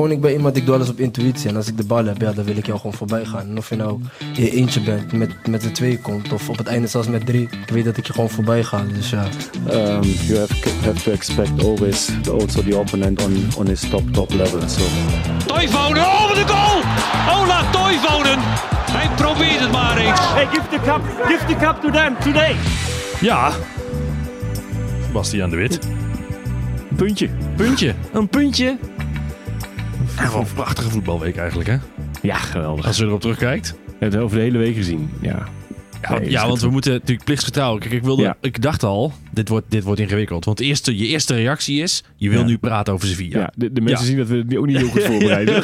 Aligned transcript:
Gewoon, 0.00 0.14
ik 0.14 0.20
ben 0.20 0.32
iemand, 0.32 0.56
ik 0.56 0.66
doe 0.66 0.74
alles 0.74 0.88
op 0.88 1.00
intuïtie. 1.00 1.48
En 1.48 1.56
als 1.56 1.68
ik 1.68 1.76
de 1.76 1.84
bal 1.84 2.04
heb, 2.04 2.20
ja, 2.20 2.32
dan 2.32 2.44
wil 2.44 2.56
ik 2.56 2.66
jou 2.66 2.78
gewoon 2.78 2.92
voorbij 2.92 3.24
gaan. 3.24 3.48
En 3.48 3.58
of 3.58 3.68
je 3.68 3.76
nou 3.76 4.00
in 4.34 4.44
je 4.44 4.50
eentje 4.50 4.80
bent, 4.80 5.12
met, 5.12 5.46
met 5.46 5.62
z'n 5.62 5.70
tweeën 5.70 6.00
komt, 6.00 6.32
of 6.32 6.48
op 6.48 6.58
het 6.58 6.66
einde 6.66 6.86
zelfs 6.86 7.08
met 7.08 7.26
drie. 7.26 7.42
Ik 7.42 7.68
weet 7.68 7.84
dat 7.84 7.96
ik 7.96 8.06
je 8.06 8.12
gewoon 8.12 8.30
voorbij 8.30 8.64
ga. 8.64 8.84
Dus 8.94 9.10
ja. 9.10 9.24
um, 9.70 10.02
you 10.02 10.38
have, 10.38 10.54
have 10.84 11.02
to 11.02 11.10
expect 11.10 11.64
always 11.64 12.08
also 12.30 12.62
the 12.62 12.78
opponent 12.78 13.24
on, 13.24 13.48
on 13.56 13.66
his 13.66 13.88
top 13.88 14.12
top 14.12 14.30
level. 14.30 14.68
So 14.68 14.82
Toivonen, 15.46 16.02
oh 16.02 16.28
wat 16.28 16.36
een 16.36 16.48
goal! 16.48 16.82
Ola 17.42 17.70
Toivonen! 17.70 18.38
Hij 18.90 19.10
probeert 19.16 19.60
het 19.60 19.72
maar 19.72 19.96
eens. 19.96 20.20
Hey, 20.20 20.46
give 20.46 20.68
the 20.70 20.80
cup, 20.84 21.00
give 21.26 21.44
the 21.46 21.56
cup 21.56 21.80
to 21.80 21.90
them 21.90 22.16
today. 22.20 22.56
Ja. 23.20 23.52
Bastiaan 25.12 25.50
de 25.50 25.56
Wit. 25.56 25.78
Een 26.90 26.96
puntje. 26.96 27.28
Puntje. 27.56 27.94
Een 28.12 28.28
puntje. 28.28 28.78
Wat 30.28 30.34
een 30.34 30.54
prachtige 30.54 30.90
voetbalweek 30.90 31.36
eigenlijk, 31.36 31.68
hè? 31.68 31.76
Ja, 32.22 32.34
geweldig. 32.36 32.86
Als 32.86 32.96
je 32.96 33.04
erop 33.04 33.20
terugkijkt. 33.20 33.70
We 33.86 33.90
hebben 33.90 34.18
het 34.18 34.20
over 34.26 34.36
de 34.36 34.42
hele 34.42 34.58
week 34.58 34.74
gezien. 34.76 35.10
Ja. 35.20 35.46
Ja, 36.02 36.18
Nee, 36.18 36.30
ja 36.30 36.40
is 36.42 36.48
want 36.48 36.60
we 36.60 36.68
moeten 36.70 36.92
natuurlijk 36.92 37.24
plichtsgetrouw. 37.24 37.78
Kijk, 37.78 37.92
ik, 37.92 38.02
wilde, 38.02 38.22
Ja. 38.22 38.36
ik 38.40 38.62
dacht 38.62 38.82
al, 38.82 39.12
dit 39.30 39.48
wordt, 39.48 39.66
dit 39.68 39.82
wordt 39.84 40.00
ingewikkeld. 40.00 40.44
Want 40.44 40.60
eerste, 40.60 40.96
je 40.98 41.06
eerste 41.06 41.34
reactie 41.34 41.82
is, 41.82 42.04
je 42.16 42.30
wil 42.30 42.38
Ja. 42.40 42.46
nu 42.46 42.58
praten 42.58 42.92
over 42.92 43.08
Sevilla. 43.08 43.38
Ja, 43.38 43.52
de, 43.54 43.72
de 43.72 43.80
mensen 43.80 44.06
zien 44.06 44.16
dat 44.16 44.26
we 44.28 44.36
het 44.36 44.56
ook 44.56 44.66
niet 44.66 44.76
heel 44.76 44.88
goed 44.88 45.02
voorbereiden. 45.12 45.54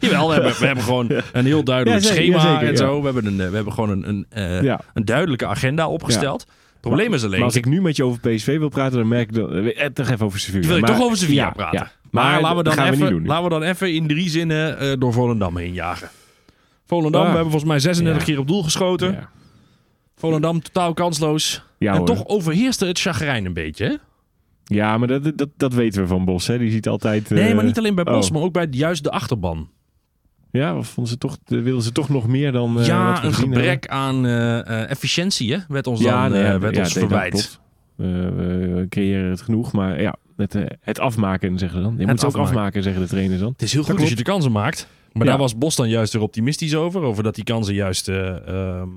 Jawel, 0.00 0.26
we 0.28 0.32
hebben, 0.34 0.52
we 0.58 0.66
hebben 0.66 0.84
gewoon 0.84 1.10
een 1.32 1.44
heel 1.44 1.64
duidelijk 1.64 2.04
zeker, 2.04 2.16
schema 2.22 2.40
zeker, 2.40 2.68
en 2.68 2.76
zo. 2.76 2.98
We 2.98 3.04
hebben, 3.04 3.26
een, 3.26 3.40
eh, 3.40 3.48
we 3.48 3.54
hebben 3.54 3.72
gewoon 3.72 3.90
een, 3.90 4.08
een, 4.08 4.26
eh, 4.28 4.62
Ja. 4.62 4.80
een 4.94 5.04
duidelijke 5.04 5.46
agenda 5.46 5.88
opgesteld. 5.88 6.46
Het 6.80 6.88
probleem 6.88 7.14
is 7.14 7.22
alleen, 7.24 7.36
Maar 7.38 7.46
als 7.48 7.56
ik 7.56 7.66
nu 7.66 7.80
met 7.80 7.96
je 7.96 8.04
over 8.04 8.20
PSV 8.20 8.58
wil 8.58 8.68
praten, 8.68 8.98
dan 8.98 9.08
merk 9.08 9.28
ik 9.28 9.34
dat... 9.34 9.50
Eh, 9.52 9.86
toch 9.86 10.08
even 10.10 10.26
over 10.26 10.40
Sevilla. 10.40 10.66
wil 10.66 10.76
ik 10.76 10.82
Maar- 10.82 10.90
toch 10.96 11.02
over 11.04 11.16
Sevilla 11.16 11.44
ja, 11.44 11.50
praten. 11.50 11.78
ja. 11.78 11.90
Maar, 12.10 12.40
laten, 12.40 12.56
we 12.56 12.62
dan 12.62 12.74
we 12.76 12.82
even, 12.82 13.26
laten 13.26 13.44
we 13.44 13.50
dan 13.50 13.62
even 13.62 13.94
in 13.94 14.06
drie 14.06 14.28
zinnen 14.28 14.78
eh, 14.78 14.92
door 14.98 15.12
Volendam 15.12 15.56
heen 15.56 15.72
jagen. 15.72 16.08
Volendam, 16.86 17.20
Ah. 17.20 17.28
we 17.28 17.34
hebben 17.34 17.50
volgens 17.50 17.70
mij 17.70 17.80
36 17.80 18.20
Ja. 18.22 18.28
keer 18.28 18.38
op 18.38 18.48
doel 18.48 18.62
geschoten. 18.62 19.12
Ja, 19.12 19.30
Volendam 20.16 20.62
totaal 20.62 20.94
kansloos. 20.94 21.62
ja 21.78 21.90
en 21.92 21.96
hoor. 21.98 22.06
toch 22.06 22.26
overheerste 22.26 22.86
het 22.86 23.00
chagrijn 23.00 23.44
een 23.44 23.52
beetje. 23.54 23.84
Hè? 23.84 23.94
Ja, 24.76 24.98
maar 24.98 25.08
dat, 25.08 25.32
dat, 25.38 25.48
dat 25.56 25.74
weten 25.74 26.02
we 26.02 26.08
van 26.08 26.24
Bos. 26.24 26.46
Hè. 26.46 26.58
Die 26.58 26.70
ziet 26.70 26.88
altijd... 26.88 27.30
Nee, 27.30 27.48
eh, 27.48 27.54
maar 27.54 27.64
niet 27.64 27.78
alleen 27.78 27.94
bij 27.94 28.04
Bos, 28.04 28.26
oh. 28.26 28.32
maar 28.32 28.42
ook 28.42 28.52
bij 28.52 28.66
juist 28.70 29.02
de 29.04 29.10
achterban. 29.10 29.70
Ja, 30.52 30.76
of 30.76 30.88
vonden 30.88 31.12
ze 31.12 31.18
toch, 31.18 31.38
wilden 31.44 31.82
ze 31.82 31.92
toch 31.92 32.08
nog 32.08 32.26
meer 32.26 32.52
dan 32.52 32.68
eh, 32.70 32.74
wat 32.76 32.86
ja, 32.86 33.24
een 33.24 33.34
gebrek 33.34 33.88
aan 33.88 34.26
eh, 34.26 34.58
eh, 34.58 34.90
efficiëntie 34.90 35.52
hè, 35.52 35.58
werd 35.68 35.86
ons 35.86 36.00
hebben? 36.00 36.20
dan 36.20 36.32
nee, 36.32 36.42
ja, 36.42 36.58
werd 36.58 36.74
ja, 36.74 36.82
ons 36.82 36.92
dat 36.94 37.02
verwijt. 37.02 37.60
we 37.96 38.86
creëren 38.88 39.30
het 39.30 39.40
genoeg, 39.40 39.72
maar 39.72 40.00
ja, 40.00 40.14
het, 40.36 40.56
het 40.80 40.98
afmaken 40.98 41.58
zeggen 41.58 41.78
ze 41.78 41.84
dan. 41.84 41.94
Je 41.98 42.06
moet 42.06 42.22
het 42.22 42.24
ook 42.36 42.42
afmaken. 42.42 42.82
zeggen 42.82 43.02
de 43.02 43.08
trainers 43.08 43.40
dan. 43.40 43.52
Het 43.52 43.62
is 43.62 43.72
heel 43.72 43.82
goed 43.82 44.00
als 44.00 44.08
je 44.08 44.16
de 44.16 44.22
kansen 44.22 44.52
maakt. 44.52 44.88
Maar 45.12 45.24
Ja. 45.24 45.30
daar 45.30 45.40
was 45.40 45.58
Bos 45.58 45.76
dan 45.76 45.88
juist 45.88 46.12
weer 46.12 46.22
optimistisch 46.22 46.74
over. 46.74 47.02
Over 47.02 47.22
dat 47.22 47.34
die 47.34 47.44
kansen 47.44 47.74
juist 47.74 48.08
eh, 48.08 48.48
ehm, 48.48 48.88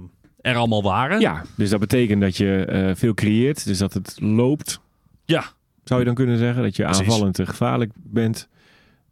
er 0.41 0.55
allemaal 0.55 0.83
waren. 0.83 1.19
Ja, 1.19 1.43
dus 1.55 1.69
dat 1.69 1.79
betekent 1.79 2.21
dat 2.21 2.37
je 2.37 2.91
veel 2.95 3.13
creëert, 3.13 3.65
dus 3.65 3.77
dat 3.77 3.93
het 3.93 4.15
loopt, 4.19 4.79
Ja. 5.25 5.43
zou 5.83 5.99
je 5.99 6.05
dan 6.05 6.15
kunnen 6.15 6.37
zeggen. 6.37 6.63
Dat 6.63 6.75
je 6.75 6.83
Precies. 6.83 7.01
aanvallend 7.03 7.39
en 7.39 7.47
gevaarlijk 7.47 7.91
bent. 7.95 8.47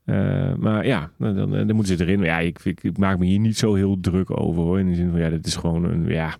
Eh, 0.05 0.53
maar 0.57 0.85
ja, 0.85 1.11
dan, 1.17 1.35
dan, 1.35 1.51
dan 1.51 1.75
moeten 1.75 1.97
ze 1.97 2.03
erin. 2.03 2.17
Maar 2.19 2.27
ja, 2.27 2.39
ik, 2.39 2.59
ik, 2.63 2.83
ik 2.83 2.97
maak 2.97 3.19
me 3.19 3.25
hier 3.25 3.39
niet 3.39 3.57
zo 3.57 3.73
heel 3.73 3.97
druk 3.99 4.39
over 4.39 4.61
hoor. 4.63 4.79
In 4.79 4.87
de 4.87 4.95
zin 4.95 5.11
van, 5.11 5.19
ja, 5.19 5.29
dit 5.29 5.45
is 5.45 5.55
gewoon 5.55 5.83
een, 5.83 6.05
ja... 6.07 6.35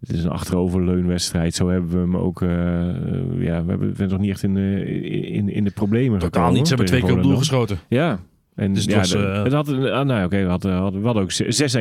Het 0.00 0.16
is 0.16 0.24
een 0.24 0.30
achteroverleunwedstrijd. 0.30 1.54
Zo 1.54 1.68
hebben 1.68 1.90
we 1.90 1.98
hem 1.98 2.16
ook... 2.16 2.42
eh, 2.42 2.48
ja, 3.38 3.64
we 3.64 3.70
hebben, 3.70 4.08
nog 4.08 4.18
niet 4.18 4.30
echt 4.30 4.42
in 4.42 4.54
de, 4.54 4.84
in, 5.28 5.48
in 5.48 5.64
de 5.64 5.70
problemen 5.70 6.18
Totaal 6.18 6.30
gekomen, 6.30 6.52
niet. 6.52 6.62
Ze 6.68 6.74
hebben 6.74 6.86
twee 6.86 7.02
keer 7.02 7.16
op 7.16 7.22
doel 7.22 7.36
geschoten. 7.36 7.78
Ja. 7.88 8.18
En 8.54 8.72
Dus 8.72 8.82
het 8.82 8.92
ja, 8.92 8.98
was, 8.98 9.14
eh, 9.14 9.42
het 9.42 9.52
had, 9.52 9.68
ah, 9.68 10.06
nou, 10.06 10.24
oké, 10.24 10.42
we, 10.42 10.48
hadden, 10.48 10.72
hadden, 10.72 11.00
we 11.00 11.06
hadden 11.06 11.22
ook 11.22 11.32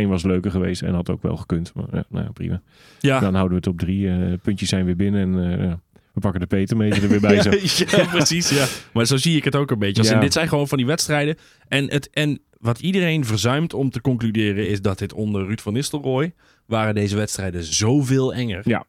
6-1 0.06 0.08
was 0.08 0.23
leuker 0.23 0.52
geweest 0.52 0.81
en 0.81 0.94
had 0.94 1.09
ook 1.09 1.22
wel 1.22 1.38
gekund. 1.38 1.72
Maar 1.75 1.86
ja, 1.91 2.03
nou, 2.09 2.25
ja, 2.25 2.31
prima. 2.31 2.61
Ja. 3.00 3.19
Dan 3.19 3.33
houden 3.33 3.52
we 3.52 3.63
het 3.63 3.67
op 3.73 3.80
drie. 3.80 4.09
eh, 4.09 4.34
puntjes 4.41 4.69
zijn 4.69 4.85
weer 4.85 4.95
binnen 4.95 5.22
en 5.35 5.51
eh, 5.59 5.66
ja, 5.66 5.79
we 6.16 6.22
pakken 6.22 6.40
de 6.42 6.48
petermeter 6.48 7.03
er 7.03 7.09
weer 7.09 7.20
bij. 7.20 7.42
Zo. 7.42 7.50
ja, 7.98 8.06
precies. 8.06 8.50
Ja. 8.50 8.66
Maar 8.94 9.06
zo 9.06 9.18
zie 9.18 9.38
ik 9.38 9.44
het 9.44 9.56
ook 9.56 9.72
een 9.72 9.80
beetje. 9.80 10.02
Als 10.02 10.12
in, 10.12 10.20
dit 10.20 10.34
zijn 10.34 10.48
gewoon 10.48 10.68
van 10.68 10.78
die 10.78 10.88
wedstrijden. 10.88 11.38
En, 11.68 11.92
het, 11.92 12.09
en 12.09 12.42
wat 12.59 12.80
iedereen 12.80 13.26
verzuimt 13.26 13.74
om 13.74 13.90
te 13.90 14.02
concluderen 14.02 14.68
is 14.68 14.81
dat 14.81 14.98
dit 14.98 15.14
onder 15.14 15.46
Ruud 15.46 15.59
van 15.59 15.74
Nistelrooy 15.74 16.34
waren 16.66 16.96
deze 16.96 17.16
wedstrijden 17.16 17.64
zoveel 17.64 18.34
enger. 18.34 18.62
Ja. 18.64 18.86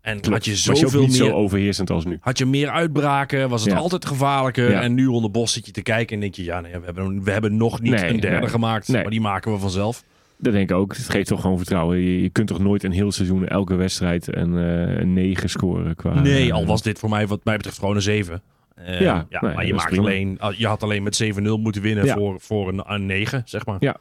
En 0.00 0.20
Klopt. 0.20 0.28
had 0.36 0.44
je 0.44 0.50
Was 0.50 0.62
je 0.64 0.70
ook 0.70 0.76
zoveel 0.76 1.00
niet 1.00 1.18
meer... 1.18 1.28
zo 1.28 1.34
overheersend 1.34 1.90
als 1.90 2.04
nu. 2.04 2.18
Had 2.20 2.38
je 2.38 2.46
meer 2.46 2.68
uitbraken, 2.68 3.48
was 3.48 3.62
het 3.64 3.72
Ja. 3.72 3.78
altijd 3.78 4.06
gevaarlijker. 4.06 4.70
Ja. 4.70 4.80
En 4.82 4.94
nu 4.94 5.06
onder 5.06 5.30
Bos 5.30 5.52
zit 5.52 5.66
je 5.66 5.72
te 5.72 5.82
kijken 5.82 6.14
en 6.14 6.20
denk 6.20 6.34
je... 6.34 6.44
ja, 6.44 6.60
nee, 6.60 6.78
we, 6.78 6.84
hebben, 6.84 7.22
we 7.24 7.30
hebben 7.30 7.56
nog 7.56 7.80
niet 7.80 7.92
Nee, 7.92 8.08
een 8.10 8.20
derde 8.20 8.38
nee. 8.40 8.48
gemaakt. 8.48 8.88
Nee. 8.88 9.02
Maar 9.02 9.10
die 9.10 9.20
maken 9.20 9.52
we 9.52 9.58
vanzelf. 9.58 10.02
Dat 10.38 10.52
denk 10.52 10.70
ik 10.70 10.76
ook. 10.76 10.96
Het 10.96 11.08
geeft 11.08 11.28
toch 11.28 11.40
gewoon 11.40 11.56
vertrouwen. 11.56 11.98
Je, 11.98 12.22
je 12.22 12.28
kunt 12.30 12.46
toch 12.48 12.58
nooit 12.58 12.84
een 12.84 12.92
heel 12.92 13.12
seizoen 13.12 13.46
elke 13.48 13.74
wedstrijd 13.74 14.36
een, 14.36 14.58
eh, 14.58 14.98
een 14.98 15.12
9 15.12 15.48
scoren 15.50 15.94
qua. 15.94 16.20
nee, 16.20 16.48
eh, 16.48 16.54
al 16.54 16.66
was 16.66 16.82
dit 16.82 16.98
voor 16.98 17.08
mij 17.08 17.26
wat 17.26 17.44
mij 17.44 17.56
betreft 17.56 17.78
gewoon 17.78 17.94
een 17.96 18.02
7. 18.02 18.42
Eh, 18.74 19.00
Ja, 19.00 19.26
ja, 19.28 19.40
nee, 19.40 19.54
maar 19.54 19.66
je, 19.66 19.74
maakt 19.74 19.98
alleen, 19.98 20.38
je 20.56 20.66
had 20.66 20.82
alleen 20.82 21.02
met 21.02 21.16
7-0 21.16 21.58
moeten 21.58 21.82
winnen 21.82 22.04
Ja. 22.04 22.14
voor, 22.14 22.40
voor 22.40 22.68
een, 22.68 22.82
een 22.86 23.06
9, 23.06 23.42
zeg 23.44 23.66
maar. 23.66 23.76
Ja, 23.80 23.96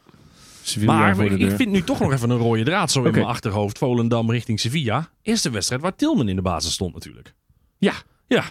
Sevilla 0.62 0.94
Maar 0.94 1.16
de 1.16 1.38
ik, 1.38 1.52
vind 1.52 1.72
nu 1.72 1.82
toch 1.82 2.00
nog 2.00 2.14
even 2.14 2.30
een 2.30 2.38
rode 2.38 2.64
draad 2.64 2.92
zo 2.92 3.04
in 3.04 3.12
mijn 3.12 3.26
achterhoofd. 3.26 3.78
Volendam 3.78 4.32
richting 4.32 4.60
Sevilla. 4.60 5.10
Eerste 5.22 5.50
wedstrijd 5.50 5.82
waar 5.82 5.96
Tilman 5.96 6.30
in 6.30 6.36
de 6.36 6.42
basis 6.42 6.74
stond 6.74 6.94
natuurlijk. 6.94 7.34
Ja, 7.78 7.94
Ja, 8.28 8.44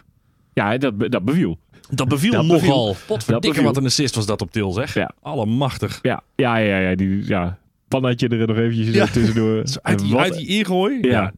ja 0.53 0.79
dat, 0.79 1.11
dat 1.11 1.25
beviel. 1.25 1.59
dat 1.91 2.09
beviel 2.09 2.33
Dat 2.33 2.45
nogal. 2.45 2.97
Potverdikke 3.07 3.63
wat 3.63 3.77
een 3.77 3.85
assist 3.85 4.15
was 4.15 4.27
dat 4.27 4.43
op 4.43 4.51
Til 4.51 4.73
zeg. 4.73 4.95
Ja. 4.95 5.13
Allemachtig. 5.23 5.99
Ja, 6.03 6.23
ja, 6.37 6.57
ja, 6.57 6.79
ja. 6.79 6.95
Die, 6.95 7.27
ja. 7.29 7.59
Pannetje 7.89 8.29
er 8.29 8.47
nog 8.47 8.57
eventjes 8.57 8.95
Ja. 8.95 9.07
tussendoor. 9.07 9.63
Uit 9.83 9.99
die, 9.99 10.17
uit 10.17 10.35
die 10.37 10.47
ingooi. 10.47 10.99
Ja. 11.01 11.11
Ja. 11.11 11.33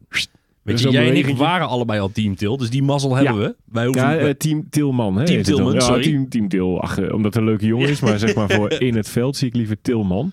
Weet 0.61 0.79
je, 0.81 0.89
jij 0.89 1.09
en 1.09 1.15
ik 1.15 1.37
waren 1.37 1.67
allebei 1.67 1.99
al 1.99 2.11
team 2.11 2.35
Til. 2.35 2.57
Dus 2.57 2.69
die 2.69 2.83
mazzel 2.83 3.15
hebben 3.15 3.37
we. 3.39 3.55
Wij 3.65 3.85
hoeven, 3.85 4.03
Ja, 4.03 4.17
eh, 4.17 4.29
team 4.29 4.69
Tilman. 4.69 5.17
Hè, 5.17 5.25
Team. 5.25 5.41
Tilman, 5.43 5.73
ja, 5.73 5.79
sorry. 5.79 6.03
Team, 6.03 6.29
team 6.29 6.47
Til, 6.47 6.81
ach, 6.81 6.97
eh, 6.97 7.13
omdat 7.13 7.33
het 7.33 7.35
een 7.35 7.49
leuke 7.49 7.65
jongen 7.65 7.89
is. 7.89 7.99
Maar 7.99 8.19
zeg 8.19 8.35
maar 8.35 8.49
voor 8.49 8.71
in 8.89 8.95
het 8.95 9.09
veld 9.09 9.35
zie 9.37 9.47
ik 9.47 9.55
liever 9.55 9.77
Tilman. 9.81 10.31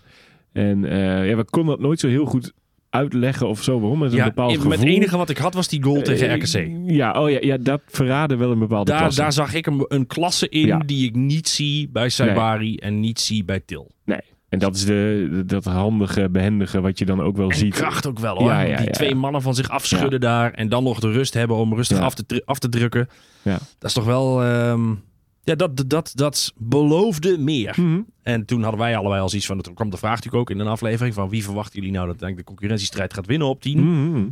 En 0.53 0.85
eh, 0.85 1.29
ja, 1.29 1.37
we 1.37 1.45
konden 1.45 1.71
dat 1.77 1.85
nooit 1.85 2.01
zo 2.01 2.09
heel 2.09 2.25
goed 2.25 2.53
uitleggen 2.91 3.49
of 3.49 3.63
zo. 3.63 3.81
Waarom? 3.81 3.99
Met 3.99 4.11
een 4.11 4.17
ja, 4.17 4.25
bepaald 4.25 4.53
gevoel. 4.53 4.69
met 4.69 4.79
het 4.79 4.89
enige 4.89 5.17
wat 5.17 5.31
ik 5.31 5.37
had 5.39 5.55
was 5.55 5.69
die 5.69 5.83
goal 5.83 6.03
tegen 6.03 6.35
RKC. 6.35 6.71
Ja, 6.87 7.23
oh 7.23 7.31
ja, 7.31 7.39
ja, 7.41 7.57
dat 7.57 7.81
verraadde 7.87 8.37
wel 8.37 8.51
een 8.51 8.59
bepaalde 8.59 8.91
Daar, 8.91 9.01
klasse. 9.01 9.21
daar 9.21 9.33
zag 9.33 9.55
ik 9.55 9.67
een, 9.67 9.85
een 9.89 10.07
klasse 10.07 10.49
in 10.49 10.67
Ja. 10.67 10.79
die 10.79 11.07
ik 11.09 11.15
niet 11.15 11.49
zie 11.49 11.89
bij 11.89 12.09
Saibari 12.09 12.77
en 12.77 13.01
niet 13.01 13.21
zie 13.21 13.45
bij 13.45 13.61
Til. 13.67 13.91
Nee. 14.05 14.21
En 14.55 14.61
dat 14.61 14.75
is 14.75 14.85
de, 14.85 15.43
dat 15.47 15.65
handige, 15.65 16.29
behendige 16.31 16.81
wat 16.81 16.99
je 16.99 17.05
dan 17.05 17.21
ook 17.21 17.37
wel 17.37 17.51
En 17.51 17.57
ziet. 17.57 17.75
kracht 17.75 18.07
ook 18.07 18.19
wel 18.19 18.37
hoor. 18.37 18.51
Ja, 18.51 18.61
ja, 18.61 18.77
die 18.77 18.91
twee 18.91 19.15
mannen 19.15 19.43
van 19.43 19.55
zich 19.55 19.69
afschudden 19.69 20.21
daar. 20.21 20.53
En 20.53 20.69
dan 20.69 20.85
nog 20.85 21.01
de 21.01 21.11
rust 21.11 21.35
hebben 21.35 21.57
om 21.57 21.75
rustig 21.75 21.99
af, 21.99 22.15
te, 22.15 22.43
af 22.45 22.59
te 22.59 22.69
drukken. 22.69 23.09
Ja. 23.43 23.53
Dat 23.79 23.89
is 23.89 23.93
toch 23.93 24.05
wel... 24.05 24.43
ehm, 24.43 24.95
ja, 25.43 25.55
dat, 25.55 25.85
dat, 25.87 26.13
dat, 26.15 26.53
beloofde 26.57 27.39
meer. 27.39 27.75
Mhm. 27.81 28.01
En 28.23 28.45
toen 28.45 28.63
hadden 28.63 28.81
wij 28.81 28.97
allebei 28.97 29.21
al 29.21 29.29
zoiets 29.29 29.47
van... 29.47 29.61
Toen 29.61 29.75
kwam 29.75 29.91
de 29.91 29.97
vraag 29.97 30.15
natuurlijk 30.15 30.43
ook 30.43 30.51
in 30.51 30.59
een 30.61 30.67
aflevering 30.73 31.15
van... 31.15 31.29
Wie 31.29 31.45
verwachten 31.45 31.79
jullie 31.81 31.97
nou 31.97 32.07
dat 32.17 32.37
de 32.37 32.45
concurrentiestrijd 32.45 33.15
gaat 33.15 33.27
winnen 33.27 33.49
op 33.49 33.61
10? 33.61 34.11
Mhm. 34.11 34.25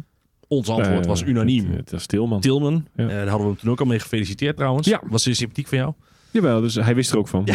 Ons 0.49 0.69
antwoord 0.69 1.01
Eh, 1.01 1.07
was 1.07 1.23
unaniem. 1.23 1.71
Het, 1.71 1.91
was 1.91 2.07
Tilman. 2.07 2.41
Tilman. 2.41 2.87
Ja. 2.97 3.03
Eh, 3.05 3.09
daar 3.09 3.29
hadden 3.29 3.41
we 3.47 3.53
hem 3.53 3.57
toen 3.57 3.71
ook 3.71 3.81
al 3.81 3.87
mee 3.87 3.99
gefeliciteerd 3.99 4.57
trouwens. 4.57 4.89
Ja. 4.89 5.01
Was 5.05 5.23
ze 5.23 5.35
sympathiek 5.35 5.67
van 5.69 5.79
jou? 5.79 5.93
Jawel, 6.33 6.61
dus 6.61 6.75
hij 6.75 6.95
wist 6.95 7.11
er 7.13 7.19
ook 7.19 7.29
van. 7.29 7.49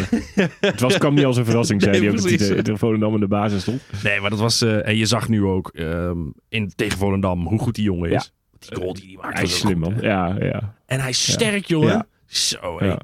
het 0.60 0.80
was, 0.80 0.98
kwam 0.98 1.14
niet 1.14 1.26
als 1.26 1.38
een 1.38 1.46
verrassing, 1.46 1.82
zei 1.84 1.92
Nee, 1.92 2.02
hij. 2.02 2.10
ook 2.10 2.16
Dat 2.16 2.26
hij 2.30 2.38
precies. 2.38 2.56
de, 2.56 2.62
de 2.72 2.78
Volendam 2.78 3.14
in 3.14 3.20
de 3.20 3.28
basis 3.28 3.62
stond. 3.62 3.82
Nee, 4.04 4.20
maar 4.20 4.30
dat 4.30 4.40
was... 4.40 4.62
eh, 4.62 4.88
en 4.88 4.96
je 4.98 5.06
zag 5.06 5.30
nu 5.30 5.44
ook 5.44 5.70
ehm, 5.74 6.18
in, 6.50 6.72
tegen 6.76 6.98
Volendam 6.98 7.48
hoe 7.48 7.60
goed 7.60 7.76
die 7.76 7.84
jongen 7.84 8.10
is. 8.12 8.32
Ja. 8.60 8.68
Die 8.70 8.78
goal 8.78 8.94
die 8.94 9.04
hij 9.06 9.18
maakt. 9.22 9.34
Hij 9.34 9.44
is 9.44 9.58
slim, 9.58 9.84
goed, 9.84 9.94
man. 9.94 10.02
Ja, 10.04 10.36
ja. 10.40 10.74
En 10.86 11.00
hij 11.00 11.10
is 11.10 11.32
sterk, 11.32 11.66
jongen. 11.66 11.88
Ja. 11.90 12.06
Zo, 12.28 12.78
hé. 12.80 12.86
ja. 12.86 13.00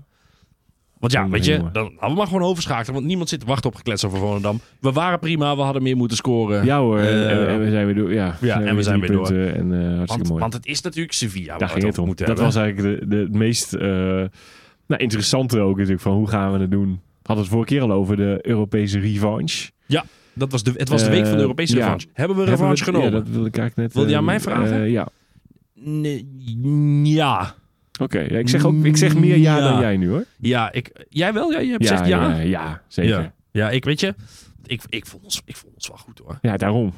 Want 0.99 1.15
ja, 1.15 1.29
weet 1.29 1.45
je, 1.45 1.57
dan 1.71 1.83
hadden 1.91 2.09
we 2.09 2.15
maar 2.15 2.27
gewoon 2.27 2.41
overschakelen. 2.43 2.93
Want 2.93 3.05
niemand 3.05 3.29
zit 3.29 3.39
te 3.39 3.45
wachten 3.45 3.69
op 3.69 3.75
geklets 3.75 4.05
over 4.05 4.17
Volendam. 4.19 4.59
We 4.79 4.91
waren 4.91 5.19
prima, 5.19 5.55
we 5.55 5.61
hadden 5.61 5.83
meer 5.83 5.97
moeten 5.97 6.17
scoren. 6.17 6.65
Ja 6.65 6.79
hoor, 6.79 6.99
en, 6.99 7.05
Eh, 7.05 7.31
en- 7.31 7.47
en 7.47 7.59
we 7.59 7.69
zijn 7.69 7.85
weer 7.85 7.95
door. 7.95 8.13
Ja, 8.13 8.35
ja, 8.41 8.61
en 8.61 8.75
we 8.75 8.83
zijn 8.83 8.99
weer 8.99 9.11
door. 9.11 9.27
En, 9.31 9.73
eh, 9.73 9.79
hartstikke 9.79 10.07
want, 10.07 10.27
mooi. 10.27 10.39
want 10.41 10.53
het 10.53 10.65
is 10.65 10.81
natuurlijk 10.81 11.13
Sevilla 11.13 11.45
Daar 11.47 11.59
waar 11.59 11.69
ging 11.69 11.81
we 11.81 11.87
het 11.87 11.97
om. 11.97 12.05
moeten 12.05 12.25
Dat 12.25 12.37
hebben. 12.37 12.53
was 12.53 12.63
eigenlijk 12.63 12.99
de, 12.99 13.07
de, 13.07 13.15
het 13.21 13.33
meest 13.33 13.73
eh 13.73 14.23
nou, 14.93 15.03
interessante 15.03 15.59
ook 15.59 15.75
natuurlijk. 15.75 16.01
Van 16.01 16.13
hoe 16.13 16.27
gaan 16.27 16.53
we 16.53 16.59
het 16.59 16.71
doen? 16.71 16.89
We 16.91 17.29
hadden 17.29 17.45
het 17.45 17.53
vorige 17.53 17.73
keer 17.73 17.81
al 17.83 17.91
over 17.91 18.15
de 18.15 18.39
Europese 18.41 18.99
revanche. 18.99 19.71
Dat 20.35 20.51
was 20.51 20.63
de, 20.63 20.71
het 20.77 20.89
was 20.89 21.03
de 21.03 21.09
week 21.09 21.19
van 21.21 21.29
de 21.31 21.35
Eh, 21.35 21.41
Europese 21.41 21.75
ja. 21.75 21.81
revanche. 21.83 22.07
Hebben 22.13 22.35
we 22.37 22.41
Hebben 22.43 22.59
we 22.67 22.73
revanche 22.73 22.83
het- 22.83 22.93
genomen? 22.95 23.11
Ja, 23.11 23.23
dat 23.23 23.33
wilde 23.33 23.47
ik 23.47 23.57
eigenlijk 23.57 23.75
net. 23.87 23.93
Wilde 23.93 24.07
je 24.09 24.13
eh, 24.13 24.19
aan 24.19 24.25
mij 24.25 24.39
vragen? 24.39 24.81
eh, 24.83 24.91
ja. 24.91 25.07
Nee, 25.73 26.27
ja. 27.03 27.55
Oké, 28.01 28.19
ja, 28.19 28.37
ik, 28.37 28.49
zeg 28.49 28.65
ook, 28.65 28.83
ik 28.85 28.97
zeg 28.97 29.15
meer 29.15 29.37
ja, 29.37 29.57
Ja. 29.57 29.71
dan 29.71 29.79
jij 29.79 29.97
nu 29.97 30.09
hoor. 30.09 30.25
Ja, 30.37 30.71
ik, 30.71 31.05
jij 31.09 31.33
wel? 31.33 31.51
Ja, 31.51 31.59
je 31.59 31.71
hebt 31.71 31.87
gezegd 31.87 32.07
ja? 32.07 32.29
ja, 32.29 32.39
ja, 32.39 32.81
zeker. 32.87 33.19
ja. 33.21 33.33
Ja, 33.51 33.69
ik 33.69 33.85
weet 33.85 33.99
je, 33.99 34.15
ik, 34.65 34.81
ik, 34.89 35.05
vond 35.05 35.23
ons, 35.23 35.41
ik 35.45 35.55
vond 35.55 35.73
ons 35.75 35.87
wel 35.87 35.97
goed 35.97 36.19
hoor. 36.19 36.37
Ja, 36.41 36.57
daarom. 36.57 36.93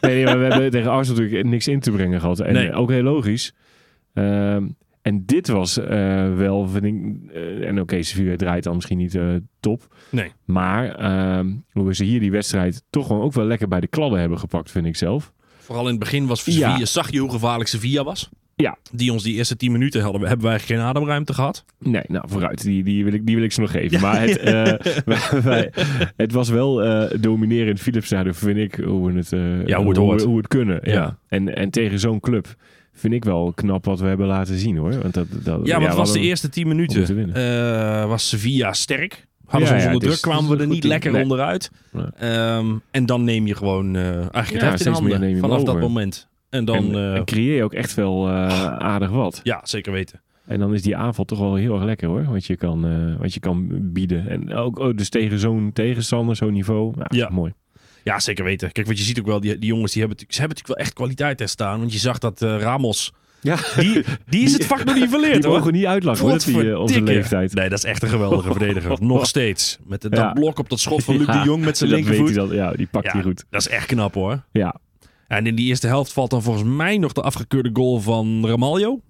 Nee, 0.00 0.24
we 0.24 0.30
hebben 0.30 0.70
tegen 0.70 0.90
Arsenal 0.90 1.20
natuurlijk 1.20 1.48
niks 1.48 1.68
in 1.68 1.80
te 1.80 1.90
brengen 1.90 2.20
gehad. 2.20 2.40
En 2.40 2.52
Nee. 2.52 2.72
ook 2.72 2.90
heel 2.90 3.02
logisch. 3.02 3.54
Ehm, 4.14 4.66
En 5.02 5.22
dit 5.26 5.48
was 5.48 5.78
eh, 5.78 6.34
wel, 6.34 6.68
vind 6.68 6.84
ik... 6.84 6.94
eh, 7.34 7.68
en 7.68 7.80
oké, 7.80 8.02
Sevilla 8.02 8.36
draait 8.36 8.64
dan 8.64 8.74
misschien 8.74 8.98
niet 8.98 9.14
eh, 9.14 9.34
top. 9.60 9.94
Nee. 10.10 10.32
Maar 10.44 10.94
ehm, 10.94 11.50
hoe 11.72 11.94
ze 11.94 12.04
hier 12.04 12.20
die 12.20 12.30
wedstrijd 12.30 12.82
toch 12.90 13.06
gewoon 13.06 13.22
ook 13.22 13.32
wel 13.32 13.44
lekker 13.44 13.68
bij 13.68 13.80
de 13.80 13.86
kladden 13.86 14.20
hebben 14.20 14.38
gepakt, 14.38 14.70
vind 14.70 14.86
ik 14.86 14.96
zelf. 14.96 15.32
Vooral 15.58 15.84
in 15.84 15.90
het 15.90 15.98
begin 15.98 16.26
was 16.26 16.44
Ja. 16.44 16.52
Sevilla, 16.52 16.84
zag 16.84 17.10
je 17.12 17.18
hoe 17.18 17.30
gevaarlijk 17.30 17.68
Sevilla 17.68 18.04
was. 18.04 18.28
Ja. 18.56 18.78
Die 18.92 19.12
ons 19.12 19.22
die 19.22 19.34
eerste 19.34 19.56
10 19.56 19.72
minuten 19.72 20.02
hadden, 20.02 20.20
hebben 20.28 20.46
wij 20.46 20.58
geen 20.58 20.78
ademruimte 20.78 21.34
gehad. 21.34 21.64
Nee, 21.78 22.02
nou 22.06 22.24
vooruit. 22.28 22.62
Die, 22.62 22.84
die, 22.84 23.04
wil, 23.04 23.12
ik, 23.12 23.26
die 23.26 23.34
wil 23.34 23.44
ik 23.44 23.52
ze 23.52 23.60
nog 23.60 23.70
geven. 23.70 24.00
Maar 24.00 24.20
het, 24.20 24.36
eh, 24.52 24.94
wij- 25.04 25.42
wij- 25.42 25.72
het 26.16 26.32
was 26.32 26.48
wel 26.48 26.82
eh 26.82 27.18
dominerend 27.20 27.80
Philips 27.80 28.14
vind 28.30 28.56
ik, 28.58 28.74
hoe 28.74 29.12
we 29.12 29.18
het, 29.18 29.32
eh, 29.32 29.66
Ja, 29.66 29.78
hoe 29.78 29.88
het 29.88 29.96
hoort. 29.96 30.20
we- 30.20 30.26
hoe 30.26 30.34
we 30.36 30.40
het 30.40 30.48
kunnen. 30.48 30.80
Ja. 30.82 30.92
Ja. 30.92 31.18
En, 31.28 31.56
en 31.56 31.70
tegen 31.70 31.98
zo'n 31.98 32.20
club 32.20 32.54
vind 32.92 33.14
ik 33.14 33.24
wel 33.24 33.52
knap 33.54 33.84
wat 33.84 34.00
we 34.00 34.06
hebben 34.06 34.26
laten 34.26 34.58
zien 34.58 34.76
hoor. 34.76 34.98
Want 35.00 35.14
dat, 35.14 35.26
dat, 35.44 35.60
Ja, 35.66 35.80
want 35.80 35.94
was 35.94 36.12
de 36.12 36.20
eerste 36.20 36.48
10 36.48 36.64
om 36.64 36.86
te 36.86 37.14
minuten. 37.14 37.34
eh, 37.34 38.06
was 38.08 38.28
Sevilla 38.28 38.72
sterk. 38.72 39.26
Hadden 39.46 39.60
Ja, 39.60 39.66
ze 39.68 39.74
ons 39.74 39.84
ja, 39.84 39.94
onder 39.94 40.08
is- 40.08 40.20
druk, 40.20 40.32
kwamen 40.32 40.50
we 40.56 40.62
er 40.62 40.68
niet 40.68 40.84
lekker. 40.84 41.12
Nee. 41.12 41.22
onderuit. 41.22 41.70
Nee. 41.92 42.04
Ehm, 42.18 42.66
en 42.90 43.06
dan 43.06 43.24
neem 43.24 43.46
je 43.46 43.54
gewoon 43.54 43.96
eh, 43.96 44.04
eigenlijk 44.16 44.50
het 44.50 44.60
heft 44.62 44.86
in 44.86 44.92
handen 44.92 45.38
vanaf 45.40 45.62
dat 45.62 45.80
moment. 45.80 46.28
En 46.50 46.64
dan, 46.64 46.76
en, 46.76 46.94
eh, 46.94 47.14
en 47.14 47.24
creëer 47.24 47.56
je 47.56 47.64
ook 47.64 47.72
echt 47.74 47.94
wel 47.94 48.28
aardig 48.30 49.10
wat. 49.10 49.40
ja, 49.42 49.60
zeker 49.64 49.92
weten. 49.92 50.20
En 50.46 50.58
dan 50.58 50.74
is 50.74 50.82
die 50.82 50.96
aanval 50.96 51.24
toch 51.24 51.38
wel 51.38 51.54
heel 51.54 51.74
erg 51.74 51.84
lekker 51.84 52.08
hoor. 52.08 52.24
Wat 52.24 52.44
je 52.46 52.56
kan, 52.56 53.16
wat 53.18 53.34
je 53.34 53.40
kan 53.40 53.66
bieden. 53.92 54.28
En 54.28 54.54
ook 54.54 54.78
oh, 54.78 54.96
dus 54.96 55.08
tegen 55.08 55.38
zo'n 55.38 55.70
tegenstander, 55.72 56.36
zo'n 56.36 56.52
niveau. 56.52 56.92
Nou, 56.96 57.16
Ja. 57.16 57.28
mooi. 57.32 57.52
Ja, 58.04 58.20
zeker 58.20 58.44
weten. 58.44 58.72
Kijk, 58.72 58.86
want 58.86 58.98
je 58.98 59.04
ziet 59.04 59.18
ook 59.20 59.26
wel, 59.26 59.40
die, 59.40 59.58
die 59.58 59.68
jongens 59.68 59.92
die 59.92 60.00
hebben, 60.02 60.18
natuurlijk- 60.18 60.32
ze 60.32 60.38
hebben 60.40 60.56
natuurlijk 60.56 60.78
wel 60.78 60.86
echt 60.86 60.92
kwaliteit 60.92 61.40
er 61.40 61.48
staan. 61.48 61.78
Want 61.78 61.92
je 61.92 61.98
zag 61.98 62.18
dat 62.18 62.42
eh, 62.42 62.56
Ramos, 62.58 63.12
Ja, 63.40 63.56
die, 63.76 64.04
die 64.26 64.42
is 64.44 64.52
het 64.52 64.66
vak 64.66 64.84
nog 64.84 64.94
niet 64.94 65.08
verleerd 65.16 65.34
die 65.42 65.46
hoor. 65.50 65.58
mogen 65.58 65.72
niet 65.72 65.86
uitlachen 65.86 66.20
hoor, 66.24 66.30
dat 66.32 66.44
die, 66.44 66.70
eh, 66.72 66.80
onze 66.80 67.02
leeftijd. 67.02 67.54
Nee, 67.54 67.68
dat 67.68 67.78
is 67.78 67.84
echt 67.84 68.02
een 68.02 68.08
geweldige 68.08 68.50
verdediger. 68.56 68.96
Nog 69.00 69.26
steeds. 69.26 69.78
Met 69.86 70.00
dat 70.00 70.12
Ja. 70.16 70.32
blok 70.32 70.58
op 70.58 70.68
dat 70.68 70.80
schot 70.80 71.04
van 71.04 71.16
Luc 71.16 71.26
Ja, 71.26 71.38
de 71.42 71.48
Jong 71.48 71.64
met 71.64 71.76
zijn 71.78 71.90
dat 71.90 71.98
linkervoet. 71.98 72.34
dan, 72.34 72.48
ja, 72.52 72.72
die 72.72 72.86
pakt 72.90 73.12
hij 73.12 73.22
goed. 73.22 73.44
dat 73.50 73.60
is 73.60 73.68
echt 73.68 73.86
knap 73.86 74.14
hoor. 74.14 74.42
Ja. 74.52 74.74
En 75.28 75.46
in 75.46 75.54
die 75.54 75.66
eerste 75.66 75.86
helft 75.86 76.12
valt 76.12 76.30
dan 76.30 76.42
volgens 76.42 76.64
mij 76.64 76.98
nog 76.98 77.12
de 77.12 77.22
afgekeurde 77.22 77.70
goal 77.72 78.00
van 78.00 78.46
Ramaljo. 78.46 79.00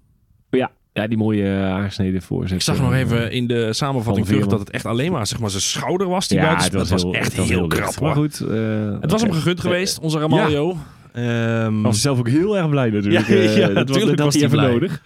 Ja, 0.49 0.71
ja 0.93 1.07
die 1.07 1.17
mooie 1.17 1.43
uh, 1.43 1.69
aansneden 1.69 2.21
voorzet. 2.21 2.55
Ik 2.57 2.61
zag 2.63 2.79
nog 2.79 2.93
even 2.93 3.31
in 3.31 3.47
de 3.47 3.73
samenvatting 3.73 4.25
terug 4.25 4.47
dat 4.47 4.59
het 4.59 4.69
echt 4.69 4.85
alleen 4.85 5.11
maar, 5.11 5.27
zeg 5.27 5.39
maar 5.39 5.49
zijn 5.49 5.61
schouder 5.61 6.07
was. 6.07 6.27
Die 6.27 6.37
ja, 6.37 6.43
buiten- 6.55 6.79
het 6.79 6.89
was, 6.89 7.01
heel, 7.01 7.11
was 7.11 7.19
echt 7.19 7.33
heel, 7.33 7.67
krap 7.67 7.99
Maar 7.99 8.15
goed. 8.15 8.39
eh, 8.39 8.97
Het 9.01 9.11
was 9.11 9.21
hem 9.21 9.31
gegund 9.31 9.59
geweest, 9.59 9.99
onze 9.99 10.19
Ramaljo. 10.19 10.77
Ehm, 11.13 11.81
was 11.81 12.01
zelf 12.01 12.19
ook 12.19 12.27
heel 12.29 12.57
erg 12.57 12.69
blij 12.69 12.89
natuurlijk. 12.89 13.27
Ja, 13.27 13.35
Eh, 13.35 13.57
ja, 13.57 13.67
dat, 13.67 13.73
was- 13.73 13.85
natuurlijk 13.85 14.17
dat 14.17 14.25
was 14.25 14.33
hij 14.35 14.43
even 14.43 14.57
blij. 14.57 14.71
nodig. 14.71 15.01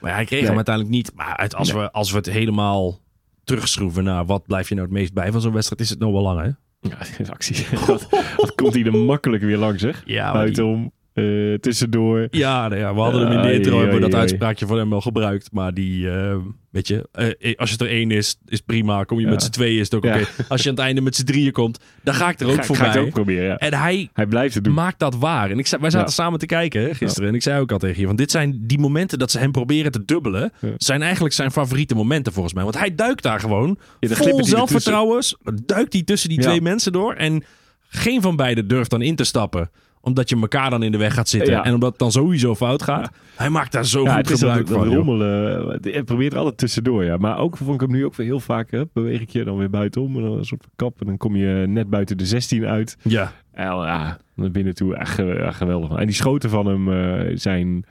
Maar 0.00 0.14
hij 0.14 0.24
kreeg 0.24 0.38
Nee. 0.38 0.48
hem 0.48 0.56
uiteindelijk 0.56 0.94
niet. 0.94 1.12
Maar 1.14 1.36
uit, 1.36 1.54
als, 1.54 1.72
we, 1.72 1.92
als 1.92 2.10
we 2.10 2.16
het 2.16 2.26
helemaal 2.30 2.98
terugschroeven 3.44 4.04
naar 4.04 4.26
wat 4.26 4.46
blijf 4.46 4.68
je 4.68 4.74
nou 4.74 4.86
het 4.86 4.96
meest 4.96 5.12
bij 5.12 5.32
van 5.32 5.40
zo'n 5.40 5.52
wedstrijd, 5.52 5.80
is 5.80 5.90
het 5.90 5.98
nog 5.98 6.12
wel 6.12 6.22
lang 6.22 6.40
hè? 6.40 6.46
Ja, 6.88 6.96
actie. 7.32 7.66
dat, 7.86 8.06
dat 8.36 8.54
komt 8.54 8.74
hij 8.74 8.84
er 8.84 8.96
makkelijk 8.96 9.42
weer 9.42 9.56
langs, 9.56 9.82
zeg. 9.82 10.02
Ja, 10.04 10.32
Buitenom, 10.32 10.92
eh, 11.18 11.58
tussendoor. 11.58 12.26
Ja, 12.30 12.68
nou 12.68 12.80
ja, 12.80 12.94
we 12.94 13.00
hadden 13.00 13.28
hem 13.28 13.32
in 13.40 13.46
de 13.46 13.52
intro, 13.52 13.78
hebben 13.80 13.94
we 14.00 14.08
dat 14.08 14.14
uitspraakje 14.20 14.66
van 14.66 14.78
hem 14.78 14.90
wel 14.90 15.00
gebruikt. 15.00 15.48
Maar 15.52 15.74
die, 15.74 16.10
eh, 16.10 16.36
weet 16.70 16.88
je, 16.88 17.08
eh, 17.12 17.56
als 17.56 17.70
het 17.70 17.80
er 17.80 17.88
één 17.88 18.10
is, 18.10 18.38
is 18.46 18.60
prima. 18.60 19.04
Kom 19.04 19.18
je 19.18 19.24
Ja. 19.24 19.30
met 19.30 19.42
z'n 19.42 19.50
tweeën, 19.50 19.78
is 19.78 19.84
het 19.90 19.94
ook 19.94 20.04
Ja. 20.04 20.14
oké. 20.14 20.26
Als 20.48 20.62
je 20.62 20.68
aan 20.68 20.74
het 20.74 20.84
einde 20.84 21.00
met 21.00 21.16
z'n 21.16 21.24
drieën 21.24 21.52
komt, 21.52 21.78
dan 22.02 22.14
ga 22.14 22.28
ik 22.28 22.40
er 22.40 22.46
ook 22.48 22.54
Ga, 22.54 22.62
voorbij. 22.62 22.84
ga 22.84 22.90
ik 22.92 22.98
het 22.98 23.06
ook 23.06 23.12
proberen, 23.14 23.44
ja. 23.44 23.56
En 23.56 23.74
hij 23.74 24.08
Hij 24.12 24.26
blijft 24.26 24.54
het 24.54 24.64
doen. 24.64 24.74
maakt 24.74 24.98
dat 24.98 25.16
waar. 25.16 25.50
En 25.50 25.58
ik 25.58 25.66
zei, 25.66 25.80
wij 25.80 25.90
zaten 25.90 26.12
samen 26.12 26.38
te 26.38 26.46
kijken 26.46 26.82
hè, 26.82 26.94
gisteren. 26.94 27.28
En 27.28 27.34
ik 27.34 27.42
zei 27.42 27.60
ook 27.60 27.72
al 27.72 27.78
tegen 27.78 28.00
je, 28.00 28.06
van 28.06 28.16
dit 28.16 28.30
zijn 28.30 28.58
die 28.62 28.78
momenten 28.78 29.18
dat 29.18 29.30
ze 29.30 29.38
hem 29.38 29.52
proberen 29.52 29.92
te 29.92 30.04
dubbelen. 30.04 30.52
Zijn 30.76 31.02
eigenlijk 31.02 31.34
zijn 31.34 31.50
favoriete 31.50 31.94
momenten 31.94 32.32
volgens 32.32 32.54
mij. 32.54 32.62
Want 32.64 32.78
hij 32.78 32.94
duikt 32.94 33.22
daar 33.22 33.40
gewoon. 33.40 33.66
Vol 34.00 34.14
glippert 34.16 34.34
hij 34.34 34.44
zelfvertrouwen. 34.56 35.22
Duikt 35.66 35.92
hij 35.92 36.02
tussen 36.02 36.28
die 36.28 36.40
twee 36.40 36.60
mensen 36.60 36.92
door. 36.92 37.14
En 37.14 37.42
geen 37.88 38.22
van 38.22 38.36
beiden 38.36 38.68
durft 38.68 38.90
dan 38.90 39.02
in 39.02 39.16
te 39.16 39.24
stappen 39.24 39.70
omdat 40.00 40.28
je 40.28 40.36
elkaar 40.40 40.70
dan 40.70 40.82
in 40.82 40.92
de 40.92 40.98
weg 40.98 41.14
gaat 41.14 41.28
zitten. 41.28 41.52
Ja. 41.52 41.64
En 41.64 41.74
omdat 41.74 41.90
het 41.90 41.98
dan 41.98 42.12
sowieso 42.12 42.54
fout 42.54 42.82
gaat. 42.82 43.10
Hij 43.36 43.50
maakt 43.50 43.72
daar 43.72 43.84
zo 43.86 44.02
Ja, 44.02 44.08
goed 44.08 44.16
het 44.18 44.30
is 44.30 44.40
dat, 44.40 44.56
gebruik 44.56 44.66
dat 44.66 44.86
van. 44.86 44.94
rommelen. 44.96 45.78
Hij 45.82 46.02
probeert 46.02 46.32
er 46.32 46.38
altijd 46.38 46.58
tussendoor, 46.58 47.04
ja. 47.04 47.16
Maar 47.16 47.38
ook 47.38 47.56
vond 47.56 47.74
ik 47.74 47.80
hem 47.80 47.90
nu 47.90 48.04
ook 48.04 48.14
weer 48.14 48.26
heel 48.26 48.40
vaak, 48.40 48.70
hè, 48.70 48.82
beweeg 48.92 49.20
ik 49.20 49.30
je 49.30 49.44
dan 49.44 49.56
weer 49.56 49.70
buitenom. 49.70 50.16
En 50.16 50.22
dan 50.22 50.38
is 50.38 50.52
op 50.52 50.62
de 50.62 50.68
kap. 50.76 51.00
En 51.00 51.06
dan 51.06 51.16
kom 51.16 51.36
je 51.36 51.64
net 51.68 51.90
buiten 51.90 52.16
de 52.18 52.26
16 52.26 52.66
uit. 52.66 52.96
Ja. 53.02 53.32
En 53.52 53.64
ja, 53.64 54.18
naar 54.34 54.50
binnen 54.50 54.74
toe. 54.74 54.96
Echt, 54.96 55.18
echt 55.18 55.56
geweldig. 55.56 55.98
En 55.98 56.06
die 56.06 56.14
schoten 56.14 56.50
van 56.50 56.66
hem 56.66 56.92
eh, 56.92 57.30
zijn 57.36 57.84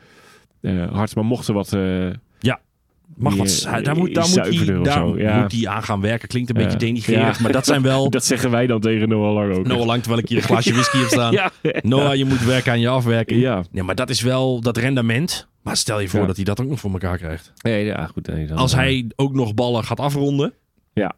eh 0.61 0.91
hard. 0.91 1.15
Maar 1.15 1.25
mochten 1.25 1.53
wat... 1.53 1.77
eh, 3.17 3.23
Mag 3.23 3.33
Die, 3.33 3.41
wat, 3.41 3.63
eh, 3.65 3.83
daar 3.83 3.97
moet, 3.97 4.13
daar 4.13 4.27
moet, 4.29 4.37
of 4.79 4.85
daar 4.85 5.17
ja. 5.17 5.41
moet 5.41 5.51
hij 5.51 5.67
aan 5.67 5.83
gaan 5.83 6.01
werken. 6.01 6.27
Klinkt 6.27 6.49
een 6.49 6.55
Ja. 6.55 6.63
beetje 6.63 6.77
denigrerend. 6.77 7.39
Maar 7.39 7.51
dat 7.51 7.65
zijn 7.65 7.81
wel... 7.81 8.09
dat 8.17 8.25
zeggen 8.25 8.51
wij 8.51 8.67
dan 8.67 8.79
tegen 8.79 9.09
Noah 9.09 9.33
Lang 9.33 9.57
ook. 9.57 9.67
Noah 9.67 9.85
Lang, 9.85 10.01
terwijl 10.01 10.21
ik 10.21 10.29
hier 10.29 10.37
een 10.37 10.43
glaasje 10.43 10.73
whisky 10.79 10.97
heb 10.97 11.07
staan. 11.07 11.31
Ja. 11.31 11.51
Noah, 11.81 12.15
je 12.15 12.25
moet 12.25 12.43
werken 12.43 12.71
aan 12.71 12.79
je 12.79 12.89
afwerking. 12.89 13.41
Ja. 13.41 13.63
Ja, 13.71 13.83
maar 13.83 13.95
dat 13.95 14.09
is 14.09 14.21
wel 14.21 14.61
dat 14.61 14.77
rendement. 14.77 15.47
Maar 15.61 15.77
stel 15.77 15.99
je 15.99 16.09
voor 16.09 16.27
dat 16.27 16.35
hij 16.35 16.45
dat 16.45 16.61
ook 16.61 16.67
nog 16.67 16.79
voor 16.79 16.91
elkaar 16.91 17.17
krijgt. 17.17 17.53
Nee, 17.61 17.85
ja, 17.85 18.05
goed. 18.05 18.27
Nee, 18.27 18.47
dan, 18.47 18.57
Als 18.57 18.71
eh, 18.71 18.77
hij 18.77 19.09
ook 19.15 19.33
nog 19.33 19.53
ballen 19.53 19.83
gaat 19.83 19.99
afronden. 19.99 20.53
Ja. 20.93 21.13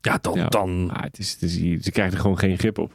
Ja, 0.00 0.18
dan... 0.20 0.46
Dan 0.48 0.90
ah, 0.92 1.02
het 1.02 1.18
is, 1.18 1.32
het 1.32 1.42
is, 1.42 1.84
ze 1.84 1.90
krijgt 1.90 2.14
er 2.14 2.20
gewoon 2.20 2.38
geen 2.38 2.58
grip 2.58 2.78
op. 2.78 2.92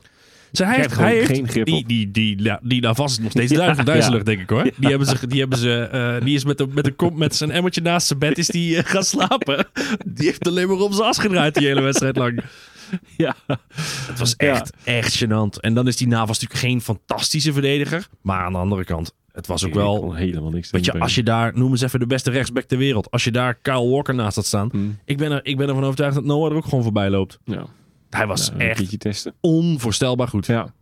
Hij 0.51 0.75
heeft, 0.75 0.97
hij 0.97 1.13
heeft 1.13 1.27
geen 1.27 1.47
grip 1.47 1.65
die, 1.65 1.85
die, 1.85 2.11
die, 2.11 2.35
die, 2.35 2.57
die 2.61 2.81
daar 2.81 2.95
vast 2.95 3.17
is 3.17 3.23
nog 3.23 3.31
steeds 3.31 3.83
duizelig, 3.83 4.23
denk 4.23 4.39
ik 4.39 4.49
hoor. 4.49 4.63
Die 4.63 4.89
hebben 4.89 5.07
ze, 5.07 5.27
die 5.27 5.39
hebben 5.39 5.57
ze, 5.57 5.79
eh, 5.81 6.25
die 6.25 6.35
is 6.35 6.45
met, 6.45 6.57
de, 6.57 6.67
met, 6.67 6.83
de 6.83 6.91
kop, 6.91 7.15
met 7.15 7.35
zijn 7.35 7.51
emmertje 7.51 7.81
naast 7.81 8.07
zijn 8.07 8.19
bed 8.19 8.37
is 8.37 8.47
die 8.47 8.77
eh, 8.77 8.83
gaan 8.85 9.03
slapen. 9.03 9.67
Die 10.05 10.25
heeft 10.25 10.47
alleen 10.47 10.67
maar 10.67 10.77
op 10.77 10.93
zijn 10.93 11.07
as 11.07 11.17
gedraaid 11.17 11.53
die 11.53 11.67
hele 11.67 11.81
wedstrijd 11.81 12.15
lang. 12.15 12.43
Ja. 13.17 13.35
Het 14.07 14.19
was 14.19 14.35
echt, 14.35 14.71
echt 14.83 15.23
gênant. 15.23 15.59
En 15.59 15.73
dan 15.73 15.87
is 15.87 15.97
die 15.97 16.07
Navas 16.07 16.39
natuurlijk 16.39 16.59
geen 16.59 16.81
fantastische 16.81 17.53
verdediger. 17.53 18.07
Maar 18.21 18.43
aan 18.43 18.51
de 18.51 18.57
andere 18.57 18.83
kant, 18.83 19.13
het 19.31 19.47
was 19.47 19.65
ook 19.65 19.73
wel... 19.73 20.13
helemaal 20.13 20.49
niks 20.49 20.71
Weet 20.71 20.85
je, 20.85 20.99
als 20.99 21.15
je 21.15 21.23
daar, 21.23 21.57
noem 21.57 21.71
eens 21.71 21.81
even 21.81 21.99
de 21.99 22.07
beste 22.07 22.31
rechtsback 22.31 22.63
ter 22.63 22.77
wereld. 22.77 23.11
Als 23.11 23.23
je 23.23 23.31
daar 23.31 23.55
Kyle 23.55 23.89
Walker 23.89 24.15
naast 24.15 24.35
had 24.35 24.45
staan. 24.45 24.69
Hmm. 24.71 24.97
Ik 25.05 25.17
ben, 25.17 25.31
er, 25.31 25.39
ik 25.43 25.57
ben 25.57 25.67
ervan 25.67 25.83
overtuigd 25.83 26.15
dat 26.15 26.23
Noah 26.23 26.51
er 26.51 26.57
ook 26.57 26.65
gewoon 26.65 26.83
voorbij 26.83 27.09
loopt. 27.09 27.39
Ja, 27.43 27.65
Hij 28.15 28.27
was 28.27 28.51
nou, 28.51 28.61
echt 28.69 29.29
onvoorstelbaar 29.41 30.27
goed. 30.27 30.45
Ja. 30.45 30.73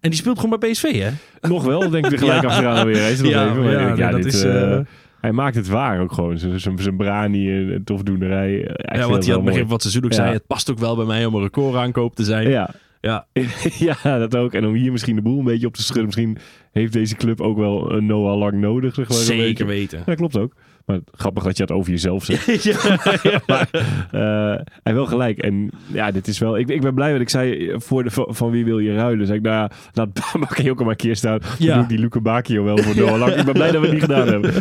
En 0.00 0.10
die 0.10 0.18
speelt 0.18 0.38
gewoon 0.38 0.58
bij 0.58 0.70
PSV, 0.70 0.82
hè? 1.02 1.10
Nog 1.48 1.64
wel, 1.64 1.90
denk 1.90 2.06
ik 2.06 2.12
er 2.12 2.18
gelijk 2.18 2.42
Ja. 2.42 2.48
achteraan 2.48 2.86
weer. 2.86 2.96
Er 2.96 3.10
nog 3.22 3.30
Ja, 3.32 3.50
even, 3.50 3.96
ja, 3.96 4.10
dat 4.10 4.22
dit, 4.22 4.34
is, 4.34 4.42
eh, 4.42 4.72
eh, 4.72 4.84
Hij 5.20 5.32
maakt 5.32 5.54
het 5.56 5.68
waar 5.68 6.00
ook 6.00 6.12
gewoon. 6.12 6.38
Zijn- 6.38 6.96
brani 6.96 7.50
en 7.56 7.72
en 7.72 7.84
tofdoenerij. 7.84 8.52
eh, 8.52 8.60
ik 8.60 8.96
Ja, 9.00 9.06
wat 9.06 9.14
het 9.16 9.24
hij 9.24 9.34
wel 9.34 9.42
begin 9.44 9.60
het 9.72 9.82
seizoen 9.82 10.04
ook 10.04 10.12
zei. 10.12 10.32
Het 10.32 10.46
past 10.46 10.70
ook 10.70 10.78
wel 10.78 10.96
bij 10.96 11.04
mij 11.04 11.24
om 11.26 11.34
een 11.34 11.42
recordaankoop 11.42 12.14
te 12.16 12.24
zijn. 12.24 12.48
Ja. 12.48 12.70
Ja. 13.00 13.26
ja, 14.02 14.18
dat 14.18 14.36
ook. 14.36 14.52
En 14.52 14.66
om 14.66 14.74
hier 14.74 14.92
misschien 14.92 15.16
de 15.16 15.22
boel 15.22 15.38
een 15.38 15.44
beetje 15.44 15.66
op 15.66 15.74
te 15.74 15.82
schudden. 15.82 16.04
Misschien 16.04 16.38
heeft 16.72 16.92
deze 16.92 17.14
club 17.16 17.40
ook 17.40 17.56
wel 17.56 17.92
een 17.92 18.06
Noah 18.06 18.38
Lang 18.38 18.52
nodig. 18.52 18.94
Zeg 18.94 19.08
maar. 19.08 19.16
Zeker 19.18 19.66
weten. 19.66 20.02
Ja, 20.06 20.14
klopt 20.14 20.38
ook. 20.38 20.54
Maar 20.84 20.98
grappig 21.12 21.42
dat 21.44 21.56
je 21.56 21.62
het 21.62 21.72
over 21.72 21.90
jezelf 21.90 22.24
zegt. 22.24 22.44
ja, 22.64 22.98
ja. 23.22 23.40
maar 23.46 23.68
eh, 24.10 24.60
hij 24.82 24.94
wel 24.94 25.06
gelijk. 25.06 25.38
En 25.38 25.70
ja, 25.86 26.10
dit 26.10 26.28
is 26.28 26.38
wel... 26.38 26.58
Ik, 26.58 26.68
ik 26.68 26.80
ben 26.80 26.94
blij 26.94 27.12
dat 27.12 27.20
ik 27.20 27.28
zei, 27.28 27.72
voor 27.76 28.04
de, 28.04 28.10
van, 28.10 28.26
van 28.28 28.50
wie 28.50 28.64
wil 28.64 28.78
je 28.78 28.94
ruilen? 28.94 29.26
Zeg 29.26 29.36
ik, 29.36 29.42
nou 29.42 29.54
ja, 29.54 29.70
laat 29.92 30.08
Bakio 30.40 30.70
ook 30.70 30.78
maar 30.80 30.88
een 30.88 30.96
keer 30.96 31.16
staan. 31.16 31.38
Dan 31.38 31.50
Ja. 31.58 31.74
doe 31.74 31.82
ik 31.82 31.88
die 31.88 31.98
Luca 31.98 32.20
Bakio 32.20 32.64
wel 32.64 32.78
voor 32.78 32.96
Noah 32.96 33.18
Lang. 33.18 33.34
Ik 33.34 33.44
ben 33.44 33.54
blij 33.54 33.70
dat 33.70 33.80
we 33.80 33.86
het 33.86 33.92
niet 33.92 34.04
gedaan 34.04 34.28
hebben. 34.28 34.52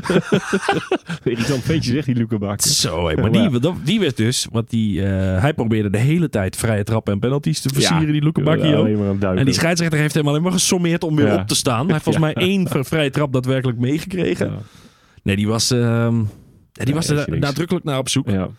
Irritant 1.24 1.66
beetje 1.68 1.92
zegt 1.92 2.06
die 2.06 2.16
Luca 2.16 2.38
Bakio. 2.38 2.72
Zo, 2.72 3.08
hé, 3.08 3.16
maar 3.16 3.32
die, 3.32 3.60
die 3.84 4.00
werd 4.00 4.18
dus, 4.18 4.48
want 4.52 4.70
die, 4.70 5.02
eh, 5.06 5.42
hij 5.42 5.54
probeerde 5.54 5.90
de 5.90 5.98
hele 5.98 6.30
tijd 6.30 6.56
vrije 6.56 6.84
trappen 6.84 7.14
en 7.14 7.20
penalties 7.20 7.62
te 7.62 7.70
versieren, 7.74 8.12
die 8.12 8.24
Luke 8.24 8.44
duiken. 8.44 9.38
En 9.38 9.46
die 9.46 9.54
scheidsrechter 9.54 10.00
heeft 10.00 10.14
hem 10.14 10.28
alleen 10.28 10.42
maar 10.42 10.52
gesommeerd 10.52 11.04
om 11.04 11.16
weer 11.16 11.34
op 11.34 11.48
te 11.48 11.56
staan. 11.56 11.84
Hij 11.84 11.92
heeft 11.92 12.04
volgens 12.04 12.24
mij 12.24 12.34
één 12.34 12.68
vrije 12.70 13.10
trap 13.10 13.34
daadwerkelijk 13.34 13.78
meegekregen. 13.78 14.54
Nee, 15.24 15.36
die 15.36 15.48
was, 15.48 15.72
ehm, 15.72 16.24
die 16.72 16.88
Ja, 16.88 16.94
was 16.94 17.08
er 17.10 17.40
nadrukkelijk 17.40 17.86
naar 17.86 17.98
op 17.98 18.10
zoek. 18.10 18.30
Ja. 18.30 18.50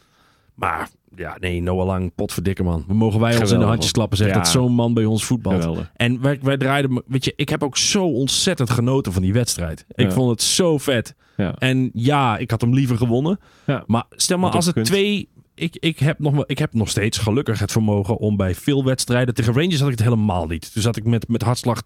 Maar 0.54 0.88
ja, 1.16 1.36
nee, 1.40 1.62
Noah 1.62 1.86
Lang, 1.86 2.14
potverdikke 2.14 2.62
man. 2.62 2.84
We 2.88 2.94
mogen 2.94 3.20
wij 3.20 3.40
ons 3.40 3.50
in 3.50 3.58
de 3.58 3.64
handjes 3.64 3.92
klappen 3.92 4.16
zeggen 4.16 4.36
Ja. 4.36 4.42
dat 4.42 4.52
zo'n 4.52 4.72
man 4.72 4.94
bij 4.94 5.04
ons 5.04 5.24
voetbalt. 5.24 5.54
Geweldig. 5.60 5.90
En 5.96 6.20
wij, 6.20 6.38
wij 6.42 6.56
draaiden, 6.56 7.02
weet 7.06 7.24
je, 7.24 7.32
ik 7.36 7.48
heb 7.48 7.62
ook 7.62 7.76
zo 7.76 8.04
ontzettend 8.04 8.70
genoten 8.70 9.12
van 9.12 9.22
die 9.22 9.32
wedstrijd. 9.32 9.84
Ik 9.88 10.06
Ja. 10.06 10.12
vond 10.12 10.30
het 10.30 10.42
zo 10.42 10.78
vet. 10.78 11.14
Ja. 11.36 11.54
En 11.58 11.90
ja, 11.92 12.36
ik 12.38 12.50
had 12.50 12.60
hem 12.60 12.74
liever 12.74 12.96
gewonnen. 12.96 13.38
Maar 13.86 14.04
stel 14.10 14.38
maar 14.38 14.50
als 14.50 14.66
het 14.66 14.84
twee... 14.84 15.28
Ik, 15.56 15.76
ik, 15.80 15.98
heb 15.98 16.18
nog, 16.18 16.46
ik 16.46 16.58
heb 16.58 16.74
nog 16.74 16.88
steeds 16.88 17.18
gelukkig 17.18 17.58
het 17.58 17.72
vermogen 17.72 18.16
om 18.18 18.36
bij 18.36 18.54
veel 18.54 18.84
wedstrijden... 18.84 19.34
Tegen 19.34 19.52
Rangers 19.54 19.78
had 19.80 19.90
ik 19.90 19.98
het 19.98 20.06
helemaal 20.08 20.46
niet. 20.46 20.72
Toen 20.72 20.82
zat 20.82 20.96
ik 20.96 21.04
met, 21.04 21.28
met 21.28 21.42
hartslag 21.42 21.82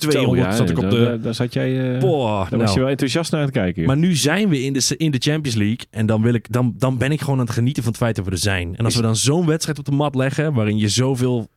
200 0.00 0.42
Zo, 0.42 0.50
ja, 0.50 0.56
zat 0.56 0.70
ik 0.70 0.78
op 0.78 0.90
de... 0.90 1.04
Daar, 1.04 1.20
daar 1.20 1.34
zat 1.34 1.52
jij... 1.52 1.98
Boah, 1.98 2.40
daar 2.50 2.58
was 2.58 2.58
nou. 2.60 2.72
je 2.72 2.80
wel 2.80 2.88
enthousiast 2.88 3.30
naar 3.30 3.40
aan 3.40 3.46
het 3.46 3.56
kijken. 3.56 3.82
joh. 3.82 3.86
Maar 3.86 3.96
nu 4.00 4.14
zijn 4.16 4.48
we 4.48 4.62
in 4.62 4.72
de, 4.72 4.94
in 4.96 5.10
de 5.10 5.18
Champions 5.18 5.56
League. 5.56 5.86
En 5.90 6.06
dan, 6.06 6.22
wil 6.22 6.34
ik, 6.34 6.52
dan, 6.52 6.74
dan 6.78 6.98
ben 6.98 7.12
ik 7.12 7.20
gewoon 7.20 7.38
aan 7.38 7.44
het 7.44 7.54
genieten 7.54 7.82
van 7.82 7.92
het 7.92 8.00
feit 8.00 8.16
dat 8.16 8.24
we 8.24 8.30
er 8.30 8.38
zijn. 8.38 8.76
En 8.76 8.84
als 8.84 8.96
we 8.96 9.02
dan 9.02 9.16
zo'n 9.16 9.46
wedstrijd 9.46 9.78
op 9.78 9.84
de 9.84 9.92
mat 9.92 10.14
leggen. 10.14 10.52
waarin 10.52 10.78
je 10.78 10.88
zoveel 10.88 11.48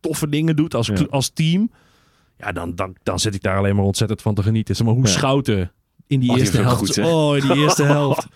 toffe 0.00 0.28
dingen 0.28 0.56
doet 0.56 0.74
als, 0.74 0.86
Ja. 0.86 1.06
als 1.10 1.28
team. 1.28 1.70
Ja, 2.38 2.52
dan, 2.52 2.74
dan, 2.74 2.96
dan 3.02 3.18
zit 3.18 3.34
ik 3.34 3.42
daar 3.42 3.56
alleen 3.58 3.76
maar 3.76 3.84
ontzettend 3.84 4.22
van 4.22 4.34
te 4.34 4.42
genieten. 4.42 4.76
Zeg 4.76 4.86
maar 4.86 4.94
hoe 4.94 5.04
Ja. 5.04 5.10
Schouten 5.10 5.72
in 6.06 6.20
die 6.20 6.30
Oh, 6.30 6.38
eerste 6.38 6.60
helft. 6.62 6.76
goed, 6.78 6.98
oh, 7.06 7.36
in 7.36 7.42
die 7.48 7.56
eerste 7.62 7.82
helft. 7.96 8.26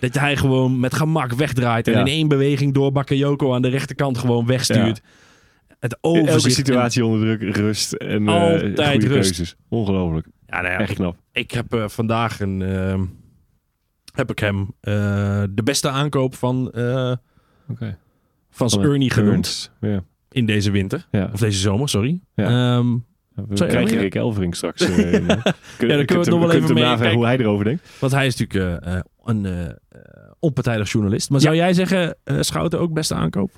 Dat 0.00 0.14
hij 0.14 0.36
gewoon 0.36 0.80
met 0.80 0.94
gemak 0.94 1.32
wegdraait. 1.32 1.86
En 1.86 1.92
Ja. 1.92 2.00
in 2.00 2.06
één 2.06 2.28
beweging 2.28 2.74
door 2.74 2.92
Bakayoko 2.92 3.54
aan 3.54 3.62
de 3.62 3.68
rechterkant 3.68 4.18
gewoon 4.18 4.46
wegstuurt. 4.46 5.02
Het 5.80 5.98
overzicht. 6.00 6.32
Elke 6.36 6.50
situatie 6.50 7.04
onder 7.04 7.38
druk, 7.38 7.56
rust 7.56 7.92
en 7.92 8.28
eh, 8.28 8.34
Altijd 8.34 8.90
goede 8.90 9.06
rust. 9.06 9.34
keuzes. 9.34 9.56
Ongelooflijk. 9.68 10.26
En- 10.26 10.32
ja, 10.46 10.60
nou 10.60 10.72
ja, 10.72 10.78
Echt 10.78 10.90
ik, 10.90 10.96
knap. 10.96 11.16
ik 11.32 11.50
heb 11.50 11.74
eh, 11.74 11.88
vandaag 11.88 12.40
een... 12.40 12.62
ehm, 12.62 13.04
heb 14.14 14.30
ik 14.30 14.38
hem 14.38 14.74
eh, 14.80 15.42
de 15.50 15.62
beste 15.64 15.88
aankoop 15.88 16.34
van, 16.34 16.66
Oké. 17.68 17.98
van 18.50 18.70
Van 18.70 18.82
Ernie 18.82 19.10
genoemd. 19.10 19.72
Ja. 19.80 20.04
In 20.30 20.46
deze 20.46 20.70
winter. 20.70 21.06
Ja. 21.10 21.30
Of 21.32 21.40
deze 21.40 21.58
zomer, 21.58 21.88
sorry. 21.88 22.20
Ja. 22.34 22.76
Ehm, 22.76 22.96
We 23.48 23.54
krijgen 23.54 23.94
ja. 23.94 24.00
Rick 24.00 24.14
Elvering 24.14 24.56
straks. 24.56 24.80
eh, 24.82 25.12
in, 25.12 25.28
eh. 25.28 25.42
Kunnen- 25.78 26.06
we 26.06 26.14
het 26.14 26.28
nog 26.28 26.40
wel 26.40 26.50
even 26.52 26.64
hem 26.64 26.74
mee- 26.74 26.82
navragen 26.82 27.04
kijk. 27.04 27.14
hoe 27.14 27.24
hij 27.24 27.38
erover 27.38 27.64
denkt. 27.64 27.88
want 28.00 28.12
hij 28.12 28.26
is 28.26 28.36
natuurlijk 28.36 28.84
eh, 28.84 28.98
een 29.24 29.46
eh, 29.46 29.68
onpartijdig 30.38 30.92
journalist. 30.92 31.30
Maar 31.30 31.40
zou 31.40 31.54
jij 31.54 31.72
zeggen, 31.72 32.16
Schouten 32.24 32.80
ook 32.80 32.92
beste 32.92 33.14
aankoop? 33.14 33.50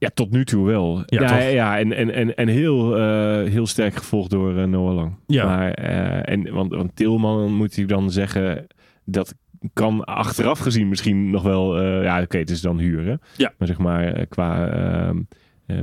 Ja, 0.00 0.10
tot 0.14 0.30
nu 0.30 0.44
toe 0.44 0.66
wel. 0.66 1.02
Ja, 1.06 1.20
Ja, 1.22 1.38
ja, 1.38 1.48
ja, 1.48 1.78
en, 1.78 1.92
en, 1.92 2.14
en, 2.14 2.34
en 2.34 2.48
heel, 2.48 2.96
eh, 2.96 3.50
heel 3.50 3.66
sterk 3.66 3.94
gevolgd 3.94 4.30
door 4.30 4.58
eh, 4.58 4.64
Noah 4.64 4.94
Lang. 4.94 5.16
Ja. 5.26 5.44
Maar, 5.44 5.70
eh, 5.70 6.32
en, 6.32 6.52
want, 6.52 6.74
want 6.74 6.96
Tilman 6.96 7.52
moet 7.52 7.76
hij 7.76 7.84
dan 7.84 8.10
zeggen, 8.10 8.66
dat 9.04 9.34
kan 9.72 10.04
achteraf 10.04 10.58
gezien 10.58 10.88
misschien 10.88 11.30
nog 11.30 11.42
wel... 11.42 11.82
ja, 11.82 12.22
oké, 12.22 12.38
het 12.38 12.50
is 12.50 12.60
dan 12.60 12.78
huur, 12.78 13.04
hè? 13.04 13.14
Ja. 13.36 13.52
Maar 13.58 13.68
zeg 13.68 13.78
maar, 13.78 14.26
qua 14.26 15.14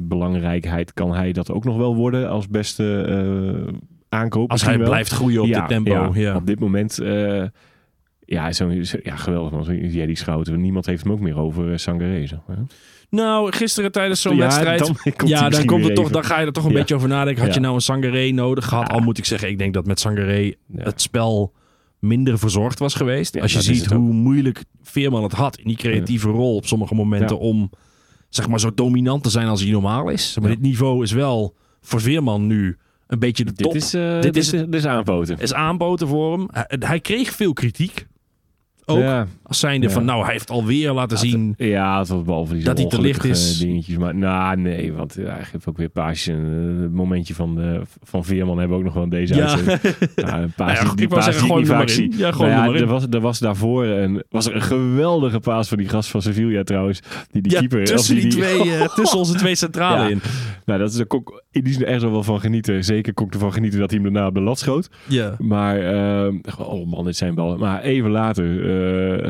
belangrijkheid 0.02 0.94
kan 0.94 1.14
hij 1.14 1.32
dat 1.32 1.52
ook 1.52 1.64
nog 1.64 1.78
wel 1.78 1.96
worden 1.96 2.30
als 2.30 2.48
beste 2.48 3.06
aankoop. 4.10 4.52
Als 4.52 4.66
hij 4.66 4.78
wel. 4.78 4.88
blijft 4.88 5.12
groeien 5.12 5.42
op 5.42 5.48
ja, 5.48 5.60
dit 5.60 5.68
tempo. 5.68 6.12
Ja, 6.14 6.36
Op 6.36 6.46
dit 6.46 6.60
moment... 6.60 7.00
ja, 8.26 8.52
zo, 8.52 8.72
ja, 9.04 9.16
geweldig 9.16 9.52
man. 9.52 9.64
Zo'n 9.64 9.90
Jerry 9.90 10.16
Schouten. 10.16 10.62
Niemand 10.62 10.86
heeft 10.86 11.04
hem 11.04 11.12
ook 11.12 11.20
meer 11.20 11.38
over 11.38 11.70
uh, 11.70 11.78
Sangaré. 11.78 12.26
Nou, 13.10 13.52
gisteren 13.52 13.92
tijdens 13.92 14.22
zo'n 14.22 14.36
Ja, 14.36 14.42
wedstrijd... 14.42 14.80
dan 14.80 14.96
ja, 15.30 15.50
dan, 15.50 15.66
komt 15.66 15.84
het 15.84 15.96
toch, 15.96 16.10
dan 16.10 16.24
ga 16.24 16.40
je 16.40 16.46
er 16.46 16.52
toch 16.54 16.64
een 16.66 16.72
Ja. 16.72 16.78
beetje 16.78 16.96
over 16.96 17.08
nadenken. 17.08 17.44
Had 17.44 17.54
je 17.54 17.60
nou 17.60 17.76
een 17.76 17.82
Sangaré 17.82 18.30
nodig 18.32 18.66
gehad? 18.66 18.90
Al 18.90 19.00
moet 19.00 19.18
ik 19.18 19.26
zeggen, 19.26 19.50
ik 19.50 19.58
denk 19.58 19.74
dat 19.74 19.86
met 19.86 20.00
Sangaré 20.00 20.54
het 20.76 21.02
spel 21.02 21.54
minder 22.00 22.40
verzorgd 22.40 22.80
was 22.80 22.94
geweest. 22.94 23.42
Als 23.42 23.54
je 23.54 23.62
ziet 23.62 23.86
hoe 23.86 24.14
moeilijk 24.14 24.64
Veerman 24.84 25.24
het 25.24 25.32
had 25.32 25.58
in 25.58 25.68
die 25.68 25.78
creatieve 25.78 26.30
rol 26.30 26.56
op 26.56 26.66
sommige 26.66 26.96
momenten 26.96 27.40
om 27.40 27.70
zeg 28.30 28.48
maar 28.48 28.60
zo 28.60 28.74
dominant 28.74 29.24
te 29.24 29.30
zijn 29.30 29.48
als 29.48 29.62
hij 29.62 29.72
normaal 29.72 30.10
is. 30.10 30.38
Maar 30.42 30.50
dit 30.50 30.62
niveau 30.62 31.04
is 31.04 31.12
wel 31.12 31.56
voor 31.82 32.02
Veerman 32.02 32.48
nu 32.48 32.78
een 33.08 33.20
beetje 33.20 33.46
de 33.46 33.54
top. 33.54 33.74
Dit 33.74 33.82
is, 33.82 33.94
eh, 33.94 34.14
Dit 34.14 34.22
dit 34.22 34.36
is- 34.36 34.54
is, 34.54 34.60
dit 34.62 34.74
is 34.74 34.86
aanpoten. 34.86 35.38
is 35.40 35.54
aanboten 35.54 36.08
voor 36.08 36.32
hem. 36.38 36.48
Hij, 36.52 36.76
hij 36.80 37.00
kreeg 37.00 37.32
veel 37.32 37.54
kritiek. 37.54 38.08
Ook 38.90 38.98
Ja, 39.00 39.28
als 39.44 39.60
zijnde 39.60 39.88
Ja. 39.88 39.94
van 39.94 40.06
nou, 40.06 40.24
hij 40.24 40.32
heeft 40.32 40.50
alweer 40.50 40.92
laten 40.92 41.18
zien. 41.18 41.54
ja 41.58 42.00
het 42.00 42.08
was 42.08 42.24
behalve 42.24 42.54
die 42.54 42.64
Dat 42.64 42.78
hij 42.78 42.88
te 42.88 43.02
licht 43.02 43.24
is. 43.24 43.58
dingetjes. 43.60 43.98
Maar 43.98 44.16
nou, 44.16 44.58
nee, 44.58 44.94
want 44.94 45.16
ja, 45.20 45.24
hij 45.34 45.44
geeft 45.44 45.68
ook 45.68 45.78
weer 45.78 45.90
paasjes. 45.90 46.36
En, 46.36 46.74
eh, 46.76 46.82
het 46.82 46.94
momentje 46.94 47.34
van, 47.36 47.56
de, 47.56 47.82
van 48.04 48.26
Veerman 48.26 48.58
hebben 48.58 48.78
we 48.78 48.84
ook 48.84 48.88
nog 48.90 48.94
wel 49.00 49.10
deze 49.10 49.36
Ja. 49.36 49.42
uitzending. 49.42 49.80
Een 50.16 50.52
paas 50.52 50.56
Nou 50.56 50.72
ja, 50.72 50.80
die- 50.80 50.88
goed, 50.88 50.98
die 50.98 51.08
paas 51.08 51.24
zeggen, 51.24 51.44
die 51.44 51.52
gooi 51.52 51.64
ik 51.64 51.70
vaak 51.70 51.90
zie. 51.90 52.18
Ja, 52.18 52.32
gooi 52.32 52.52
Nou 52.52 52.78
er 52.78 52.86
was, 52.88 53.06
er 53.10 53.20
was 53.20 53.40
daarvoor 53.40 53.86
een, 53.86 54.24
was 54.30 54.46
er 54.48 54.56
een 54.56 54.62
geweldige 54.62 55.40
paas 55.40 55.68
van 55.68 55.78
die 55.78 55.90
gast 55.90 56.10
van 56.10 56.22
Sevilla 56.22 56.64
trouwens. 56.64 57.00
Die 57.32 57.42
die 57.42 57.52
keeper... 57.58 57.86
tussen 57.86 58.16
die, 58.16 58.24
die- 58.24 58.32
twee, 58.32 58.62
eh, 58.76 58.88
tussen 58.96 59.20
onze 59.20 59.34
twee 59.34 59.56
centralen 59.56 60.10
in. 60.12 60.22
Nou, 60.66 60.80
dat 60.80 60.94
is, 60.94 61.04
kon 61.08 61.20
ik 61.20 61.44
in 61.52 61.64
die 61.64 61.74
zin 61.74 61.86
echt 61.86 62.02
wel 62.02 62.24
van 62.24 62.40
genieten. 62.40 62.84
Zeker 62.84 63.14
kon 63.14 63.26
ik 63.28 63.34
ervan 63.34 63.54
genieten 63.54 63.80
dat 63.80 63.92
hij 63.92 64.00
hem 64.04 64.14
daarna 64.14 64.28
op 64.28 64.34
de 64.34 64.42
lat 64.42 64.60
schoot. 64.60 64.90
Ja. 65.08 65.36
Maar, 65.40 65.80
ehm, 65.80 66.36
oh 66.60 66.88
man, 66.92 67.06
dit 67.06 67.16
zijn 67.18 67.36
ballen. 67.36 67.60
Maar 67.60 67.82
even 67.82 68.10
later 68.10 68.70
eh, 68.70 68.76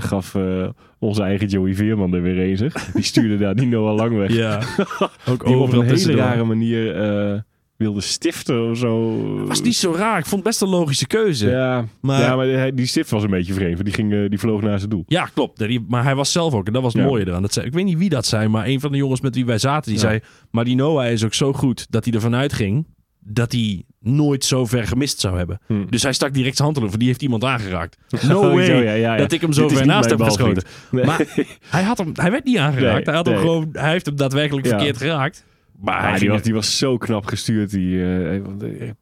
gaf 0.01 0.35
eh, 0.35 0.67
onze 0.99 1.21
eigen 1.23 1.47
Joey 1.47 1.73
Veerman 1.75 2.13
er 2.13 2.21
weer 2.21 2.39
een. 2.61 2.71
Die 2.93 3.03
stuurde 3.03 3.37
daar 3.37 3.55
die 3.55 3.67
Noah 3.67 3.95
Lang 3.95 4.17
weg. 4.17 4.33
Ja. 4.33 4.61
Ook 5.29 5.45
die 5.45 5.55
op 5.55 5.73
een 5.73 5.81
hele 5.85 6.15
rare 6.15 6.43
manier 6.43 6.95
eh, 6.95 7.39
wilde 7.77 8.01
stiften 8.01 8.69
of 8.69 8.77
zo. 8.77 9.15
Was 9.45 9.61
niet 9.61 9.75
zo 9.75 9.91
raar. 9.91 10.17
Ik 10.19 10.25
vond 10.25 10.35
het 10.35 10.43
best 10.43 10.61
een 10.61 10.67
logische 10.69 11.07
keuze. 11.07 11.49
Ja, 11.49 11.55
Ja, 11.77 11.85
Maar- 12.01 12.21
ja, 12.21 12.35
maar 12.35 12.75
die 12.75 12.85
stift 12.85 13.09
was 13.09 13.23
een 13.23 13.29
beetje 13.29 13.53
vreemd. 13.53 13.83
Die, 13.85 13.93
ging, 13.93 14.13
eh, 14.13 14.29
die 14.29 14.39
vloog 14.39 14.61
naar 14.61 14.77
zijn 14.77 14.89
doel. 14.89 15.05
klopt. 15.33 15.59
Die- 15.59 15.85
Maar 15.87 16.03
hij 16.03 16.15
was 16.15 16.31
zelf 16.31 16.53
ook. 16.53 16.67
En 16.67 16.73
dat 16.73 16.81
was 16.81 16.93
het 16.93 17.01
Ja. 17.01 17.07
mooie 17.07 17.27
eraan. 17.27 17.41
Dat 17.41 17.53
zei, 17.53 17.65
ik 17.65 17.73
weet 17.73 17.85
niet 17.85 17.97
wie 17.97 18.09
dat 18.09 18.25
zei, 18.25 18.47
maar 18.47 18.67
een 18.67 18.79
van 18.79 18.91
de 18.91 18.97
jongens 18.97 19.21
met 19.21 19.35
wie 19.35 19.45
wij 19.45 19.57
zaten, 19.57 19.91
die 19.91 20.01
Ja. 20.01 20.07
zei... 20.07 20.19
Maar 20.51 20.65
die 20.65 20.75
Noah 20.75 21.11
is 21.11 21.25
ook 21.25 21.33
zo 21.33 21.53
goed 21.53 21.87
dat 21.89 22.05
hij 22.05 22.13
ervan 22.13 22.35
uitging 22.35 22.85
dat 23.29 23.51
hij 23.51 23.83
nooit 23.99 24.45
zo 24.45 24.65
ver 24.65 24.87
gemist 24.87 25.19
zou 25.19 25.37
hebben. 25.37 25.59
Hm. 25.67 25.85
Dus 25.89 26.03
hij 26.03 26.13
stak 26.13 26.33
direct 26.33 26.55
zijn 26.55 26.67
hand 26.67 26.79
erop. 26.79 26.99
Die 26.99 27.07
heeft 27.07 27.21
iemand 27.21 27.43
aangeraakt. 27.43 27.97
No 28.27 28.39
Oh, 28.39 28.53
way 28.53 28.65
zo, 28.65 28.73
ja, 28.73 28.81
ja, 28.81 28.93
ja. 28.93 29.15
dat 29.15 29.31
ik 29.31 29.41
hem 29.41 29.53
zo 29.53 29.67
ver 29.67 29.85
naast 29.85 30.09
heb 30.09 30.21
geschoten. 30.21 30.63
Nee. 30.91 31.05
Maar 31.05 31.25
hij, 31.69 31.83
had 31.83 31.97
hem, 31.97 32.11
hij 32.13 32.31
werd 32.31 32.43
niet 32.43 32.57
aangeraakt. 32.57 32.95
Nee, 32.95 33.03
hij, 33.03 33.13
had 33.13 33.25
hem 33.25 33.37
gewoon, 33.37 33.69
hij 33.71 33.91
heeft 33.91 34.05
hem 34.05 34.15
daadwerkelijk 34.15 34.67
verkeerd 34.67 34.97
geraakt. 34.97 35.45
Maar 35.79 36.09
hij 36.09 36.19
die, 36.19 36.29
was, 36.29 36.41
die 36.41 36.53
was 36.53 36.77
zo 36.77 36.97
knap 36.97 37.25
gestuurd. 37.25 37.69
Die, 37.69 38.03
eh, 38.03 38.41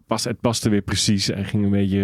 pas, 0.08 0.24
het 0.24 0.40
paste 0.40 0.70
weer 0.70 0.82
precies. 0.82 1.28
Hij 1.28 1.44
ging 1.44 1.64
een 1.64 1.70
beetje 1.70 2.02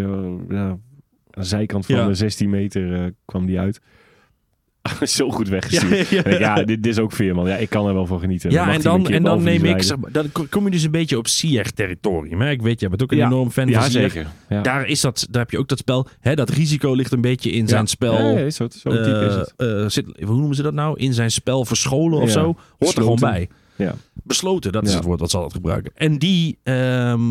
eh, 0.50 0.58
aan 0.58 0.82
de 1.30 1.44
zijkant 1.44 1.86
van 1.86 2.08
de 2.08 2.14
16 2.14 2.50
meter 2.50 2.94
eh, 2.94 3.06
kwam 3.26 3.46
die 3.46 3.60
uit. 3.60 3.82
zo 5.02 5.30
goed 5.30 5.48
weggestuurd. 5.50 6.08
Ja, 6.10 6.22
Ja, 6.30 6.40
ja. 6.40 6.56
dit, 6.56 6.68
dit 6.68 6.86
is 6.86 6.98
ook 7.00 7.12
Veerman. 7.12 7.48
Ja, 7.48 7.56
ik 7.56 7.70
kan 7.70 7.88
er 7.88 7.94
wel 7.94 8.06
van 8.06 8.20
genieten. 8.20 8.52
Ja, 8.52 8.74
en 8.74 8.82
dan, 8.82 9.08
en 9.10 9.24
dan 9.24 9.44
neem 9.44 9.66
ik... 9.66 9.82
Zeg, 9.84 9.98
dan 10.12 10.32
kom 10.50 10.66
je 10.66 10.72
dus 10.72 10.84
een 10.84 10.92
beetje 10.92 11.18
op 11.18 11.28
Ziyech-territorium. 11.28 12.42
hè. 12.42 12.50
Ik 12.50 12.62
weet, 12.62 12.80
jij 12.80 12.90
bent 12.90 13.04
ook 13.04 13.12
een 13.12 13.22
enorm 13.26 13.52
fan 13.52 13.68
Ja, 13.68 13.82
van 13.82 13.92
zeker. 13.92 14.28
Daar, 14.62 14.88
is 14.88 15.02
dat, 15.02 15.28
daar 15.30 15.42
heb 15.42 15.52
je 15.52 15.58
ook 15.58 15.68
dat 15.68 15.78
spel. 15.78 16.08
Hè, 16.20 16.36
dat 16.36 16.50
risico 16.50 16.94
ligt 16.94 17.12
een 17.12 17.22
beetje 17.22 17.52
in 17.52 17.68
zijn 17.68 17.88
spel. 17.88 18.38
Ja, 18.38 18.50
zo, 18.50 18.68
zo 18.70 18.90
type 18.90 19.26
is 19.28 19.34
eh, 19.34 19.38
het. 19.40 19.54
eh, 19.58 19.86
zit, 19.88 20.06
hoe 20.24 20.36
noemen 20.38 20.56
ze 20.56 20.62
dat 20.62 20.74
nou? 20.74 21.00
In 21.00 21.14
zijn 21.14 21.32
spel 21.32 21.66
verscholen 21.66 22.20
of 22.20 22.30
zo. 22.30 22.56
Hoort 22.80 22.96
er 22.96 23.02
gewoon 23.02 23.20
bij. 23.20 23.50
Ja. 23.76 23.96
Besloten, 24.14 24.72
dat 24.72 24.88
is 24.88 24.94
het 24.94 25.04
woord 25.04 25.20
wat 25.20 25.30
ze 25.30 25.36
altijd 25.36 25.56
gebruiken. 25.56 25.92
En 25.96 26.18
die, 26.18 26.58
ehm, 26.64 27.22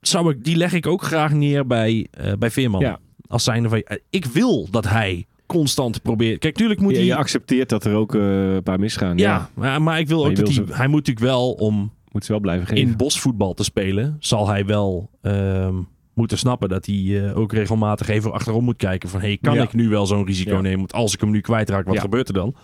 zou 0.00 0.30
ik, 0.30 0.44
die 0.44 0.56
leg 0.56 0.72
ik 0.72 0.86
ook 0.86 1.02
graag 1.02 1.32
neer 1.32 1.66
bij, 1.66 2.06
eh, 2.10 2.32
bij 2.38 2.50
Veerman. 2.50 2.96
Als 3.26 3.44
zijnde 3.44 3.68
van, 3.68 3.82
ik 4.10 4.24
wil 4.24 4.68
dat 4.70 4.88
hij 4.88 5.26
constant 5.48 6.02
probeert. 6.02 6.38
Kijk, 6.38 6.54
tuurlijk 6.54 6.80
moet 6.80 6.90
Ja, 6.92 6.96
hij... 6.96 7.06
je 7.06 7.14
accepteert 7.14 7.68
dat 7.68 7.84
er 7.84 7.94
ook 7.94 8.14
eh, 8.14 8.54
een 8.54 8.62
paar 8.62 8.78
misgaan. 8.80 9.16
Ja. 9.18 9.24
ja, 9.34 9.50
maar, 9.54 9.82
maar 9.82 9.98
ik 9.98 10.08
wil 10.08 10.20
Maar 10.20 10.30
ook 10.30 10.36
dat 10.36 10.48
wil 10.48 10.56
hij... 10.56 10.66
ze- 10.66 10.74
Hij 10.78 10.86
moet 10.88 11.06
natuurlijk 11.06 11.26
wel 11.26 11.52
om 11.52 11.92
Moet 12.12 12.24
ze 12.24 12.32
wel 12.32 12.40
blijven 12.40 12.66
geven. 12.66 12.82
in 12.82 12.96
bosvoetbal 12.96 13.54
te 13.54 13.64
spelen, 13.64 14.16
zal 14.20 14.48
hij 14.48 14.66
wel 14.66 15.10
ehm, 15.22 15.74
moeten 16.14 16.38
snappen 16.38 16.68
dat 16.68 16.86
hij 16.86 17.24
eh, 17.26 17.38
ook 17.38 17.52
regelmatig 17.52 18.08
even 18.08 18.32
achterom 18.32 18.64
moet 18.64 18.76
kijken 18.76 19.08
van 19.08 19.20
hey, 19.20 19.38
kan 19.40 19.54
Ja. 19.54 19.62
ik 19.62 19.72
nu 19.72 19.88
wel 19.88 20.06
zo'n 20.06 20.26
risico 20.26 20.54
Ja. 20.54 20.60
nemen? 20.60 20.78
Want 20.78 20.92
als 20.92 21.14
ik 21.14 21.20
hem 21.20 21.30
nu 21.30 21.40
kwijtraak, 21.40 21.84
wat 21.86 21.94
Ja. 21.94 22.00
gebeurt 22.00 22.28
er 22.28 22.34
dan? 22.34 22.54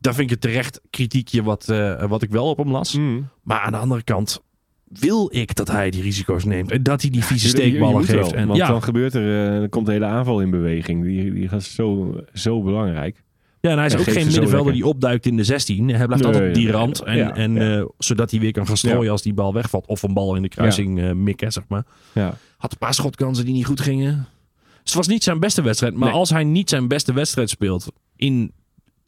Daar 0.00 0.14
vind 0.14 0.24
ik 0.24 0.30
het 0.30 0.40
terecht 0.40 0.80
kritiekje 0.90 1.42
wat, 1.42 1.68
eh, 1.68 2.04
wat 2.04 2.22
ik 2.22 2.30
wel 2.30 2.48
op 2.48 2.56
hem 2.58 2.70
las. 2.70 2.94
Mm. 2.94 3.28
Maar 3.42 3.60
aan 3.60 3.72
de 3.72 3.78
andere 3.78 4.02
kant 4.02 4.42
wil 4.90 5.28
ik 5.32 5.54
dat 5.54 5.70
hij 5.70 5.90
die 5.90 6.02
risico's 6.02 6.44
neemt 6.44 6.70
en 6.70 6.82
dat 6.82 7.00
hij 7.02 7.10
die 7.10 7.24
vieze 7.24 7.48
steekballen 7.48 8.04
geeft. 8.04 8.30
wel, 8.30 8.34
en, 8.34 8.46
want 8.46 8.58
ja, 8.58 8.68
dan 8.68 8.82
gebeurt 8.82 9.14
er, 9.14 9.52
eh, 9.54 9.58
dan 9.58 9.68
komt 9.68 9.86
de 9.86 9.92
hele 9.92 10.04
aanval 10.04 10.40
in 10.40 10.50
beweging. 10.50 11.02
Die, 11.04 11.32
die 11.32 11.48
gaat 11.48 11.62
zo, 11.62 12.14
zo 12.32 12.62
belangrijk. 12.62 13.22
ja, 13.60 13.70
en 13.70 13.76
hij 13.76 13.86
is 13.86 13.92
en 13.92 13.98
ook 13.98 14.04
geen 14.10 14.26
middenvelder 14.26 14.72
die 14.72 14.86
opduikt 14.86 15.26
in 15.26 15.36
de 15.36 15.44
16. 15.44 15.88
Hij 15.88 16.06
blijft 16.06 16.24
Nee, 16.24 16.32
altijd 16.32 16.48
op 16.48 16.54
die 16.62 16.70
rand. 16.70 17.02
En, 17.02 17.16
ja, 17.16 17.34
en, 17.36 17.54
ja. 17.54 17.76
eh, 17.78 17.84
zodat 17.98 18.30
hij 18.30 18.40
weer 18.40 18.52
kan 18.52 18.66
gaan 18.66 18.76
strooien 18.76 19.10
als 19.12 19.22
die 19.22 19.34
bal 19.34 19.52
wegvalt. 19.54 19.86
Of 19.86 20.02
een 20.02 20.14
bal 20.14 20.34
in 20.36 20.42
de 20.42 20.48
kruising 20.48 21.00
eh, 21.00 21.12
mikken, 21.12 21.52
zeg 21.52 21.64
maar. 21.68 21.84
Ja. 22.12 22.34
Had 22.56 22.72
een 22.72 22.78
paar 22.78 22.94
schotkansen 22.94 23.44
die 23.44 23.54
niet 23.54 23.66
goed 23.66 23.80
gingen. 23.80 24.26
Dus 24.82 24.82
het 24.82 24.94
was 24.94 25.06
niet 25.08 25.22
zijn 25.22 25.40
beste 25.40 25.62
wedstrijd. 25.62 25.94
Maar 25.94 26.08
Nee. 26.08 26.18
als 26.18 26.30
hij 26.30 26.44
niet 26.44 26.68
zijn 26.70 26.88
beste 26.88 27.12
wedstrijd 27.12 27.50
speelt 27.50 27.86
in 28.16 28.52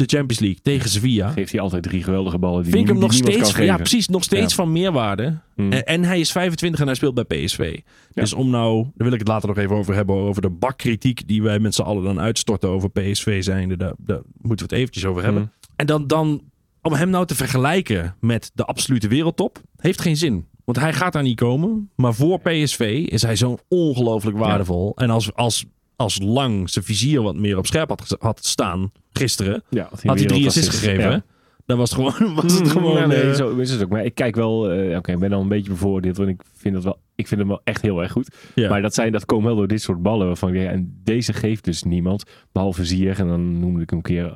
de 0.01 0.17
Champions 0.17 0.41
League 0.41 0.61
tegen 0.63 0.91
Sevilla... 0.91 1.31
Geeft 1.31 1.53
hij 1.53 1.61
altijd 1.61 1.83
drie 1.83 2.03
geweldige 2.03 2.39
ballen 2.39 2.63
die, 2.63 2.73
vind 2.73 2.85
ik 2.85 2.93
hem 2.93 3.01
nog 3.01 3.13
steeds, 3.13 3.57
ja, 3.57 3.77
precies, 3.77 4.09
nog 4.09 4.25
steeds 4.25 4.51
Ja. 4.51 4.57
van 4.57 4.73
meerwaarde. 4.73 5.39
Mm. 5.57 5.73
En, 5.73 5.87
en 5.87 6.05
hij 6.05 6.21
is 6.21 6.33
25 6.33 6.81
en 6.81 6.87
hij 6.87 6.95
speelt 6.95 7.15
bij 7.15 7.25
PSV. 7.25 7.79
Dus 8.13 8.33
om 8.33 8.51
nou, 8.51 8.83
daar 8.83 8.93
wil 8.95 9.13
ik 9.13 9.19
het 9.19 9.29
later 9.29 9.49
nog 9.49 9.59
even 9.59 9.77
over 9.77 9.95
hebben, 9.95 10.17
over 10.17 10.43
de 10.43 10.51
bakkritiek 10.51 11.29
die 11.29 11.43
wij 11.43 11.59
met 11.59 11.75
z'n 11.75 11.83
allen 11.83 12.03
dan 12.03 12.21
uitstorten 12.21 12.69
over 12.69 12.91
PSV 12.91 13.43
zijnde. 13.43 13.77
Daar, 13.77 13.95
daar 13.99 14.21
moeten 14.41 14.67
we 14.67 14.73
het 14.75 14.83
eventjes 14.83 15.05
over 15.05 15.23
hebben. 15.23 15.43
Mm. 15.43 15.51
En 15.77 15.87
dan, 15.87 16.07
dan, 16.07 16.43
om 16.83 16.93
hem 16.93 17.11
nou 17.11 17.27
te 17.27 17.35
vergelijken 17.35 18.17
met 18.21 18.51
de 18.55 18.65
absolute 18.65 19.09
wereldtop, 19.09 19.61
heeft 19.77 20.01
geen 20.01 20.17
zin. 20.17 20.47
Want 20.65 20.79
hij 20.79 20.93
gaat 20.93 21.13
daar 21.13 21.23
niet 21.23 21.41
komen. 21.41 21.91
Maar 21.97 22.15
voor 22.15 22.41
PSV 22.41 23.07
is 23.09 23.23
hij 23.23 23.37
zo 23.37 23.59
ongelooflijk 23.69 24.39
waardevol. 24.39 24.93
En 24.97 25.11
als, 25.11 25.35
als, 25.35 25.65
als 26.01 26.19
Lang 26.23 26.71
zijn 26.71 26.85
vizier 26.85 27.23
wat 27.23 27.37
meer 27.37 27.59
op 27.59 27.67
scherp 27.67 27.89
had, 27.89 28.17
had 28.19 28.45
staan 28.45 28.93
gisteren, 29.13 29.63
Ja, 29.69 29.89
had 29.91 30.03
hij 30.03 30.27
drie 30.27 30.47
assists 30.47 30.79
gegeven. 30.79 31.13
hè? 31.13 31.19
Dan 31.67 31.79
was 31.79 31.91
het 31.91 31.99
gewoon, 31.99 32.35
was 32.43 32.59
het 32.59 32.69
gewoon 32.71 32.97
Ja, 32.97 33.07
nee, 33.07 33.21
eh, 33.21 33.33
zo 33.35 33.57
is 33.57 33.71
het 33.71 33.83
ook. 33.83 33.91
Maar 33.91 34.05
ik 34.05 34.15
kijk 34.15 34.35
wel, 34.35 34.71
eh, 34.71 34.97
oké, 34.97 35.13
ik 35.13 35.19
ben 35.19 35.33
al 35.33 35.41
een 35.41 35.49
beetje 35.49 35.71
bevoordeeld, 35.71 36.17
want 36.17 36.29
ik 36.29 36.41
vind 36.57 36.75
dat 36.75 36.85
wel, 36.85 36.99
ik 37.15 37.27
vind 37.29 37.41
hem 37.41 37.49
wel 37.49 37.61
echt 37.65 37.83
heel 37.83 38.03
erg 38.03 38.13
goed. 38.13 38.37
ja. 38.55 38.69
Maar 38.69 38.83
dat, 38.83 38.95
zijn, 38.95 39.13
dat 39.13 39.25
komen 39.25 39.47
wel 39.47 39.57
door 39.57 39.67
dit 39.67 39.83
soort 39.83 40.03
ballen 40.03 40.27
waarvan 40.27 40.49
ik 40.49 40.55
denk, 40.55 40.71
en 40.71 41.01
deze 41.05 41.33
geeft 41.33 41.65
dus 41.65 41.83
niemand, 41.83 42.23
behalve 42.53 42.85
Zier. 42.85 43.19
En 43.19 43.27
dan 43.29 43.59
noemde 43.61 43.83
ik 43.83 43.91
hem 43.91 43.99
een 43.99 44.05
keer, 44.05 44.33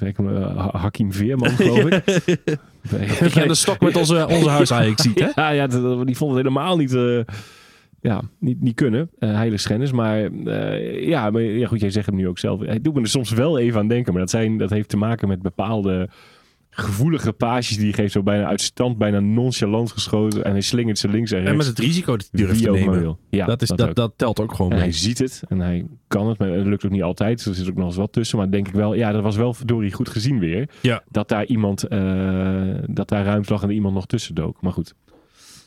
ik 0.00 0.16
hem, 0.16 0.36
Ha- 0.36 0.78
Hakim 0.78 1.12
Veerman, 1.12 1.50
geloof 1.56 1.78
ik. 1.84 2.06
Ik 3.00 3.32
ga 3.32 3.46
de 3.46 3.54
stok 3.54 3.80
met 3.80 3.96
onze, 3.96 4.26
onze 4.28 4.48
huis 4.58 4.70
ziet, 4.96 5.18
hè? 5.20 5.28
Ja, 5.34 5.50
ja 5.50 5.66
die 6.04 6.16
vond 6.16 6.34
het 6.34 6.42
helemaal 6.42 6.76
niet, 6.76 6.96
ja, 8.04 8.22
niet, 8.38 8.60
niet 8.60 8.74
kunnen. 8.74 9.10
eh 9.18 9.34
heiligschennis. 9.34 9.92
Maar 9.92 10.24
eh, 10.24 11.06
ja, 11.08 11.30
maar 11.30 11.42
ja, 11.42 11.66
goed, 11.66 11.80
jij 11.80 11.90
zegt 11.90 12.06
hem 12.06 12.14
nu 12.14 12.28
ook 12.28 12.38
zelf. 12.38 12.60
Hij 12.60 12.80
doet 12.80 12.94
me 12.94 13.00
er 13.00 13.08
soms 13.08 13.30
wel 13.30 13.58
even 13.58 13.80
aan 13.80 13.88
denken. 13.88 14.12
Maar 14.12 14.22
dat, 14.22 14.30
zijn, 14.30 14.58
dat 14.58 14.70
heeft 14.70 14.88
te 14.88 14.96
maken 14.96 15.28
met 15.28 15.42
bepaalde 15.42 16.08
gevoelige 16.70 17.32
paasjes 17.32 17.76
die 17.76 17.86
hij 17.86 17.94
geeft. 17.94 18.12
Zo 18.12 18.22
bijna 18.22 18.46
uit 18.46 18.60
stand, 18.60 18.98
bijna 18.98 19.20
nonchalant 19.20 19.92
geschoten. 19.92 20.44
En 20.44 20.50
hij 20.50 20.60
slingert 20.60 20.98
ze 20.98 21.08
links 21.08 21.30
en 21.30 21.36
rechts. 21.36 21.50
En 21.50 21.56
met 21.56 21.66
het 21.66 21.78
risico 21.78 22.16
dat 22.16 22.28
hij 22.30 22.44
durft 22.44 22.62
te 22.62 22.70
nemen. 22.70 23.18
Ja, 23.30 23.46
dat, 23.46 23.62
is, 23.62 23.68
dat, 23.68 23.94
dat, 23.94 24.12
telt 24.16 24.40
ook 24.40 24.54
gewoon 24.54 24.70
En 24.70 24.76
mee. 24.76 24.86
hij 24.86 24.96
ziet 24.96 25.18
het 25.18 25.42
en 25.48 25.60
hij 25.60 25.86
kan 26.08 26.28
het, 26.28 26.38
maar 26.38 26.48
het 26.48 26.66
lukt 26.66 26.84
ook 26.84 26.90
niet 26.90 27.02
altijd. 27.02 27.36
Dus 27.36 27.46
er 27.46 27.54
zit 27.54 27.68
ook 27.68 27.76
nog 27.76 27.86
eens 27.86 27.96
wat 27.96 28.12
tussen. 28.12 28.38
Maar 28.38 28.50
denk 28.50 28.68
ik 28.68 28.74
wel, 28.74 28.94
ja, 28.94 29.12
dat 29.12 29.22
was 29.22 29.36
wel 29.36 29.54
verdorie 29.54 29.92
goed 29.92 30.08
gezien 30.08 30.38
weer. 30.38 30.68
Ja. 30.80 31.02
Dat 31.08 31.28
daar 31.28 31.44
iemand, 31.44 31.82
eh, 31.82 32.74
dat 32.86 33.08
daar 33.08 33.24
ruimte 33.24 33.52
lag 33.52 33.62
en 33.62 33.70
iemand 33.70 33.94
nog 33.94 34.06
tussen 34.06 34.34
dook. 34.34 34.60
Maar 34.60 34.72
goed. 34.72 34.94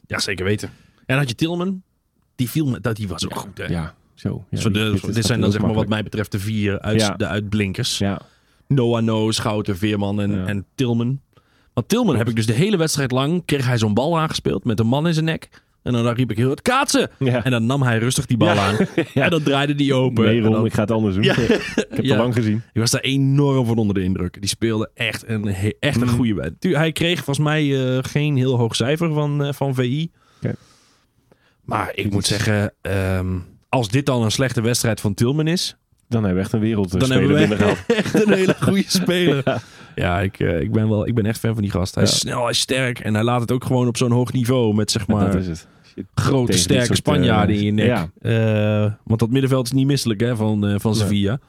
Ja, 0.06 0.20
zeker 0.20 0.46
weten. 0.46 0.70
En 1.06 1.18
had 1.18 1.30
je 1.30 1.36
Tilman. 1.36 1.84
Die 2.38 2.50
viel 2.50 2.66
met, 2.66 2.84
dat 2.84 2.96
die 2.96 3.08
was 3.08 3.26
ook 3.26 3.36
goed. 3.36 3.58
Hè? 3.58 3.66
Ja, 3.66 3.94
zo. 4.14 4.46
Ja, 4.50 4.70
de- 4.70 5.00
dit- 5.14 5.26
zijn 5.26 5.42
dan 5.42 5.52
zeg 5.52 5.62
maar 5.62 5.74
wat 5.74 5.88
mij 5.88 6.04
betreft 6.04 6.32
de 6.32 6.40
vier 6.40 6.80
uit, 6.80 7.00
Ja. 7.02 7.14
de 7.16 7.28
uitblinkers. 7.28 7.98
Ja, 7.98 8.22
Noah 8.68 9.04
No, 9.04 9.32
Schouten, 9.32 9.78
Veerman 9.78 10.22
en, 10.22 10.32
Ja. 10.32 10.46
en 10.46 10.66
Tilman. 10.76 11.22
Want 11.74 11.90
Tilman 11.90 12.16
heb 12.16 12.30
ik 12.30 12.36
dus 12.36 12.46
de 12.46 12.54
hele 12.54 12.78
wedstrijd 12.78 13.12
lang... 13.12 13.46
kreeg 13.46 13.66
hij 13.66 13.78
zo'n 13.78 13.94
bal 13.94 14.20
aangespeeld 14.20 14.64
met 14.66 14.80
een 14.80 14.88
man 14.88 15.08
in 15.08 15.14
zijn 15.14 15.26
nek. 15.26 15.50
En 15.84 15.94
dan 15.94 16.08
riep 16.08 16.32
ik 16.32 16.38
heel 16.38 16.50
het 16.50 16.62
kaatsen. 16.62 17.10
ja. 17.20 17.44
En 17.44 17.52
dan 17.52 17.66
nam 17.66 17.82
hij 17.82 17.98
rustig 17.98 18.26
die 18.26 18.38
bal 18.38 18.54
Ja. 18.54 18.68
aan. 18.68 18.78
En 19.24 19.30
dan 19.30 19.44
draaide 19.44 19.76
die 19.76 19.94
open. 19.94 20.26
Nee, 20.26 20.42
Ron, 20.42 20.52
dan- 20.52 20.66
ik 20.66 20.74
ga 20.74 20.82
het 20.82 20.92
anders 20.92 21.16
doen. 21.16 21.24
Ja. 21.24 21.32
ik 21.38 21.48
heb 21.76 21.90
het 21.90 22.06
Ja. 22.06 22.18
lang 22.18 22.34
gezien. 22.34 22.62
Ik 22.74 22.80
was 22.82 22.92
daar 22.92 23.02
enorm 23.02 23.66
van 23.66 23.78
onder 23.78 23.96
de 23.96 24.04
indruk. 24.04 24.40
Die 24.40 24.50
speelde 24.50 24.90
echt 24.94 25.28
een, 25.28 25.48
echt 25.80 26.02
een 26.02 26.08
Mm. 26.08 26.14
goede 26.16 26.34
wedstrijd. 26.34 26.76
Hij 26.76 26.92
kreeg 26.92 27.16
volgens 27.24 27.46
mij 27.46 27.96
eh, 27.98 28.04
geen 28.04 28.36
heel 28.36 28.58
hoog 28.58 28.76
cijfer 28.76 29.14
van, 29.14 29.44
eh, 29.44 29.54
van 29.54 29.76
VI. 29.76 30.12
Maar 31.68 31.92
ik 31.96 32.12
moet 32.12 32.26
zeggen, 32.26 32.74
ehm, 32.82 33.28
als 33.70 33.90
dit 33.90 34.06
dan 34.06 34.24
een 34.24 34.32
slechte 34.32 34.62
wedstrijd 34.62 35.02
van 35.02 35.14
Tilman 35.14 35.48
is, 35.48 35.76
Dan 36.08 36.24
hebben 36.24 36.40
we 36.40 36.44
echt 36.46 36.54
een 36.54 36.60
wereld 36.60 37.00
dan 37.00 37.12
hebben 37.12 37.30
we 37.50 37.76
echt 37.88 38.26
een 38.26 38.34
hele 38.34 38.56
goede 38.60 38.84
speler. 39.02 39.62
Ja, 39.96 40.20
ik, 40.22 40.40
eh, 40.40 40.60
ik, 40.62 40.72
ben 40.72 40.90
wel, 40.90 41.08
ik 41.08 41.16
ben 41.16 41.26
echt 41.26 41.40
fan 41.40 41.54
van 41.54 41.62
die 41.62 41.72
gast. 41.72 41.96
Hij 41.96 42.04
is 42.04 42.20
snel, 42.20 42.42
hij 42.42 42.50
is 42.52 42.60
sterk 42.60 43.00
en 43.00 43.14
hij 43.14 43.24
laat 43.24 43.42
het 43.42 43.52
ook 43.52 43.64
gewoon 43.66 43.88
op 43.88 43.98
zo'n 43.98 44.12
hoog 44.12 44.32
niveau 44.34 44.74
met 44.76 44.92
zeg 44.92 45.08
maar 45.08 45.32
dat 45.32 45.36
is 45.42 45.48
het. 45.48 45.68
grote, 46.14 46.58
sterke 46.58 46.86
soort, 46.86 46.98
Spanjaarden 46.98 47.56
eh, 47.56 47.62
in 47.62 47.66
je 47.66 47.72
nek. 47.72 47.86
ja. 47.86 48.10
Eh, 48.86 48.92
want 49.04 49.20
dat 49.20 49.30
middenveld 49.30 49.66
is 49.66 49.72
niet 49.72 49.88
misselijk 49.88 50.20
hè, 50.20 50.36
van, 50.36 50.68
eh, 50.68 50.76
van 50.80 50.92
Nee. 50.92 51.00
Sevilla. 51.00 51.40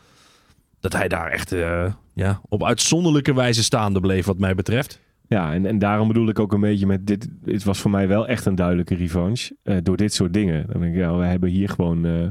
Dat 0.80 0.92
hij 0.92 1.08
daar 1.08 1.30
echt 1.30 1.52
eh, 1.52 1.92
ja, 2.14 2.40
op 2.48 2.64
uitzonderlijke 2.64 3.34
wijze 3.34 3.62
staande 3.62 4.00
bleef 4.00 4.26
wat 4.26 4.38
mij 4.38 4.54
betreft. 4.54 5.00
Ja, 5.28 5.52
en, 5.52 5.66
en 5.66 5.78
daarom 5.78 6.08
bedoel 6.08 6.28
ik 6.28 6.38
ook 6.38 6.52
een 6.52 6.60
beetje 6.60 6.86
met 6.86 7.06
dit. 7.06 7.28
Het 7.44 7.64
was 7.64 7.78
voor 7.80 7.90
mij 7.90 8.08
wel 8.08 8.26
echt 8.28 8.46
een 8.46 8.54
duidelijke 8.54 8.94
revanche. 8.94 9.56
eh, 9.62 9.76
door 9.82 9.96
dit 9.96 10.14
soort 10.14 10.32
dingen. 10.32 10.66
Dan 10.72 10.80
denk 10.80 10.92
ik, 10.94 11.00
ja, 11.00 11.16
we 11.16 11.24
hebben 11.24 11.48
hier 11.50 11.68
gewoon 11.68 12.04
eh, 12.06 12.24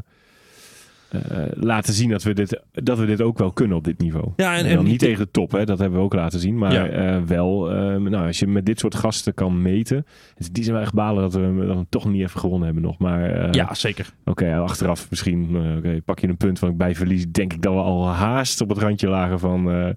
eh, 1.10 1.52
laten 1.54 1.94
zien 1.94 2.10
dat 2.10 2.24
we, 2.24 2.34
dit, 2.34 2.62
dat 2.72 2.98
we 2.98 3.06
dit 3.06 3.22
ook 3.22 3.38
wel 3.38 3.52
kunnen 3.52 3.78
op 3.78 3.84
dit 3.84 4.00
niveau. 4.00 4.32
Ja, 4.36 4.54
en, 4.54 4.64
En, 4.64 4.70
en 4.70 4.76
dan 4.76 4.86
niet 4.86 5.00
tegen 5.00 5.26
de 5.26 5.32
top, 5.32 5.52
hè? 5.52 5.66
dat 5.66 5.80
hebben 5.80 6.00
we 6.00 6.06
ook 6.06 6.14
laten 6.14 6.40
zien. 6.40 6.58
Maar 6.58 6.74
Ja. 6.74 7.26
wel, 7.26 7.66
nou, 8.00 8.28
als 8.28 8.40
je 8.40 8.48
met 8.48 8.66
dit 8.66 8.80
soort 8.80 8.96
gasten 8.96 9.34
kan 9.34 9.62
meten. 9.62 10.06
Die 10.52 10.64
zijn 10.64 10.76
wel 10.76 10.84
echt 10.86 10.94
balen 10.94 11.22
dat 11.22 11.34
we, 11.34 11.40
hem- 11.40 11.58
dat 11.58 11.68
we 11.68 11.74
hem 11.74 11.86
toch 11.90 12.06
niet 12.10 12.22
even 12.22 12.40
gewonnen 12.40 12.66
hebben 12.66 12.84
nog. 12.84 12.98
Maar 13.00 13.56
Ja, 13.56 13.74
zeker. 13.74 14.10
oké, 14.26 14.56
achteraf 14.56 15.10
misschien 15.10 15.58
pak 16.06 16.20
je 16.20 16.28
een 16.28 16.38
punt 16.38 16.60
van 16.60 16.78
bij 16.78 16.96
verlies. 16.96 17.26
Denk 17.32 17.54
ik 17.54 17.62
dat 17.62 17.74
we 17.74 17.80
al 17.80 18.08
haast 18.08 18.62
op 18.62 18.70
het 18.70 18.78
randje 18.78 19.08
lagen 19.08 19.40
van... 19.40 19.94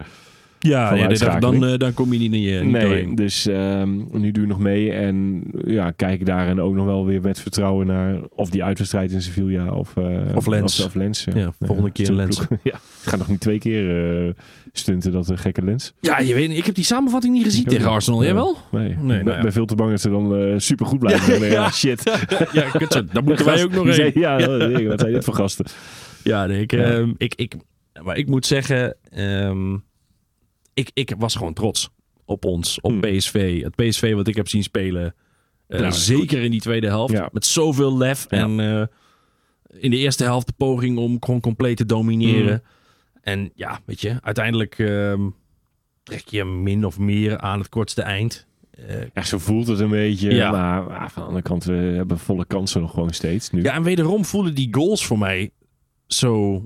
Ja, 0.62 0.95
ja 0.95 1.38
dan, 1.38 1.64
eh, 1.67 1.79
dan 1.79 1.95
kom 1.95 2.12
je 2.12 2.19
niet, 2.19 2.31
niet, 2.31 2.62
niet 2.62 2.71
nee, 2.71 2.83
doorheen. 2.83 3.14
dus 3.14 3.47
ehm, 3.47 3.90
nu 4.12 4.31
doe 4.31 4.43
je 4.43 4.49
nog 4.49 4.59
mee. 4.59 4.93
En 4.93 5.43
ja, 5.64 5.90
kijk 5.90 6.26
daar 6.26 6.49
en 6.49 6.61
ook 6.61 6.75
nog 6.75 6.85
wel 6.85 7.07
weer 7.07 7.21
met 7.21 7.40
vertrouwen 7.40 7.87
naar 7.87 8.19
of 8.35 8.50
die 8.50 8.64
uitwedstrijd 8.64 9.12
in 9.12 9.23
Sevilla 9.23 9.73
of, 9.73 9.97
eh, 9.97 10.05
Of 10.35 10.47
Lens. 10.47 10.81
Of, 10.81 10.87
of 10.87 10.95
Lens. 10.95 11.26
Ja, 11.35 11.52
volgende 11.61 11.90
keer 11.90 12.12
Lens. 12.12 12.38
ja, 12.62 12.75
ik 12.75 13.09
ga 13.09 13.17
nog 13.17 13.29
niet 13.29 13.40
twee 13.40 13.59
keer 13.59 14.25
eh, 14.26 14.33
stunten 14.73 15.12
dat 15.12 15.29
een 15.29 15.38
gekke 15.38 15.62
Lens. 15.62 15.93
Ja, 16.00 16.19
je 16.19 16.35
weet, 16.35 16.50
ik 16.50 16.64
heb 16.67 16.75
die 16.75 16.85
samenvatting 16.85 17.35
niet 17.35 17.45
gezien 17.45 17.64
tegen. 17.64 17.90
Arsenal. 17.90 18.25
Jij 18.25 18.35
wel? 18.35 18.57
Nee, 18.71 18.97
Nee, 19.00 19.19
ik 19.19 19.25
nou 19.25 19.43
ben, 19.43 19.52
veel 19.52 19.67
te 19.67 19.75
bang 19.75 19.90
dat 19.90 20.00
ze 20.00 20.11
dan 20.11 20.37
eh 20.37 20.55
super 20.57 20.87
goed 20.87 20.99
blijven. 20.99 21.40
Ja, 21.40 21.47
ja, 21.47 21.71
shit. 21.71 22.02
Ja, 22.52 22.65
daar 23.13 23.25
moeten 23.25 23.45
wij 23.54 23.65
ook 23.65 23.73
nog 23.73 23.95
zei- 23.95 24.11
Ja, 24.15 24.37
nee, 24.37 24.89
wat 24.89 25.00
zijn 25.00 25.13
dit 25.13 25.25
voor 25.25 25.35
gasten? 25.35 25.67
Ja, 26.23 26.47
nee, 26.47 26.61
ik, 26.61 26.73
ehm, 26.73 27.13
ik, 27.17 27.35
ik, 27.35 27.54
maar 28.02 28.17
ik 28.17 28.26
moet 28.26 28.47
zeggen, 28.47 28.97
ehm, 29.11 29.76
ik, 30.75 30.91
ik 30.95 31.15
was 31.19 31.35
gewoon 31.35 31.52
trots 31.52 31.91
op 32.25 32.45
ons, 32.45 32.80
op 32.80 32.91
Hmm. 32.91 33.00
PSV. 33.00 33.63
Het 33.63 33.75
PSV 33.76 34.15
wat 34.15 34.28
ik 34.28 34.37
heb 34.37 34.49
zien 34.49 34.63
spelen, 34.63 35.15
eh, 35.67 35.87
is 35.87 36.04
zeker 36.06 36.43
in 36.43 36.50
die 36.50 36.61
tweede 36.61 36.87
helft, 36.87 37.13
Ja. 37.15 37.28
met 37.33 37.47
zoveel 37.47 37.97
lef. 37.99 38.26
Ja. 38.28 38.39
En 38.39 38.61
eh, 38.61 38.87
in 39.80 39.91
de 39.91 39.97
eerste 39.97 40.25
helft 40.25 40.47
de 40.47 40.52
poging 40.56 40.99
om 40.99 41.17
gewoon 41.21 41.41
compleet 41.41 41.76
te 41.76 41.87
domineren. 41.87 42.63
Hmm. 42.63 43.23
En 43.23 43.50
ja, 43.54 43.80
weet 43.85 44.00
je, 44.00 44.17
uiteindelijk 44.23 44.78
ehm, 44.78 45.28
trek 46.02 46.28
je 46.28 46.45
min 46.45 46.85
of 46.87 46.99
meer 46.99 47.39
aan 47.39 47.59
het 47.59 47.69
kortste 47.69 48.02
eind. 48.02 48.47
Eh, 48.71 49.00
Ja, 49.15 49.23
zo 49.23 49.39
voelt 49.39 49.67
het 49.67 49.80
een 49.80 49.91
beetje. 49.91 50.35
Ja. 50.35 50.50
Maar 50.50 50.83
ah, 50.99 51.09
van 51.09 51.23
de 51.23 51.28
andere 51.28 51.43
kant, 51.45 51.65
we 51.65 51.73
hebben 51.75 52.19
volle 52.19 52.45
kansen 52.47 52.80
nog 52.80 52.91
gewoon 52.91 53.11
steeds 53.11 53.50
nu. 53.50 53.63
Ja, 53.63 53.75
en 53.75 53.83
wederom 53.83 54.25
voelen 54.25 54.54
die 54.54 54.69
goals 54.75 55.06
voor 55.06 55.19
mij 55.19 55.50
zo 56.06 56.63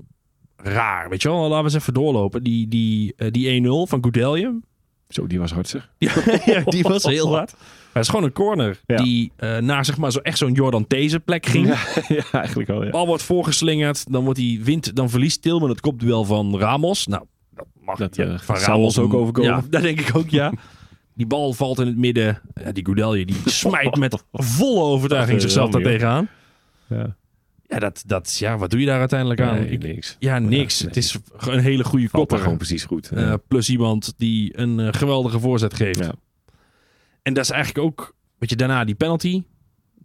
raar. 0.65 1.09
Weet 1.09 1.23
je 1.23 1.29
wel, 1.29 1.41
laten 1.41 1.57
we 1.57 1.63
eens 1.63 1.75
even 1.75 1.95
doorlopen. 1.95 2.43
Die, 2.43 2.69
die, 2.69 3.15
eh, 3.17 3.31
die 3.31 3.63
1-0 3.63 3.87
van 3.87 3.99
Goudelje. 4.01 4.61
Zo, 5.09 5.27
die 5.27 5.39
was 5.39 5.53
hard 5.53 5.69
zeg. 5.69 5.91
ja, 5.99 6.63
die 6.65 6.83
was 6.83 7.03
heel 7.05 7.35
hard. 7.35 7.55
Het 7.93 8.03
is 8.03 8.09
gewoon 8.09 8.25
een 8.25 8.33
corner 8.33 8.81
Ja. 8.87 8.97
die 8.97 9.33
eh, 9.37 9.59
naar 9.59 9.85
zeg 9.85 9.97
maar 9.97 10.13
zo 10.13 10.19
echt 10.19 10.39
zo'n 10.39 10.53
Jordan 10.53 10.87
These 10.87 11.21
plek 11.21 11.47
ging. 11.47 11.67
Ja, 11.67 11.79
ja, 12.17 12.25
eigenlijk 12.33 12.69
wel. 12.69 12.85
Ja. 12.85 12.91
Bal 12.91 13.07
wordt 13.07 13.23
voorgeslingerd, 13.23 14.13
dan 14.13 14.25
wordt 14.25 14.39
die 14.39 14.65
wint, 14.65 14.97
dan 14.97 15.11
verliest 15.11 15.43
Tilman 15.43 15.69
het 15.69 15.81
kopduel 15.81 16.25
van 16.25 16.59
Ramos. 16.59 17.07
Nou, 17.07 17.25
dat 17.55 17.67
mag 17.81 17.99
Dat, 17.99 18.17
ja, 18.17 18.25
eh, 18.25 18.39
van 18.39 18.57
zal 18.59 18.81
ons 18.83 18.99
ook 18.99 19.15
overkomen. 19.15 19.51
Ja, 19.51 19.63
dat 19.71 19.83
denk 19.83 20.01
ik 20.01 20.17
ook, 20.17 20.29
ja. 20.29 20.53
Die 21.15 21.27
bal 21.27 21.53
valt 21.53 21.79
in 21.81 21.87
het 21.87 21.97
midden. 21.97 22.41
Ja, 22.65 22.73
die 22.73 22.85
Goudelje 22.85 23.25
die 23.27 23.37
smijt 23.45 23.97
met 23.97 24.25
volle 24.33 24.83
overtuiging 24.83 25.41
zichzelf 25.41 25.71
daar 25.71 25.83
wel, 25.83 25.91
joh. 25.91 26.01
tegenaan. 26.01 26.29
Ja. 26.89 27.17
Ja, 27.67 27.79
dat, 27.79 28.03
dat, 28.07 28.37
ja, 28.39 28.59
wat 28.59 28.71
doe 28.71 28.81
je 28.81 28.87
daar 28.87 28.99
uiteindelijk 28.99 29.41
aan? 29.41 29.55
Nee, 29.55 29.69
Ik- 29.71 29.83
niks. 29.83 30.17
Ja, 30.19 30.39
niks. 30.39 30.79
nee. 30.81 30.89
Het 30.89 30.97
is 30.97 31.17
een 31.39 31.59
hele 31.59 31.85
goede 31.85 32.09
Valt 32.09 32.23
kopper. 32.23 32.39
gewoon 32.39 32.57
precies 32.57 32.85
goed. 32.85 33.09
Eh, 33.11 33.35
plus 33.49 33.69
iemand 33.71 34.15
die 34.17 34.59
een 34.59 34.81
eh, 34.81 34.89
geweldige 34.93 35.41
voorzet 35.41 35.75
geeft. 35.75 35.99
Ja. 35.99 36.13
En 37.23 37.35
dat 37.35 37.45
is 37.45 37.51
eigenlijk 37.51 37.85
ook, 37.87 38.15
weet 38.39 38.51
je, 38.51 38.57
daarna 38.57 38.85
die 38.85 38.95
penalty. 38.95 39.43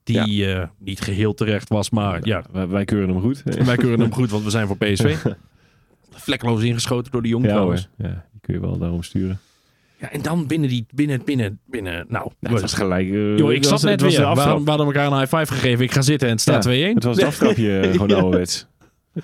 Die 0.03 0.53
eh, 0.53 0.67
niet 0.77 1.01
geheel 1.01 1.33
terecht 1.33 1.69
was, 1.69 1.89
maar 1.89 2.19
ja, 2.27 2.43
Wij, 2.51 2.67
wij 2.67 2.85
keuren 2.85 3.09
hem 3.09 3.21
goed. 3.21 3.41
wij 3.43 3.75
keuren 3.77 3.99
hem 3.99 4.13
goed, 4.13 4.29
want 4.29 4.43
we 4.43 4.49
zijn 4.49 4.67
voor 4.67 4.77
PSV. 4.77 5.15
Vlekkeloos 6.11 6.63
ingeschoten 6.63 7.11
door 7.11 7.21
de 7.21 7.27
jong 7.27 7.43
Ja, 7.45 7.49
trouwens. 7.51 7.89
ja, 7.97 8.25
die 8.31 8.41
kun 8.41 8.53
je 8.53 8.59
wel 8.59 8.77
daarom 8.77 9.03
sturen. 9.03 9.39
Ja, 9.99 10.11
en 10.11 10.21
dan 10.21 10.47
binnen 10.47 10.69
die, 10.69 10.85
binnen, 10.93 11.21
binnen, 11.25 11.59
binnen, 11.65 12.05
nou. 12.09 12.31
Ja, 12.39 12.49
het 12.51 12.61
was 12.61 12.73
gelijk. 12.73 13.09
eh, 13.09 13.37
Joh, 13.37 13.51
ik 13.51 13.63
zat 13.63 13.71
was- 13.71 13.83
net 13.83 14.01
weer. 14.01 14.11
We 14.19 14.23
hadden, 14.25 14.63
we 14.63 14.69
hadden 14.69 14.85
elkaar 14.87 15.11
een 15.11 15.19
high 15.19 15.35
five 15.35 15.53
gegeven. 15.53 15.83
Ik 15.85 15.91
ga 15.91 16.01
zitten 16.01 16.27
en 16.27 16.33
het 16.33 16.41
staat 16.41 16.63
2-1. 16.67 16.93
Het 16.93 17.03
was 17.03 17.15
het 17.15 17.25
aftrapje 17.31 17.79
eh, 17.79 17.91
gewoon 17.91 18.11
ouderwets. 18.11 18.67
ja, 19.13 19.21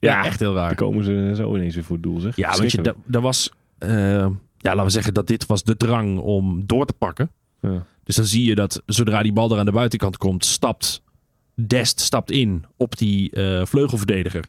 Ja, 0.00 0.24
echt 0.24 0.40
heel 0.40 0.54
raar. 0.54 0.66
Dan 0.66 0.76
komen 0.76 1.04
ze 1.04 1.32
zo 1.36 1.56
ineens 1.56 1.74
weer 1.74 1.84
voor 1.84 1.94
het 1.96 2.04
doel, 2.04 2.20
zeg. 2.20 2.36
Ja, 2.36 2.56
want 2.56 2.72
je, 2.72 2.82
dat, 2.82 2.96
dat 3.04 3.22
was, 3.22 3.50
eh, 3.78 3.88
ja, 3.88 4.30
laten 4.62 4.84
we 4.84 4.90
zeggen 4.90 5.14
dat 5.14 5.26
dit 5.26 5.46
was 5.46 5.64
de 5.64 5.76
drang 5.76 6.18
om 6.18 6.62
door 6.66 6.86
te 6.86 6.92
pakken. 6.92 7.30
Ja. 7.60 7.86
Dus 8.04 8.16
dan 8.16 8.24
zie 8.24 8.44
je 8.44 8.54
dat 8.54 8.82
zodra 8.86 9.22
die 9.22 9.32
bal 9.32 9.50
er 9.52 9.58
aan 9.58 9.64
de 9.64 9.72
buitenkant 9.72 10.16
komt, 10.16 10.44
stapt 10.44 11.02
Dest 11.66 12.00
stapt 12.00 12.30
in 12.30 12.64
op 12.76 12.96
die 12.96 13.30
eh, 13.30 13.66
vleugelverdediger. 13.66 14.44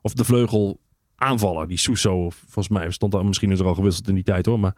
Of 0.00 0.12
de 0.12 0.24
vleugelaanvaller, 0.24 1.68
die 1.68 1.78
Suso, 1.78 2.30
volgens 2.30 2.68
mij 2.68 2.90
stond 2.90 3.12
daar, 3.12 3.24
misschien 3.24 3.50
is 3.50 3.58
er 3.60 3.66
al 3.66 3.74
gewisseld 3.74 4.08
in 4.08 4.14
die 4.14 4.24
tijd 4.24 4.46
hoor. 4.46 4.60
Maar 4.60 4.74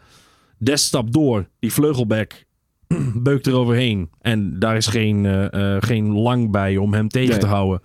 Dest 0.59 0.85
stapt 0.85 1.13
door, 1.13 1.49
die 1.59 1.73
vleugelback 1.73 2.45
beukt 3.15 3.47
er 3.47 3.55
overheen. 3.55 4.11
En 4.21 4.59
daar 4.59 4.77
is 4.77 4.87
geen, 4.87 5.27
eh, 5.27 5.77
geen 5.81 6.13
lang 6.13 6.51
bij 6.51 6.77
om 6.77 6.93
hem 6.95 7.09
tegen 7.09 7.31
Nee. 7.31 7.39
te 7.39 7.47
houden. 7.47 7.83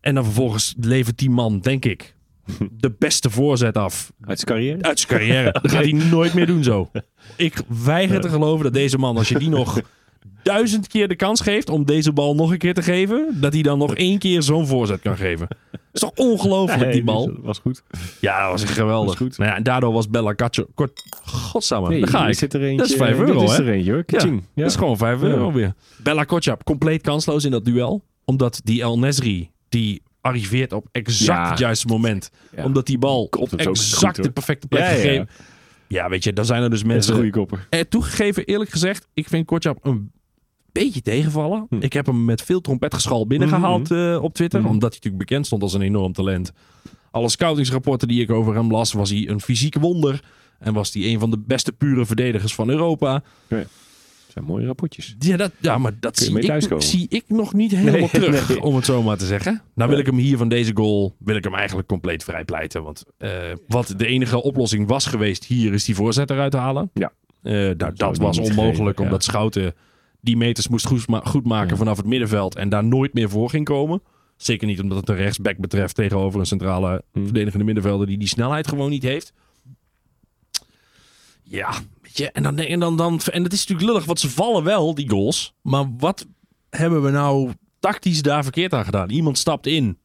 En 0.00 0.14
dan 0.14 0.24
vervolgens 0.24 0.74
levert 0.80 1.18
die 1.18 1.30
man, 1.30 1.60
denk 1.60 1.84
ik, 1.84 2.16
de 2.80 2.94
beste 2.98 3.30
voorzet 3.30 3.76
af 3.76 4.12
Uit 4.20 4.38
zijn 4.40 4.50
carrière? 4.58 4.82
uit 4.82 4.98
zijn 5.00 5.18
carrière. 5.18 5.52
Dat 5.52 5.70
gaat 5.70 5.82
hij 5.82 5.92
nooit 5.92 6.34
meer 6.34 6.46
doen 6.46 6.62
zo. 6.64 6.90
Ik 7.36 7.60
weiger 7.84 8.20
te 8.20 8.28
geloven 8.28 8.64
dat 8.64 8.72
deze 8.74 8.98
man, 8.98 9.16
als 9.16 9.28
je 9.28 9.38
die 9.38 9.48
nog 9.48 9.80
duizend 10.42 10.86
keer 10.86 11.08
de 11.08 11.16
kans 11.16 11.40
geeft 11.40 11.70
om 11.70 11.84
deze 11.84 12.12
bal 12.12 12.34
nog 12.34 12.50
een 12.50 12.58
keer 12.58 12.74
te 12.74 12.82
geven, 12.82 13.36
dat 13.40 13.52
hij 13.52 13.62
dan 13.62 13.78
nog 13.78 13.94
één 13.94 14.18
keer 14.18 14.42
zo'n 14.42 14.66
voorzet 14.66 15.00
kan 15.00 15.16
geven. 15.16 15.48
Dat 15.48 15.80
is 15.92 16.00
toch 16.00 16.12
ongelooflijk, 16.14 16.92
die 16.92 17.04
bal? 17.04 17.26
Dat 17.26 17.36
was 17.42 17.58
goed. 17.58 17.82
Ja, 18.20 18.42
dat 18.42 18.50
was 18.50 18.62
echt 18.62 18.72
geweldig. 18.72 19.16
Goed. 19.16 19.38
Nou 19.38 19.50
ja, 19.50 19.56
en 19.56 19.62
daardoor 19.62 19.92
was 19.92 20.08
Bella 20.08 20.34
Caccio... 20.34 20.66
Kort, 20.74 21.04
godsamme, 21.24 21.88
Nee, 21.88 22.00
daar 22.00 22.08
ga 22.08 22.28
ik. 22.28 22.34
Zit 22.34 22.54
er 22.54 22.62
eentje, 22.62 22.76
Dat 22.76 22.86
is 22.90 22.94
5 22.94 23.12
eh, 23.12 23.18
euro, 23.18 23.42
is 23.42 23.58
er 23.58 23.68
eentje 23.68 23.92
hoor. 23.92 24.02
Ja. 24.06 24.18
Dat 24.54 24.66
is 24.66 24.76
gewoon 24.76 24.96
5 24.96 25.20
Ja. 25.20 25.26
euro 25.26 25.52
weer. 25.52 25.74
Bella 26.02 26.24
Kotjap, 26.24 26.64
compleet 26.64 27.02
kansloos 27.02 27.44
in 27.44 27.50
dat 27.50 27.64
duel. 27.64 28.04
Omdat 28.24 28.60
die 28.64 28.82
El 28.82 28.98
Nesri, 28.98 29.50
die 29.68 30.02
arriveert 30.20 30.72
op 30.72 30.86
exact 30.92 31.50
het 31.50 31.58
juiste 31.58 31.86
moment. 31.86 32.30
Omdat 32.64 32.86
die 32.86 32.98
bal 32.98 33.28
op 33.38 33.52
exact 33.52 34.16
goed, 34.16 34.24
de 34.24 34.30
perfecte 34.30 34.66
plek 34.66 34.84
gegeven. 34.84 35.28
Ja, 35.88 36.08
weet 36.08 36.24
je, 36.24 36.32
dan 36.32 36.44
zijn 36.44 36.62
er 36.62 36.70
dus 36.70 36.82
Dat 36.82 36.90
is 36.90 36.90
een 36.90 36.96
mensen... 36.96 37.14
goede 37.14 37.30
kopper. 37.30 37.66
Eh, 37.70 37.80
toegegeven, 37.80 38.44
eerlijk 38.44 38.70
gezegd, 38.70 39.08
ik 39.14 39.28
vind 39.28 39.46
Kortjap 39.46 39.78
een 39.82 40.12
beetje 40.72 41.02
tegenvallen. 41.02 41.66
Hm. 41.68 41.76
Ik 41.80 41.92
heb 41.92 42.06
hem 42.06 42.24
met 42.24 42.42
veel 42.42 42.60
trompetgeschal 42.60 43.26
binnengehaald 43.26 43.90
eh, 43.90 44.18
op 44.22 44.34
Twitter. 44.34 44.58
Omdat 44.60 44.80
hij 44.80 45.00
natuurlijk 45.02 45.18
bekend 45.18 45.46
stond 45.46 45.62
als 45.62 45.74
een 45.74 45.82
enorm 45.82 46.12
talent. 46.12 46.52
Alle 47.10 47.28
scoutingsrapporten 47.28 48.08
die 48.08 48.22
ik 48.22 48.30
over 48.30 48.54
hem 48.54 48.70
las, 48.70 48.92
was 48.92 49.10
hij 49.10 49.28
een 49.28 49.40
fysiek 49.40 49.74
wonder. 49.74 50.20
En 50.58 50.74
was 50.74 50.92
hij 50.92 51.02
een 51.04 51.18
van 51.18 51.30
de 51.30 51.38
beste 51.38 51.72
pure 51.72 52.06
verdedigers 52.06 52.54
van 52.54 52.68
Europa. 52.70 53.22
Dat 53.48 53.66
zijn 54.38 54.50
mooie 54.50 54.66
rapportjes. 54.66 55.16
Ja, 55.18 55.36
dat, 55.36 55.52
ja 55.60 55.78
maar 55.78 55.92
dat 56.00 56.18
zie 56.18 56.38
ik, 56.38 56.82
zie 56.82 57.06
ik 57.08 57.24
nog 57.26 57.52
niet 57.54 57.70
helemaal 57.70 58.00
Nee, 58.00 58.08
terug, 58.08 58.48
nee. 58.48 58.62
om 58.62 58.76
het 58.76 58.84
zo 58.84 59.02
maar 59.02 59.16
te 59.18 59.26
zeggen. 59.26 59.62
Nou 59.74 59.90
wil 59.90 59.98
ik 59.98 60.06
hem 60.06 60.16
hier 60.16 60.36
van 60.36 60.48
deze 60.48 60.70
goal, 60.74 61.14
wil 61.18 61.36
ik 61.36 61.44
hem 61.44 61.54
eigenlijk 61.54 61.88
compleet 61.88 62.24
vrijpleiten. 62.24 62.82
Want 62.82 63.04
eh, 63.18 63.30
wat 63.68 63.94
de 63.96 64.06
enige 64.06 64.42
oplossing 64.42 64.88
was 64.88 65.06
geweest 65.06 65.44
hier, 65.44 65.72
is 65.72 65.84
die 65.84 65.94
voorzet 65.94 66.30
eruit 66.30 66.52
halen. 66.52 66.90
Ja. 66.94 67.12
Eh, 67.42 67.52
nou, 67.52 67.76
dat 67.76 67.96
die 67.96 68.24
was 68.26 68.38
onmogelijk, 68.38 68.76
gegeven, 68.78 69.04
omdat 69.04 69.24
Schouten 69.24 69.74
die 70.20 70.36
meters 70.36 70.68
moest 70.68 70.86
goed, 70.86 71.08
ma- 71.08 71.24
goed 71.24 71.44
maken 71.46 71.70
Ja. 71.70 71.76
vanaf 71.76 71.96
het 71.96 72.06
middenveld. 72.06 72.56
En 72.56 72.68
daar 72.68 72.84
nooit 72.84 73.14
meer 73.14 73.28
voor 73.30 73.50
ging 73.50 73.64
komen. 73.64 74.02
Zeker 74.36 74.66
niet 74.66 74.80
omdat 74.80 74.98
het 74.98 75.08
een 75.08 75.16
rechtsback 75.16 75.56
betreft 75.56 75.94
tegenover 75.94 76.40
een 76.40 76.46
centrale 76.46 77.02
Hmm. 77.12 77.24
verdedigende 77.24 77.64
middenvelder 77.64 78.06
die 78.06 78.18
die 78.18 78.28
snelheid 78.28 78.68
gewoon 78.68 78.90
niet 78.90 79.02
heeft. 79.02 79.32
Ja, 81.42 81.70
weet 82.08 82.16
je, 82.16 82.30
en 82.30 82.42
dan, 82.42 82.58
en 82.58 82.80
dan, 82.80 82.96
dan 82.96 83.20
en 83.32 83.42
het 83.42 83.52
is 83.52 83.58
natuurlijk 83.60 83.88
lullig, 83.88 84.04
want 84.04 84.20
ze 84.20 84.30
vallen 84.30 84.64
wel, 84.64 84.94
die 84.94 85.10
goals. 85.10 85.54
Maar 85.62 85.84
wat 85.98 86.26
hebben 86.70 87.02
we 87.02 87.10
nou 87.10 87.52
tactisch 87.78 88.22
daar 88.22 88.42
verkeerd 88.42 88.72
aan 88.72 88.84
gedaan? 88.84 89.10
Iemand 89.10 89.38
stapt 89.38 89.66
in 89.66 89.98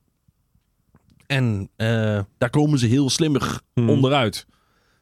en 1.27 1.69
eh, 1.75 2.19
daar 2.37 2.49
komen 2.49 2.79
ze 2.79 2.87
heel 2.87 3.09
slimmig 3.09 3.61
Hmm. 3.73 3.89
onderuit. 3.89 4.45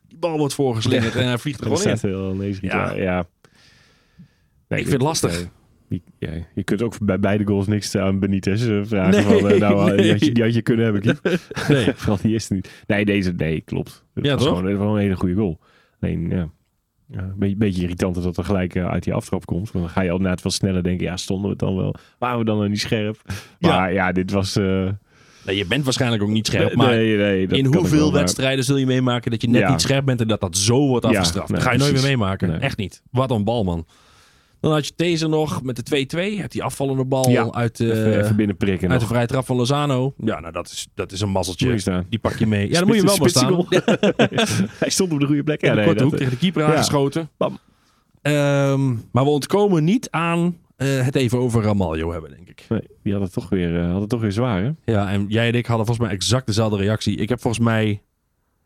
Die 0.08 0.18
bal 0.18 0.38
wordt 0.38 0.54
voorgeslingerd 0.54 1.16
en 1.16 1.26
hij 1.28 1.38
vliegt 1.38 1.60
er 1.60 1.78
gewoon 1.78 2.32
in. 2.34 2.48
niet 2.48 2.58
Ja. 2.62 2.92
ja. 2.94 3.28
Nee, 4.68 4.80
Ik 4.80 4.86
vind 4.88 4.92
het 4.92 5.02
lastig. 5.02 5.32
nee. 5.32 5.50
Ja, 6.20 6.30
je 6.56 6.64
kunt 6.64 6.82
ook 6.82 7.00
bij 7.00 7.20
beide 7.20 7.46
goals 7.46 7.68
niks 7.68 7.96
aan 7.96 8.20
Benitez 8.20 8.68
eh, 8.68 8.80
vragen. 8.84 9.12
Nee, 9.12 9.40
van, 9.40 9.50
eh, 9.50 9.60
nou, 9.60 9.96
nee. 9.96 10.16
die, 10.32 10.44
had 10.44 10.54
je, 10.54 10.62
kunnen 10.62 10.84
hebben, 10.84 11.02
Kiep. 11.02 11.40
Nee. 11.68 11.94
Vooral 11.96 12.18
die 12.22 12.32
eerste 12.32 12.54
niet. 12.54 12.84
Nee, 12.88 13.06
deze, 13.06 13.32
nee, 13.32 13.62
klopt. 13.62 14.06
Het 14.14 14.26
Ja, 14.26 14.34
was 14.34 14.44
toch? 14.44 14.50
gewoon, 14.50 14.64
het 14.66 14.74
was 14.74 14.82
gewoon 14.82 14.96
een 14.98 15.04
hele 15.04 15.16
goede 15.16 15.36
goal. 15.36 15.60
Alleen, 16.00 16.30
ja. 16.30 16.50
Ja 17.12 17.20
een 17.20 17.34
beetje, 17.38 17.56
beetje 17.56 17.82
irritant 17.82 18.16
dat 18.16 18.24
het 18.24 18.38
er 18.38 18.44
gelijk 18.44 18.76
eh, 18.76 18.90
uit 18.90 19.04
die 19.04 19.14
aftrap 19.14 19.46
komt. 19.46 19.72
Want 19.72 19.86
dan 19.86 19.94
ga 19.94 20.02
je 20.02 20.12
al 20.12 20.18
net 20.18 20.42
wat 20.42 20.54
sneller 20.54 20.84
denken, 20.84 21.06
ja, 21.06 21.18
stonden 21.18 21.44
we 21.46 21.50
het 21.50 21.60
dan 21.60 21.76
wel? 21.76 21.96
Waren 22.18 22.40
we 22.40 22.46
dan 22.46 22.58
nog 22.60 22.68
niet 22.68 22.80
scherp? 22.80 23.22
Maar 23.60 23.94
ja, 23.94 24.12
dit 24.12 24.32
was... 24.32 24.56
eh, 24.56 24.90
Nee, 25.46 25.58
je 25.58 25.66
bent 25.66 25.84
waarschijnlijk 25.84 26.24
ook 26.24 26.30
niet 26.30 26.48
scherp, 26.48 26.68
nee, 26.68 26.76
maar 26.76 26.88
nee, 26.96 27.18
nee, 27.18 27.48
dat 27.48 27.58
in 27.58 27.66
hoeveel 27.66 27.98
wel, 28.00 28.12
maar- 28.12 28.20
wedstrijden 28.20 28.64
zul 28.66 28.78
je 28.78 28.86
meemaken 28.86 29.32
dat 29.32 29.42
je 29.42 29.48
net 29.50 29.62
Ja. 29.62 29.70
niet 29.72 29.82
scherp 29.82 30.06
bent 30.06 30.22
en 30.22 30.28
dat 30.28 30.42
dat 30.42 30.58
zo 30.58 30.88
wordt 30.88 31.06
Ja, 31.06 31.12
afgestraft? 31.12 31.48
nee, 31.50 31.58
dat 31.58 31.68
ga 31.68 31.74
je 31.74 31.80
nooit 31.80 31.94
meer 31.94 32.02
meemaken. 32.04 32.50
Nee. 32.50 32.58
Echt 32.58 32.78
niet. 32.78 33.02
Wat 33.12 33.32
een 33.32 33.44
bal, 33.44 33.64
man. 33.64 33.86
Dan 34.62 34.72
had 34.72 34.86
je 34.86 34.94
deze 34.96 35.28
nog 35.28 35.64
met 35.64 35.90
de 35.90 36.06
2-2. 36.36 36.38
Hebt 36.38 36.52
die 36.52 36.64
afvallende 36.64 37.06
bal 37.06 37.30
Ja, 37.30 37.52
uit, 37.52 37.78
de, 37.78 37.92
Even, 37.94 38.90
uit 38.90 39.00
de 39.00 39.06
vrije 39.06 39.28
trap 39.28 39.46
van 39.46 39.56
Lozano. 39.56 40.14
Ja, 40.18 40.40
nou 40.40 40.54
dat 40.54 40.68
is, 40.68 40.88
dat 40.94 41.12
is 41.12 41.22
een 41.22 41.30
mazzeltje. 41.30 42.04
Die 42.10 42.20
pak 42.20 42.38
je 42.38 42.48
mee. 42.48 42.70
Ja, 42.70 42.80
dan 42.80 42.88
moet 42.88 42.96
je 42.96 43.04
wel 43.04 43.18
maar 43.18 43.30
staan. 43.30 43.66
Hij 44.80 44.90
stond 44.90 45.12
op 45.14 45.20
de 45.20 45.26
goede 45.26 45.44
plek. 45.44 45.62
Ja, 45.62 45.70
de 45.70 45.76
nee, 45.76 45.86
korte 45.86 46.04
hoek 46.04 46.16
tegen 46.16 46.32
de 46.32 46.38
keeper 46.38 46.64
aangeschoten. 46.64 47.30
Bam. 47.38 47.60
Ehm, 48.22 48.90
maar 49.12 49.24
we 49.24 49.30
ontkomen 49.30 49.84
niet 49.84 50.10
aan 50.10 50.58
eh, 50.76 51.06
het 51.06 51.16
even 51.16 51.38
over 51.38 51.64
Ramaljo 51.64 52.12
hebben, 52.12 52.30
denk 52.30 52.50
ik. 52.50 52.66
Nee, 52.70 52.82
die 53.04 53.14
had 53.14 53.22
het 53.22 53.34
toch 53.34 53.50
weer, 53.50 53.80
eh, 53.80 53.92
had 53.92 54.02
het 54.02 54.10
toch 54.10 54.22
weer 54.22 54.32
zwaar, 54.32 54.64
hè? 54.64 54.72
Ja, 54.86 55.12
en 55.12 55.26
jij 55.28 55.48
en 55.48 55.54
ik 55.54 55.66
hadden 55.66 55.86
volgens 55.86 56.08
mij 56.08 56.16
exact 56.16 56.46
dezelfde 56.46 56.78
reactie. 56.78 57.18
Ik 57.18 57.30
heb 57.30 57.42
volgens 57.42 57.64
mij... 57.64 58.02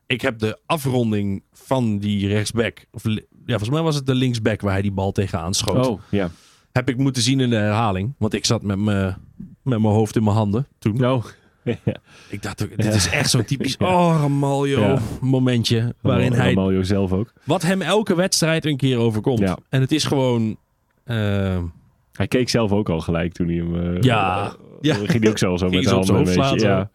Ik 0.08 0.22
heb 0.22 0.40
de 0.40 0.60
afronding 0.66 1.44
van 1.52 1.98
die 1.98 2.28
rechtsback... 2.28 2.86
Of, 2.92 3.04
volgens 3.46 3.70
mij 3.70 3.82
was 3.82 3.96
het 3.96 4.06
de 4.06 4.16
linksback 4.16 4.62
waar 4.62 4.72
hij 4.74 4.82
die 4.82 4.92
bal 4.92 5.12
tegenaan 5.12 5.54
schoot. 5.54 5.88
Oh, 5.88 6.02
ja. 6.10 6.30
Heb 6.72 6.90
ik 6.90 6.98
moeten 6.98 7.22
zien 7.22 7.40
in 7.40 7.50
de 7.50 7.56
herhaling. 7.56 8.14
Want 8.18 8.34
ik 8.34 8.46
zat 8.46 8.62
met 8.62 8.78
mijn 8.80 9.18
met 9.62 9.80
mijn 9.80 9.94
hoofd 9.94 10.16
in 10.16 10.24
mijn 10.24 10.36
handen 10.36 10.68
toen. 10.80 11.06
Oh. 11.06 11.24
ja. 11.64 11.96
Ik 12.30 12.42
dacht, 12.44 12.64
ook, 12.64 12.70
dit 12.70 12.86
Ja. 12.86 12.92
is 12.92 13.10
echt 13.10 13.30
zo'n 13.30 13.46
typisch... 13.46 13.76
Ja. 13.80 13.86
Oh, 13.88 14.18
Ramaljo 14.22 14.80
Ja. 14.80 15.00
momentje. 15.22 15.96
Waarin 16.02 16.34
hij... 16.34 16.48
Ramaljo 16.54 16.84
zelf 16.84 17.12
ook. 17.14 17.34
Wat 17.44 17.62
hem 17.62 17.82
elke 17.82 18.16
wedstrijd 18.16 18.66
een 18.66 18.78
keer 18.78 18.98
overkomt. 18.98 19.40
Ja. 19.40 19.58
En 19.70 19.82
het 19.82 19.92
is 19.92 20.04
gewoon... 20.04 20.58
eh, 21.04 21.64
Hij 22.12 22.28
keek 22.28 22.50
zelf 22.50 22.72
ook 22.72 22.90
al 22.90 23.00
gelijk 23.00 23.34
toen 23.34 23.48
hij 23.48 23.56
hem... 23.56 23.96
eh, 23.96 24.02
Ja. 24.02 24.56
Ja. 24.82 24.96
Ging 24.96 25.22
hij 25.22 25.30
ook 25.30 25.38
zo, 25.38 25.56
zo 25.58 25.70
met 25.70 25.80
op 25.80 25.92
handen 25.94 26.06
zijn 26.06 26.18
een 26.48 26.52
beetje. 26.52 26.68
Ja, 26.68 26.90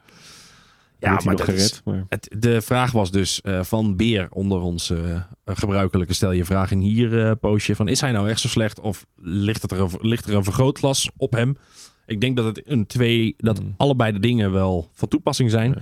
Ja, 1.01 1.21
maar 1.25 1.37
dat 1.37 1.49
is-. 1.49 1.81
Maar... 1.85 2.05
Het, 2.09 2.35
de 2.39 2.61
vraag 2.61 2.93
was 2.93 3.11
dus 3.11 3.41
eh, 3.41 3.63
van 3.63 3.97
Beer 3.97 4.27
onder 4.31 4.61
ons 4.61 4.91
eh, 4.91 4.99
gebruikelijke 5.45 6.13
stel 6.15 6.33
je 6.33 6.45
vraag 6.45 6.71
in 6.71 6.81
hier 6.81 7.27
eh, 7.27 7.33
postje 7.41 7.77
van 7.77 7.89
is 7.89 8.01
hij 8.01 8.13
nou 8.13 8.29
echt 8.29 8.41
zo 8.41 8.49
slecht 8.49 8.81
of 8.81 9.07
ligt, 9.17 9.63
het 9.63 9.73
er 9.73 9.81
een, 9.81 9.91
ligt 10.01 10.27
er 10.27 10.35
een 10.35 10.45
vergrootglas 10.45 11.11
op 11.17 11.33
hem? 11.33 11.57
Ik 12.07 12.21
denk 12.21 12.37
dat 12.37 12.45
het 12.45 12.63
een 12.65 12.87
twee 12.87 13.35
dat 13.37 13.61
Mm. 13.63 13.75
allebei 13.77 14.13
de 14.13 14.21
dingen 14.21 14.53
wel 14.53 14.91
van 14.93 15.09
toepassing 15.09 15.51
zijn. 15.51 15.75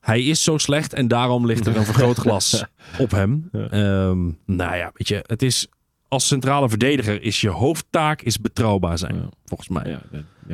Hij 0.00 0.22
is 0.24 0.42
zo 0.44 0.58
slecht 0.58 0.92
en 0.92 1.08
daarom 1.08 1.46
ligt 1.46 1.66
er 1.66 1.76
een 1.76 1.84
vergrootglas 1.92 2.64
op 2.98 3.10
hem. 3.10 3.48
Ja. 3.52 3.68
Ehm, 3.68 4.24
nou 4.46 4.76
ja, 4.76 4.90
weet 4.94 5.08
je, 5.08 5.24
het 5.26 5.42
is 5.42 5.66
als 6.08 6.26
centrale 6.26 6.68
verdediger 6.68 7.22
is 7.22 7.40
je 7.40 7.48
hoofdtaak 7.48 8.22
is 8.22 8.40
betrouwbaar 8.40 8.98
zijn, 8.98 9.14
Ja. 9.14 9.28
volgens 9.44 9.68
mij. 9.68 9.98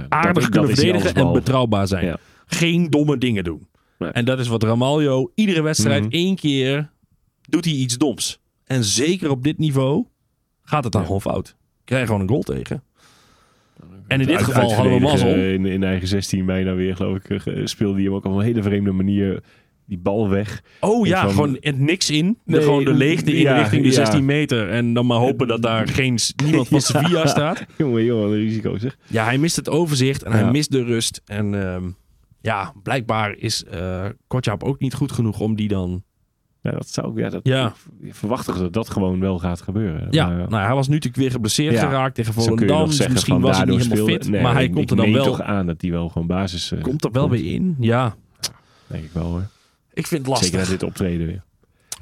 Aardig 0.09 0.49
kunnen 0.49 0.75
verdedigen 0.77 1.14
en 1.14 1.33
betrouwbaar 1.33 1.87
zijn. 1.88 2.17
Geen 2.47 2.90
domme 2.90 3.19
dingen 3.19 3.45
doen. 3.45 3.69
Nee. 3.99 4.11
En 4.11 4.25
dat 4.25 4.39
is 4.39 4.49
wat 4.49 4.63
Ramaljo 4.63 5.31
iedere 5.35 5.63
wedstrijd 5.63 6.03
Mhm. 6.03 6.13
één 6.13 6.37
keer 6.37 6.91
doet 7.49 7.65
hij 7.65 7.75
iets 7.75 7.99
doms. 7.99 8.41
En 8.65 8.85
zeker 8.85 9.31
op 9.31 9.43
dit 9.43 9.59
niveau 9.59 10.05
gaat 10.63 10.83
het 10.85 10.93
dan 10.93 11.01
Ja. 11.01 11.07
gewoon 11.07 11.23
fout. 11.23 11.57
Krijg 11.85 12.01
je 12.01 12.07
gewoon 12.07 12.23
een 12.23 12.29
goal 12.29 12.43
tegen. 12.43 12.83
En 14.09 14.21
in 14.21 14.27
dit 14.27 14.37
Uit- 14.37 14.45
geval 14.45 14.75
hadden 14.75 14.93
we 14.93 15.01
mazzel. 15.01 15.35
In, 15.35 15.67
in 15.67 15.83
eigen 15.83 16.09
16 16.09 16.47
bijna 16.47 16.75
weer, 16.75 16.97
geloof 16.97 17.17
ik, 17.17 17.47
eh, 17.47 17.67
speelde 17.67 17.95
hij 17.95 18.05
hem 18.05 18.15
ook 18.15 18.25
op 18.25 18.33
een 18.33 18.41
hele 18.45 18.63
vreemde 18.63 18.93
manier 18.93 19.43
die 19.87 19.99
bal 19.99 20.29
weg. 20.29 20.63
Oh 20.81 21.07
ja, 21.07 21.23
van- 21.23 21.31
gewoon 21.31 21.57
het 21.61 21.79
niks 21.79 22.11
in. 22.11 22.39
Nee, 22.45 22.61
gewoon 22.63 22.85
de 22.85 22.95
leegte 22.95 23.33
in 23.33 23.41
ja, 23.41 23.59
richting 23.59 23.83
de 23.83 23.89
ja. 23.89 23.95
16 23.95 24.25
meter. 24.25 24.69
En 24.69 24.93
dan 24.93 25.07
maar 25.07 25.19
hopen 25.19 25.47
dat 25.49 25.63
daar 25.63 25.89
geen, 25.99 26.19
niemand 26.45 26.69
van 26.69 26.81
Sevilla 26.91 27.27
staat. 27.27 27.65
Jongen, 27.79 28.05
jongen, 28.05 28.27
een 28.29 28.35
risico 28.35 28.79
zeg. 28.79 28.97
Ja, 29.07 29.25
hij 29.25 29.39
mist 29.39 29.57
het 29.57 29.69
overzicht 29.69 30.23
en 30.23 30.33
hij 30.33 30.41
Ja. 30.41 30.51
mist 30.51 30.71
de 30.73 30.83
rust. 30.85 31.23
En 31.27 31.63
ehm, 31.69 31.85
ja, 32.45 32.73
blijkbaar 32.83 33.37
is 33.37 33.65
eh 33.65 34.07
Kotjap 34.27 34.63
ook 34.63 34.81
niet 34.81 34.95
goed 34.95 35.13
genoeg 35.13 35.41
om 35.41 35.57
die 35.57 35.69
dan 35.69 36.03
Ja, 36.61 36.71
dat 36.71 36.89
zou 36.89 37.21
ja, 37.21 37.29
dat, 37.29 37.41
Ja. 37.43 37.73
Ik 38.01 38.15
verwacht 38.15 38.47
dat 38.47 38.73
dat 38.73 38.91
gewoon 38.91 39.21
wel 39.21 39.39
gaat 39.39 39.61
gebeuren. 39.61 40.07
Ja, 40.11 40.27
Maar, 40.27 40.49
nou, 40.49 40.65
hij 40.65 40.75
was 40.75 40.89
nu 40.89 40.95
natuurlijk 40.95 41.23
weer 41.23 41.31
geblesseerd 41.31 41.75
Ja. 41.75 41.81
geraakt 41.81 42.15
tegen 42.15 42.33
Volendam. 42.35 42.87
Dus 42.87 43.09
misschien 43.09 43.41
was 43.41 43.57
hij 43.57 43.67
niet 43.67 43.83
helemaal 43.83 44.07
fit. 44.07 44.29
Nee, 44.29 44.43
maar 44.43 44.53
hij 44.55 44.69
komt 44.69 44.91
er 44.91 44.97
dan 44.97 45.13
wel, 45.13 45.25
toch 45.25 45.41
aan 45.43 45.67
dat 45.67 45.81
hij 45.81 45.91
wel 45.91 46.09
gewoon 46.09 46.27
basis 46.27 46.73
eh, 46.73 46.83
komt 46.83 47.05
er 47.05 47.11
wel 47.11 47.29
komt. 47.29 47.41
weer 47.41 47.53
in. 47.55 47.77
Ja, 47.81 48.17
Denk 48.87 49.05
ik 49.05 49.11
wel 49.13 49.25
hoor. 49.25 49.47
ik 49.93 50.07
vind 50.07 50.21
het 50.21 50.31
lastig. 50.31 50.49
Zeker 50.51 50.69
dit 50.69 50.83
optreden 50.83 51.27
weer. 51.27 51.43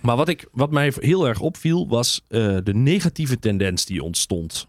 Maar 0.00 0.16
wat, 0.16 0.28
ik, 0.28 0.48
wat 0.52 0.70
mij 0.70 0.92
heel 0.96 1.28
erg 1.28 1.40
opviel 1.40 1.88
was 1.88 2.24
eh, 2.28 2.56
de 2.62 2.74
negatieve 2.74 3.38
tendens 3.38 3.84
die 3.84 4.02
ontstond 4.02 4.68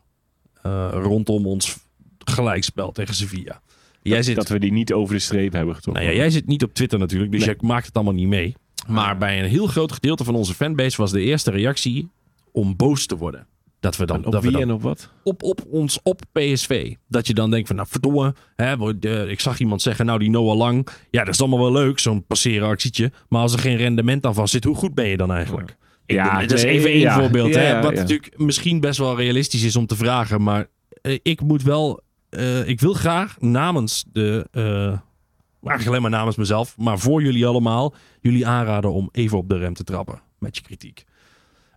eh, 0.62 0.90
rondom 0.92 1.46
ons 1.46 1.78
gelijkspel 2.26 2.92
tegen 2.92 3.16
Sevilla. 3.16 3.62
Jij 4.04 4.24
zit, 4.24 4.36
Dat 4.36 4.48
we 4.48 4.60
die 4.60 4.72
niet 4.72 4.94
over 4.94 5.14
de 5.16 5.20
streep 5.22 5.54
hebben 5.54 5.76
getrokken. 5.76 6.04
nou 6.04 6.16
ja, 6.16 6.22
jij 6.22 6.32
zit 6.32 6.48
niet 6.48 6.64
op 6.64 6.74
Twitter 6.74 7.00
natuurlijk, 7.00 7.32
dus 7.32 7.46
Nee. 7.46 7.50
jij 7.60 7.68
maakt 7.70 7.86
het 7.86 7.96
allemaal 7.96 8.14
niet 8.14 8.28
mee. 8.28 8.56
Maar 8.88 9.18
bij 9.18 9.40
een 9.44 9.50
heel 9.50 9.68
groot 9.68 9.92
gedeelte 9.92 10.24
van 10.24 10.36
onze 10.36 10.54
fanbase 10.54 10.98
was 10.98 11.12
de 11.12 11.22
eerste 11.22 11.52
reactie 11.52 12.10
om 12.52 12.76
boos 12.76 13.06
te 13.06 13.18
worden. 13.18 13.48
Dat 13.80 13.98
we 13.98 14.06
dan, 14.06 14.18
En 14.18 14.26
op 14.26 14.32
dat 14.32 14.42
we 14.44 14.48
wie 14.50 14.58
dan 14.60 14.70
en 14.70 14.76
op 14.76 14.82
wat? 14.82 15.10
op, 15.24 15.44
op 15.44 15.62
ons, 15.70 16.00
op 16.04 16.22
PSV. 16.32 16.94
Dat 17.08 17.28
je 17.28 17.34
dan 17.34 17.52
denkt 17.52 17.68
van, 17.68 17.76
nou 17.76 17.88
verdomme, 17.92 18.36
hè, 18.56 18.78
we- 18.78 19.26
ik 19.30 19.40
zag 19.40 19.60
iemand 19.60 19.82
zeggen, 19.82 20.06
nou 20.06 20.20
die 20.20 20.30
Noah 20.30 20.58
Lang, 20.58 20.88
ja 21.12 21.24
dat 21.24 21.34
is 21.34 21.40
allemaal 21.40 21.60
wel 21.60 21.72
leuk, 21.72 22.00
zo'n 22.00 22.26
passeren 22.26 22.68
actietje. 22.68 23.12
Maar 23.30 23.42
als 23.42 23.54
er 23.54 23.60
geen 23.60 23.78
rendement 23.78 24.26
aan 24.26 24.34
vast 24.34 24.52
zit, 24.54 24.64
hoe 24.64 24.76
goed 24.76 24.94
ben 24.94 25.08
je 25.08 25.18
dan 25.18 25.32
eigenlijk? 25.32 25.76
Ja, 26.06 26.40
dat 26.42 26.52
is 26.52 26.64
even 26.64 26.90
één 26.90 27.00
ja. 27.00 27.20
voorbeeld, 27.20 27.54
Ja, 27.54 27.60
hè, 27.60 27.82
wat 27.82 27.94
natuurlijk 27.94 28.34
misschien 28.38 28.80
best 28.80 28.98
wel 29.00 29.16
realistisch 29.18 29.64
is 29.64 29.76
om 29.76 29.86
te 29.86 29.96
vragen. 29.96 30.42
Maar 30.44 30.68
eh, 31.02 31.20
ik 31.24 31.42
moet 31.42 31.64
wel, 31.64 32.02
eh, 32.34 32.68
ik 32.68 32.80
wil 32.80 32.94
graag 32.94 33.40
namens 33.40 34.06
de, 34.12 34.48
eigenlijk 34.52 35.88
alleen 35.88 36.02
maar 36.02 36.20
namens 36.20 36.36
mezelf, 36.36 36.78
maar 36.78 37.00
voor 37.00 37.24
jullie 37.24 37.46
allemaal, 37.48 37.94
jullie 38.22 38.48
aanraden 38.48 38.94
om 38.94 39.10
even 39.12 39.38
op 39.38 39.50
de 39.50 39.58
rem 39.58 39.74
te 39.74 39.84
trappen 39.84 40.22
met 40.40 40.56
je 40.56 40.62
kritiek. 40.62 41.04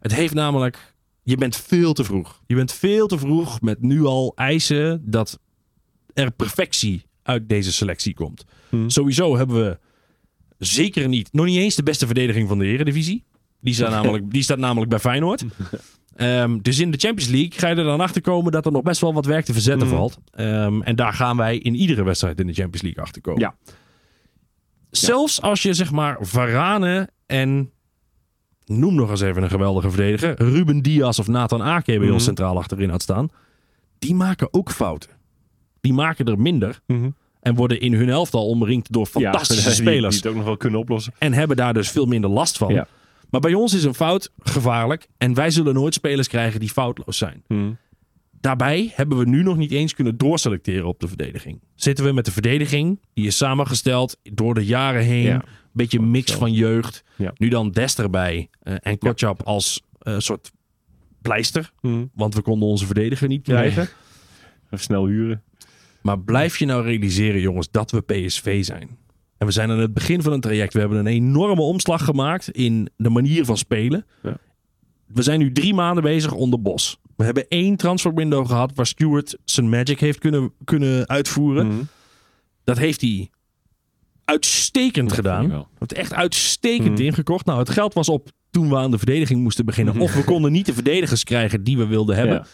Het 0.00 0.14
heeft 0.14 0.34
namelijk 0.34 0.94
je 1.26 1.36
bent 1.36 1.56
veel 1.56 1.92
te 1.92 2.04
vroeg. 2.04 2.42
Je 2.46 2.54
bent 2.54 2.72
veel 2.72 3.06
te 3.06 3.18
vroeg 3.18 3.60
met 3.60 3.82
nu 3.82 4.04
al 4.04 4.32
eisen 4.34 5.02
dat 5.04 5.40
er 6.14 6.30
perfectie 6.30 7.02
uit 7.22 7.48
deze 7.48 7.72
selectie 7.72 8.14
komt. 8.14 8.44
Hmm. 8.68 8.90
Sowieso 8.90 9.36
hebben 9.36 9.56
we 9.64 9.78
zeker 10.58 11.08
niet, 11.08 11.32
nog 11.32 11.46
niet 11.46 11.58
eens 11.58 11.74
de 11.74 11.82
beste 11.82 12.06
verdediging 12.06 12.48
van 12.48 12.58
de 12.58 12.64
Eredivisie. 12.64 13.24
Die 13.60 13.74
staat 13.74 13.90
namelijk, 13.90 14.30
die 14.36 14.42
staat 14.42 14.58
namelijk 14.58 14.90
bij 14.90 14.98
Feyenoord. 14.98 15.44
Ehm, 16.16 16.58
dus 16.62 16.78
in 16.78 16.90
de 16.90 16.98
Champions 16.98 17.30
League 17.30 17.52
ga 17.58 17.68
je 17.68 17.74
er 17.74 17.84
dan 17.84 18.00
achter 18.00 18.20
komen 18.22 18.52
dat 18.52 18.66
er 18.66 18.72
nog 18.72 18.82
best 18.82 19.00
wel 19.00 19.14
wat 19.14 19.26
werk 19.26 19.44
te 19.44 19.52
verzetten 19.52 19.88
Hmm. 19.88 19.96
valt. 19.96 20.18
Ehm, 20.30 20.82
en 20.82 20.96
daar 20.96 21.12
gaan 21.12 21.36
wij 21.36 21.58
in 21.58 21.74
iedere 21.74 22.02
wedstrijd 22.02 22.40
in 22.40 22.46
de 22.46 22.52
Champions 22.52 22.82
League 22.82 23.02
achter 23.02 23.22
komen. 23.22 23.40
Ja. 23.40 23.54
Zelfs 24.90 25.42
als 25.42 25.62
je 25.62 25.72
zeg 25.74 25.92
maar 25.92 26.16
Varane 26.20 27.08
en 27.26 27.70
noem 28.64 28.94
nog 28.94 29.10
eens 29.10 29.20
even 29.20 29.42
een 29.42 29.50
geweldige 29.50 29.90
verdediger. 29.90 30.42
Ruben 30.42 30.82
Diaz 30.82 31.18
of 31.18 31.26
Nathan 31.26 31.62
Ake 31.62 31.92
bij 31.96 31.98
Mhm. 32.04 32.12
ons 32.12 32.24
centraal 32.24 32.56
achterin 32.58 32.90
had 32.90 33.02
staan. 33.02 33.28
die 33.98 34.14
maken 34.14 34.48
ook 34.54 34.70
fouten. 34.70 35.10
Die 35.80 35.92
maken 35.92 36.26
er 36.26 36.38
minder. 36.38 36.80
Mhm. 36.86 37.10
En 37.40 37.54
worden 37.54 37.80
in 37.80 37.94
hun 37.94 38.08
elftal 38.08 38.46
omringd 38.48 38.92
door 38.92 39.06
fantastische 39.16 39.70
spelers. 39.74 40.14
Die 40.14 40.22
het 40.22 40.30
ook 40.30 40.36
nog 40.36 40.44
wel 40.44 40.56
kunnen 40.56 40.80
oplossen. 40.80 41.12
En 41.18 41.32
hebben 41.32 41.56
daar 41.56 41.74
dus 41.74 41.90
veel 41.90 42.06
minder 42.06 42.30
last 42.30 42.56
van. 42.58 42.72
Ja. 42.74 42.86
Maar 43.30 43.40
bij 43.40 43.54
ons 43.54 43.74
is 43.74 43.84
een 43.84 43.94
fout 43.94 44.32
gevaarlijk. 44.38 45.08
En 45.18 45.34
wij 45.34 45.50
zullen 45.50 45.74
nooit 45.74 45.94
spelers 45.94 46.28
krijgen 46.28 46.60
die 46.60 46.68
foutloos 46.68 47.18
zijn. 47.18 47.42
Mhm. 47.48 47.72
Daarbij 48.40 48.92
hebben 48.94 49.18
we 49.18 49.24
nu 49.24 49.42
nog 49.42 49.56
niet 49.56 49.70
eens 49.70 49.94
kunnen 49.94 50.16
doorselecteren 50.16 50.86
op 50.86 51.00
de 51.00 51.08
verdediging. 51.08 51.60
Zitten 51.74 52.04
we 52.04 52.12
met 52.12 52.24
de 52.24 52.32
verdediging, 52.32 53.00
die 53.14 53.26
is 53.26 53.36
samengesteld 53.36 54.18
door 54.22 54.54
de 54.54 54.64
jaren 54.64 55.02
heen. 55.02 55.22
Ja. 55.22 55.44
Beetje 55.72 55.98
een 55.98 56.10
mix 56.10 56.32
van 56.32 56.52
jeugd. 56.52 57.04
Ja. 57.16 57.32
Nu 57.36 57.48
dan 57.48 57.70
Dest 57.70 57.98
erbij 57.98 58.50
eh, 58.62 58.74
en 58.80 58.98
Kotjap 58.98 59.42
als 59.42 59.82
eh, 59.98 60.18
soort 60.18 60.52
pleister. 61.22 61.72
Mhm. 61.80 62.04
Want 62.14 62.34
we 62.34 62.42
konden 62.42 62.68
onze 62.68 62.86
verdediger 62.86 63.28
niet 63.28 63.42
krijgen. 63.42 63.88
Even 64.64 64.84
snel 64.84 65.06
huren. 65.06 65.42
Maar 66.02 66.20
blijf 66.20 66.58
je 66.58 66.66
nou 66.66 66.84
realiseren, 66.84 67.40
jongens, 67.40 67.70
dat 67.70 67.90
we 67.90 68.00
PSV 68.00 68.64
zijn. 68.64 68.98
En 69.38 69.46
we 69.46 69.52
zijn 69.52 69.70
aan 69.70 69.78
het 69.78 69.94
begin 69.94 70.22
van 70.22 70.32
een 70.32 70.40
traject. 70.40 70.72
We 70.72 70.78
hebben 70.80 70.98
een 70.98 71.06
enorme 71.06 71.62
omslag 71.62 72.04
gemaakt 72.04 72.50
in 72.50 72.88
de 72.96 73.10
manier 73.10 73.44
van 73.44 73.56
spelen. 73.56 74.06
Ja. 74.22 74.36
We 75.06 75.22
zijn 75.22 75.38
nu 75.38 75.52
drie 75.52 75.74
maanden 75.74 76.02
bezig 76.02 76.32
onder 76.32 76.62
Bos. 76.62 76.98
We 77.16 77.24
hebben 77.24 77.48
één 77.48 77.76
transferwindow 77.76 78.46
gehad 78.46 78.72
waar 78.74 78.86
Stewart 78.86 79.36
zijn 79.44 79.68
magic 79.68 80.00
heeft 80.00 80.18
kunnen, 80.18 80.52
kunnen 80.64 81.08
uitvoeren. 81.08 81.66
Mhm. 81.66 81.82
Dat 82.64 82.78
heeft 82.78 83.00
hij 83.00 83.30
uitstekend 84.24 85.12
gedaan. 85.12 85.48
wel. 85.48 85.68
Het 85.78 85.92
echt 85.92 86.12
uitstekend 86.14 86.92
Mhm. 86.98 87.02
ingekocht. 87.02 87.46
Nou, 87.46 87.58
het 87.58 87.70
geld 87.70 87.94
was 87.94 88.08
op 88.08 88.28
toen 88.50 88.68
we 88.68 88.76
aan 88.76 88.90
de 88.90 88.98
verdediging 88.98 89.42
moesten 89.42 89.64
beginnen. 89.64 89.98
Of 90.00 90.14
we 90.14 90.24
konden 90.24 90.52
niet 90.52 90.66
de 90.66 90.74
verdedigers 90.74 91.24
krijgen 91.24 91.64
die 91.64 91.76
we 91.76 91.86
wilden 91.86 92.16
hebben. 92.16 92.34
Ja. 92.36 92.46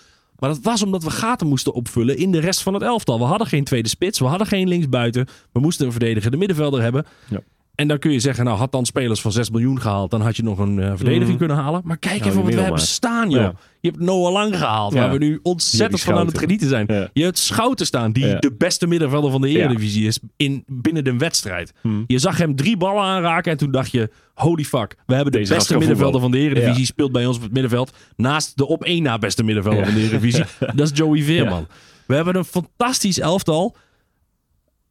Maar 0.42 0.50
dat 0.50 0.60
was 0.62 0.82
omdat 0.82 1.02
we 1.02 1.10
gaten 1.10 1.46
moesten 1.46 1.72
opvullen 1.72 2.16
in 2.16 2.32
de 2.32 2.38
rest 2.40 2.62
van 2.62 2.74
het 2.74 2.82
elftal. 2.82 3.18
We 3.18 3.24
hadden 3.24 3.46
geen 3.46 3.64
tweede 3.64 3.88
spits, 3.88 4.18
we 4.18 4.24
hadden 4.24 4.46
geen 4.46 4.68
linksbuiten. 4.68 5.26
We 5.52 5.60
moesten 5.60 5.86
een 5.86 5.92
verdediger 5.92 6.30
de 6.30 6.36
middenvelder 6.36 6.82
hebben. 6.82 7.06
Ja. 7.28 7.40
En 7.74 7.88
dan 7.88 7.98
kun 7.98 8.12
je 8.12 8.20
zeggen, 8.20 8.44
nou 8.44 8.56
had 8.58 8.72
dan 8.72 8.86
spelers 8.86 9.20
van 9.20 9.32
6 9.32 9.50
miljoen 9.50 9.80
gehaald, 9.80 10.10
dan 10.10 10.20
had 10.20 10.36
je 10.36 10.42
nog 10.42 10.58
een 10.58 10.78
eh, 10.78 10.86
verdediging 10.94 11.28
Mhm. 11.28 11.38
kunnen 11.38 11.56
halen. 11.56 11.80
Maar 11.84 11.96
kijk 11.96 12.18
Nou, 12.18 12.30
even 12.30 12.42
wat 12.44 12.54
we 12.54 12.60
hebben 12.60 12.80
staan, 12.80 13.30
joh. 13.30 13.40
Ja. 13.40 13.54
Je 13.82 13.88
hebt 13.88 14.00
Noah 14.00 14.32
Lang 14.32 14.56
gehaald, 14.56 14.92
waar 14.94 15.10
we 15.12 15.18
nu 15.18 15.40
ontzettend 15.42 16.00
van 16.00 16.14
aan 16.14 16.26
het 16.26 16.38
genieten 16.38 16.68
zijn. 16.68 16.86
Je 17.12 17.22
hebt 17.22 17.38
Schouten 17.38 17.86
staan, 17.86 18.12
die 18.12 18.38
de 18.38 18.52
beste 18.58 18.86
middenvelder 18.86 19.30
van 19.30 19.40
de. 19.40 19.48
Eredivisie 19.48 20.06
is 20.06 20.18
in, 20.36 20.64
binnen 20.66 21.04
de 21.04 21.16
wedstrijd. 21.16 21.72
Mhm. 21.82 22.02
Je 22.06 22.18
zag 22.18 22.36
hem 22.38 22.56
drie 22.56 22.76
ballen 22.76 23.02
aanraken 23.02 23.52
en 23.52 23.58
toen 23.58 23.70
dacht 23.70 23.90
je, 23.90 24.10
holy 24.34 24.64
fuck. 24.64 24.96
We 25.06 25.14
hebben 25.14 25.32
de 25.32 25.38
Deze 25.38 25.54
beste 25.54 25.78
middenvelder 25.78 26.20
van 26.20 26.30
de 26.30 26.38
Eredivisie, 26.38 26.78
Ja. 26.78 26.84
speelt 26.84 27.12
bij 27.12 27.26
ons 27.26 27.36
op 27.36 27.42
het 27.42 27.52
middenveld. 27.52 27.96
Naast 28.16 28.56
de 28.56 28.66
op 28.66 28.84
één 28.84 29.02
na 29.02 29.18
beste 29.18 29.42
middenvelder 29.44 29.80
Ja. 29.80 29.86
van 29.86 29.94
de 29.94 30.00
Eredivisie. 30.00 30.44
Dat 30.74 30.90
is 30.90 30.98
Joey 30.98 31.22
Veerman. 31.22 31.66
We 32.06 32.14
hebben 32.14 32.36
een 32.36 32.44
fantastisch 32.44 33.18
elftal. 33.20 33.76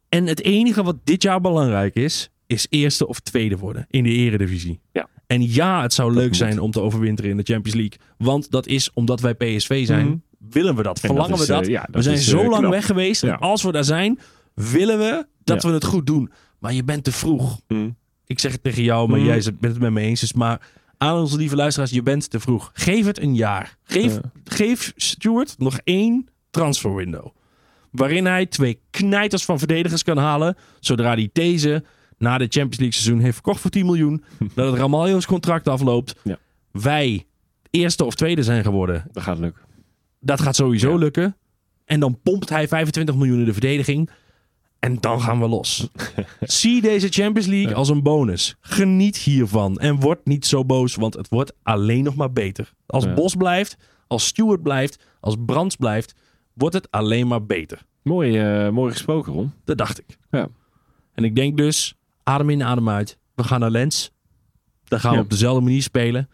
En 0.08 0.26
het 0.26 0.42
enige 0.42 0.82
wat 0.82 0.96
dit 1.04 1.22
jaar 1.22 1.40
belangrijk 1.40 1.94
is, 1.94 2.30
is 2.46 2.66
eerste 2.70 3.06
of 3.06 3.20
tweede 3.20 3.56
worden 3.56 3.86
in 3.90 4.04
de 4.04 4.10
Eredivisie. 4.10 4.80
Ja. 4.92 5.08
En 5.32 5.52
ja, 5.52 5.82
het 5.82 5.92
zou 5.92 6.12
leuk 6.14 6.26
moet. 6.26 6.36
zijn 6.36 6.58
om 6.60 6.70
te 6.70 6.80
overwinteren 6.80 7.30
in 7.30 7.36
de 7.36 7.42
Champions 7.42 7.78
League. 7.78 7.98
Want 8.18 8.50
dat 8.50 8.66
is 8.66 8.90
omdat 8.94 9.20
wij 9.20 9.34
PSV 9.34 9.86
zijn, 9.86 10.06
Mhm. 10.06 10.16
willen 10.50 10.74
we 10.76 10.82
dat. 10.82 10.94
En 10.94 11.00
Verlangen 11.00 11.30
dat 11.30 11.40
is, 11.40 11.46
we 11.46 11.52
dat. 11.52 11.62
eh, 11.62 11.68
ja, 11.70 11.82
we 11.86 11.92
dat 11.92 12.02
zijn 12.04 12.16
is, 12.16 12.28
zo 12.28 12.38
eh, 12.40 12.48
lang 12.48 12.58
knap. 12.58 12.70
weg 12.70 12.86
geweest. 12.86 13.22
Ja. 13.22 13.32
En 13.32 13.38
als 13.38 13.62
we 13.62 13.72
daar 13.72 13.84
zijn, 13.84 14.18
willen 14.54 14.98
we 14.98 15.26
dat 15.44 15.62
Ja. 15.62 15.68
we 15.68 15.74
het 15.74 15.84
goed 15.84 16.06
doen. 16.06 16.30
Maar 16.58 16.72
je 16.72 16.84
bent 16.84 17.04
te 17.04 17.12
vroeg. 17.12 17.60
Mhm. 17.68 17.88
Ik 18.26 18.38
zeg 18.38 18.52
het 18.52 18.62
tegen 18.62 18.82
jou, 18.82 19.08
maar 19.08 19.18
Mhm. 19.18 19.28
jij 19.28 19.42
bent 19.60 19.72
het 19.72 19.78
met 19.82 19.92
me 19.92 20.00
eens. 20.00 20.20
Dus 20.20 20.32
maar 20.32 20.60
aan 20.98 21.16
onze 21.18 21.36
lieve 21.36 21.56
luisteraars, 21.56 21.90
je 21.90 22.02
bent 22.02 22.30
te 22.30 22.40
vroeg. 22.40 22.70
Geef 22.72 23.06
het 23.06 23.18
een 23.20 23.34
jaar. 23.34 23.76
Geef, 23.84 24.14
Ja. 24.14 24.20
geef 24.44 24.92
Stuart 24.96 25.54
nog 25.58 25.78
één 25.84 26.28
transferwindow. 26.50 27.26
Waarin 27.90 28.26
hij 28.26 28.46
twee 28.46 28.80
knijters 28.90 29.44
van 29.44 29.58
verdedigers 29.58 30.02
kan 30.02 30.16
halen. 30.18 30.56
Zodra 30.80 31.12
hij 31.14 31.30
deze 31.32 31.84
na 32.22 32.38
de 32.38 32.44
Champions 32.44 32.76
League 32.78 32.92
seizoen 32.92 33.20
heeft 33.20 33.34
verkocht 33.34 33.60
voor 33.60 33.70
10 33.70 33.86
miljoen. 33.86 34.24
dat 34.54 34.70
het 34.70 34.80
Ramaljo's 34.80 35.26
contract 35.26 35.68
afloopt. 35.68 36.14
Ja. 36.24 36.38
Wij 36.70 37.26
eerste 37.70 38.04
of 38.04 38.14
tweede 38.14 38.42
zijn 38.42 38.62
geworden. 38.64 39.04
Dat 39.12 39.22
gaat 39.22 39.38
lukken. 39.38 39.62
Dat 40.20 40.40
gaat 40.40 40.56
sowieso 40.56 40.90
Ja. 40.90 40.96
lukken. 40.96 41.36
En 41.84 42.00
dan 42.00 42.20
pompt 42.22 42.48
hij 42.48 42.68
25 42.68 43.14
miljoen 43.14 43.38
in 43.38 43.44
de 43.44 43.52
verdediging. 43.52 44.10
En 44.78 45.00
dan 45.00 45.20
gaan 45.20 45.40
we 45.40 45.48
los. 45.48 45.88
Zie 46.40 46.80
deze 46.82 47.08
Champions 47.08 47.48
League 47.48 47.74
als 47.74 47.88
een 47.88 48.02
bonus. 48.02 48.56
Geniet 48.60 49.16
hiervan. 49.16 49.78
En 49.78 50.00
word 50.00 50.26
niet 50.26 50.46
zo 50.46 50.64
boos, 50.64 50.94
want 50.94 51.14
het 51.14 51.28
wordt 51.28 51.52
alleen 51.62 52.04
nog 52.04 52.14
maar 52.14 52.32
beter. 52.32 52.72
Als 52.86 53.04
Ja. 53.04 53.14
Bos 53.14 53.34
blijft, 53.34 53.76
als 54.06 54.26
Stewart 54.26 54.62
blijft, 54.62 55.06
als 55.20 55.36
Brands 55.46 55.76
blijft, 55.76 56.14
wordt 56.54 56.74
het 56.74 56.90
alleen 56.90 57.26
maar 57.26 57.46
beter. 57.46 57.82
Mooi, 58.02 58.38
eh, 58.38 58.68
mooi 58.68 58.92
gesproken, 58.92 59.32
Ron. 59.32 59.52
Dat 59.64 59.78
dacht 59.78 59.98
ik. 59.98 60.18
Ja. 60.30 60.48
En 61.14 61.24
ik 61.24 61.36
denk 61.36 61.56
dus, 61.56 61.94
adem 62.22 62.50
in, 62.50 62.62
adem 62.62 62.88
uit. 62.88 63.18
We 63.34 63.44
gaan 63.44 63.60
naar 63.60 63.70
Lens. 63.70 64.12
Dan 64.84 65.00
gaan 65.00 65.10
we 65.10 65.16
Ja. 65.16 65.22
op 65.22 65.30
dezelfde 65.30 65.60
manier 65.62 65.82
spelen. 65.82 66.28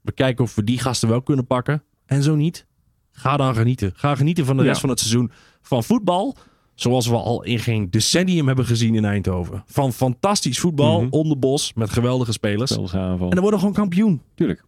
We 0.00 0.12
kijken 0.12 0.44
of 0.44 0.54
we 0.54 0.64
die 0.64 0.78
gasten 0.78 1.08
wel 1.08 1.22
kunnen 1.22 1.46
pakken. 1.46 1.82
En 2.06 2.22
zo 2.22 2.34
niet. 2.34 2.66
Ga 3.12 3.36
dan 3.36 3.54
genieten. 3.54 3.92
Ga 3.94 4.14
genieten 4.14 4.44
van 4.44 4.56
de 4.56 4.62
Ja. 4.62 4.68
rest 4.68 4.80
van 4.80 4.88
het 4.90 4.98
seizoen. 5.00 5.30
Van 5.62 5.84
voetbal, 5.84 6.36
zoals 6.74 7.06
we 7.06 7.14
al 7.16 7.42
in 7.44 7.58
geen 7.58 7.90
decennium 7.90 8.46
hebben 8.46 8.64
gezien 8.64 8.94
in 8.94 9.04
Eindhoven. 9.04 9.62
Van 9.66 9.92
fantastisch 9.92 10.58
voetbal, 10.58 11.00
Mhm. 11.00 11.10
onder 11.10 11.38
bos, 11.38 11.72
met 11.74 11.90
geweldige 11.90 12.32
spelers. 12.32 12.70
En 12.70 12.86
dan 12.92 13.18
worden 13.18 13.50
we 13.50 13.58
gewoon 13.58 13.72
kampioen. 13.72 14.22
Tuurlijk. 14.34 14.64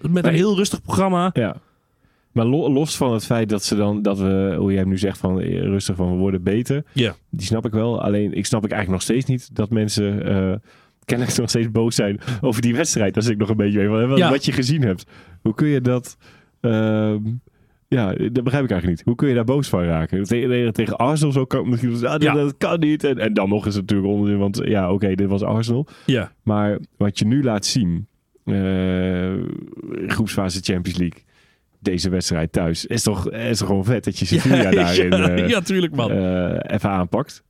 Met 0.00 0.24
een 0.24 0.34
heel 0.34 0.56
rustig 0.56 0.82
programma. 0.82 1.30
Ja. 1.32 1.56
Maar 2.34 2.44
lo- 2.46 2.68
los 2.72 2.96
van 2.96 3.12
het 3.12 3.24
feit 3.24 3.48
dat 3.48 3.64
ze 3.64 3.76
dan, 3.76 4.02
dat 4.02 4.18
we, 4.18 4.54
hoe 4.58 4.70
jij 4.70 4.80
hem 4.80 4.88
nu 4.88 4.98
zegt, 4.98 5.18
van 5.18 5.40
eh, 5.40 5.60
rustig 5.62 5.96
van 5.96 6.10
we 6.10 6.16
worden 6.16 6.42
beter. 6.42 6.84
Ja. 6.92 7.14
Die 7.30 7.46
snap 7.46 7.66
ik 7.66 7.72
wel. 7.72 8.02
Alleen, 8.02 8.32
ik 8.32 8.46
snap 8.46 8.64
ik 8.64 8.70
eigenlijk 8.70 9.02
nog 9.02 9.02
steeds 9.02 9.24
niet 9.30 9.54
dat 9.56 9.70
mensen 9.70 10.26
eh 10.26 10.54
kennelijk 11.04 11.36
nog 11.38 11.48
steeds 11.48 11.70
boos 11.70 11.94
zijn 11.94 12.20
over 12.40 12.62
die 12.62 12.74
wedstrijd. 12.76 13.14
Dat 13.14 13.28
ik 13.28 13.36
nog 13.38 13.48
een 13.48 13.56
beetje 13.56 13.78
weet 13.78 13.88
van, 13.88 14.08
wat, 14.08 14.18
Ja. 14.18 14.30
wat 14.30 14.44
je 14.44 14.52
gezien 14.52 14.82
hebt. 14.82 15.06
Hoe 15.42 15.54
kun 15.54 15.68
je 15.68 15.80
dat... 15.80 16.16
ehm, 16.60 17.18
ja, 17.88 18.12
dat 18.14 18.44
begrijp 18.44 18.64
ik 18.64 18.70
eigenlijk 18.70 18.86
niet. 18.86 19.02
Hoe 19.04 19.14
kun 19.14 19.28
je 19.28 19.34
daar 19.34 19.44
boos 19.44 19.68
van 19.68 19.82
raken? 19.82 20.24
Tegen, 20.24 20.72
tegen 20.72 20.96
Arsenal 20.96 21.32
zo 21.32 21.44
kan 21.44 21.68
misschien 21.68 21.94
ah, 21.94 22.00
dat, 22.00 22.22
Ja. 22.22 22.34
dat 22.34 22.56
kan 22.58 22.80
niet. 22.80 23.04
En, 23.04 23.18
en 23.18 23.34
dan 23.34 23.48
nog 23.48 23.66
is 23.66 23.74
het 23.74 23.82
natuurlijk 23.90 24.12
onzin, 24.12 24.38
want 24.38 24.60
ja, 24.64 24.92
oké, 24.92 25.14
dit 25.14 25.28
was 25.28 25.42
Arsenal. 25.42 25.86
Ja. 26.06 26.32
Maar 26.42 26.78
wat 26.96 27.18
je 27.18 27.26
nu 27.26 27.42
laat 27.42 27.64
zien, 27.66 28.06
eh, 28.44 29.32
groepsfase 30.06 30.60
Champions 30.62 30.98
League, 30.98 31.22
deze 31.84 32.08
wedstrijd 32.10 32.52
thuis, 32.52 32.86
is 32.86 33.02
toch, 33.02 33.30
is 33.30 33.58
toch 33.58 33.68
gewoon 33.68 33.84
vet 33.84 34.04
dat 34.04 34.18
je 34.18 34.24
Sevilla 34.34 34.70
daarin 34.70 35.10
ja, 35.10 35.28
eh, 35.28 35.48
ja, 35.48 35.60
tuurlijk 35.60 35.94
man. 35.94 36.10
eh, 36.10 36.74
even 36.74 36.90
aanpakt. 36.90 37.42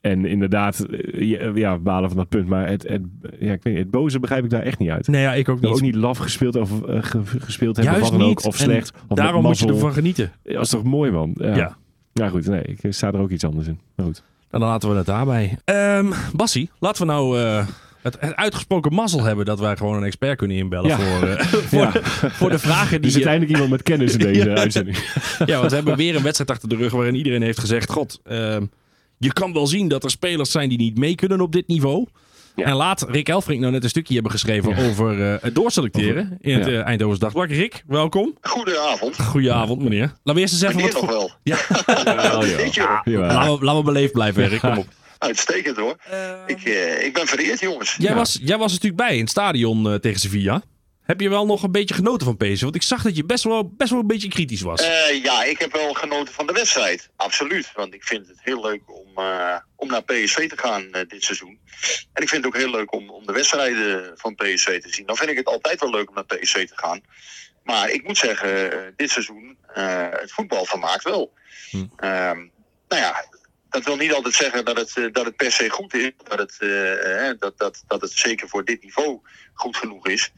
En 0.00 0.24
inderdaad, 0.24 0.80
eh, 0.80 1.54
ja, 1.56 1.78
balen 1.78 2.08
van 2.08 2.18
dat 2.18 2.28
punt. 2.28 2.48
Maar 2.48 2.68
het, 2.68 2.88
het, 2.88 3.02
ja, 3.38 3.52
ik 3.52 3.62
weet 3.62 3.64
niet, 3.74 3.82
het 3.82 3.90
boze 3.90 4.18
begrijp 4.20 4.44
ik 4.44 4.50
daar 4.50 4.62
echt 4.62 4.78
niet 4.78 4.90
uit. 4.90 5.08
nee, 5.08 5.22
ja, 5.22 5.34
ik 5.34 5.48
ook 5.48 5.60
Dat 5.60 5.70
niet. 5.70 5.80
ook 5.80 5.86
niet 5.86 5.94
laf 5.94 6.18
gespeeld 6.18 6.56
of 6.56 6.70
ge- 6.86 7.22
gespeeld 7.24 7.76
hebben, 7.76 7.94
Juist 7.94 8.00
of 8.06 8.10
wat 8.10 8.18
dan 8.18 8.28
niet. 8.28 8.38
ook, 8.38 8.44
of 8.44 8.58
En 8.58 8.64
slecht. 8.64 8.92
Of 9.08 9.16
Daarom 9.16 9.42
moet 9.42 9.58
je 9.58 9.66
ervan 9.66 9.92
genieten. 9.92 10.32
Dat 10.42 10.62
is 10.62 10.68
toch 10.68 10.82
mooi, 10.82 11.10
man. 11.10 11.34
Ja. 11.38 11.56
Ja. 11.56 11.76
ja. 12.12 12.28
goed. 12.28 12.46
Nee, 12.46 12.62
ik 12.62 12.78
sta 12.88 13.12
er 13.12 13.18
ook 13.20 13.30
iets 13.30 13.44
anders 13.44 13.66
in. 13.66 13.78
Maar 13.96 14.06
goed. 14.06 14.22
En 14.50 14.60
dan 14.60 14.68
laten 14.68 14.90
we 14.90 14.96
het 14.96 15.06
daarbij. 15.06 15.58
Ehm 15.64 16.12
Bassie, 16.34 16.70
laten 16.78 17.06
we 17.06 17.12
nou 17.12 17.38
het, 18.02 18.16
het 18.20 18.36
uitgesproken 18.36 18.94
mazzel 18.94 19.22
hebben 19.22 19.44
dat 19.44 19.58
wij 19.60 19.76
gewoon 19.76 19.96
een 19.96 20.04
expert 20.04 20.38
kunnen 20.38 20.56
inbellen 20.56 20.88
Ja. 20.88 20.98
voor, 20.98 21.28
eh, 21.28 21.44
voor, 21.70 21.78
Ja. 21.80 21.90
de, 21.90 22.00
voor 22.30 22.50
de 22.50 22.58
vragen 22.58 22.94
Er 22.96 23.00
die... 23.00 23.10
zit 23.10 23.24
eindelijk 23.24 23.50
iemand 23.52 23.70
met 23.70 23.82
kennis 23.82 24.12
in 24.12 24.18
deze 24.32 24.48
Ja. 24.48 24.54
uitzending. 24.56 24.96
ja, 25.46 25.58
want 25.58 25.70
we 25.70 25.76
hebben 25.76 25.96
weer 25.96 26.16
een 26.16 26.22
wedstrijd 26.22 26.50
achter 26.50 26.68
de 26.68 26.76
rug 26.76 26.92
waarin 26.92 27.14
iedereen 27.14 27.42
heeft 27.42 27.58
gezegd... 27.58 27.90
God, 27.90 28.20
ehm, 28.24 28.64
je 29.18 29.32
kan 29.32 29.52
wel 29.52 29.66
zien 29.66 29.88
dat 29.88 30.04
er 30.04 30.10
spelers 30.10 30.50
zijn 30.50 30.68
die 30.68 30.78
niet 30.78 30.98
mee 30.98 31.14
kunnen 31.14 31.40
op 31.40 31.52
dit 31.52 31.66
niveau. 31.66 32.06
Ja. 32.56 32.64
En 32.64 32.74
laat 32.74 33.06
Rick 33.08 33.28
Elfrink 33.28 33.60
nou 33.60 33.72
net 33.72 33.82
een 33.82 33.88
stukje 33.88 34.14
hebben 34.14 34.32
geschreven 34.32 34.76
over 34.76 35.32
eh, 35.32 35.42
het 35.42 35.54
doorselecteren 35.54 36.38
in 36.40 36.58
het 36.58 36.66
ja. 36.68 36.72
eh, 36.72 36.84
Eindhovens 36.86 37.18
Dagblad. 37.20 37.48
Rick, 37.50 37.82
welkom. 37.86 38.34
Goedenavond. 38.40 39.22
Goedenavond, 39.22 39.82
meneer. 39.82 40.00
Laten 40.00 40.34
we 40.34 40.40
eerst 40.40 40.52
eens 40.52 40.62
even 40.62 40.76
Meneer 40.76 40.92
wat... 40.92 41.00
nog 41.02 41.10
wel. 41.10 41.30
Ja, 41.42 41.56
Ja. 42.72 43.02
Jawel. 43.04 43.26
laten, 43.32 43.58
we, 43.58 43.64
laten 43.64 43.78
we 43.84 43.92
beleefd 43.92 44.12
blijven, 44.12 44.48
Rick. 44.48 44.60
Kom 44.60 44.78
op. 44.78 44.86
Uitstekend 45.18 45.76
hoor. 45.76 45.96
Ik, 46.46 46.64
eh, 46.64 47.04
ik 47.04 47.12
ben 47.12 47.26
vereerd 47.26 47.60
jongens. 47.60 47.94
Jij, 47.98 48.10
Ja. 48.10 48.16
was, 48.16 48.38
jij 48.42 48.58
was 48.58 48.72
natuurlijk 48.72 49.02
bij 49.02 49.14
in 49.14 49.20
het 49.20 49.30
stadion 49.30 49.86
eh, 49.92 49.94
tegen 49.94 50.20
Sevilla. 50.20 50.62
Heb 51.02 51.20
je 51.20 51.28
wel 51.28 51.46
nog 51.46 51.62
een 51.62 51.72
beetje 51.72 51.94
genoten 51.94 52.26
van 52.26 52.36
PSV? 52.36 52.60
Want 52.62 52.74
ik 52.74 52.82
zag 52.82 53.02
dat 53.02 53.16
je 53.16 53.24
best 53.24 53.44
wel, 53.44 53.68
best 53.76 53.90
wel 53.90 54.00
een 54.00 54.06
beetje 54.06 54.28
kritisch 54.28 54.60
was. 54.60 54.80
Eh, 54.82 55.22
ja, 55.22 55.44
ik 55.44 55.58
heb 55.58 55.72
wel 55.72 55.92
genoten 55.92 56.34
van 56.34 56.46
de 56.46 56.52
wedstrijd. 56.52 57.10
Absoluut. 57.16 57.70
Want 57.74 57.94
ik 57.94 58.04
vind 58.04 58.26
het 58.28 58.38
heel 58.42 58.60
leuk 58.60 58.80
om, 58.86 59.06
eh, 59.14 59.56
om 59.76 59.88
naar 59.88 60.02
PSV 60.02 60.48
te 60.48 60.58
gaan 60.58 60.88
dit 61.08 61.24
seizoen. 61.24 61.58
En 62.12 62.22
ik 62.22 62.28
vind 62.28 62.44
het 62.44 62.54
ook 62.54 62.60
heel 62.60 62.70
leuk 62.70 62.92
om, 62.94 63.10
om 63.10 63.26
de 63.26 63.32
wedstrijden 63.32 64.12
van 64.14 64.34
PSV 64.34 64.80
te 64.80 64.92
zien. 64.92 65.06
Dan 65.06 65.16
vind 65.16 65.30
ik 65.30 65.36
het 65.36 65.46
altijd 65.46 65.80
wel 65.80 65.90
leuk 65.90 66.08
om 66.08 66.14
naar 66.14 66.24
PSV 66.24 66.66
te 66.68 66.76
gaan. 66.76 67.00
Maar 67.64 67.90
ik 67.90 68.06
moet 68.06 68.18
zeggen, 68.18 68.70
dit 68.96 69.10
seizoen, 69.10 69.56
eh, 69.74 70.06
het 70.10 70.32
voetbal 70.32 70.64
vermaakt 70.64 71.04
wel. 71.04 71.32
Hm. 71.70 71.76
Ehm, 71.96 72.38
nou 72.88 73.02
ja, 73.02 73.24
dat 73.70 73.84
wil 73.84 73.96
niet 73.96 74.12
altijd 74.12 74.34
zeggen 74.34 74.64
dat 74.64 74.76
het, 74.76 74.96
eh, 74.96 75.06
dat 75.12 75.24
het 75.24 75.36
per 75.36 75.52
se 75.52 75.70
goed 75.70 75.94
is. 75.94 76.10
Dat 76.24 76.38
het, 76.38 76.56
eh, 76.58 77.28
eh, 77.28 77.38
dat, 77.38 77.58
dat, 77.58 77.82
dat 77.86 78.00
het 78.00 78.12
zeker 78.12 78.48
voor 78.48 78.64
dit 78.64 78.82
niveau 78.82 79.20
goed 79.54 79.76
genoeg 79.76 80.06
is. 80.06 80.32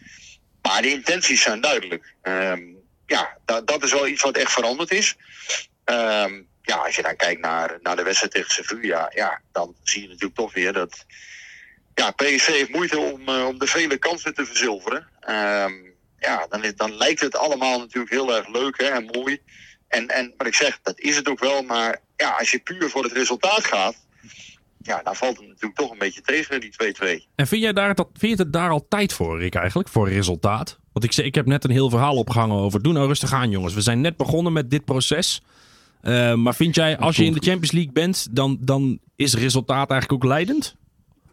Maar 0.63 0.83
de 0.83 0.91
intenties 0.91 1.43
zijn 1.43 1.61
duidelijk. 1.61 2.15
Ehm, 2.23 2.63
ja, 3.07 3.39
da- 3.45 3.61
dat 3.61 3.83
is 3.83 3.93
wel 3.93 4.07
iets 4.07 4.23
wat 4.23 4.37
echt 4.37 4.53
veranderd 4.53 4.91
is. 4.91 5.17
Ehm, 5.85 6.43
ja, 6.63 6.77
als 6.77 6.97
je 6.97 7.03
dan 7.03 7.17
kijkt 7.17 7.41
naar, 7.41 7.79
naar 7.83 7.97
de 7.97 8.03
wedstrijd 8.03 8.33
tegen 8.33 8.51
Sevilla, 8.53 9.11
ja, 9.15 9.41
dan 9.53 9.77
zie 9.83 10.03
je 10.03 10.09
natuurlijk 10.09 10.35
toch 10.35 10.55
weer 10.55 10.73
dat 10.73 11.05
ja, 11.95 12.11
PSV 12.11 12.47
heeft 12.47 12.73
moeite 12.73 12.99
om, 12.99 13.29
om 13.29 13.59
de 13.59 13.67
vele 13.67 13.97
kansen 13.97 14.35
te 14.35 14.47
verzilveren. 14.47 15.09
Ehm, 15.21 15.73
ja, 16.19 16.47
dan, 16.49 16.73
dan 16.77 16.97
lijkt 16.97 17.21
het 17.21 17.37
allemaal 17.37 17.79
natuurlijk 17.79 18.13
heel 18.13 18.37
erg 18.37 18.49
leuk 18.49 18.79
hè, 18.79 18.87
en 18.89 19.05
mooi. 19.05 19.43
En, 19.91 20.09
en 20.09 20.35
wat 20.37 20.47
ik 20.47 20.55
zeg, 20.55 20.79
dat 20.83 21.01
is 21.01 21.17
het 21.17 21.29
ook 21.29 21.39
wel. 21.39 21.63
Maar 21.63 22.01
ja, 22.17 22.31
als 22.39 22.51
je 22.51 22.59
puur 22.59 22.91
voor 22.91 23.03
het 23.03 23.13
resultaat 23.13 23.65
gaat, 23.65 23.95
ja, 24.79 25.03
dan 25.03 25.17
valt 25.17 25.37
het 25.37 25.47
natuurlijk 25.47 25.77
toch 25.77 25.91
een 25.91 25.99
beetje 25.99 26.21
tegen, 26.21 26.61
die 26.61 26.73
2-2. 27.23 27.27
En 27.35 27.47
vind 27.47 27.63
jij 27.63 27.73
daar, 27.73 27.95
dat, 27.95 28.09
vind 28.13 28.37
je 28.37 28.43
het 28.43 28.53
daar 28.53 28.71
al 28.71 28.87
tijd 28.89 29.13
voor, 29.13 29.39
Rick, 29.39 29.55
eigenlijk? 29.55 29.89
Voor 29.89 30.09
resultaat? 30.09 30.79
Want 30.93 31.05
ik, 31.05 31.13
zei- 31.13 31.27
ik 31.27 31.35
heb 31.35 31.47
net 31.47 31.65
een 31.65 31.71
heel 31.71 31.91
verhaal 31.91 32.17
opgehangen 32.17 32.57
over... 32.57 32.83
Doe 32.83 32.93
nou 32.93 33.07
rustig 33.07 33.33
aan, 33.33 33.51
jongens. 33.51 33.75
We 33.75 33.81
zijn 33.81 34.01
net 34.01 34.17
begonnen 34.17 34.53
met 34.53 34.71
dit 34.71 34.85
proces. 34.85 35.43
Eh, 36.01 36.35
maar 36.35 36.55
vind 36.55 36.75
jij, 36.75 36.99
als 36.99 37.17
je 37.17 37.25
in 37.25 37.33
de 37.33 37.41
Champions 37.41 37.73
League 37.73 37.93
bent... 37.93 38.29
Dan, 38.31 38.59
dan 38.61 38.99
is 39.17 39.35
resultaat 39.35 39.91
eigenlijk 39.91 40.25
ook 40.25 40.31
leidend? 40.31 40.77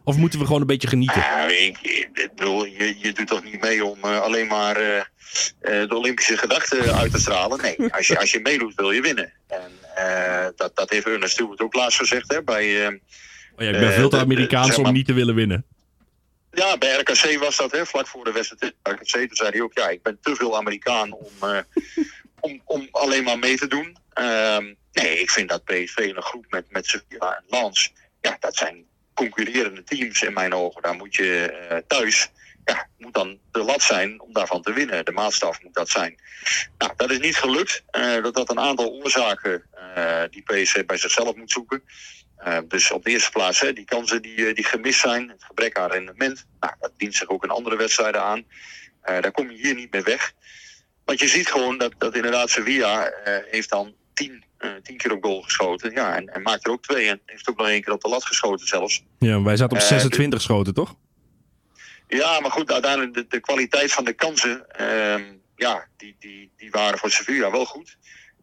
Of 0.08 0.16
moeten 0.16 0.38
we 0.38 0.46
gewoon 0.46 0.60
een 0.60 0.66
beetje 0.66 0.88
genieten? 0.88 1.20
Ja, 1.20 1.46
ik, 1.46 1.78
ik 1.82 2.30
bedoel, 2.34 2.64
je, 2.64 2.98
je 2.98 3.12
doet 3.12 3.26
toch 3.26 3.44
niet 3.44 3.60
mee 3.60 3.84
om 3.84 3.98
eh, 4.02 4.20
alleen 4.20 4.46
maar 4.46 4.76
eh, 4.76 4.96
eh, 4.96 5.88
de 5.88 5.96
Olympische 5.96 6.36
gedachten 6.36 6.94
uit 6.94 7.12
te 7.12 7.18
stralen. 7.18 7.62
Nee, 7.62 7.92
als 7.92 8.06
je, 8.06 8.18
als 8.18 8.30
je 8.30 8.40
meedoet 8.40 8.74
wil 8.74 8.90
je 8.90 9.00
winnen. 9.00 9.32
En 9.48 9.72
dat, 10.56 10.76
dat 10.76 10.90
heeft 10.90 11.06
Ernest 11.06 11.32
Stewart 11.32 11.60
ook 11.60 11.74
laatst 11.74 11.98
gezegd 11.98 12.32
hè, 12.32 12.42
bij... 12.42 12.86
Oh 12.86 13.64
ja, 13.64 13.70
ik 13.70 13.80
ben 13.80 13.92
veel 13.92 14.08
te 14.08 14.18
Amerikaans 14.18 14.74
zeg 14.74 14.86
om 14.86 14.92
niet 14.92 15.06
te 15.06 15.12
willen 15.12 15.34
winnen. 15.34 15.64
Ja, 16.52 16.78
bij 16.78 16.98
RKC 16.98 17.38
was 17.38 17.56
dat, 17.56 17.72
hè, 17.72 17.86
vlak 17.86 18.06
voor 18.06 18.24
de 18.24 18.32
wedstrijd. 18.32 18.74
RKC, 18.82 19.10
toen 19.10 19.28
zei 19.36 19.50
hij 19.50 19.60
ook, 19.60 19.78
ja, 19.78 19.88
ik 19.88 20.02
ben 20.02 20.18
te 20.22 20.34
veel 20.34 20.56
Amerikaan 20.56 21.12
om, 21.12 21.32
om, 22.40 22.60
om 22.64 22.88
alleen 22.90 23.24
maar 23.24 23.38
mee 23.38 23.56
te 23.56 23.66
doen. 23.66 23.96
Ehm, 24.12 24.74
nee, 24.92 25.20
ik 25.20 25.30
vind 25.30 25.48
dat 25.48 25.64
PSV 25.64 25.96
een 25.96 26.22
groep 26.22 26.46
met, 26.48 26.64
met 26.68 26.86
Sevilla 26.86 27.36
en 27.36 27.44
Lans, 27.46 27.92
ja, 28.20 28.36
dat 28.40 28.56
zijn 28.56 28.86
concurrerende 29.18 29.84
teams 29.84 30.22
in 30.22 30.32
mijn 30.32 30.54
ogen. 30.54 30.82
Daar 30.82 30.96
moet 30.96 31.14
je 31.14 31.50
eh, 31.50 31.76
thuis, 31.86 32.30
ja, 32.64 32.86
moet 32.98 33.14
dan 33.14 33.38
de 33.52 33.62
lat 33.62 33.82
zijn 33.82 34.20
om 34.20 34.32
daarvan 34.32 34.62
te 34.62 34.72
winnen. 34.72 35.04
De 35.04 35.12
maatstaf 35.12 35.62
moet 35.62 35.74
dat 35.74 35.88
zijn. 35.88 36.20
Nou, 36.78 36.92
dat 36.96 37.10
is 37.10 37.18
niet 37.18 37.36
gelukt. 37.36 37.82
Eh, 37.90 38.22
dat 38.22 38.34
had 38.34 38.50
een 38.50 38.60
aantal 38.60 38.90
oorzaken 38.90 39.62
eh, 39.94 40.22
die 40.30 40.42
PSV 40.42 40.84
bij 40.84 40.96
zichzelf 40.96 41.34
moet 41.36 41.50
zoeken. 41.50 41.82
Uh, 42.46 42.58
dus 42.68 42.90
op 42.90 43.04
de 43.04 43.10
eerste 43.10 43.30
plaats, 43.30 43.60
hè, 43.60 43.72
die 43.72 43.84
kansen 43.84 44.22
die, 44.22 44.36
uh, 44.36 44.54
die 44.54 44.64
gemist 44.64 45.00
zijn, 45.00 45.28
het 45.28 45.44
gebrek 45.44 45.78
aan 45.78 45.90
rendement, 45.90 46.46
nou, 46.60 46.72
dat 46.80 46.92
dient 46.96 47.14
zich 47.14 47.28
ook 47.28 47.44
in 47.44 47.50
andere 47.50 47.76
wedstrijden 47.76 48.22
aan. 48.22 48.38
Uh, 48.38 48.44
daar 49.20 49.30
kom 49.30 49.50
je 49.50 49.56
hier 49.56 49.74
niet 49.74 49.92
meer 49.92 50.04
weg. 50.04 50.32
Want 51.04 51.20
je 51.20 51.28
ziet 51.28 51.50
gewoon 51.50 51.78
dat, 51.78 51.94
dat 51.98 52.14
inderdaad 52.14 52.50
Sevilla 52.50 53.12
heeft 53.50 53.70
dan 53.70 53.94
tien, 54.14 54.44
tien 54.82 54.96
keer 54.96 55.12
op 55.12 55.22
goal 55.24 55.42
geschoten. 55.42 55.92
Ja, 55.92 56.16
en, 56.16 56.26
en 56.26 56.42
maakt 56.42 56.66
er 56.66 56.72
ook 56.72 56.82
twee. 56.82 57.08
En 57.08 57.20
heeft 57.26 57.48
ook 57.48 57.56
nog 57.56 57.68
één 57.68 57.82
keer 57.82 57.92
op 57.92 58.00
de 58.00 58.08
lat 58.08 58.24
geschoten 58.24 58.66
zelfs. 58.66 59.04
Ja, 59.18 59.42
wij 59.42 59.56
zaten 59.56 59.76
op 59.76 59.82
26 59.82 60.40
schoten, 60.40 60.74
toch? 60.74 60.94
Ja, 62.08 62.40
maar 62.40 62.50
goed, 62.50 62.72
uiteindelijk 62.72 63.14
de, 63.14 63.26
de 63.28 63.40
kwaliteit 63.40 63.92
van 63.92 64.04
de 64.04 64.12
kansen, 64.12 64.66
uh, 64.80 65.14
ja, 65.56 65.86
die, 65.96 66.16
die, 66.18 66.50
die 66.56 66.70
waren 66.70 66.98
voor 66.98 67.10
Sevilla 67.10 67.50
wel 67.50 67.64
goed. 67.64 67.96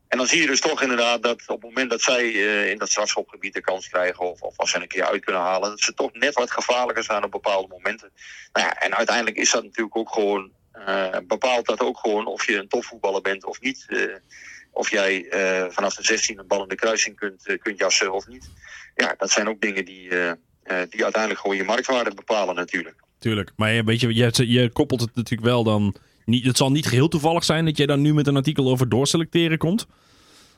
En 0.08 0.18
dan 0.18 0.28
zie 0.28 0.42
je 0.42 0.48
dus 0.48 0.62
toch 0.62 0.82
inderdaad 0.82 1.24
dat 1.24 1.42
op 1.48 1.62
het 1.62 1.70
moment 1.70 1.90
dat 1.90 2.02
zij 2.02 2.24
uh, 2.24 2.70
in 2.70 2.78
dat 2.78 2.90
strafschopgebied 2.90 3.54
de 3.54 3.62
kans 3.62 3.90
krijgen, 3.90 4.32
of, 4.32 4.42
of 4.42 4.58
als 4.58 4.72
ze 4.72 4.82
een 4.82 4.88
keer 4.88 5.04
uit 5.04 5.26
kunnen 5.26 5.42
halen, 5.42 5.70
dat 5.70 5.80
ze 5.80 5.94
toch 5.94 6.14
net 6.14 6.34
wat 6.34 6.52
gevaarlijker 6.52 7.04
zijn 7.04 7.24
op 7.24 7.32
bepaalde 7.32 7.68
momenten. 7.68 8.12
Nou 8.54 8.66
ja, 8.66 8.74
en 8.74 8.96
uiteindelijk 8.96 9.38
is 9.38 9.52
dat 9.52 9.64
natuurlijk 9.64 9.98
ook 9.98 10.14
gewoon, 10.14 10.52
uh, 10.88 11.18
bepaalt 11.28 11.66
dat 11.66 11.80
ook 11.80 11.98
gewoon 11.98 12.26
of 12.26 12.46
je 12.46 12.58
een 12.58 12.68
topvoetballer 12.68 13.22
bent 13.22 13.46
of 13.46 13.62
niet. 13.62 13.86
Uh, 13.88 14.16
of 14.76 14.90
jij 14.90 15.26
vanaf 15.70 15.96
de 15.96 16.04
16 16.04 16.40
een 16.40 16.48
bal 16.48 16.62
in 16.62 16.68
de 16.68 16.76
kruising 16.76 17.16
kunt, 17.16 17.58
kunt 17.62 17.78
jassen 17.78 18.14
of 18.14 18.28
niet. 18.28 18.50
Ja, 18.96 19.16
dat 19.18 19.32
zijn 19.32 19.50
ook 19.50 19.62
dingen 19.62 19.86
die, 19.86 20.10
die 20.90 21.04
uiteindelijk 21.04 21.40
gewoon 21.40 21.56
je 21.56 21.64
marktwaarde 21.64 22.14
bepalen 22.16 22.56
natuurlijk. 22.56 22.96
Tuurlijk, 23.20 23.52
maar 23.56 23.84
weet 23.84 24.00
je, 24.00 24.14
je, 24.16 24.52
je 24.52 24.70
koppelt 24.70 25.02
het 25.02 25.16
natuurlijk 25.16 25.48
wel 25.48 25.64
dan 25.64 25.96
niet, 26.26 26.46
het 26.46 26.58
zal 26.58 26.72
niet 26.72 26.86
geheel 26.86 27.08
toevallig 27.08 27.44
zijn 27.44 27.66
dat 27.66 27.78
jij 27.78 27.86
dan 27.86 28.02
nu 28.02 28.14
met 28.14 28.28
een 28.28 28.36
artikel 28.36 28.70
over 28.70 28.90
doorselecteren 28.90 29.58
komt. 29.58 29.88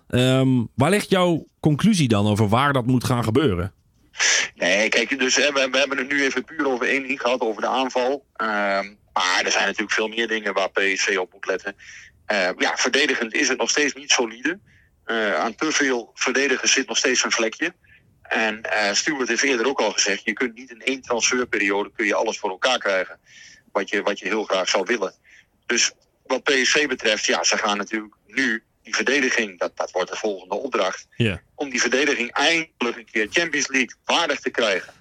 Um, 0.09 0.69
waar 0.75 0.89
ligt 0.89 1.09
jouw 1.09 1.47
conclusie 1.59 2.07
dan 2.07 2.27
over 2.27 2.47
waar 2.49 2.73
dat 2.73 2.85
moet 2.85 3.03
gaan 3.03 3.23
gebeuren? 3.23 3.73
Nee, 4.55 4.89
kijk, 4.89 5.19
dus 5.19 5.35
hè, 5.35 5.51
we, 5.51 5.67
we, 5.71 5.77
hebben 5.77 5.97
het 5.97 6.09
nu 6.09 6.23
even 6.23 6.43
puur 6.43 6.67
over 6.67 6.87
één 6.87 7.07
ding 7.07 7.21
gehad, 7.21 7.41
over 7.41 7.61
de 7.61 7.67
aanval. 7.67 8.11
Um, 8.11 8.97
maar 9.13 9.41
er 9.45 9.51
zijn 9.51 9.65
natuurlijk 9.65 9.91
veel 9.91 10.07
meer 10.07 10.27
dingen 10.27 10.53
waar 10.53 10.71
PSV 10.71 11.17
op 11.19 11.33
moet 11.33 11.45
letten. 11.45 11.75
Uh, 12.31 12.49
ja, 12.57 12.77
verdedigend 12.77 13.33
is 13.33 13.47
het 13.47 13.57
nog 13.57 13.69
steeds 13.69 13.93
niet 13.93 14.11
solide. 14.11 14.59
Uh, 15.05 15.35
aan 15.35 15.55
te 15.55 15.71
veel 15.71 16.11
verdedigers 16.13 16.71
zit 16.71 16.87
nog 16.87 16.97
steeds 16.97 17.23
een 17.23 17.31
vlekje. 17.31 17.73
En 18.21 18.61
uh, 18.65 18.93
Stuart 18.93 19.27
heeft 19.27 19.43
eerder 19.43 19.67
ook 19.67 19.79
al 19.79 19.91
gezegd, 19.91 20.23
je 20.23 20.33
kunt 20.33 20.55
niet 20.55 20.69
in 20.69 20.81
één 20.81 21.01
transferperiode 21.01 21.91
kun 21.95 22.05
je 22.05 22.15
alles 22.15 22.39
voor 22.39 22.49
elkaar 22.49 22.79
krijgen. 22.79 23.19
Wat 23.71 23.89
je, 23.89 24.01
wat 24.01 24.19
je 24.19 24.25
heel 24.25 24.43
graag 24.43 24.69
zou 24.69 24.83
willen. 24.85 25.13
Dus 25.65 25.91
wat 26.25 26.43
PSV 26.43 26.87
betreft, 26.87 27.25
ja, 27.25 27.43
ze 27.43 27.57
gaan 27.57 27.77
natuurlijk 27.77 28.15
nu 28.25 28.63
die 28.83 28.95
verdediging, 28.95 29.59
dat, 29.59 29.77
dat 29.77 29.91
wordt 29.91 30.11
de 30.11 30.17
volgende 30.17 30.55
opdracht. 30.55 31.07
Yeah. 31.15 31.37
Om 31.55 31.69
die 31.69 31.81
verdediging 31.81 32.31
eindelijk 32.31 32.97
een 32.97 33.09
keer 33.11 33.27
Champions 33.29 33.67
League 33.67 33.95
waardig 34.05 34.39
te 34.39 34.49
krijgen. 34.49 34.93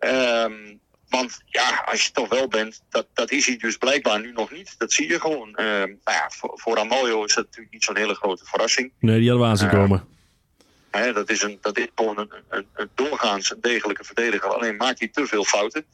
Um, 0.00 0.80
want 1.08 1.40
ja, 1.46 1.84
als 1.86 2.04
je 2.04 2.12
toch 2.12 2.28
wel 2.28 2.48
bent, 2.48 2.82
dat, 2.90 3.06
dat 3.12 3.30
is 3.30 3.46
hij 3.46 3.56
dus 3.56 3.76
blijkbaar 3.76 4.20
nu 4.20 4.32
nog 4.32 4.50
niet. 4.50 4.74
Dat 4.78 4.92
zie 4.92 5.08
je 5.08 5.20
gewoon. 5.20 5.48
Um, 5.48 5.54
nou 5.56 5.98
ja, 6.04 6.30
voor, 6.30 6.50
voor 6.54 6.78
Amalio 6.78 7.24
is 7.24 7.34
dat 7.34 7.44
natuurlijk 7.44 7.72
niet 7.72 7.84
zo'n 7.84 7.96
hele 7.96 8.14
grote 8.14 8.44
verrassing. 8.44 8.92
Nee, 8.98 9.18
die 9.18 9.28
hadden 9.28 9.46
we 9.46 9.52
aan 9.52 9.58
zien 9.58 9.68
komen. 9.68 10.08
Uh, 10.94 11.00
hè, 11.00 11.12
dat, 11.12 11.30
is 11.30 11.42
een, 11.42 11.58
dat 11.60 11.78
is 11.78 11.86
gewoon 11.94 12.18
een, 12.18 12.32
een, 12.48 12.66
een 12.74 12.90
doorgaans 12.94 13.54
degelijke 13.60 14.04
verdediger. 14.04 14.54
Alleen 14.54 14.76
maakt 14.76 14.98
hij 14.98 15.08
te 15.08 15.26
veel 15.26 15.44
fouten. 15.44 15.84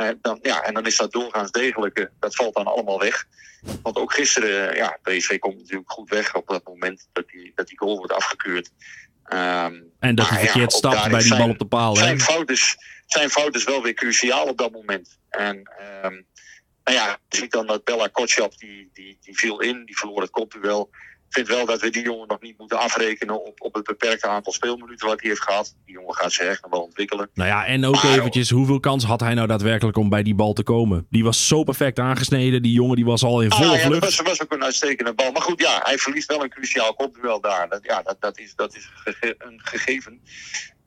Uh, 0.00 0.08
dan, 0.22 0.38
ja, 0.42 0.62
en 0.62 0.74
dan 0.74 0.86
is 0.86 0.96
dat 0.96 1.12
doorgaans 1.12 1.50
degelijke, 1.50 2.10
dat 2.20 2.34
valt 2.34 2.54
dan 2.54 2.66
allemaal 2.66 2.98
weg. 2.98 3.26
Want 3.82 3.96
ook 3.96 4.12
gisteren, 4.12 4.76
ja, 4.76 4.98
PSV 5.02 5.38
komt 5.38 5.58
natuurlijk 5.58 5.90
goed 5.90 6.10
weg 6.10 6.34
op 6.34 6.46
dat 6.46 6.64
moment 6.64 7.08
dat 7.12 7.28
die, 7.28 7.52
dat 7.54 7.68
die 7.68 7.78
goal 7.78 7.96
wordt 7.96 8.12
afgekeurd. 8.12 8.70
Um, 9.32 9.92
en 9.98 10.14
dat 10.14 10.28
hij 10.28 10.38
verkeerd 10.38 10.72
ja, 10.72 10.78
stapt 10.78 11.08
bij 11.08 11.18
die 11.18 11.26
zijn, 11.26 11.40
bal 11.40 11.48
op 11.48 11.58
de 11.58 11.64
paal. 11.64 11.96
Zijn 11.96 12.20
fout, 12.20 12.50
is, 12.50 12.76
zijn 13.06 13.30
fout 13.30 13.54
is 13.54 13.64
wel 13.64 13.82
weer 13.82 13.94
cruciaal 13.94 14.46
op 14.46 14.58
dat 14.58 14.72
moment. 14.72 15.18
En 15.28 15.56
um, 16.04 16.26
nou 16.84 16.96
ja, 16.96 17.18
je 17.28 17.36
ziet 17.36 17.52
dan 17.52 17.66
dat 17.66 17.84
Bella 17.84 18.06
Kotschap, 18.06 18.58
die, 18.58 18.90
die, 18.92 19.18
die 19.20 19.36
viel 19.36 19.60
in, 19.60 19.84
die 19.84 19.98
verloor 19.98 20.20
het 20.20 20.30
kopduel. 20.30 20.90
Ik 21.34 21.40
vind 21.46 21.56
wel 21.56 21.66
dat 21.66 21.80
we 21.80 21.90
die 21.90 22.02
jongen 22.02 22.28
nog 22.28 22.40
niet 22.40 22.58
moeten 22.58 22.78
afrekenen 22.78 23.44
op, 23.46 23.60
op 23.60 23.74
het 23.74 23.84
beperkte 23.84 24.28
aantal 24.28 24.52
speelminuten 24.52 25.06
wat 25.06 25.20
hij 25.20 25.28
heeft 25.28 25.42
gehad. 25.42 25.76
Die 25.84 25.94
jongen 25.94 26.14
gaat 26.14 26.32
zich 26.32 26.46
echt 26.46 26.62
nog 26.62 26.70
wel 26.70 26.80
ontwikkelen. 26.80 27.30
Nou 27.34 27.48
ja, 27.48 27.66
en 27.66 27.84
ook 27.84 28.02
maar, 28.02 28.18
eventjes, 28.18 28.50
hoeveel 28.50 28.80
kans 28.80 29.04
had 29.04 29.20
hij 29.20 29.34
nou 29.34 29.46
daadwerkelijk 29.46 29.96
om 29.96 30.08
bij 30.08 30.22
die 30.22 30.34
bal 30.34 30.52
te 30.52 30.62
komen? 30.62 31.06
Die 31.10 31.24
was 31.24 31.46
zo 31.48 31.62
perfect 31.62 31.98
aangesneden, 31.98 32.62
die 32.62 32.72
jongen 32.72 32.96
die 32.96 33.04
was 33.04 33.22
al 33.22 33.42
in 33.42 33.50
volle 33.50 33.68
ah, 33.68 33.74
ja, 33.74 33.80
vlucht. 33.80 34.00
Dat 34.00 34.14
was, 34.16 34.26
was 34.26 34.42
ook 34.42 34.52
een 34.52 34.64
uitstekende 34.64 35.14
bal. 35.14 35.32
Maar 35.32 35.42
goed, 35.42 35.60
ja, 35.60 35.80
hij 35.82 35.98
verliest 35.98 36.28
wel 36.28 36.42
een 36.42 36.50
cruciaal 36.50 36.94
kopduel 36.94 37.40
daar. 37.40 37.68
Dat, 37.68 37.80
ja, 37.82 38.02
dat, 38.02 38.16
dat 38.20 38.38
is, 38.38 38.54
dat 38.54 38.76
is 38.76 38.90
gege 38.94 39.34
een 39.38 39.60
gegeven. 39.62 40.20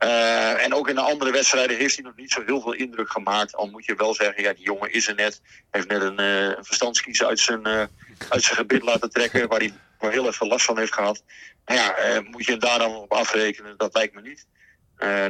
Uh, 0.04 0.64
en 0.64 0.74
ook 0.74 0.90
in 0.90 0.96
de 0.96 1.02
andere 1.02 1.32
wedstrijden 1.32 1.78
heeft 1.78 1.96
hij 1.96 2.04
nog 2.04 2.16
niet 2.16 2.32
zo 2.32 2.44
heel 2.46 2.62
veel 2.62 2.74
indruk 2.74 3.10
gemaakt. 3.10 3.56
Al 3.56 3.68
moet 3.68 3.86
je 3.86 3.96
wel 3.96 4.14
zeggen, 4.14 4.44
ja, 4.44 4.54
die 4.54 4.64
jongen 4.64 4.94
is 4.94 5.08
er 5.08 5.16
net. 5.16 5.42
Heeft 5.72 5.88
net 5.88 6.02
een, 6.02 6.22
uh, 6.22 6.44
een 6.44 6.66
verstandskies 6.66 7.24
uit 7.24 7.40
zijn, 7.40 7.68
uh, 7.68 7.84
uit 8.30 8.44
zijn 8.44 8.56
gebit 8.56 8.84
laten 8.84 9.10
trekken, 9.10 9.48
waar 9.48 9.60
hij 9.60 9.74
waar 10.00 10.12
heel 10.12 10.28
even 10.28 10.48
last 10.48 10.66
van 10.66 10.78
heeft 10.78 10.94
gehad. 10.94 11.24
Nou 11.66 11.80
ja, 11.80 12.22
moet 12.32 12.46
je 12.46 12.52
hem 12.52 12.60
daar 12.60 12.80
dan 12.80 12.96
op 12.96 13.12
afrekenen? 13.12 13.78
Dat 13.78 13.94
lijkt 13.94 14.14
me 14.14 14.22
niet. 14.22 14.46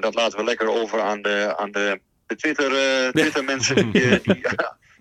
dat 0.01 0.15
laten 0.15 0.38
we 0.38 0.43
lekker 0.43 0.67
over 0.67 1.01
aan 1.01 1.21
de, 1.21 1.53
aan 1.58 1.71
de, 1.71 1.99
de 2.25 2.36
Twitter, 2.36 2.69
Twitter 3.12 3.43
mensen 3.43 3.91
die, 3.91 4.21
die 4.21 4.41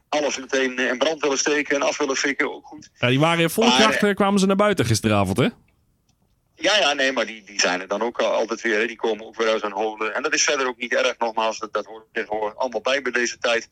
alles 0.09 0.39
meteen 0.39 0.79
in 0.79 0.99
brand 0.99 1.21
willen 1.21 1.39
steken 1.39 1.77
en 1.77 1.83
af 1.83 1.99
willen 1.99 2.17
fikken. 2.17 2.55
Ook 2.55 2.67
goed. 2.67 2.91
Ja, 2.99 3.09
die 3.09 3.21
waren 3.21 3.43
in 3.43 3.51
volle 3.51 3.77
kracht, 3.77 4.15
kwamen 4.15 4.41
ze 4.41 4.47
naar 4.47 4.57
buiten 4.57 4.85
gisteravond, 4.85 5.37
hè? 5.37 5.49
Ja, 6.59 6.79
ja, 6.79 6.93
nee, 6.93 7.13
maar 7.13 7.27
die, 7.27 7.45
die 7.45 7.61
zijn 7.61 7.81
er 7.81 7.89
dan 7.89 8.03
ook 8.03 8.21
altijd 8.21 8.61
weer. 8.61 8.87
Die 8.87 8.97
komen 8.97 9.27
ook 9.27 9.37
weer 9.37 9.49
uit 9.49 9.63
hun 9.63 9.73
holen. 9.73 10.15
En 10.15 10.23
dat 10.23 10.35
is 10.35 10.45
verder 10.45 10.67
ook 10.67 10.77
niet 10.77 10.95
erg, 10.95 11.19
nogmaals. 11.19 11.59
Dat, 11.59 11.73
dat 11.73 11.87
hoort 11.87 12.05
tegenwoordig 12.13 12.59
allemaal 12.59 12.81
bij 12.81 13.03
bij 13.03 13.13
deze 13.13 13.39
tijd. 13.39 13.69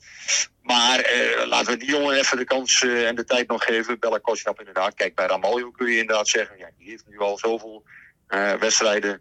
Maar 0.63 0.99
eh, 0.99 1.47
laten 1.47 1.73
we 1.73 1.77
die 1.77 1.89
jongen 1.89 2.17
even 2.17 2.37
de 2.37 2.45
kans 2.45 2.83
uh, 2.83 3.09
en 3.09 3.15
de 3.15 3.25
tijd 3.25 3.49
nog 3.49 3.65
geven. 3.65 3.99
Bella 3.99 4.19
Kostjap 4.19 4.59
inderdaad. 4.59 4.95
Kijk, 4.95 5.15
bij 5.15 5.27
Ramaljo 5.27 5.71
kun 5.71 5.91
je 5.91 5.99
inderdaad 5.99 6.29
zeggen... 6.29 6.59
Ja, 6.59 6.69
die 6.79 6.89
heeft 6.89 7.05
nu 7.07 7.19
al 7.19 7.39
zoveel 7.39 7.83
uh, 8.29 8.53
wedstrijden... 8.53 9.21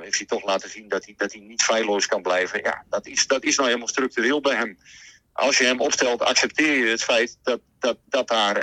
heeft 0.00 0.18
hij 0.18 0.26
toch 0.26 0.44
laten 0.44 0.70
zien 0.70 0.88
dat 0.88 1.04
hij, 1.04 1.14
dat 1.16 1.32
hij 1.32 1.40
niet 1.40 1.62
feilloos 1.62 2.06
kan 2.06 2.22
blijven. 2.22 2.60
Ja, 2.62 2.84
dat 2.88 3.06
is, 3.06 3.26
dat 3.26 3.44
is 3.44 3.56
nou 3.56 3.68
helemaal 3.68 3.88
structureel 3.88 4.40
bij 4.40 4.54
hem. 4.54 4.78
Als 5.32 5.58
je 5.58 5.64
hem 5.64 5.80
opstelt, 5.80 6.22
accepteer 6.22 6.84
je 6.84 6.90
het 6.90 7.04
feit 7.04 7.38
dat, 7.42 7.60
dat, 7.78 7.96
dat, 8.08 8.28
daar, 8.28 8.54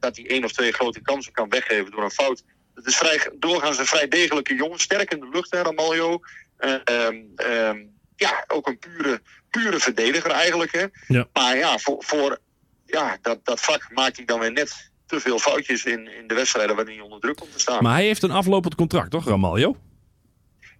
dat 0.00 0.16
hij 0.16 0.26
één 0.26 0.44
of 0.44 0.52
twee 0.52 0.72
grote 0.72 1.00
kansen 1.00 1.32
kan 1.32 1.48
weggeven 1.48 1.90
door 1.90 2.02
een 2.02 2.10
fout... 2.10 2.42
Het 2.74 2.86
is 2.86 2.96
vrij, 2.96 3.30
doorgaans 3.34 3.78
een 3.78 3.86
vrij 3.86 4.08
degelijke 4.08 4.54
jongen. 4.54 4.78
Sterk 4.78 5.12
in 5.12 5.20
de 5.20 5.28
lucht, 5.32 5.50
hè, 5.50 5.62
Ramaljo. 5.62 6.20
Uh, 6.60 6.74
um, 7.06 7.32
um, 7.50 7.92
ja, 8.16 8.44
ook 8.48 8.66
een 8.66 8.78
pure, 8.78 9.20
pure 9.50 9.78
verdediger 9.78 10.30
eigenlijk. 10.30 10.72
Hè. 10.72 10.84
Ja. 11.06 11.26
Maar 11.32 11.56
ja, 11.56 11.78
voor, 11.78 11.96
voor 11.98 12.38
ja, 12.86 13.18
dat, 13.22 13.44
dat 13.44 13.60
vak 13.60 13.88
maakt 13.92 14.16
hij 14.16 14.24
dan 14.24 14.40
weer 14.40 14.52
net 14.52 14.90
te 15.06 15.20
veel 15.20 15.38
foutjes 15.38 15.84
in, 15.84 16.08
in 16.08 16.26
de 16.26 16.34
wedstrijden 16.34 16.76
waarin 16.76 16.94
hij 16.94 17.04
onder 17.04 17.20
druk 17.20 17.36
komt 17.36 17.52
te 17.52 17.60
staan. 17.60 17.82
Maar 17.82 17.94
hij 17.94 18.04
heeft 18.04 18.22
een 18.22 18.30
aflopend 18.30 18.74
contract, 18.74 19.10
toch, 19.10 19.24
Ramaljo? 19.24 19.76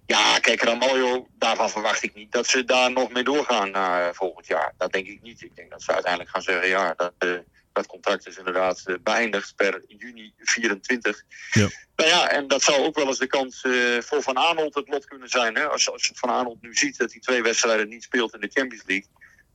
Ja, 0.07 0.39
kijk, 0.39 0.63
Ramaljo, 0.63 1.29
daarvan 1.39 1.71
verwacht 1.71 2.03
ik 2.03 2.15
niet 2.15 2.33
dat 2.33 2.47
ze 2.47 2.65
daar 2.65 2.93
nog 2.93 3.13
mee 3.13 3.25
doorgaan 3.25 3.75
eh, 3.75 4.09
volgend 4.13 4.47
jaar. 4.47 4.75
Dat 4.79 4.93
denk 4.93 5.07
ik 5.07 5.23
niet. 5.23 5.43
Ik 5.43 5.57
denk 5.57 5.71
dat 5.71 5.83
ze 5.83 5.93
uiteindelijk 5.93 6.31
gaan 6.31 6.43
zeggen, 6.43 6.69
ja, 6.69 6.95
dat, 6.97 7.13
eh, 7.19 7.31
dat 7.73 7.87
contract 7.87 8.27
is 8.27 8.37
inderdaad 8.37 8.83
eh, 8.85 8.95
beëindigd 9.03 9.57
per 9.57 9.83
juni 9.87 10.33
24. 10.39 11.23
Ja. 11.53 11.69
Nou 11.97 12.11
ja, 12.11 12.29
en 12.31 12.49
dat 12.49 12.63
zou 12.63 12.83
ook 12.83 12.95
wel 12.95 13.07
eens 13.07 13.19
de 13.19 13.27
kans 13.27 13.61
voor 13.99 14.23
Van 14.23 14.39
Aanholt 14.39 14.75
het 14.75 14.89
lot 14.89 15.07
kunnen 15.07 15.29
zijn. 15.29 15.55
Hè? 15.55 15.69
Als, 15.69 15.91
als 15.91 16.11
Van 16.15 16.31
Aanholt 16.31 16.63
nu 16.63 16.75
ziet 16.75 16.99
dat 16.99 17.11
hij 17.11 17.21
twee 17.21 17.43
wedstrijden 17.43 17.89
niet 17.89 18.03
speelt 18.03 18.35
in 18.35 18.41
de 18.41 18.51
Champions 18.53 18.85
League. 18.87 19.09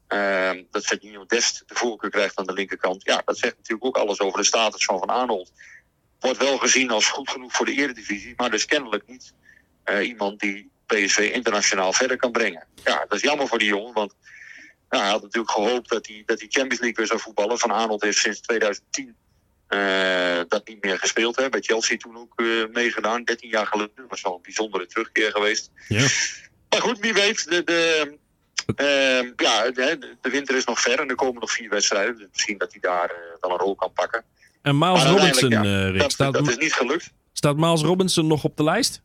ehm, 0.07 0.63
dat 0.71 0.83
Sergio 0.83 1.25
Dest 1.25 1.63
de 1.65 1.75
voorkeur 1.75 2.09
krijgt 2.09 2.37
aan 2.37 2.45
de 2.45 2.53
linkerkant. 2.53 3.03
Ja, 3.03 3.21
dat 3.25 3.37
zegt 3.37 3.57
natuurlijk 3.57 3.85
ook 3.85 3.97
alles 3.97 4.19
over 4.19 4.39
de 4.39 4.45
status 4.45 4.85
van 4.85 4.99
Van 4.99 5.11
Aanholt. 5.11 5.51
Wordt 6.19 6.37
wel 6.37 6.57
gezien 6.57 6.91
als 6.91 7.09
goed 7.09 7.29
genoeg 7.29 7.51
voor 7.51 7.65
de 7.65 7.73
eredivisie, 7.73 8.33
maar 8.37 8.49
dus 8.49 8.65
kennelijk 8.65 9.07
niet 9.07 9.33
iemand 10.01 10.39
die 10.39 10.69
PSV 10.85 11.31
internationaal 11.33 11.93
verder 11.93 12.17
kan 12.17 12.31
brengen. 12.31 12.67
Ja, 12.83 13.05
dat 13.07 13.17
is 13.17 13.21
jammer 13.21 13.47
voor 13.47 13.57
die 13.57 13.67
jongen, 13.67 13.93
want 13.93 14.13
nou, 14.89 15.03
hij 15.03 15.11
had 15.11 15.21
natuurlijk 15.21 15.51
gehoopt 15.51 15.89
dat 15.89 16.07
hij, 16.07 16.23
dat 16.25 16.39
hij 16.39 16.47
Champions 16.49 16.79
League 16.79 16.95
weer 16.95 17.07
zou 17.07 17.19
voetballen. 17.19 17.59
Van 17.59 17.71
Arnold 17.71 18.01
heeft 18.01 18.17
sinds 18.17 18.39
2010 18.41 19.15
eh, 19.67 20.39
dat 20.47 20.67
niet 20.67 20.83
meer 20.83 20.97
gespeeld. 20.97 21.35
Hè. 21.35 21.49
Bij 21.49 21.61
Chelsea 21.61 21.97
toen 21.97 22.17
ook 22.17 22.33
eh, 22.35 22.45
meegedaan, 22.73 23.23
13 23.23 23.49
jaar 23.49 23.67
geleden. 23.67 23.91
Dat 23.95 24.09
was 24.09 24.21
wel 24.21 24.35
een 24.35 24.41
bijzondere 24.41 24.87
terugkeer 24.87 25.31
geweest. 25.31 25.71
Ja. 25.87 26.07
Maar 26.69 26.81
goed, 26.81 26.99
wie 26.99 27.13
weet. 27.13 27.49
De, 27.49 27.63
de, 27.63 28.17
eh, 28.75 29.31
ja, 29.35 29.71
de, 29.71 30.15
de 30.21 30.29
winter 30.29 30.55
is 30.55 30.65
nog 30.65 30.79
ver 30.79 30.99
en 30.99 31.09
er 31.09 31.15
komen 31.15 31.39
nog 31.39 31.51
vier 31.51 31.69
wedstrijden. 31.69 32.17
Dus 32.17 32.27
misschien 32.31 32.57
dat 32.57 32.71
hij 32.71 32.81
daar 32.81 33.09
eh, 33.09 33.15
wel 33.41 33.51
een 33.51 33.57
rol 33.57 33.75
kan 33.75 33.93
pakken. 33.93 34.23
En 34.61 34.77
Miles 34.77 35.03
Robinson, 35.03 35.49
ja, 35.49 35.63
eh, 35.63 35.89
Rick, 35.89 35.99
dat, 35.99 36.11
staat, 36.11 36.33
dat 36.33 36.47
is 36.47 36.57
niet 36.57 36.73
gelukt. 36.73 37.11
staat 37.33 37.55
Miles 37.57 37.81
Robinson 37.81 38.27
nog 38.27 38.43
op 38.43 38.57
de 38.57 38.63
lijst? 38.63 39.01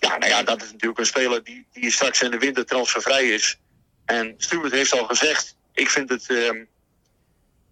Ja, 0.00 0.18
nou 0.18 0.30
ja, 0.30 0.42
dat 0.42 0.62
is 0.62 0.72
natuurlijk 0.72 1.00
een 1.00 1.06
speler 1.06 1.44
die, 1.44 1.66
die 1.72 1.90
straks 1.90 2.22
in 2.22 2.30
de 2.30 2.38
winter 2.38 2.66
transfervrij 2.66 3.28
is. 3.28 3.58
En 4.04 4.34
Stuart 4.36 4.72
heeft 4.72 4.92
al 4.92 5.06
gezegd, 5.06 5.56
ik 5.72 5.90
vind 5.90 6.08
het... 6.08 6.26
ehm, 6.28 6.64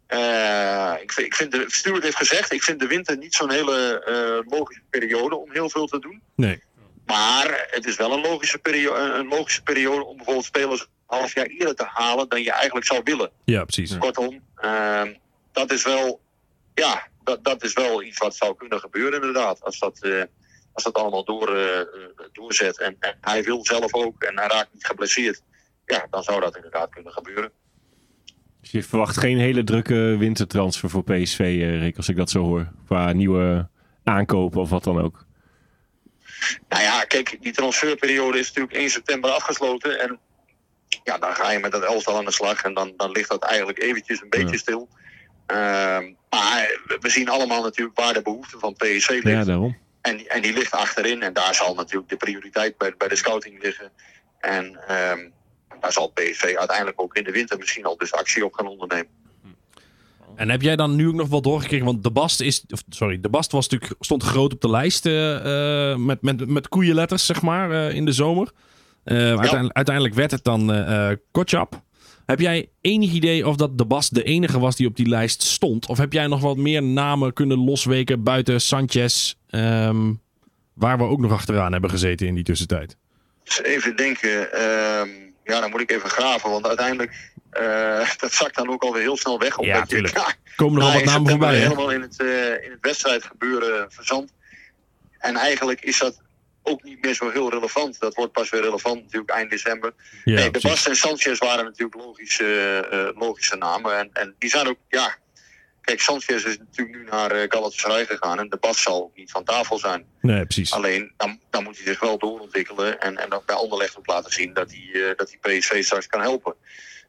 eh, 0.07 0.95
ik, 1.03 1.13
vind, 1.13 1.27
ik 1.27 1.35
vind 1.35 1.53
de, 1.53 1.65
Stuart 1.67 2.03
heeft 2.03 2.17
gezegd, 2.17 2.53
ik 2.53 2.63
vind 2.63 2.81
de 2.81 2.87
winter 2.87 3.17
niet 3.17 3.35
zo'n 3.35 3.51
hele 3.51 4.05
eh, 4.05 4.53
logische 4.53 4.83
periode 4.91 5.37
om 5.37 5.53
heel 5.53 5.71
veel 5.71 5.87
te 5.87 5.99
doen. 5.99 6.23
Nee. 6.37 6.63
Maar 7.07 7.67
het 7.71 7.87
is 7.87 7.97
wel 7.97 8.13
een 8.13 8.21
logische, 8.21 8.59
periode, 8.59 9.01
een 9.01 9.29
logische 9.29 9.63
periode 9.63 10.05
om 10.05 10.17
bijvoorbeeld 10.17 10.47
spelers 10.47 10.81
een 10.81 10.87
half 11.07 11.35
jaar 11.35 11.47
eerder 11.47 11.75
te 11.75 11.87
halen 11.87 12.29
dan 12.29 12.43
je 12.43 12.53
eigenlijk 12.53 12.87
zou 12.87 13.01
willen. 13.05 13.31
Ja, 13.45 13.65
precies. 13.65 13.99
Kortom, 13.99 14.43
ehm, 14.57 15.15
dat 15.53 15.73
is 15.73 15.83
wel, 15.83 16.21
ja, 16.75 17.07
dat, 17.25 17.45
dat 17.45 17.63
is 17.63 17.73
wel 17.73 18.03
iets 18.03 18.19
wat 18.19 18.37
zou 18.37 18.57
kunnen 18.57 18.81
gebeuren 18.81 19.15
inderdaad. 19.15 19.63
Als 19.63 19.79
dat, 19.79 19.99
eh, 20.03 20.23
als 20.85 20.93
dat 20.93 21.03
allemaal 21.03 21.25
door, 21.25 21.57
eh, 21.57 21.81
eh, 21.81 21.87
doorzet. 22.33 22.79
En, 22.81 22.97
en 23.01 23.17
hij 23.21 23.43
wil 23.43 23.65
zelf 23.67 23.95
ook 23.95 24.23
en 24.23 24.39
hij 24.39 24.47
raakt 24.49 24.73
niet 24.73 24.87
geblesseerd. 24.87 25.43
Ja, 25.87 26.07
dan 26.11 26.23
zou 26.23 26.41
dat 26.41 26.57
inderdaad 26.57 26.91
kunnen 26.91 27.13
gebeuren. 27.13 27.51
Dus 28.61 28.71
je 28.71 28.83
verwacht 28.83 29.17
geen 29.19 29.39
hele 29.39 29.65
drukke 29.65 30.17
wintertransfer 30.19 30.91
voor 30.91 31.05
PSV, 31.05 31.39
eh, 31.41 31.81
Rick, 31.81 31.97
als 31.97 32.09
ik 32.09 32.17
dat 32.17 32.31
zo 32.31 32.43
hoor. 32.43 32.69
Qua 32.87 33.13
nieuwe 33.13 33.69
aankopen 34.05 34.61
of 34.61 34.71
wat 34.71 34.85
dan 34.85 35.01
ook. 35.01 35.27
Nou 36.69 36.83
ja, 36.83 37.05
kijk, 37.05 37.37
die 37.41 37.53
transferperiode 37.53 38.39
is 38.39 38.47
natuurlijk 38.47 38.77
1 38.77 38.91
september 38.91 39.31
afgesloten. 39.31 40.01
En 40.01 40.19
ja, 41.05 41.19
dan 41.19 41.33
ga 41.35 41.51
je 41.53 41.59
met 41.59 41.73
dat 41.73 41.83
elftal 41.85 42.17
aan 42.17 42.25
de 42.25 42.33
slag. 42.33 42.63
En 42.63 42.75
dan, 42.75 42.93
dan 42.97 43.11
ligt 43.11 43.29
dat 43.29 43.45
eigenlijk 43.45 43.83
eventjes 43.83 44.21
een 44.21 44.29
beetje 44.31 44.49
Ja. 44.51 44.57
stil. 44.59 44.89
Ehm, 45.47 46.13
maar 46.31 46.81
we- 46.87 46.97
we 47.01 47.09
zien 47.09 47.29
allemaal 47.29 47.63
natuurlijk 47.63 47.99
waar 47.99 48.13
de 48.15 48.23
behoefte 48.23 48.59
van 48.59 48.73
PSV 48.75 49.09
ligt. 49.09 49.23
Ja, 49.27 49.45
daarom. 49.45 49.77
En, 50.01 50.17
die- 50.17 50.29
en 50.29 50.43
die 50.43 50.53
ligt 50.53 50.73
achterin. 50.73 51.23
En 51.23 51.33
daar 51.33 51.55
zal 51.55 51.75
natuurlijk 51.75 52.09
de 52.11 52.17
prioriteit 52.17 52.77
bij, 52.79 52.95
bij 52.99 53.09
de 53.09 53.17
scouting 53.17 53.63
liggen. 53.63 53.91
En 54.41 54.79
ehm, 54.89 55.19
daar 55.81 55.93
zal 55.93 56.09
PSV 56.09 56.55
uiteindelijk 56.59 57.01
ook 57.01 57.15
in 57.17 57.25
de 57.25 57.31
winter 57.33 57.59
misschien 57.59 57.85
al 57.85 57.97
dus 57.97 58.13
actie 58.13 58.45
op 58.45 58.53
gaan 58.53 58.67
ondernemen. 58.67 59.09
En 60.37 60.51
heb 60.51 60.63
jij 60.63 60.77
dan 60.77 60.97
nu 60.97 61.09
ook 61.09 61.15
nog 61.15 61.29
wel 61.29 61.43
doorgekregen? 61.43 61.87
Want 61.87 62.03
de 62.03 62.11
Bast 62.11 62.41
is. 62.41 62.65
Of, 62.71 62.83
sorry, 62.89 63.21
de 63.21 63.29
Bast 63.29 63.53
was 63.53 63.69
natuurlijk, 63.69 64.05
stond 64.05 64.23
groot 64.23 64.53
op 64.53 64.61
de 64.61 64.71
lijst. 64.71 65.07
eh, 65.07 65.91
eh, 65.93 65.99
met, 65.99 66.23
met, 66.23 66.49
met 66.49 66.69
koeienletters, 66.69 67.27
zeg 67.27 67.43
maar, 67.43 67.71
eh, 67.71 67.95
in 67.95 68.05
de 68.05 68.13
zomer. 68.13 68.51
Uiteindelijk, 69.05 69.77
uiteindelijk 69.77 70.15
werd 70.15 70.31
het 70.31 70.45
dan 70.45 70.87
Kotjap. 71.31 71.83
Heb 72.29 72.41
jij 72.41 72.69
enig 72.81 73.13
idee 73.13 73.47
of 73.47 73.57
dat 73.57 73.79
de 73.79 73.85
Bast 73.87 74.15
de 74.15 74.23
enige 74.23 74.59
was 74.59 74.77
die 74.77 74.87
op 74.87 74.97
die 74.97 75.09
lijst 75.09 75.43
stond? 75.43 75.87
Of 75.87 75.99
heb 75.99 76.13
jij 76.13 76.27
nog 76.27 76.41
wat 76.41 76.57
meer 76.57 76.83
namen 76.83 77.33
kunnen 77.33 77.59
losweken 77.65 78.23
buiten 78.23 78.61
Sanchez? 78.61 79.35
ehm, 79.51 80.13
waar 80.75 80.99
we 80.99 81.05
ook 81.05 81.19
nog 81.21 81.33
achteraan 81.33 81.73
hebben 81.73 81.91
gezeten 81.91 82.27
in 82.27 82.35
die 82.35 82.45
tussentijd? 82.45 82.97
Even 83.63 83.97
denken. 83.97 84.53
ehm, 84.53 85.09
ja, 85.45 85.61
dan 85.61 85.71
moet 85.71 85.81
ik 85.81 85.91
even 85.91 86.11
graven. 86.11 86.51
Want 86.51 86.67
uiteindelijk. 86.67 87.31
eh, 87.51 88.11
dat 88.21 88.33
zakt 88.33 88.55
dan 88.57 88.69
ook 88.71 88.83
alweer 88.83 89.03
heel 89.03 89.17
snel 89.17 89.39
weg. 89.39 89.51
Ja, 89.51 89.57
omdat 89.75 89.91
je- 89.91 89.95
tuurlijk. 89.95 90.17
ja, 90.17 90.33
Komen 90.57 90.75
er 90.75 90.81
Nou, 90.81 90.93
wel 90.93 91.05
wat 91.05 91.13
namen 91.13 91.31
voorbij, 91.31 91.55
hè? 91.55 91.63
helemaal 91.63 91.91
in 91.93 92.01
het, 92.01 92.21
eh, 92.21 92.65
in 92.65 92.71
het 92.71 92.79
wedstrijdgebeuren 92.81 93.87
verzand. 93.93 94.33
En 95.19 95.37
eigenlijk 95.37 95.81
is 95.81 95.99
dat 95.99 96.21
ook 96.69 96.83
niet 96.83 97.05
meer 97.05 97.15
zo 97.15 97.31
heel 97.31 97.51
relevant. 97.51 98.01
Dat 98.01 98.15
wordt 98.15 98.33
pas 98.33 98.51
weer 98.51 98.63
relevant 98.63 99.03
natuurlijk 99.03 99.31
eind 99.31 99.51
december. 99.51 99.93
Ja, 100.25 100.35
nee, 100.35 100.51
de. 100.51 100.61
Bast 100.61 100.87
en 100.87 100.97
Sanchez 100.97 101.39
waren 101.39 101.65
natuurlijk 101.65 102.01
logische, 102.01 102.81
eh, 102.91 103.21
logische 103.21 103.57
namen. 103.57 103.99
En, 103.99 104.11
en 104.13 104.35
die 104.39 104.51
zijn 104.51 104.69
ook, 104.69 104.79
ja... 104.89 105.17
Kijk, 105.81 106.01
Sanchez 106.01 106.45
is 106.45 106.59
natuurlijk 106.59 106.99
nu 106.99 107.05
naar 107.05 107.37
uh, 107.37 107.45
Galatasaray 107.49 108.07
gegaan. 108.07 108.39
En 108.39 108.49
de 108.49 108.57
Bast 108.57 108.81
zal 108.81 109.13
niet 109.15 109.31
van 109.31 109.45
tafel 109.45 109.79
zijn. 109.79 110.05
Nee, 110.21 110.45
precies. 110.45 110.73
Alleen, 110.73 111.13
dan, 111.17 111.41
dan 111.51 111.63
moet 111.65 111.77
hij 111.77 111.87
zich 111.87 112.01
wel 112.01 112.19
doorontwikkelen. 112.19 113.01
En, 113.01 113.17
en 113.17 113.31
dat 113.31 113.47
bij 113.47 113.57
Anderlecht 113.57 113.99
ook 113.99 114.07
laten 114.07 114.33
zien 114.33 114.55
dat 114.55 114.71
hij, 114.71 115.03
eh, 115.03 115.17
dat 115.17 115.35
hij 115.41 115.59
PSV 115.59 115.85
straks 115.85 116.07
kan 116.07 116.21
helpen. 116.21 116.55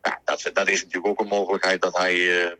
Ja, 0.02 0.22
dat, 0.26 0.50
dat 0.54 0.68
is 0.68 0.84
natuurlijk 0.84 1.08
ook 1.08 1.20
een 1.20 1.38
mogelijkheid 1.38 1.82
dat 1.82 1.98
hij... 1.98 2.14
eh, 2.14 2.46
eh, 2.46 2.52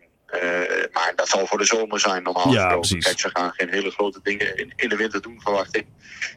maar 0.92 1.14
dat 1.16 1.28
zal 1.30 1.48
voor 1.48 1.58
de 1.58 1.66
zomer 1.66 2.00
zijn 2.00 2.24
normaal 2.24 2.52
Ja, 2.52 2.54
gesproken. 2.54 2.80
precies. 2.80 3.06
Kijk, 3.06 3.20
ze 3.20 3.30
gaan 3.34 3.52
geen 3.56 3.70
hele 3.70 3.92
grote 3.92 4.20
dingen 4.24 4.58
in, 4.58 4.74
in 4.76 4.90
de 4.90 4.96
winter 4.96 5.22
doen, 5.22 5.42
verwacht 5.42 5.76
ik. 5.76 5.86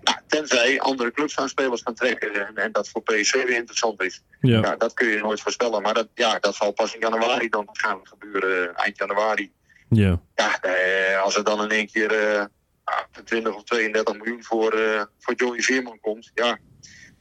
Nou, 0.03 0.19
tenzij 0.27 0.81
andere 0.81 1.13
clubs 1.13 1.39
aan 1.39 1.49
spelers 1.49 1.83
gaan 1.83 1.95
trekken 1.95 2.47
en, 2.47 2.57
en 2.57 2.73
dat 2.73 2.89
voor 2.89 3.03
PSV 3.03 3.33
weer 3.33 3.57
interessant 3.57 4.03
is. 4.03 4.23
Ja. 4.41 4.61
Ja, 4.61 4.77
dat 4.77 4.95
kun 4.95 5.09
je 5.09 5.19
nooit 5.19 5.41
voorspellen. 5.41 5.83
Maar 5.83 5.95
dat, 5.95 6.09
ja, 6.15 6.39
dat 6.39 6.55
zal 6.55 6.73
pas 6.73 6.95
in 6.95 7.01
januari 7.01 7.49
dan 7.49 7.65
waarschijnlijk 7.65 8.09
gebeuren, 8.09 8.75
eh, 8.77 8.83
eind 8.85 8.99
januari. 8.99 9.53
Ja. 9.89 10.21
Ja, 10.35 10.61
eh, 10.61 11.23
als 11.23 11.37
er 11.37 11.45
dan 11.45 11.63
in 11.63 11.71
één 11.71 11.91
keer 11.91 12.13
eh 12.13 12.45
28 12.85 13.55
of 13.55 13.65
32 13.65 14.17
miljoen 14.17 14.43
voor, 14.43 14.73
eh, 14.73 15.03
voor 15.19 15.35
Joey 15.35 15.61
Veerman 15.61 15.99
komt, 16.01 16.31
ja, 16.35 16.59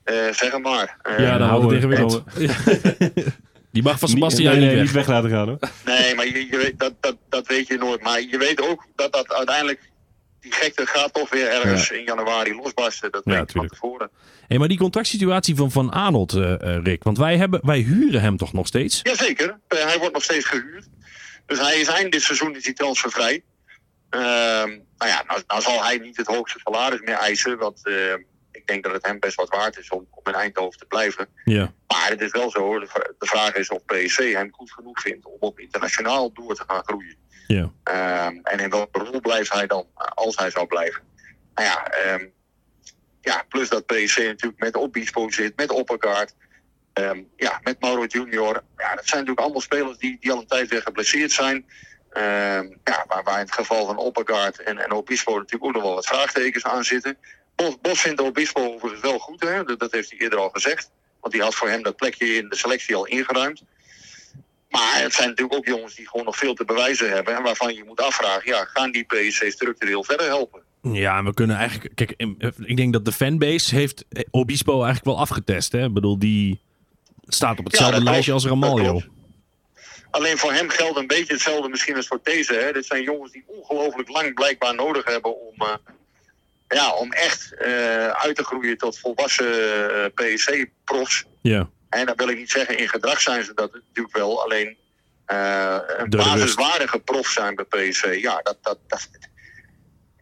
eh, 0.03 0.15
zeg 0.15 0.51
het 0.51 0.61
maar. 0.61 0.97
Eh, 1.01 1.19
Ja, 1.25 1.37
dan 1.37 1.47
houden, 1.47 1.75
ingewikkeld. 1.75 2.23
Die 3.71 3.83
mag 3.83 3.99
van 3.99 4.07
Sebastian 4.09 4.51
nee, 4.51 4.59
nee, 4.61 4.69
niet 4.69 4.75
weg. 4.77 4.85
niet 4.85 4.95
weg 4.95 5.07
laten 5.07 5.29
gaan 5.29 5.47
hoor. 5.47 5.59
Nee, 5.85 6.15
maar 6.15 6.25
je, 6.25 6.47
je 6.51 6.57
weet, 6.57 6.79
dat, 6.79 6.93
dat, 6.99 7.15
dat 7.29 7.47
weet 7.47 7.67
je 7.67 7.77
nooit. 7.77 8.01
Maar 8.01 8.21
je 8.21 8.37
weet 8.37 8.61
ook 8.61 8.85
dat 8.95 9.13
dat 9.13 9.33
uiteindelijk, 9.33 9.89
die 10.39 10.51
gekte 10.51 10.85
gaat 10.85 11.13
toch 11.13 11.29
weer 11.29 11.47
ergens 11.49 11.91
in 11.91 12.03
januari 12.03 12.55
losbarsten. 12.55 13.11
Dat 13.11 13.21
Ja, 13.25 13.39
weet 13.39 13.51
je 13.51 13.57
van 13.57 13.67
tevoren. 13.67 14.09
Hey, 14.47 14.57
maar 14.57 14.67
die 14.67 14.77
contractsituatie 14.77 15.55
van 15.55 15.71
Van 15.71 15.89
Arnold, 15.91 16.33
eh, 16.33 16.53
eh, 16.53 16.83
Rick. 16.83 17.03
Want 17.03 17.17
wij, 17.17 17.37
hebben, 17.37 17.59
wij 17.63 17.79
huren 17.79 18.21
hem 18.21 18.37
toch 18.37 18.53
nog 18.53 18.67
steeds? 18.67 18.99
Jazeker, 19.03 19.59
Eh, 19.67 19.83
hij 19.85 19.97
wordt 19.97 20.13
nog 20.13 20.23
steeds 20.23 20.45
gehuurd. 20.45 20.87
Dus 21.45 21.59
hij 21.59 21.79
is 21.79 21.87
eind 21.87 22.11
dit 22.11 22.21
seizoen 22.21 22.55
is 22.55 22.65
hij 22.65 22.73
transfervrij. 22.73 23.43
Ehm, 24.09 24.69
nou 24.97 25.11
ja, 25.11 25.23
nou, 25.27 25.41
nou 25.47 25.61
zal 25.61 25.83
hij 25.83 25.97
niet 25.97 26.17
het 26.17 26.27
hoogste 26.27 26.59
salaris 26.63 26.99
meer 26.99 27.15
eisen. 27.15 27.57
Want 27.57 27.85
eh, 27.87 27.93
ik 28.13 28.25
denk 28.71 28.83
dat 28.83 28.93
het 28.93 29.05
hem 29.05 29.19
best 29.19 29.35
wat 29.35 29.49
waard 29.49 29.77
is 29.77 29.89
om, 29.89 30.07
om 30.11 30.23
in 30.23 30.39
Eindhoven 30.39 30.79
te 30.79 30.85
blijven. 30.85 31.27
Ja. 31.43 31.73
Maar 31.87 32.09
het 32.09 32.21
is 32.21 32.31
wel 32.31 32.49
zo, 32.51 32.59
hoor, 32.59 32.79
de, 32.79 32.87
vra- 32.87 33.11
de 33.17 33.25
vraag 33.25 33.53
is 33.55 33.69
of 33.69 33.85
PSV 33.85 34.33
hem 34.33 34.49
goed 34.51 34.71
genoeg 34.71 35.01
vindt 35.01 35.25
om 35.25 35.37
ook 35.39 35.59
internationaal 35.59 36.33
door 36.33 36.55
te 36.55 36.63
gaan 36.67 36.83
groeien. 36.83 37.15
Ja. 37.47 37.71
Ehm, 37.83 38.35
en 38.43 38.59
in 38.59 38.69
welke 38.69 38.99
rol 38.99 39.19
blijft 39.19 39.53
hij 39.53 39.67
dan, 39.67 39.85
eh, 39.95 40.05
als 40.05 40.35
hij 40.35 40.49
zou 40.49 40.67
blijven? 40.67 41.01
Nou 41.55 41.67
ja, 41.67 41.87
ehm, 41.87 42.25
ja 43.21 43.43
plus 43.49 43.69
dat 43.69 43.85
PSV 43.85 44.17
natuurlijk 44.27 44.61
met 44.61 44.75
Obispo 44.75 45.29
zit, 45.29 45.55
met 45.55 45.71
Oppergaard, 45.71 46.35
ehm, 46.93 47.21
ja, 47.35 47.59
met 47.63 47.81
Mauro 47.81 48.05
Junior. 48.05 48.63
Ja, 48.77 48.95
dat 48.95 49.07
zijn 49.07 49.19
natuurlijk 49.19 49.39
allemaal 49.39 49.61
spelers 49.61 49.97
die, 49.97 50.17
die 50.19 50.31
al 50.31 50.39
een 50.39 50.47
tijd 50.47 50.69
weer 50.69 50.81
geblesseerd 50.81 51.31
zijn. 51.31 51.65
Ehm, 52.11 52.67
ja, 52.83 53.05
waar, 53.07 53.23
waar 53.23 53.39
in 53.39 53.45
het 53.45 53.53
geval 53.53 53.85
van 53.85 53.97
Oppergaard 53.97 54.63
en, 54.63 54.77
en 54.77 54.91
Obispo 54.91 55.37
natuurlijk 55.37 55.63
ook 55.63 55.73
nog 55.73 55.83
wel 55.83 55.93
wat 55.93 56.05
vraagtekens 56.05 56.63
aan 56.63 56.83
zitten. 56.83 57.17
Bos, 57.61 57.77
Bos 57.81 58.01
vindt 58.01 58.21
Obispo 58.21 58.73
overigens 58.73 59.01
wel 59.01 59.19
goed, 59.19 59.43
hè? 59.43 59.63
Dat, 59.63 59.79
dat 59.79 59.91
heeft 59.91 60.09
hij 60.09 60.19
eerder 60.19 60.39
al 60.39 60.49
gezegd. 60.49 60.91
Want 61.19 61.33
die 61.33 61.43
had 61.43 61.55
voor 61.55 61.69
hem 61.69 61.83
dat 61.83 61.95
plekje 61.95 62.25
in 62.25 62.49
de 62.49 62.55
selectie 62.55 62.95
al 62.95 63.05
ingeruimd. 63.05 63.63
Maar 64.69 65.01
het 65.01 65.13
zijn 65.13 65.27
natuurlijk 65.27 65.57
ook 65.57 65.65
jongens 65.65 65.95
die 65.95 66.07
gewoon 66.07 66.25
nog 66.25 66.37
veel 66.37 66.53
te 66.53 66.65
bewijzen 66.65 67.09
hebben. 67.09 67.35
En 67.35 67.43
waarvan 67.43 67.73
je 67.73 67.83
moet 67.83 68.01
afvragen, 68.01 68.51
ja, 68.51 68.65
gaan 68.65 68.91
die 68.91 69.03
PSC 69.03 69.43
structureel 69.51 70.03
verder 70.03 70.25
helpen? 70.25 70.61
Ja, 70.81 71.23
we 71.23 71.33
kunnen 71.33 71.55
eigenlijk... 71.55 71.95
Kijk, 71.95 72.13
ik 72.65 72.77
denk 72.77 72.93
dat 72.93 73.05
de 73.05 73.11
fanbase 73.11 73.75
heeft 73.75 74.05
eh, 74.09 74.23
Obispo 74.31 74.73
eigenlijk 74.73 75.05
wel 75.05 75.19
afgetest. 75.19 75.71
Hè? 75.71 75.85
Ik 75.85 75.93
bedoel, 75.93 76.19
die 76.19 76.61
staat 77.25 77.59
op 77.59 77.65
hetzelfde 77.65 78.03
lijstje 78.03 78.31
als 78.33 78.45
Ramaljo. 78.45 79.01
Alleen 80.11 80.37
voor 80.37 80.53
hem 80.53 80.69
geldt 80.69 80.97
een 80.97 81.07
beetje 81.07 81.33
hetzelfde 81.33 81.69
misschien 81.69 81.95
als 81.95 82.07
voor 82.07 82.19
deze. 82.23 82.53
Hè. 82.53 82.71
Dit 82.71 82.85
zijn 82.85 83.03
jongens 83.03 83.31
die 83.31 83.43
ongelooflijk 83.47 84.09
lang 84.09 84.33
blijkbaar 84.33 84.75
nodig 84.75 85.05
hebben 85.05 85.39
om, 85.47 85.53
eh, 85.57 85.73
ja, 86.71 86.93
om 86.93 87.11
echt 87.11 87.53
eh, 87.53 88.07
uit 88.07 88.35
te 88.35 88.43
groeien 88.43 88.77
tot 88.77 88.99
volwassen 88.99 89.53
eh, 89.93 90.05
PSC-profs. 90.13 91.25
Ja. 91.41 91.69
En 91.89 92.05
dan 92.05 92.15
wil 92.15 92.29
ik 92.29 92.37
niet 92.37 92.51
zeggen, 92.51 92.77
in 92.77 92.89
gedrag 92.89 93.21
zijn 93.21 93.43
ze 93.43 93.53
dat 93.53 93.73
natuurlijk 93.73 94.15
wel. 94.15 94.43
Alleen 94.43 94.77
eh, 95.25 95.77
een 95.97 96.09
basiswaardige 96.09 96.99
prof 96.99 97.27
zijn 97.27 97.55
bij 97.55 97.65
PSV, 97.65 98.17
ja, 98.21 98.39
dat, 98.43 98.57
dat, 98.61 98.77
dat, 98.87 99.09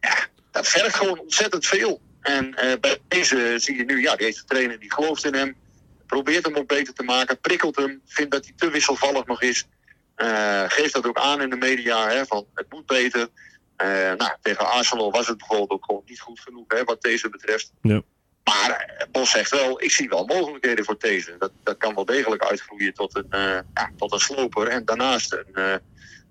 ja, 0.00 0.16
dat 0.50 0.68
vergt 0.68 0.96
gewoon 0.96 1.18
ontzettend 1.18 1.66
veel. 1.66 2.00
En 2.20 2.54
bij 2.80 2.98
deze 3.08 3.54
zie 3.56 3.76
je 3.76 3.84
nu, 3.84 4.00
ja, 4.00 4.16
deze 4.16 4.44
trainer 4.44 4.80
die 4.80 4.92
gelooft 4.92 5.24
in 5.24 5.34
hem. 5.34 5.56
Probeert 6.06 6.44
hem 6.44 6.56
ook 6.56 6.68
beter 6.68 6.94
te 6.94 7.02
maken, 7.02 7.40
prikkelt 7.40 7.76
hem. 7.76 8.00
Vindt 8.06 8.30
dat 8.30 8.44
hij 8.44 8.54
te 8.56 8.70
wisselvallig 8.70 9.26
nog 9.26 9.42
is. 9.42 9.66
Geeft 10.66 10.92
dat 10.92 11.06
ook 11.06 11.18
aan 11.18 11.42
in 11.42 11.50
de 11.50 11.56
media, 11.56 12.08
hè, 12.08 12.26
van 12.26 12.46
het 12.54 12.66
moet 12.70 12.86
beter. 12.86 13.28
Eh, 13.80 14.12
nou, 14.16 14.30
tegen 14.42 14.70
Arsenal 14.70 15.10
was 15.10 15.26
het 15.26 15.38
bijvoorbeeld 15.38 15.70
ook 15.70 15.84
gewoon 15.84 16.02
niet 16.06 16.20
goed 16.20 16.40
genoeg, 16.40 16.64
hè, 16.68 16.84
wat 16.84 17.02
deze 17.02 17.28
betreft. 17.28 17.72
Ja. 17.82 18.02
Maar 18.44 18.70
eh, 18.70 19.06
Bos 19.12 19.30
zegt 19.30 19.50
wel, 19.50 19.82
ik 19.82 19.90
zie 19.90 20.08
wel 20.08 20.24
mogelijkheden 20.24 20.84
voor 20.84 20.98
deze. 20.98 21.34
Dat, 21.38 21.50
dat 21.62 21.76
kan 21.76 21.94
wel 21.94 22.04
degelijk 22.04 22.44
uitgroeien 22.44 22.94
tot 22.94 23.16
een, 23.16 23.26
eh, 23.30 23.58
ja, 23.74 23.90
tot 23.96 24.12
een 24.12 24.18
sloper. 24.18 24.68
En 24.68 24.84
daarnaast 24.84 25.32
een, 25.32 25.80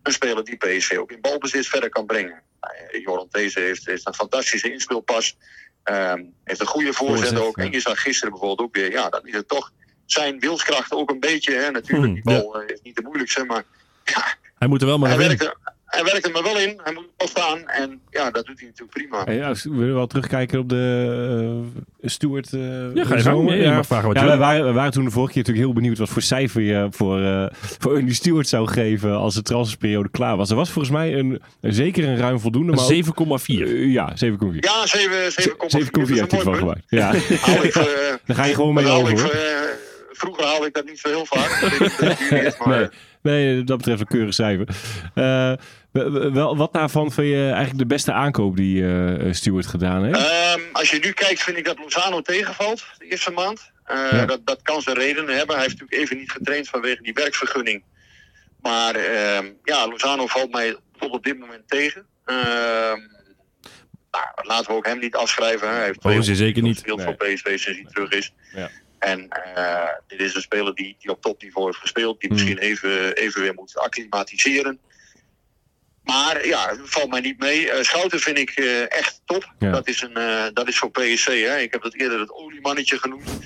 een 0.04 0.12
speler 0.12 0.44
die 0.44 0.58
PSV 0.58 0.98
ook 0.98 1.12
in 1.12 1.22
balbezit 1.22 1.68
verder 1.68 1.90
kan 1.90 2.06
brengen. 2.06 2.42
Eh, 2.60 3.02
Joran 3.02 3.28
Deze 3.32 3.60
heeft, 3.60 3.86
heeft 3.86 4.08
een 4.08 4.14
fantastische 4.14 4.72
inspeelpas. 4.72 5.38
Ehm, 5.84 6.24
heeft 6.44 6.60
een 6.60 6.66
goede 6.68 6.94
voorzet 6.94 7.40
ook. 7.40 7.58
ja. 7.58 7.64
En 7.64 7.72
je 7.72 7.80
zag 7.80 8.02
gisteren 8.02 8.30
bijvoorbeeld 8.32 8.68
ook 8.68 8.76
weer, 8.76 8.92
ja, 8.92 9.10
dan 9.10 9.28
is 9.28 9.34
het 9.34 9.48
toch 9.48 9.72
zijn 10.06 10.40
wilskracht 10.40 10.92
ook 10.92 11.10
een 11.10 11.20
beetje. 11.20 11.54
Hè. 11.54 11.72
Natuurlijk, 11.72 12.14
die 12.14 12.22
Hmm, 12.22 12.34
ja. 12.34 12.42
bal 12.42 12.62
is 12.62 12.82
niet 12.82 12.96
de 12.96 13.02
moeilijkste, 13.02 13.44
maar 13.44 13.64
ja, 14.04 14.36
Hij 14.58 14.68
moet 14.68 14.82
er 14.82 14.88
wel 14.88 14.98
maar 14.98 15.10
hij, 15.10 15.18
werkt 15.18 15.56
hij 15.90 16.04
werkt 16.04 16.26
er 16.26 16.32
maar 16.32 16.44
wel 16.44 16.58
in. 16.58 16.80
Hij 16.84 16.94
moet 16.94 17.06
wel 17.18 17.28
staan. 17.28 17.68
En 17.68 18.00
ja, 18.10 18.32
dat 18.32 18.46
doet 18.46 18.60
hij 18.60 18.68
natuurlijk 18.68 18.92
prima. 18.98 19.24
Hey, 19.24 19.36
ja, 19.36 19.52
we 19.54 19.76
willen 19.76 19.96
wel 19.96 20.08
terugkijken 20.08 20.60
op 20.60 20.70
de 20.70 21.62
uh, 22.02 22.10
Stuart. 22.10 22.54
eh, 22.54 22.94
Ja, 22.96 23.06
ga 23.06 23.16
je 23.16 23.22
zomer. 23.22 23.62
Ja, 23.62 23.84
vragen 23.84 24.08
wat 24.08 24.18
ja, 24.18 24.38
waren, 24.38 24.66
we 24.66 24.72
waren 24.74 24.92
toen 24.92 25.06
de 25.06 25.12
vorige 25.12 25.32
keer 25.34 25.42
natuurlijk 25.42 25.66
heel 25.68 25.76
benieuwd 25.82 25.98
wat 25.98 26.10
voor 26.10 26.22
cijfer 26.22 26.62
je 26.62 26.88
voor, 26.92 27.22
eh 27.22 27.46
voor 27.80 27.96
Andy 27.96 28.14
Stewart 28.14 28.48
zou 28.48 28.68
geven 28.68 29.16
als 29.18 29.36
de 29.36 29.42
transferperiode 29.42 30.10
klaar 30.10 30.38
was. 30.38 30.50
Er 30.50 30.56
was 30.56 30.70
volgens 30.72 30.94
mij 30.94 31.14
een, 31.14 31.42
een 31.62 31.74
zeker 31.74 32.08
een 32.08 32.18
ruim 32.18 32.40
voldoende. 32.40 32.72
Maar 32.74 32.84
ook- 32.84 33.40
7,4. 33.40 33.68
Eh, 33.68 33.92
ja, 33.92 34.14
7,4. 34.16 34.60
Ja, 34.60 34.86
7,4 34.86 35.32
7,4 35.68 36.20
had 36.20 36.32
hij 36.32 36.40
ervan 36.40 36.56
gemaakt. 36.56 36.84
Ja. 36.88 37.14
Haal 37.46 37.64
ik, 37.64 37.76
eh, 37.76 37.84
Daar 38.26 38.36
ga 38.36 38.46
je 38.46 38.54
gewoon 38.54 38.74
mee 38.74 38.86
haal 38.86 39.02
over 39.02 39.22
hoor. 39.22 39.32
vroeger 40.12 40.46
haalde 40.46 40.66
ik 40.66 40.74
dat 40.74 40.86
niet 40.86 41.00
zo 41.00 41.08
heel 41.10 41.26
vaak. 41.26 41.62
Is, 42.32 42.58
maar, 42.66 42.90
Nee, 43.22 43.64
dat 43.64 43.78
betreft 43.78 44.00
een 44.00 44.08
keurig 44.08 44.34
cijfer. 44.34 44.68
Eh, 45.14 45.54
wel, 46.34 46.58
wat 46.58 46.74
daarvan 46.74 47.12
vind 47.12 47.28
je 47.28 47.44
eigenlijk 47.44 47.78
de 47.78 47.86
beste 47.86 48.14
aankoop 48.14 48.56
die 48.56 48.88
eh 48.88 49.34
Stewart 49.34 49.66
gedaan 49.68 50.04
heeft? 50.04 50.18
Ehm, 50.18 50.60
als 50.72 50.90
je 50.90 51.00
nu 51.00 51.12
kijkt, 51.12 51.44
vind 51.44 51.58
ik 51.58 51.66
dat 51.66 51.78
Lozano 51.80 52.22
tegenvalt 52.22 52.86
de 52.98 53.06
eerste 53.06 53.32
maand. 53.32 53.72
Eh, 53.84 54.08
Ja. 54.12 54.26
dat, 54.26 54.40
dat 54.46 54.62
kan 54.62 54.82
zijn 54.82 54.98
redenen 54.98 55.38
hebben. 55.38 55.56
Hij 55.56 55.64
heeft 55.66 55.80
natuurlijk 55.80 56.02
even 56.04 56.18
niet 56.18 56.32
getraind 56.32 56.70
vanwege 56.70 57.02
die 57.02 57.14
werkvergunning. 57.14 57.84
Maar 58.62 58.96
ehm, 58.96 59.46
ja, 59.64 59.88
Lozano 59.88 60.28
valt 60.28 60.52
mij 60.52 60.76
tot 60.98 61.12
op 61.12 61.24
dit 61.24 61.40
moment 61.40 61.68
tegen. 61.68 62.06
Ehm, 62.26 62.98
nou, 64.12 64.26
laten 64.42 64.72
we 64.72 64.78
ook 64.78 64.86
hem 64.86 65.00
niet 65.00 65.16
afschrijven. 65.16 65.68
hè. 65.70 65.74
Hij 65.76 65.86
heeft 65.86 66.06
Oh, 66.06 66.20
zeer 66.22 66.36
zeker 66.36 66.62
niet. 66.62 66.74
gespeeld 66.74 66.98
Nee. 66.98 67.06
voor 67.06 67.16
PSV 67.16 67.46
sinds 67.60 67.66
hij 67.66 67.86
terug 67.94 68.12
is. 68.12 68.34
Ja. 68.56 68.70
En 69.00 69.28
eh, 69.30 69.90
dit 70.08 70.22
is 70.22 70.36
een 70.36 70.42
speler 70.42 70.76
die, 70.76 70.96
die 71.00 71.12
op 71.12 71.22
topniveau 71.22 71.66
heeft 71.66 71.78
gespeeld. 71.78 72.20
Die 72.20 72.30
Hmm. 72.30 72.38
misschien 72.38 72.58
even, 72.58 73.16
even 73.16 73.42
weer 73.42 73.54
moet 73.54 73.78
acclimatiseren. 73.78 74.80
Maar 76.04 76.48
ja, 76.48 76.76
valt 76.84 77.10
mij 77.10 77.20
niet 77.20 77.40
mee. 77.40 77.72
Eh, 77.72 77.84
Schouten 77.84 78.20
vind 78.20 78.38
ik 78.38 78.50
eh, 78.50 78.92
echt 78.92 79.22
top. 79.26 79.54
Ja. 79.60 79.72
Dat, 79.72 79.88
is 79.88 80.02
een, 80.02 80.54
dat 80.54 80.68
is 80.68 80.78
voor 80.78 80.92
PSC. 80.92 81.28
Hè. 81.28 81.58
Ik 81.58 81.72
heb 81.72 81.82
dat 81.82 81.94
eerder 81.94 82.20
het 82.20 82.32
oliemannetje 82.32 82.98
genoemd. 82.98 83.30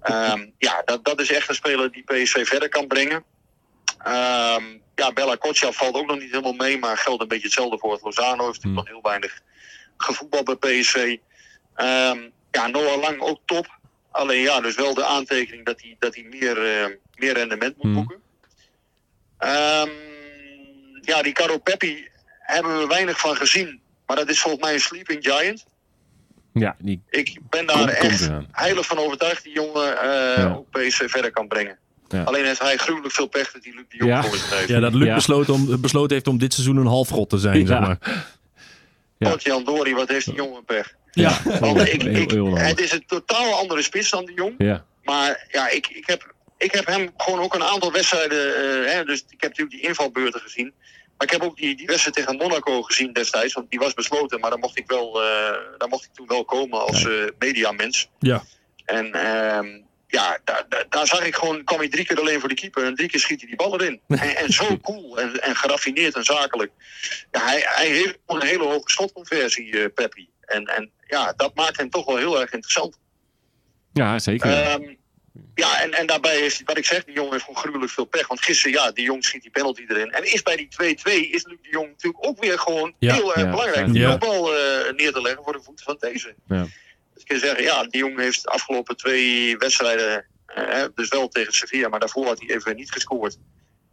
Ehm, 0.00 0.46
ja, 0.58 0.82
dat, 0.84 1.04
dat 1.04 1.20
is 1.20 1.32
echt 1.32 1.48
een 1.48 1.54
speler 1.54 1.92
die 1.92 2.04
PSV 2.04 2.46
verder 2.46 2.68
kan 2.68 2.86
brengen. 2.86 3.24
Ehm, 3.98 4.64
ja, 4.94 5.12
Bella 5.12 5.34
Kotja 5.34 5.72
valt 5.72 5.94
ook 5.94 6.06
nog 6.06 6.18
niet 6.18 6.30
helemaal 6.30 6.52
mee. 6.52 6.78
Maar 6.78 6.96
geldt 6.96 7.22
een 7.22 7.28
beetje 7.28 7.44
hetzelfde 7.44 7.78
voor 7.78 7.92
het 7.92 8.02
Lozano. 8.02 8.46
Heeft 8.46 8.62
natuurlijk 8.62 8.74
nog 8.74 8.88
heel 8.88 9.10
weinig 9.10 9.40
gevoetbald 9.96 10.58
bij 10.58 10.80
PSV. 10.80 11.16
Ehm, 11.74 12.18
ja, 12.50 12.66
Noah 12.66 13.00
Lang 13.00 13.20
ook 13.20 13.40
top. 13.44 13.77
Alleen 14.18 14.40
ja, 14.40 14.60
dus 14.60 14.74
wel 14.74 14.94
de 14.94 15.04
aantekening 15.04 15.64
dat 15.64 15.80
hij, 15.80 15.96
dat 15.98 16.14
hij 16.14 16.26
meer, 16.30 16.56
eh, 16.64 16.86
meer 17.14 17.32
rendement 17.34 17.76
moet 17.76 17.84
Hmm. 17.84 17.94
boeken. 17.94 18.16
Ehm, 19.38 19.88
ja, 21.00 21.22
die 21.22 21.32
Caro 21.32 21.58
Peppi 21.58 22.08
hebben 22.40 22.78
we 22.78 22.86
weinig 22.86 23.18
van 23.20 23.36
gezien. 23.36 23.80
Maar 24.06 24.16
dat 24.16 24.28
is 24.28 24.40
volgens 24.40 24.62
mij 24.64 24.72
een 24.74 24.80
sleeping 24.80 25.24
giant. 25.24 25.64
ja, 26.52 26.76
die 26.78 27.02
Ik 27.10 27.38
ben 27.50 27.66
daar 27.66 27.76
komt, 27.76 27.90
echt 27.90 28.28
heilig 28.52 28.86
van 28.86 28.98
overtuigd 28.98 29.44
die 29.44 29.52
jongen 29.52 30.00
eh 30.00 30.36
Ja. 30.36 30.54
ook 30.54 30.70
PSV 30.70 31.10
verder 31.10 31.30
kan 31.30 31.48
brengen. 31.48 31.78
Ja. 32.08 32.22
Alleen 32.22 32.44
heeft 32.44 32.60
hij 32.62 32.76
gruwelijk 32.76 33.14
veel 33.14 33.26
pech 33.26 33.52
dat 33.52 33.64
hij 33.64 33.72
Luc 33.74 33.84
de 33.88 33.96
Jong 33.96 34.10
Ja. 34.10 34.22
voor 34.22 34.36
zich 34.36 34.50
heeft. 34.56 34.68
Ja, 34.68 34.80
dat 34.80 34.94
Luc 34.94 35.06
Ja. 35.08 35.14
besloten, 35.14 35.54
om, 35.54 35.80
besloten 35.80 36.12
heeft 36.14 36.26
om 36.28 36.38
dit 36.38 36.52
seizoen 36.52 36.76
een 36.76 36.86
halfgod 36.86 37.28
te 37.30 37.38
zijn, 37.38 37.60
Ja. 37.60 37.66
zeg 37.66 37.80
maar. 37.80 37.98
Ja. 39.18 39.34
Jan 39.38 39.64
Dori, 39.64 39.94
wat 39.94 40.08
heeft 40.08 40.24
die 40.24 40.34
jongen 40.34 40.64
pech. 40.64 40.94
Ja. 41.20 41.40
Want 41.60 41.88
ik, 41.88 42.02
ik, 42.02 42.30
het 42.54 42.80
is 42.80 42.92
een 42.92 43.06
totaal 43.06 43.54
andere 43.54 43.82
spits 43.82 44.10
dan 44.10 44.24
de 44.24 44.32
Jong. 44.32 44.54
Ja, 44.58 44.84
Maar 45.02 45.46
ja, 45.50 45.68
ik, 45.68 45.86
ik, 45.86 46.06
heb, 46.06 46.34
ik 46.58 46.72
heb 46.72 46.86
hem 46.86 47.10
gewoon 47.16 47.40
ook 47.40 47.54
een 47.54 47.62
aantal 47.62 47.92
wedstrijden. 47.92 48.54
eh, 48.54 48.92
hè, 48.92 49.04
dus 49.04 49.18
ik 49.20 49.40
heb 49.40 49.50
natuurlijk 49.50 49.76
die 49.76 49.88
invalbeurten 49.88 50.40
gezien. 50.40 50.72
Maar 51.16 51.26
ik 51.26 51.32
heb 51.32 51.42
ook 51.42 51.56
die, 51.56 51.76
die 51.76 51.86
wedstrijd 51.86 52.16
tegen 52.16 52.36
Monaco 52.36 52.82
gezien 52.82 53.12
destijds. 53.12 53.54
Want 53.54 53.70
die 53.70 53.78
was 53.78 53.94
besloten, 53.94 54.40
maar 54.40 54.50
daar 54.50 54.58
mocht 54.58 54.78
ik, 54.78 54.86
wel, 54.86 55.22
eh, 55.22 55.56
daar 55.78 55.88
mocht 55.88 56.04
ik 56.04 56.10
toen 56.14 56.26
wel 56.26 56.44
komen 56.44 56.80
als 56.86 57.04
eh 57.04 57.12
mediamens. 57.38 58.08
Ja. 58.18 58.42
En 58.84 59.12
ehm, 59.14 59.80
ja, 60.06 60.38
daar, 60.44 60.64
daar, 60.68 60.84
daar 60.88 61.06
zag 61.06 61.24
ik 61.26 61.34
gewoon, 61.34 61.64
kwam 61.64 61.78
hij 61.78 61.88
drie 61.88 62.04
keer 62.06 62.20
alleen 62.20 62.40
voor 62.40 62.48
de 62.48 62.54
keeper. 62.54 62.84
En 62.84 62.94
drie 62.94 63.08
keer 63.08 63.20
schiet 63.20 63.38
hij 63.40 63.48
die 63.48 63.56
bal 63.56 63.80
erin. 63.80 64.00
En, 64.08 64.36
en 64.36 64.52
zo 64.52 64.76
cool 64.82 65.18
en, 65.20 65.42
en 65.42 65.56
geraffineerd 65.56 66.14
en 66.14 66.24
zakelijk. 66.24 66.70
Ja, 67.30 67.44
hij, 67.44 67.62
hij 67.64 67.86
heeft 67.86 68.18
gewoon 68.26 68.40
een 68.40 68.46
hele 68.46 68.64
hoge 68.64 68.90
schotconversie, 68.90 69.80
eh 69.82 69.86
Peppi. 69.94 70.28
En, 70.40 70.64
en 70.64 70.90
ja, 71.08 71.32
dat 71.36 71.54
maakt 71.54 71.76
hem 71.76 71.90
toch 71.90 72.04
wel 72.06 72.16
heel 72.16 72.40
erg 72.40 72.52
interessant. 72.52 72.98
ja 73.92 74.18
zeker. 74.18 74.50
Ehm, 74.52 74.94
ja, 75.54 75.80
en, 75.82 75.92
en 75.92 76.06
daarbij 76.06 76.38
is, 76.38 76.62
wat 76.64 76.76
ik 76.78 76.84
zeg, 76.86 77.04
die 77.04 77.14
jongen 77.14 77.32
heeft 77.32 77.44
gewoon 77.44 77.60
gruwelijk 77.60 77.92
veel 77.92 78.04
pech. 78.04 78.26
Want 78.26 78.40
gisteren, 78.42 78.72
ja, 78.72 78.90
die 78.92 79.04
jong 79.04 79.24
schiet 79.24 79.42
die 79.42 79.50
penalty 79.50 79.84
erin. 79.88 80.10
En 80.10 80.32
is 80.32 80.42
bij 80.42 80.56
die 80.56 80.68
2-2, 80.68 81.30
is 81.30 81.44
Luc 81.44 81.58
de 81.62 81.68
Jong 81.70 81.88
natuurlijk 81.88 82.26
ook 82.26 82.40
weer 82.40 82.58
gewoon 82.58 82.94
Ja. 82.98 83.14
heel 83.14 83.34
erg 83.34 83.44
Ja. 83.44 83.50
belangrijk. 83.50 83.86
Om 83.86 83.92
die 83.92 84.18
bal 84.18 84.54
eh, 84.54 84.92
neer 84.92 85.12
te 85.12 85.22
leggen 85.22 85.44
voor 85.44 85.52
de 85.52 85.62
voeten 85.62 85.84
van 85.84 85.96
deze. 86.00 86.34
Ja. 86.48 86.62
Dus 87.14 87.22
ik 87.22 87.24
kan 87.28 87.38
zeggen, 87.38 87.62
ja, 87.62 87.82
die 87.82 88.00
jongen 88.00 88.20
heeft 88.20 88.42
de 88.42 88.48
afgelopen 88.48 88.96
twee 88.96 89.56
wedstrijden, 89.56 90.26
eh, 90.46 90.84
dus 90.94 91.08
wel 91.08 91.28
tegen 91.28 91.52
Sevilla, 91.52 91.88
maar 91.88 92.00
daarvoor 92.00 92.26
had 92.26 92.40
hij 92.40 92.54
even 92.56 92.76
niet 92.76 92.90
gescoord. 92.92 93.36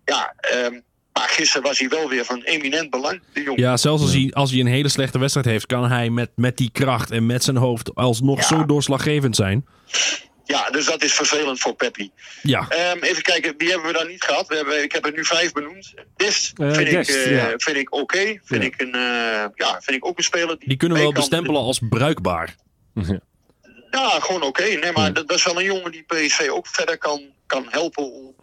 Ja, 0.06 0.34
ehm, 0.38 0.80
maar 1.20 1.30
gisteren 1.30 1.68
was 1.68 1.80
hij 1.80 1.88
wel 1.90 2.10
weer 2.10 2.26
van 2.26 2.42
eminent 2.42 2.90
belang, 2.90 3.22
de 3.34 3.42
jongen. 3.44 3.62
Ja, 3.62 3.78
zelfs 3.78 4.02
als 4.02 4.12
hij, 4.14 4.32
als 4.34 4.52
hij 4.52 4.60
een 4.60 4.66
hele 4.66 4.90
slechte 4.90 5.20
wedstrijd 5.20 5.48
heeft, 5.48 5.66
kan 5.66 5.90
hij 5.92 6.10
met, 6.10 6.30
met 6.36 6.58
die 6.58 6.70
kracht 6.72 7.12
en 7.12 7.26
met 7.26 7.44
zijn 7.44 7.56
hoofd 7.58 7.96
alsnog 7.96 8.38
Ja. 8.40 8.46
zo 8.46 8.66
doorslaggevend 8.66 9.36
zijn. 9.36 9.66
Ja, 10.48 10.70
dus 10.70 10.86
dat 10.86 11.04
is 11.04 11.14
vervelend 11.14 11.60
voor 11.60 11.74
Peppi. 11.76 12.12
Ja, 12.42 12.66
Ehm, 12.70 12.98
even 13.04 13.22
kijken, 13.24 13.54
wie 13.58 13.70
hebben 13.70 13.88
we 13.88 13.94
dan 13.94 14.08
niet 14.08 14.24
gehad? 14.24 14.48
We 14.48 14.56
hebben, 14.56 14.84
ik 14.84 14.92
heb 14.92 15.06
er 15.06 15.12
nu 15.14 15.26
vijf 15.26 15.52
benoemd. 15.52 15.94
Dest 16.16 16.60
Eh, 16.60 16.72
vind, 16.74 16.90
Dest, 16.90 17.10
ik, 17.10 17.16
eh, 17.16 17.32
ja. 17.36 17.54
vind 17.58 17.78
ik 17.78 17.94
oké. 17.96 18.18
Vind, 18.44 18.62
Ja. 18.62 18.68
ik 18.68 18.82
een, 18.82 18.94
eh, 18.96 19.46
ja, 19.56 19.80
vind 19.82 19.98
ik 19.98 20.06
ook 20.06 20.18
een 20.18 20.24
speler. 20.24 20.60
Die, 20.60 20.68
die 20.68 20.78
kunnen 20.78 20.98
we 20.98 21.04
wel 21.04 21.14
bestempelen 21.14 21.62
als 21.62 21.80
bruikbaar. 21.90 22.56
Ja, 23.92 24.20
gewoon 24.20 24.42
oké. 24.42 24.64
Nee, 24.64 24.92
maar 24.92 25.14
dat, 25.14 25.28
dat 25.28 25.38
is 25.38 25.44
wel 25.46 25.58
een 25.60 25.66
jongen 25.66 25.92
die 25.92 26.04
PSV 26.08 26.48
ook 26.52 26.68
verder 26.68 26.98
kan, 26.98 27.22
kan 27.46 27.66
helpen 27.70 28.12
om, 28.14 28.36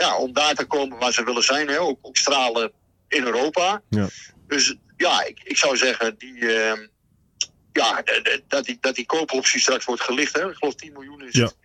ja, 0.00 0.16
om 0.16 0.32
daar 0.32 0.54
te 0.54 0.64
komen 0.64 0.98
waar 0.98 1.12
ze 1.12 1.24
willen 1.24 1.42
zijn. 1.42 1.68
Hè? 1.68 1.78
Ook, 1.80 1.98
ook 2.02 2.16
stralen 2.16 2.72
in 3.08 3.24
Europa. 3.24 3.82
Ja. 3.88 4.08
Dus 4.48 4.74
ja, 4.96 5.24
ik, 5.24 5.40
ik 5.44 5.56
zou 5.56 5.76
zeggen, 5.76 6.14
die, 6.18 6.54
ehm, 6.54 6.86
ja, 7.72 8.02
dat, 8.48 8.64
die, 8.64 8.78
dat 8.80 8.94
die 8.94 9.06
koopoptie 9.06 9.60
straks 9.60 9.84
wordt 9.84 10.02
gelicht. 10.02 10.36
Hè? 10.36 10.48
Ik 10.50 10.56
geloof 10.56 10.74
10 10.74 10.92
miljoen 10.92 11.22
is 11.26 11.34
Ja. 11.34 11.44
het. 11.44 11.56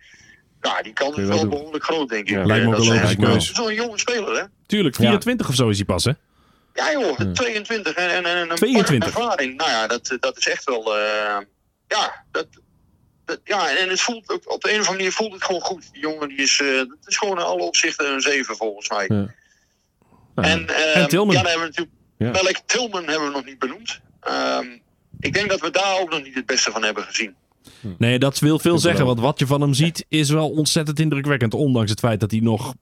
Ja, 0.60 0.82
die 0.82 0.92
kan 0.92 1.14
dus 1.14 1.28
wel 1.28 1.48
behoorlijk 1.48 1.84
groot, 1.84 2.08
denk 2.08 2.28
ik. 2.28 2.34
Ja, 2.34 2.44
lijkt 2.44 2.66
me 2.66 2.76
ook 2.76 3.20
dat. 3.20 3.42
Zo'n 3.42 3.74
jonge 3.74 3.98
speler, 3.98 4.36
hè? 4.38 4.44
Tuurlijk, 4.66 4.94
24 4.96 5.48
of 5.48 5.54
zo 5.54 5.68
is 5.68 5.76
hij 5.76 5.84
pas, 5.86 6.04
hè? 6.04 6.12
Ja 6.74 6.92
joh, 6.92 7.20
22 7.32 7.94
en, 7.94 8.10
en, 8.10 8.24
en 8.24 8.50
een 8.50 8.56
22. 8.56 9.12
pak 9.12 9.22
ervaring. 9.22 9.56
Nou 9.56 9.70
ja, 9.70 9.86
dat, 9.86 10.16
dat 10.20 10.36
is 10.38 10.48
echt 10.48 10.64
wel... 10.64 10.96
eh, 10.98 11.36
ja, 11.88 12.24
dat, 12.32 12.46
dat, 13.26 13.40
ja, 13.44 13.76
en 13.76 13.88
het 13.88 14.00
voelt 14.00 14.30
ook, 14.30 14.52
op 14.52 14.62
de 14.62 14.68
een 14.72 14.80
of 14.80 14.88
andere 14.88 14.96
manier 14.96 15.12
voelt 15.12 15.32
het 15.32 15.44
gewoon 15.44 15.60
goed. 15.60 15.88
Die 15.92 16.00
jongen 16.00 16.28
die 16.28 16.36
is, 16.36 16.60
eh 16.60 16.76
dat 16.76 16.96
is 17.04 17.16
gewoon 17.16 17.38
in 17.38 17.44
alle 17.44 17.62
opzichten 17.62 18.12
een 18.12 18.20
7 18.20 18.56
volgens 18.56 18.88
mij. 18.88 19.04
Ja. 19.08 19.34
Nou, 20.34 20.48
En, 20.48 20.68
eh, 20.68 20.96
En 20.96 21.08
Tilman. 21.08 21.34
Ja, 21.34 21.42
dan 21.42 21.50
hebben 21.50 21.68
we 21.68 21.74
natuurlijk... 21.74 21.96
Ja. 22.18 22.30
Welk 22.42 22.60
Tilman 22.66 23.04
hebben 23.04 23.28
we 23.28 23.34
nog 23.34 23.44
niet 23.44 23.58
benoemd. 23.58 24.00
Ehm, 24.20 24.66
ik 25.20 25.32
denk 25.32 25.48
dat 25.48 25.60
we 25.60 25.70
daar 25.70 26.00
ook 26.00 26.10
nog 26.10 26.22
niet 26.22 26.34
het 26.34 26.46
beste 26.46 26.70
van 26.70 26.82
hebben 26.84 27.04
gezien. 27.04 27.34
Nee, 27.98 28.18
dat 28.18 28.38
wil 28.38 28.58
veel 28.58 28.78
zeggen, 28.78 29.06
want 29.06 29.20
wat 29.20 29.38
je 29.38 29.46
van 29.46 29.60
hem 29.60 29.74
ziet 29.74 30.04
is 30.08 30.30
wel 30.30 30.50
ontzettend 30.50 31.00
indrukwekkend. 31.00 31.54
Ondanks 31.54 31.90
het 31.90 31.98
feit 31.98 32.20
dat 32.20 32.30
hij 32.30 32.40
nog 32.40 32.74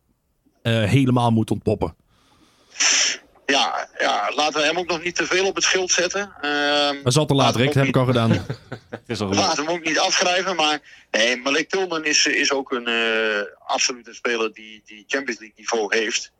eh, 0.63 0.83
helemaal 0.83 1.31
moet 1.31 1.51
ontpoppen. 1.51 1.95
Ja, 3.47 3.89
ja, 3.99 4.33
laten 4.35 4.61
we 4.61 4.67
hem 4.67 4.79
ook 4.79 4.87
nog 4.89 5.03
niet 5.03 5.17
te 5.17 5.27
veel 5.27 5.47
op 5.47 5.55
het 5.55 5.65
schild 5.65 5.91
zetten. 5.91 6.33
Ehm, 6.41 6.95
Dat 6.95 7.13
is 7.13 7.17
al 7.17 7.27
te 7.27 7.35
laat, 7.35 7.57
Rick. 7.57 7.67
Dat 7.67 7.75
heb 7.75 7.87
ik 7.87 7.97
al 7.97 8.05
gedaan. 8.05 8.31
Het 8.91 9.03
is 9.07 9.21
al. 9.21 9.29
Laten 9.29 9.65
we 9.65 9.71
hem 9.71 9.79
ook 9.81 9.85
niet 9.85 9.99
afschrijven, 9.99 10.57
maar 10.57 10.81
nee, 11.11 11.37
Malik 11.37 11.69
Tillman 11.69 12.05
is, 12.05 12.27
is 12.27 12.53
ook 12.53 12.73
een 12.73 12.87
eh 12.87 13.43
absolute 13.67 14.15
speler 14.15 14.53
die, 14.53 14.83
die 14.85 15.05
Champions 15.07 15.41
League 15.41 15.57
niveau 15.57 15.97
heeft. 15.97 16.33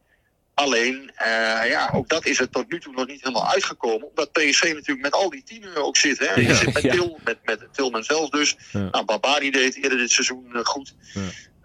Alleen, 0.55 1.11
eh, 1.15 1.69
ja, 1.69 1.91
ook 1.95 2.09
dat 2.09 2.27
is 2.27 2.41
er 2.41 2.51
tot 2.51 2.71
nu 2.71 2.81
toe 2.81 2.93
nog 2.93 3.07
niet 3.07 3.23
helemaal 3.23 3.49
uitgekomen. 3.49 4.09
Omdat 4.09 4.33
PSV 4.33 4.63
natuurlijk 4.63 5.01
met 5.01 5.13
al 5.13 5.31
die 5.31 5.43
tienen 5.43 5.77
ook 5.77 5.97
zit. 5.97 6.19
Hè? 6.19 6.41
Ja, 6.41 6.55
zit 6.55 6.73
met, 6.73 6.83
ja. 6.83 6.93
Til, 6.93 7.19
met, 7.25 7.39
met 7.45 7.69
Tillman 7.73 8.05
zelf 8.05 8.29
dus. 8.31 8.57
Ja. 8.73 8.89
Nou, 8.91 9.05
Babari 9.05 9.51
deed 9.51 9.77
eerder 9.77 9.99
dit 9.99 10.11
seizoen 10.11 10.47
eh, 10.53 10.61
goed. 10.65 10.95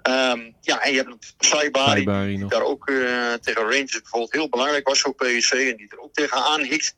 Ja. 0.04 0.32
Ehm, 0.32 0.52
ja, 0.62 0.82
en 0.82 0.92
je 0.92 0.98
hebt 0.98 1.36
Saibari, 1.40 1.90
Saibari 1.90 2.28
die 2.28 2.38
nog. 2.38 2.52
daar 2.52 2.62
ook 2.62 2.88
eh, 2.88 3.34
tegen 3.34 3.62
Rangers 3.62 4.02
bijvoorbeeld 4.02 4.34
heel 4.34 4.50
belangrijk 4.50 4.88
was 4.88 5.02
voor 5.02 5.16
PSV. 5.16 5.52
En 5.52 5.78
die 5.78 5.88
er 5.90 6.00
ook 6.00 6.14
tegenaan 6.14 6.62
hikt. 6.62 6.96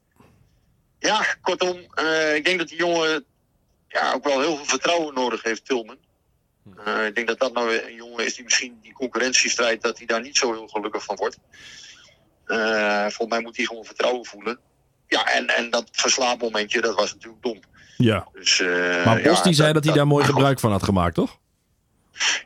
Ja, 1.00 1.26
kortom, 1.42 1.78
eh, 1.94 2.36
ik 2.36 2.46
denk 2.46 2.60
dat 2.60 2.68
die 2.68 2.78
jongen 2.78 3.26
ja, 3.88 4.14
ook 4.14 4.24
wel 4.24 4.40
heel 4.40 4.56
veel 4.56 4.66
vertrouwen 4.66 5.14
nodig 5.14 5.44
heeft, 5.44 5.66
Tilman. 5.66 5.98
Eh, 6.86 7.06
ik 7.06 7.16
denk 7.16 7.28
dat 7.28 7.40
dat 7.40 7.54
nou 7.54 7.76
een 7.76 7.96
jongen 7.96 8.26
is 8.26 8.36
die 8.36 8.44
misschien 8.44 8.80
die 8.82 8.94
concurrentiestrijd, 8.94 9.82
dat 9.82 9.98
hij 9.98 10.08
daar 10.08 10.22
niet 10.22 10.38
zo 10.38 10.54
heel 10.54 10.68
gelukkig 10.68 11.04
van 11.04 11.16
wordt. 11.16 11.38
Eh, 12.46 13.02
volgens 13.02 13.30
mij 13.30 13.42
moet 13.42 13.58
hij 13.58 13.66
gewoon 13.66 13.86
vertrouwen 13.86 14.26
voelen. 14.26 14.60
Ja, 15.08 15.26
en, 15.26 15.48
en 15.48 15.70
dat 15.70 15.90
verslaapmomentje, 15.92 16.82
dat 16.82 16.96
was 16.96 17.14
natuurlijk 17.14 17.44
dom. 17.44 17.60
Ja. 17.98 18.28
Dus, 18.34 18.60
eh, 18.60 19.06
Maar 19.06 19.22
Bos 19.22 19.38
ja, 19.38 19.44
die 19.44 19.54
zei 19.54 19.74
dat 19.74 19.84
hij 19.84 19.94
daar 19.94 20.08
mooi 20.08 20.26
gebruik 20.26 20.60
van 20.60 20.72
had 20.72 20.84
gemaakt, 20.84 21.16
toch? 21.16 21.40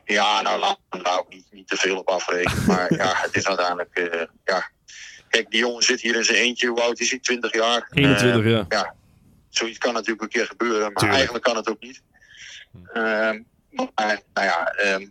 Ja, 0.04 0.42
nou 0.42 0.58
laat 0.58 0.78
we 0.90 1.18
ook 1.18 1.28
niet, 1.28 1.46
niet 1.50 1.68
te 1.68 1.76
veel 1.76 1.98
op 1.98 2.08
afrekenen. 2.08 2.64
Maar 2.66 2.94
ja, 2.94 3.12
het 3.16 3.36
is 3.36 3.46
uiteindelijk. 3.46 3.94
eh, 3.98 4.22
ja. 4.44 4.68
Kijk, 5.28 5.50
die 5.50 5.60
jongen 5.60 5.82
zit 5.82 6.00
hier 6.00 6.16
in 6.16 6.24
zijn 6.24 6.38
eentje. 6.38 6.66
Hoe 6.68 6.80
oud 6.80 7.00
is 7.00 7.10
hij? 7.10 7.18
20 7.18 7.52
jaar. 7.54 7.88
21, 7.92 8.44
Eh, 8.44 8.50
ja. 8.50 8.64
ja. 8.68 8.94
Zoiets 9.48 9.78
kan 9.78 9.92
natuurlijk 9.92 10.22
een 10.22 10.28
keer 10.28 10.46
gebeuren, 10.46 10.80
maar 10.80 10.90
Tuurlijk. 10.92 11.12
eigenlijk 11.12 11.44
kan 11.44 11.56
het 11.56 11.68
ook 11.68 11.80
niet. 11.80 12.02
Ehm, 12.92 13.42
maar, 13.70 14.20
nou 14.34 14.46
ja, 14.46 14.66
ehm, 14.66 15.06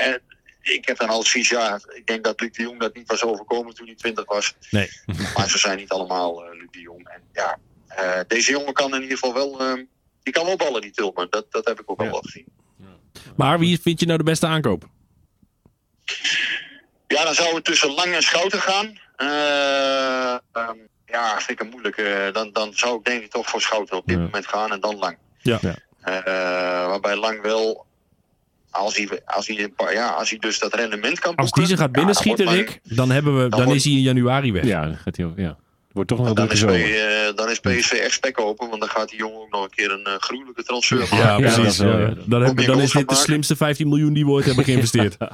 eh, 0.00 0.14
ik 0.62 0.86
heb 0.86 0.96
dan 0.98 1.08
advies, 1.08 1.48
ja, 1.48 1.80
ik 1.94 2.06
denk 2.06 2.24
dat 2.24 2.40
Luc 2.40 2.52
de 2.52 2.62
Jong 2.62 2.80
dat 2.80 2.94
niet 2.94 3.08
was 3.08 3.22
overkomen 3.22 3.74
toen 3.74 3.86
hij 3.86 3.94
20 3.94 4.24
was. 4.24 4.54
Nee. 4.70 4.90
Maar 5.36 5.48
ze 5.48 5.58
zijn 5.58 5.76
niet 5.78 5.90
allemaal 5.90 6.44
eh, 6.44 6.58
Luc 6.58 6.68
de 6.70 6.80
Jong. 6.80 7.08
En 7.08 7.22
ja, 7.32 7.58
deze 8.26 8.50
jongen 8.50 8.72
kan 8.72 8.94
in 8.94 9.02
ieder 9.02 9.18
geval 9.18 9.34
wel, 9.34 9.60
ehm, 9.60 9.84
die 10.22 10.32
kan 10.32 10.44
wel 10.46 10.56
ballen, 10.56 10.80
die 10.80 10.90
Tilman. 10.90 11.26
Dat, 11.30 11.46
dat 11.52 11.64
heb 11.66 11.80
ik 11.80 11.90
ook 11.90 12.00
al 12.00 12.06
wel 12.06 12.20
gezien. 12.20 12.46
Maar 13.36 13.58
wie 13.58 13.80
vind 13.80 14.00
je 14.00 14.06
nou 14.06 14.18
de 14.18 14.24
beste 14.24 14.46
aankoop? 14.46 14.88
Ja, 17.06 17.24
dan 17.24 17.34
zou 17.34 17.54
het 17.54 17.64
tussen 17.64 17.90
Lang 17.94 18.14
en 18.14 18.22
Schouten 18.22 18.60
gaan. 18.60 18.98
Eh, 19.16 20.32
ehm, 20.52 20.76
ja, 21.06 21.36
vind 21.40 21.50
ik 21.50 21.60
een 21.60 21.70
moeilijke. 21.70 22.30
Dan, 22.32 22.50
dan 22.52 22.72
zou 22.74 22.98
ik 22.98 23.04
denk 23.04 23.22
ik 23.22 23.30
toch 23.30 23.48
voor 23.48 23.60
Schouten 23.60 23.96
op 23.96 24.06
dit 24.06 24.16
Ja. 24.16 24.22
moment 24.22 24.46
gaan 24.46 24.72
en 24.72 24.80
dan 24.80 24.96
Lang. 24.98 25.16
Ja. 25.38 25.58
Ja. 25.60 25.74
Eh, 26.00 26.86
waarbij 26.86 27.16
Lang 27.16 27.42
wel, 27.42 27.86
als 28.70 28.96
hij, 28.96 29.22
als, 29.24 29.46
hij 29.46 29.62
een 29.62 29.74
paar, 29.74 29.92
ja, 29.92 30.08
als 30.10 30.30
hij 30.30 30.38
dus 30.38 30.58
dat 30.58 30.74
rendement 30.74 31.18
kan 31.18 31.34
Als 31.34 31.44
boeken, 31.50 31.60
die 31.62 31.70
ze 31.70 31.76
gaat 31.76 31.86
ja, 31.86 31.92
binnenschieten, 31.98 32.44
dan 32.44 32.54
wordt 32.54 32.68
Rick, 32.70 32.80
dan, 32.96 33.10
hebben 33.10 33.34
we, 33.34 33.40
dan 33.40 33.50
dan 33.50 33.60
wordt- 33.62 33.76
is 33.78 33.84
hij 33.84 33.92
in 33.92 34.00
januari 34.00 34.52
weg. 34.52 34.64
Ja, 34.64 34.84
dan 34.84 34.96
gaat 34.96 35.16
hij, 35.16 35.32
ja. 35.36 35.56
Wordt 35.98 36.10
toch 36.12 36.18
nog 36.18 36.28
een 36.28 36.34
Dan 36.34 36.50
is, 36.50 36.58
zomer. 36.58 36.78
P- 36.80 37.28
eh, 37.30 37.36
dan 37.36 37.50
is 37.50 37.58
PSV 37.60 37.92
echt 37.92 38.12
spek 38.14 38.40
open, 38.40 38.68
want 38.68 38.80
dan 38.80 38.90
gaat 38.90 39.08
die 39.08 39.18
jongen 39.18 39.40
ook 39.40 39.50
nog 39.50 39.62
een 39.62 39.70
keer 39.70 39.90
een 39.90 40.04
eh, 40.04 40.12
gruwelijke 40.18 40.62
transfer 40.62 40.98
maken. 40.98 41.16
Ja, 41.16 41.22
Ja, 41.24 41.38
dat 41.40 41.52
precies. 41.54 41.76
Dan, 41.76 42.54
je 42.56 42.66
dan 42.66 42.80
is 42.80 42.90
dit 42.92 43.08
de 43.08 43.14
slimste 43.14 43.56
15 43.56 43.88
miljoen 43.88 44.12
die 44.12 44.24
we 44.24 44.30
ooit 44.30 44.44
hebben 44.44 44.64
geïnvesteerd. 44.64 45.16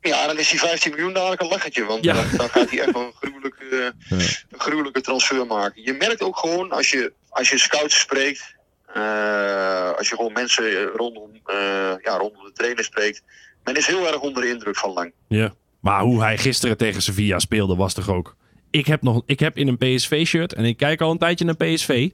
Ja, 0.00 0.26
dan 0.26 0.38
is 0.38 0.50
die 0.50 0.58
15 0.58 0.90
miljoen 0.90 1.12
dadelijk 1.12 1.40
een 1.42 1.48
lachertje. 1.48 1.84
Want 1.84 2.04
Ja. 2.04 2.14
dan, 2.14 2.24
dan 2.36 2.48
gaat 2.48 2.70
hij 2.70 2.80
echt 2.80 2.92
wel 2.92 3.02
een 3.02 3.12
gruwelijke, 3.20 3.64
Ja. 4.08 4.16
een 4.50 4.60
gruwelijke 4.60 5.00
transfer 5.00 5.46
maken. 5.46 5.82
Je 5.82 5.92
merkt 5.92 6.22
ook 6.22 6.36
gewoon 6.38 6.70
als 6.70 6.90
je, 6.90 7.12
als 7.28 7.48
je 7.50 7.58
scouts 7.58 7.98
spreekt. 7.98 8.54
eh, 8.94 9.90
als 9.98 10.08
je 10.08 10.14
gewoon 10.16 10.32
mensen 10.32 10.64
eh, 10.64 10.84
rondom, 10.96 11.30
eh, 11.44 11.56
ja, 12.02 12.16
rondom 12.16 12.44
de 12.44 12.52
trainer 12.54 12.84
spreekt. 12.84 13.22
Men 13.64 13.76
is 13.76 13.86
heel 13.86 14.06
erg 14.06 14.20
onder 14.20 14.42
de 14.42 14.48
indruk 14.48 14.76
van 14.76 14.92
Lang. 14.92 15.12
Ja. 15.28 15.54
Maar 15.80 16.00
hoe 16.00 16.22
hij 16.22 16.38
gisteren 16.38 16.76
tegen 16.76 17.02
Sevilla 17.02 17.38
speelde 17.38 17.76
was 17.76 17.94
toch 17.94 18.08
ook... 18.08 18.36
Ik 18.74 18.86
heb, 18.86 19.02
nog, 19.02 19.22
ik 19.26 19.40
heb 19.40 19.56
in 19.58 19.68
een 19.68 19.78
PSV-shirt, 19.78 20.52
en 20.52 20.64
ik 20.64 20.76
kijk 20.76 21.00
al 21.00 21.10
een 21.10 21.18
tijdje 21.18 21.44
naar 21.44 21.56
PSV... 21.56 22.10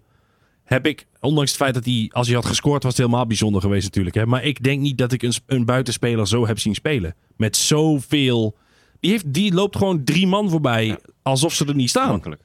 Heb 0.64 0.86
ik, 0.86 1.06
ondanks 1.20 1.50
het 1.50 1.60
feit 1.60 1.74
dat 1.74 1.84
hij, 1.84 2.10
als 2.12 2.26
hij 2.26 2.36
had 2.36 2.46
gescoord, 2.46 2.82
was 2.82 2.92
het 2.96 3.00
helemaal 3.06 3.26
bijzonder 3.26 3.60
geweest 3.60 3.84
natuurlijk. 3.84 4.14
Hè? 4.14 4.26
Maar 4.26 4.44
ik 4.44 4.62
denk 4.62 4.80
niet 4.80 4.98
dat 4.98 5.12
ik 5.12 5.22
een, 5.22 5.32
een 5.46 5.64
buitenspeler 5.64 6.28
zo 6.28 6.46
heb 6.46 6.58
zien 6.58 6.74
spelen. 6.74 7.14
Met 7.36 7.56
zoveel... 7.56 8.56
Die, 9.00 9.10
heeft, 9.10 9.32
die 9.34 9.52
loopt 9.54 9.76
gewoon 9.76 10.04
drie 10.04 10.26
man 10.26 10.50
voorbij, 10.50 10.98
alsof 11.22 11.54
ze 11.54 11.66
er 11.66 11.74
niet 11.74 11.88
staan. 11.90 12.08
Makkelijk. 12.08 12.42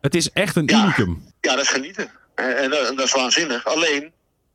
Het 0.00 0.14
is 0.14 0.30
echt 0.32 0.56
een 0.56 0.66
Ja. 0.66 0.82
unicum. 0.82 1.22
Ja, 1.40 1.54
dat 1.54 1.62
is 1.64 1.68
genieten. 1.68 2.10
En, 2.34 2.56
en, 2.56 2.70
dat- 2.70 2.88
en 2.88 2.96
dat 2.96 3.06
is 3.06 3.12
waanzinnig. 3.12 3.64
Alleen, 3.64 4.10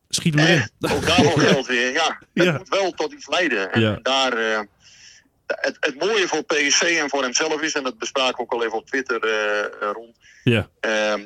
Schiet 0.10 0.34
hem 0.34 0.44
erin. 0.46 0.68
eh, 0.80 0.96
ook 0.96 1.06
daarvoor 1.06 1.40
geldt 1.42 1.68
weer. 1.68 1.92
Ja, 1.94 2.20
het 2.34 2.46
Ja. 2.46 2.58
moet 2.58 2.70
wel 2.70 2.92
tot 2.92 3.14
iets 3.14 3.28
leiden. 3.28 3.72
En 3.74 3.82
Ja. 3.82 4.00
daar, 4.02 4.34
eh, 4.34 4.60
het, 5.48 5.78
het 5.80 6.00
mooie 6.00 6.28
voor 6.28 6.44
PSV 6.44 6.98
en 7.02 7.10
voor 7.10 7.24
hemzelf 7.24 7.62
is, 7.62 7.74
en 7.74 7.84
dat 7.84 7.98
bespraken 7.98 8.36
we 8.36 8.42
ook 8.42 8.52
al 8.52 8.64
even 8.64 8.78
op 8.78 8.88
Twitter 8.88 9.24
eh, 9.24 9.60
eh, 9.60 9.92
rond. 9.94 10.18
Ja. 10.44 10.70
Ehm, 10.80 11.26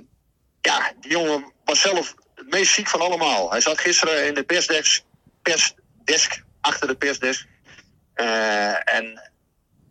ja, 0.61 0.93
die 0.99 1.11
jongen 1.11 1.53
was 1.65 1.81
zelf 1.81 2.15
het 2.35 2.49
meest 2.49 2.73
ziek 2.73 2.87
van 2.87 3.01
allemaal. 3.01 3.51
Hij 3.51 3.61
zat 3.61 3.79
gisteren 3.79 4.27
in 4.27 4.33
de 4.33 4.43
persdesk, 4.43 5.03
persdesk 5.41 6.43
achter 6.61 6.87
de 6.87 6.95
persdesk. 6.95 7.45
Eh, 8.13 8.95
en 8.95 9.31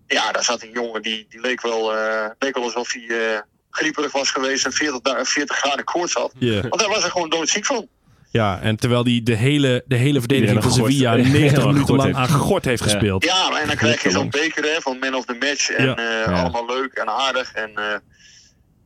ja, 0.07 0.33
daar 0.33 0.45
zat 0.45 0.63
een 0.63 0.73
jongen 0.73 1.03
die, 1.03 1.27
die 1.29 1.41
leek, 1.41 1.61
wel, 1.61 1.93
leek 2.39 2.55
wel 2.55 2.65
alsof 2.65 2.93
hij 2.93 3.43
grieperig 3.71 4.13
was 4.13 4.31
geweest 4.31 4.65
en 4.65 4.73
40, 4.73 5.01
da- 5.01 5.25
40 5.25 5.57
graden 5.57 5.85
koorts 5.85 6.13
had. 6.15 6.33
Want 6.69 6.81
hij 6.81 6.91
was 6.91 7.05
er 7.05 7.11
gewoon 7.11 7.31
doodziek 7.31 7.67
van. 7.67 7.89
Ja, 8.33 8.61
en 8.61 8.77
terwijl 8.77 9.05
hij 9.05 9.21
de 9.25 9.35
hele, 9.37 9.83
de 9.87 9.97
hele 9.97 10.19
verdediging 10.19 10.63
van 10.63 10.73
Sevilla 10.73 11.11
gort- 11.15 11.23
90 11.29 11.51
hele 11.61 11.73
minuten 11.73 11.97
lang 11.97 12.15
aan 12.15 12.29
gort 12.29 12.65
heeft 12.65 12.85
Ja. 12.85 12.91
gespeeld. 12.91 13.25
Ja, 13.25 13.61
en 13.61 13.67
dan 13.67 13.77
krijg 13.77 14.03
je 14.03 14.11
zo'n 14.11 14.31
beker 14.31 14.65
hè, 14.65 14.81
van 14.81 14.99
man 14.99 15.15
of 15.15 15.25
the 15.25 15.37
match. 15.41 15.71
En 15.71 15.85
Ja. 15.85 15.97
eh, 15.97 16.05
Ja. 16.05 16.41
allemaal 16.41 16.67
leuk 16.67 16.93
en 16.93 17.09
aardig. 17.09 17.53
En, 17.53 17.71
eh, 17.75 17.97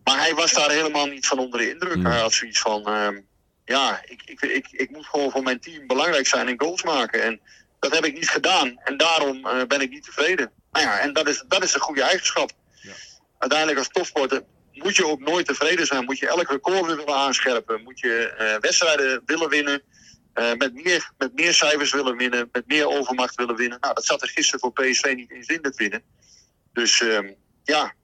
maar 0.04 0.18
hij 0.18 0.34
was 0.34 0.52
daar 0.52 0.70
helemaal 0.70 1.06
niet 1.06 1.26
van 1.26 1.38
onder 1.38 1.58
de 1.60 1.70
indruk. 1.70 1.94
Hmm. 1.94 2.06
Hij 2.06 2.18
had 2.20 2.32
zoiets 2.32 2.60
van... 2.60 2.86
ehm, 2.86 3.14
ja, 3.64 4.00
ik, 4.04 4.22
ik, 4.24 4.40
ik, 4.40 4.66
ik 4.70 4.90
moet 4.90 5.06
gewoon 5.06 5.30
voor 5.30 5.42
mijn 5.42 5.60
team 5.60 5.86
belangrijk 5.86 6.26
zijn 6.26 6.48
en 6.48 6.54
goals 6.60 6.82
maken. 6.82 7.22
En 7.22 7.40
dat 7.78 7.94
heb 7.94 8.04
ik 8.04 8.14
niet 8.14 8.28
gedaan. 8.30 8.80
En 8.84 8.96
daarom 8.96 9.46
eh, 9.46 9.66
ben 9.68 9.80
ik 9.80 9.90
niet 9.90 10.04
tevreden. 10.04 10.50
Nou 10.72 10.84
ja, 10.86 10.98
en 11.00 11.12
dat 11.12 11.28
is, 11.28 11.44
dat 11.48 11.62
is 11.64 11.74
een 11.74 11.80
goede 11.80 12.02
eigenschap. 12.02 12.50
Uiteindelijk 13.38 13.78
als 13.78 13.88
topsporter 13.88 14.42
moet 14.82 14.96
je 14.96 15.06
ook 15.06 15.20
nooit 15.20 15.46
tevreden 15.46 15.86
zijn. 15.86 16.04
Moet 16.04 16.18
je 16.18 16.28
elk 16.28 16.50
record 16.50 16.86
weer 16.86 16.96
willen 16.96 17.14
aanscherpen. 17.16 17.82
Moet 17.82 18.00
je 18.00 18.34
eh, 18.38 18.60
wedstrijden 18.60 19.22
willen 19.26 19.48
winnen. 19.48 19.82
eh, 20.32 20.44
met, 20.58 20.74
meer, 20.84 21.10
met 21.18 21.34
meer 21.34 21.54
cijfers 21.54 21.92
willen 21.92 22.16
winnen. 22.16 22.48
Met 22.52 22.66
meer 22.66 22.88
overmacht 22.88 23.34
willen 23.34 23.56
winnen. 23.56 23.78
Nou, 23.80 23.94
dat 23.94 24.04
zat 24.04 24.22
er 24.22 24.28
gisteren 24.28 24.60
voor 24.60 24.72
PSV 24.72 25.12
niet 25.16 25.30
in 25.30 25.44
zin, 25.44 25.58
dat 25.62 25.76
winnen. 25.76 26.02
Dus 26.72 27.00
ehm, 27.02 27.26
ja, 27.64 27.94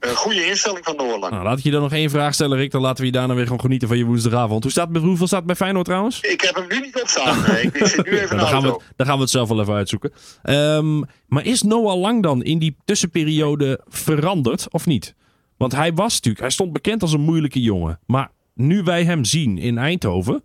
een 0.00 0.14
goede 0.14 0.46
instelling 0.46 0.84
van 0.84 0.96
Noorland. 0.96 1.32
Nou, 1.32 1.44
laat 1.44 1.58
ik 1.58 1.64
je 1.64 1.70
dan 1.70 1.80
nog 1.82 1.92
één 1.92 2.10
vraag 2.10 2.34
stellen, 2.34 2.58
Rick. 2.58 2.70
Dan 2.70 2.80
laten 2.80 3.00
we 3.00 3.06
je 3.06 3.12
daarna 3.12 3.34
weer 3.34 3.44
gewoon 3.44 3.60
genieten 3.60 3.88
van 3.88 3.96
je 3.98 4.04
woensdagavond. 4.04 4.62
Hoe 4.62 4.72
staat, 4.72 4.88
hoeveel 4.96 5.26
staat 5.26 5.38
het 5.38 5.46
bij 5.46 5.56
Feyenoord 5.56 5.84
trouwens? 5.84 6.20
Ik 6.20 6.40
heb 6.40 6.54
hem 6.54 6.66
nu 6.68 6.80
niet 6.80 7.00
opstaan. 7.00 7.56
Ik, 7.56 7.74
ik 7.74 7.86
zit 7.86 8.06
nu 8.06 8.18
even 8.18 8.36
Nou, 8.36 8.50
dan, 8.50 8.62
in 8.62 8.62
gaan 8.62 8.62
we, 8.62 8.80
dan 8.96 9.06
gaan 9.06 9.16
we 9.16 9.22
het 9.22 9.30
zelf 9.30 9.48
wel 9.48 9.60
even 9.60 9.74
uitzoeken. 9.74 10.12
Ehm, 10.42 11.02
maar 11.26 11.44
is 11.44 11.62
Noah 11.62 12.00
Lang 12.00 12.22
dan 12.22 12.42
in 12.42 12.58
die 12.58 12.76
tussenperiode 12.84 13.80
veranderd 13.88 14.66
of 14.70 14.86
niet? 14.86 15.14
Want 15.56 15.72
hij 15.72 15.92
was 15.92 16.14
natuurlijk, 16.14 16.40
hij 16.44 16.50
stond 16.50 16.72
bekend 16.72 17.02
als 17.02 17.12
een 17.12 17.20
moeilijke 17.20 17.60
jongen. 17.60 17.98
Maar 18.06 18.30
nu 18.54 18.82
wij 18.82 19.04
hem 19.04 19.24
zien 19.24 19.58
in 19.58 19.78
Eindhoven, 19.78 20.42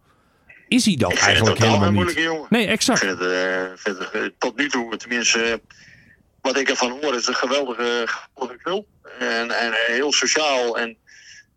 is 0.67 0.85
hij 0.85 0.95
dat 0.95 1.11
Ik 1.11 1.17
vind 1.17 1.37
het 1.37 1.45
eigenlijk 1.47 1.59
helemaal 1.59 1.85
niet. 1.85 1.93
moeilijke 1.95 2.21
jongen. 2.21 2.45
Nee, 2.49 2.63
Ik 2.63 2.69
exact. 2.69 2.99
vind 2.99 3.19
het, 3.19 3.31
eh, 3.31 3.61
vind 3.75 3.97
het 3.97 4.11
eh, 4.11 4.21
tot 4.37 4.57
nu 4.57 4.69
toe, 4.69 4.97
tenminste, 4.97 5.39
eh, 5.39 5.53
wat 6.41 6.57
ik 6.57 6.69
ervan 6.69 6.97
hoor, 7.01 7.15
is 7.15 7.27
een 7.27 7.33
geweldige, 7.35 8.07
geweldige 8.33 8.63
knul. 8.63 8.87
En, 9.19 9.51
en 9.51 9.71
heel 9.87 10.11
sociaal. 10.13 10.77
En 10.79 10.97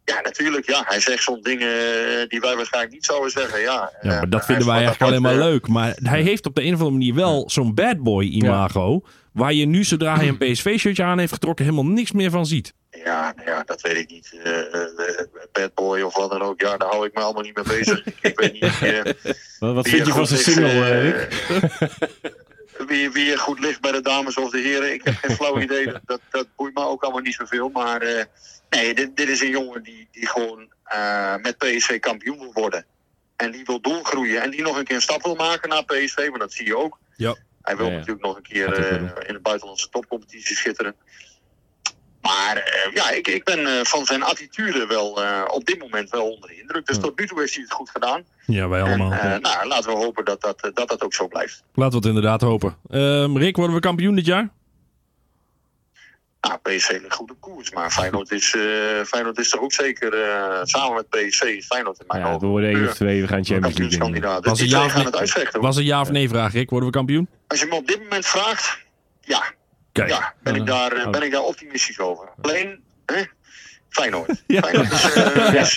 ja, 0.05 0.21
natuurlijk, 0.21 0.67
ja, 0.67 0.83
hij 0.87 1.01
zegt 1.01 1.23
soms 1.23 1.43
dingen 1.43 1.69
eh, 1.69 2.29
die 2.29 2.41
wij 2.41 2.57
waarschijnlijk 2.57 2.95
niet 2.95 3.05
zouden 3.05 3.31
zeggen. 3.31 3.61
Ja, 3.61 3.93
Ja, 4.03 4.09
maar 4.19 4.29
dat 4.31 4.41
Eh, 4.41 4.47
vinden 4.47 4.67
wij 4.67 4.77
eigenlijk 4.77 5.03
alleen 5.11 5.23
maar 5.23 5.37
leuk. 5.51 5.69
Maar 5.69 5.97
hij 6.03 6.23
heeft 6.23 6.47
op 6.47 6.55
de 6.55 6.61
een 6.63 6.75
of 6.75 6.81
andere 6.81 6.91
manier 6.99 7.15
wel 7.15 7.51
zo'n 7.51 7.75
bad 7.75 7.99
boy 8.03 8.25
imago. 8.25 9.03
Waar 9.33 9.53
je 9.53 9.67
nu, 9.67 9.85
zodra 9.85 10.17
hij 10.17 10.29
een 10.29 10.39
PSV-shirtje 10.53 11.03
aan 11.03 11.19
heeft 11.19 11.33
getrokken, 11.33 11.65
helemaal 11.65 11.87
niks 11.93 12.13
meer 12.13 12.31
van 12.31 12.47
ziet. 12.47 12.75
Ja, 13.05 13.35
ja, 13.45 13.63
dat 13.63 13.81
weet 13.81 13.97
ik 13.97 14.11
niet. 14.11 14.33
Eh, 14.45 14.75
eh, 14.75 14.83
eh, 14.83 15.27
bad 15.53 15.75
boy 15.75 16.01
of 16.01 16.15
wat 16.17 16.31
dan 16.31 16.43
ook. 16.43 16.61
Ja, 16.61 16.77
daar 16.77 16.89
hou 16.89 17.07
ik 17.07 17.15
me 17.15 17.21
allemaal 17.21 17.43
niet 17.43 17.55
mee 17.55 17.65
bezig. 17.79 18.05
ik, 18.21 18.39
weet 18.41 18.53
niet. 18.53 18.63
eh, 18.63 19.01
Wat, 19.59 19.75
wat 19.75 19.89
vind 19.89 20.07
je 20.07 20.13
van 20.13 20.27
zijn 20.27 20.41
single, 20.41 20.85
eh, 20.85 21.29
wie, 22.89 23.11
wie 23.11 23.33
er 23.33 23.39
goed 23.39 23.59
ligt 23.61 23.81
bij 23.81 23.93
de 23.93 24.01
dames 24.01 24.37
of 24.37 24.51
de 24.51 24.59
heren. 24.61 24.93
Ik 24.93 25.05
heb 25.05 25.15
geen 25.15 25.37
flauw 25.37 25.61
idee. 25.61 25.87
Dat, 25.87 26.01
dat, 26.13 26.21
dat 26.31 26.47
boeit 26.57 26.75
me 26.75 26.87
ook 26.87 27.03
allemaal 27.03 27.21
niet 27.23 27.35
zoveel. 27.35 27.69
Maar 27.69 28.01
eh, 28.01 28.25
nee, 28.71 28.95
dit, 28.95 29.17
dit 29.17 29.29
is 29.29 29.41
een 29.41 29.51
jongen 29.51 29.83
die, 29.83 30.09
die 30.11 30.27
gewoon 30.27 30.73
eh, 30.85 31.35
met 31.37 31.59
PSV 31.59 31.99
kampioen 32.01 32.39
wil 32.39 32.53
worden. 32.53 32.85
En 33.37 33.51
die 33.51 33.65
wil 33.65 33.81
doorgroeien. 33.81 34.43
En 34.43 34.51
die 34.51 34.63
nog 34.63 34.77
een 34.79 34.85
keer 34.85 34.97
een 34.97 35.03
stap 35.03 35.23
wil 35.23 35.35
maken 35.35 35.69
naar 35.69 35.85
PSV. 35.85 36.27
Maar 36.31 36.39
dat 36.39 36.53
zie 36.53 36.67
je 36.67 36.77
ook. 36.77 36.99
Ja. 37.17 37.37
Hij 37.63 37.77
wil 37.77 37.87
Ja, 37.87 37.93
ja. 37.93 37.99
natuurlijk 37.99 38.27
nog 38.27 38.37
een 38.37 38.43
keer 38.43 38.73
eh, 38.73 39.29
in 39.29 39.35
de 39.35 39.41
buitenlandse 39.43 39.89
topcompetitie 39.89 40.57
schitteren. 40.57 40.95
Maar 42.23 42.57
eh, 42.57 42.95
ja, 42.95 43.11
ik, 43.11 43.29
ik 43.29 43.45
ben 43.45 43.66
eh, 43.66 43.85
van 43.85 44.05
zijn 44.05 44.23
attitude 44.23 44.87
wel 44.87 45.23
eh, 45.23 45.43
op 45.47 45.64
dit 45.64 45.79
moment 45.79 46.11
wel 46.11 46.31
onder 46.31 46.49
de 46.49 46.61
indruk. 46.61 46.87
Dus 46.87 46.99
tot 46.99 47.18
nu 47.18 47.27
toe 47.27 47.41
heeft 47.41 47.55
hij 47.55 47.62
het 47.62 47.73
goed 47.73 47.91
gedaan. 47.91 48.23
Ja, 48.47 48.68
wij 48.68 48.83
allemaal. 48.83 49.12
En, 49.12 49.33
eh, 49.33 49.39
nou, 49.41 49.66
laten 49.66 49.91
we 49.91 49.97
hopen 49.97 50.25
dat 50.25 50.41
dat, 50.41 50.70
dat 50.75 50.89
dat 50.89 51.03
ook 51.03 51.14
zo 51.14 51.29
blijft. 51.29 51.62
Laten 51.75 51.91
we 52.01 52.07
het 52.07 52.16
inderdaad 52.16 52.41
hopen. 52.41 52.77
Ehm, 52.91 53.37
Rick, 53.37 53.57
worden 53.57 53.75
we 53.75 53.81
kampioen 53.81 54.14
dit 54.14 54.27
jaar? 54.27 54.49
Nou, 56.41 56.59
PSV 56.62 56.91
ligt 57.03 57.14
goed 57.14 57.31
op 57.31 57.37
koers. 57.41 57.70
Maar 57.70 57.91
Feyenoord 57.91 58.31
is, 58.31 58.55
eh, 58.55 58.62
Feyenoord 59.05 59.39
is 59.39 59.53
er 59.53 59.61
ook 59.61 59.73
zeker, 59.73 60.14
eh, 60.23 60.61
samen 60.62 60.95
met 60.95 61.09
PSV, 61.09 61.43
is 61.43 61.66
Feyenoord 61.66 61.99
in 62.01 62.05
mijn 62.09 62.20
Ja, 62.20 62.39
we 62.39 62.47
worden 62.47 62.70
1 62.70 62.83
of 62.83 62.89
eh, 62.89 62.95
2, 62.95 63.20
we 63.20 63.29
gaan 63.29 63.45
Champions 63.45 63.79
League 63.79 64.14
in. 64.14 64.23
Was 64.23 64.59
Dus 64.59 64.73
een. 64.73 65.61
Was 65.61 65.77
een 65.77 65.85
ja 65.85 66.01
of 66.01 66.11
nee 66.11 66.29
vraag, 66.29 66.53
Rick? 66.53 66.70
Worden 66.70 66.89
we 66.89 66.95
kampioen? 66.95 67.29
Als 67.47 67.61
je 67.61 67.66
me 67.66 67.75
op 67.75 67.87
dit 67.87 67.99
moment 67.99 68.27
vraagt, 68.27 68.79
ja. 69.20 69.43
Kijk. 69.93 70.09
Ja, 70.09 70.34
ben 70.43 70.55
ik, 70.55 70.66
daar, 70.66 70.93
eh, 70.93 71.11
ben 71.11 71.22
ik 71.22 71.32
daar 71.32 71.43
optimistisch 71.43 71.99
over. 72.01 72.28
Alleen, 72.40 72.80
hè, 73.07 73.22
Feyenoord. 73.88 74.43
Ja. 74.47 74.61
Feyenoord 74.62 74.93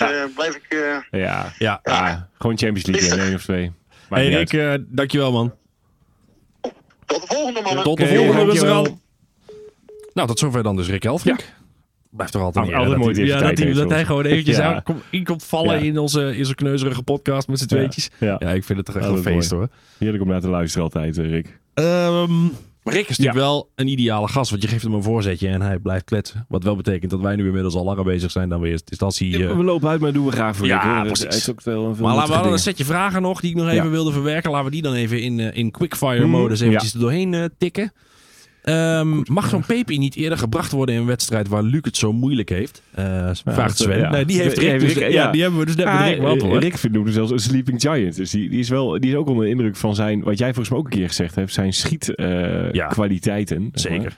eh, 0.00 0.34
blijf 0.34 0.54
ik... 0.54 0.66
eh, 0.68 1.20
Ja, 1.20 1.52
Ja. 1.58 1.80
ja, 1.82 2.28
gewoon 2.38 2.58
Champions 2.58 2.86
League 2.86 3.18
in. 3.18 3.24
1 3.26 3.34
of 3.34 3.42
2. 3.42 3.72
Hey 4.08 4.28
Rick, 4.28 4.80
dankjewel 4.88 5.32
man. 5.32 5.54
tot 7.06 7.20
de 7.20 7.26
volgende, 7.26 7.60
mannen. 7.60 7.84
Tot 7.84 7.96
de 7.98 8.06
volgende 8.06 8.32
dankjewel. 8.44 8.50
restaurant. 8.50 9.00
Nou, 10.14 10.28
tot 10.28 10.38
zover 10.38 10.62
dan 10.62 10.76
dus 10.76 10.88
Rick 10.88 11.04
Elfrink. 11.04 11.52
Blijft 12.10 12.32
toch 12.32 12.42
altijd, 12.42 12.72
Altijd 12.74 12.96
mooi 12.98 13.08
dat, 13.08 13.16
hij, 13.16 13.24
ja, 13.24 13.32
dat 13.38 13.56
dat, 13.56 13.58
hij 13.88 13.98
dat 13.98 14.06
gewoon 14.06 14.24
eventjes 14.24 14.56
Ja. 14.56 14.82
aan 14.84 15.02
in 15.10 15.24
komt 15.24 15.44
vallen 15.44 15.78
Ja. 15.78 15.84
in 15.84 15.98
onze, 15.98 16.36
in 16.36 16.44
zijn 16.44 16.56
kneuzerige 16.56 17.02
podcast 17.02 17.48
met 17.48 17.58
z'n 17.58 17.66
tweetjes. 17.66 18.10
Ja. 18.18 18.36
Ja. 18.38 18.48
ik 18.50 18.64
vind 18.64 18.78
het 18.78 18.86
toch 18.86 18.96
echt 18.96 19.06
een 19.06 19.22
feest 19.22 19.52
mooi. 19.52 19.66
hoor. 19.66 19.78
Heerlijk 19.98 20.22
om 20.22 20.28
naar 20.28 20.40
te 20.40 20.48
luisteren 20.48 20.82
altijd, 20.84 21.16
Rick. 21.16 21.58
Ehm, 21.74 22.30
maar 22.86 22.94
Rick 22.94 23.08
is 23.08 23.18
natuurlijk 23.18 23.44
wel 23.44 23.70
een 23.74 23.88
ideale 23.88 24.28
gast, 24.28 24.50
want 24.50 24.62
je 24.62 24.68
geeft 24.68 24.82
hem 24.82 24.94
een 24.94 25.02
voorzetje 25.02 25.48
en 25.48 25.62
hij 25.62 25.78
blijft 25.78 26.04
kletsen. 26.04 26.46
Wat 26.48 26.62
wel 26.64 26.76
betekent 26.76 27.10
dat 27.10 27.20
wij 27.20 27.36
nu 27.36 27.46
inmiddels 27.46 27.74
al 27.74 27.84
langer 27.84 28.04
bezig 28.04 28.30
zijn 28.30 28.48
dan 28.48 28.60
we 28.60 28.68
eerst 28.68 28.88
instantie... 28.90 29.46
eh, 29.48 29.56
we 29.56 29.64
lopen 29.64 29.88
uit, 29.88 30.00
maar 30.00 30.12
doen 30.12 30.26
we 30.26 30.32
graag 30.32 30.56
voor 30.56 30.66
Ja, 30.66 31.02
Rick. 31.02 31.12
precies. 31.12 31.36
Is 31.36 31.50
ook 31.50 31.62
veel 31.62 31.94
maar 32.00 32.14
laten 32.14 32.42
we 32.42 32.48
een 32.50 32.58
setje 32.58 32.84
vragen 32.84 33.22
nog 33.22 33.40
die 33.40 33.50
ik 33.50 33.56
nog 33.56 33.68
even 33.68 33.90
wilde 33.90 34.12
verwerken. 34.12 34.50
Laten 34.50 34.64
we 34.66 34.72
die 34.72 34.82
dan 34.82 34.94
even 34.94 35.22
in, 35.22 35.40
eh, 35.40 35.56
in 35.56 35.70
quickfire 35.70 36.20
Mhm, 36.20 36.28
modus 36.30 36.60
eventjes 36.60 36.92
ja. 36.92 36.98
er 36.98 37.04
doorheen 37.04 37.34
eh, 37.34 37.44
tikken. 37.58 37.92
Ehm, 38.66 39.22
mag 39.24 39.48
zo'n 39.48 39.64
Pepi 39.66 39.98
niet 39.98 40.16
eerder 40.16 40.38
gebracht 40.38 40.72
worden 40.72 40.94
in 40.94 41.00
een 41.00 41.06
wedstrijd 41.06 41.48
waar 41.48 41.62
Luc 41.62 41.80
het 41.82 41.96
zo 41.96 42.12
moeilijk 42.12 42.48
heeft? 42.48 42.82
Eh 42.94 43.30
vraagt 43.44 43.78
Sven. 43.78 43.98
ja. 43.98 44.10
Nee, 44.10 44.24
die 44.24 44.40
heeft 44.40 44.58
Rick, 44.58 44.80
dus, 44.80 44.94
Rick, 44.94 45.12
ja, 45.12 45.30
die 45.30 45.42
hebben 45.42 45.60
we 45.60 45.66
dus 45.66 45.76
net 45.76 45.84
met 45.84 45.94
Ah, 45.94 46.06
Rick 46.06 46.20
beantwoord. 46.20 46.62
Rick 46.62 46.90
noemde 46.90 47.12
zelfs 47.12 47.30
een 47.30 47.38
sleeping 47.38 47.80
giant. 47.80 48.16
Dus 48.16 48.30
die, 48.30 48.48
die, 48.48 48.58
is 48.58 48.68
wel, 48.68 49.00
die 49.00 49.10
is 49.10 49.16
ook 49.16 49.28
onder 49.28 49.44
de 49.44 49.50
indruk 49.50 49.76
van 49.76 49.94
zijn, 49.94 50.22
wat 50.22 50.38
jij 50.38 50.48
volgens 50.48 50.68
mij 50.68 50.78
ook 50.78 50.84
een 50.84 50.98
keer 50.98 51.08
gezegd 51.08 51.34
hebt, 51.34 51.52
zijn 51.52 51.72
schietkwaliteiten. 51.72 52.74
Ja. 52.74 52.86
kwaliteiten. 52.86 53.68
Zeker. 53.72 54.14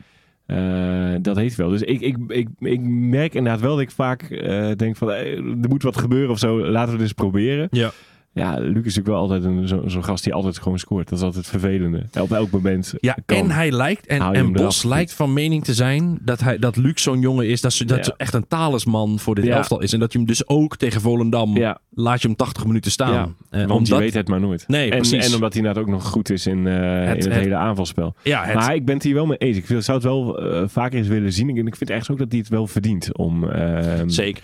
Eh, 0.46 1.14
dat 1.20 1.36
heeft 1.36 1.56
wel. 1.56 1.68
Dus 1.68 1.82
ik, 1.82 2.00
ik, 2.00 2.16
ik, 2.28 2.48
ik 2.58 2.80
merk 2.88 3.34
inderdaad 3.34 3.60
wel 3.60 3.70
dat 3.70 3.80
ik 3.80 3.90
vaak 3.90 4.22
eh, 4.22 4.70
denk 4.76 4.96
van 4.96 5.10
eh, 5.12 5.36
er 5.36 5.68
moet 5.68 5.82
wat 5.82 5.98
gebeuren 5.98 6.30
of 6.30 6.38
zo. 6.38 6.58
Laten 6.58 6.88
we 6.88 6.92
het 6.92 7.02
eens 7.02 7.12
proberen. 7.12 7.68
Ja. 7.70 7.90
Ja, 8.38 8.54
Luc 8.58 8.68
is 8.68 8.74
natuurlijk 8.74 9.06
wel 9.06 9.16
altijd 9.16 9.44
een- 9.44 9.68
zo- 9.68 9.82
zo'n 9.86 10.04
gast 10.04 10.24
die 10.24 10.34
altijd 10.34 10.58
gewoon 10.58 10.78
scoort. 10.78 11.08
Dat 11.08 11.18
is 11.18 11.24
altijd 11.24 11.50
het 11.50 11.60
vervelende. 11.60 12.02
Op 12.20 12.32
elk 12.32 12.50
moment. 12.50 12.94
Ja, 13.00 13.16
kan. 13.26 13.36
en 13.38 13.50
hij 13.50 13.70
lijkt, 13.72 14.06
en, 14.06 14.20
en 14.20 14.52
Bos 14.52 14.82
lijkt 14.82 15.12
van 15.14 15.32
mening 15.32 15.64
te 15.64 15.74
zijn 15.74 16.18
dat, 16.22 16.40
hij, 16.40 16.58
dat 16.58 16.76
Luc 16.76 17.02
zo'n 17.02 17.20
jongen 17.20 17.46
is, 17.48 17.60
dat 17.60 17.72
ze, 17.72 17.84
dat 17.84 18.06
Ja. 18.06 18.14
echt 18.16 18.34
een 18.34 18.46
talisman 18.48 19.18
voor 19.18 19.34
dit 19.34 19.44
Ja. 19.44 19.56
elftal 19.56 19.80
is. 19.82 19.92
En 19.92 19.98
dat 20.00 20.12
je 20.12 20.18
hem 20.18 20.26
dus 20.26 20.48
ook 20.48 20.76
tegen 20.76 21.00
Volendam 21.00 21.56
Ja, 21.56 21.78
laat 21.90 22.22
je 22.22 22.28
hem 22.28 22.36
80 22.36 22.66
minuten 22.66 22.90
staan. 22.90 23.12
Ja, 23.12 23.28
Eh, 23.50 23.58
want 23.58 23.70
omdat, 23.70 23.88
je 23.88 23.94
weet 23.94 24.14
het 24.14 24.28
maar 24.28 24.40
nooit. 24.40 24.64
Nee, 24.68 24.90
en, 24.90 24.96
precies. 24.96 25.26
en 25.28 25.34
omdat 25.34 25.52
hij 25.52 25.62
inderdaad 25.62 25.82
ook 25.84 25.90
nog 25.90 26.04
goed 26.04 26.30
is 26.30 26.46
in, 26.46 26.66
eh, 26.66 26.72
in 26.74 26.80
het, 27.08 27.24
het- 27.24 27.32
hele 27.34 27.54
aanvalspel. 27.56 28.14
ja, 28.22 28.44
het, 28.44 28.54
Maar 28.54 28.74
ik 28.74 28.84
ben 28.84 28.94
het 28.94 29.04
hier 29.04 29.14
wel 29.14 29.26
mee 29.26 29.38
eens. 29.38 29.56
Ik 29.56 29.66
zou 29.66 29.98
het 29.98 30.02
wel 30.02 30.38
eh, 30.52 30.62
vaker 30.66 30.98
eens 30.98 31.08
willen 31.08 31.32
zien. 31.32 31.56
En 31.56 31.66
ik 31.66 31.76
vind 31.76 31.90
ergens 31.90 32.10
ook 32.10 32.18
dat 32.18 32.28
hij 32.30 32.38
het 32.38 32.48
wel 32.48 32.66
verdient. 32.66 33.16
Om, 33.16 33.48
ehm, 33.48 34.08
zeker. 34.08 34.42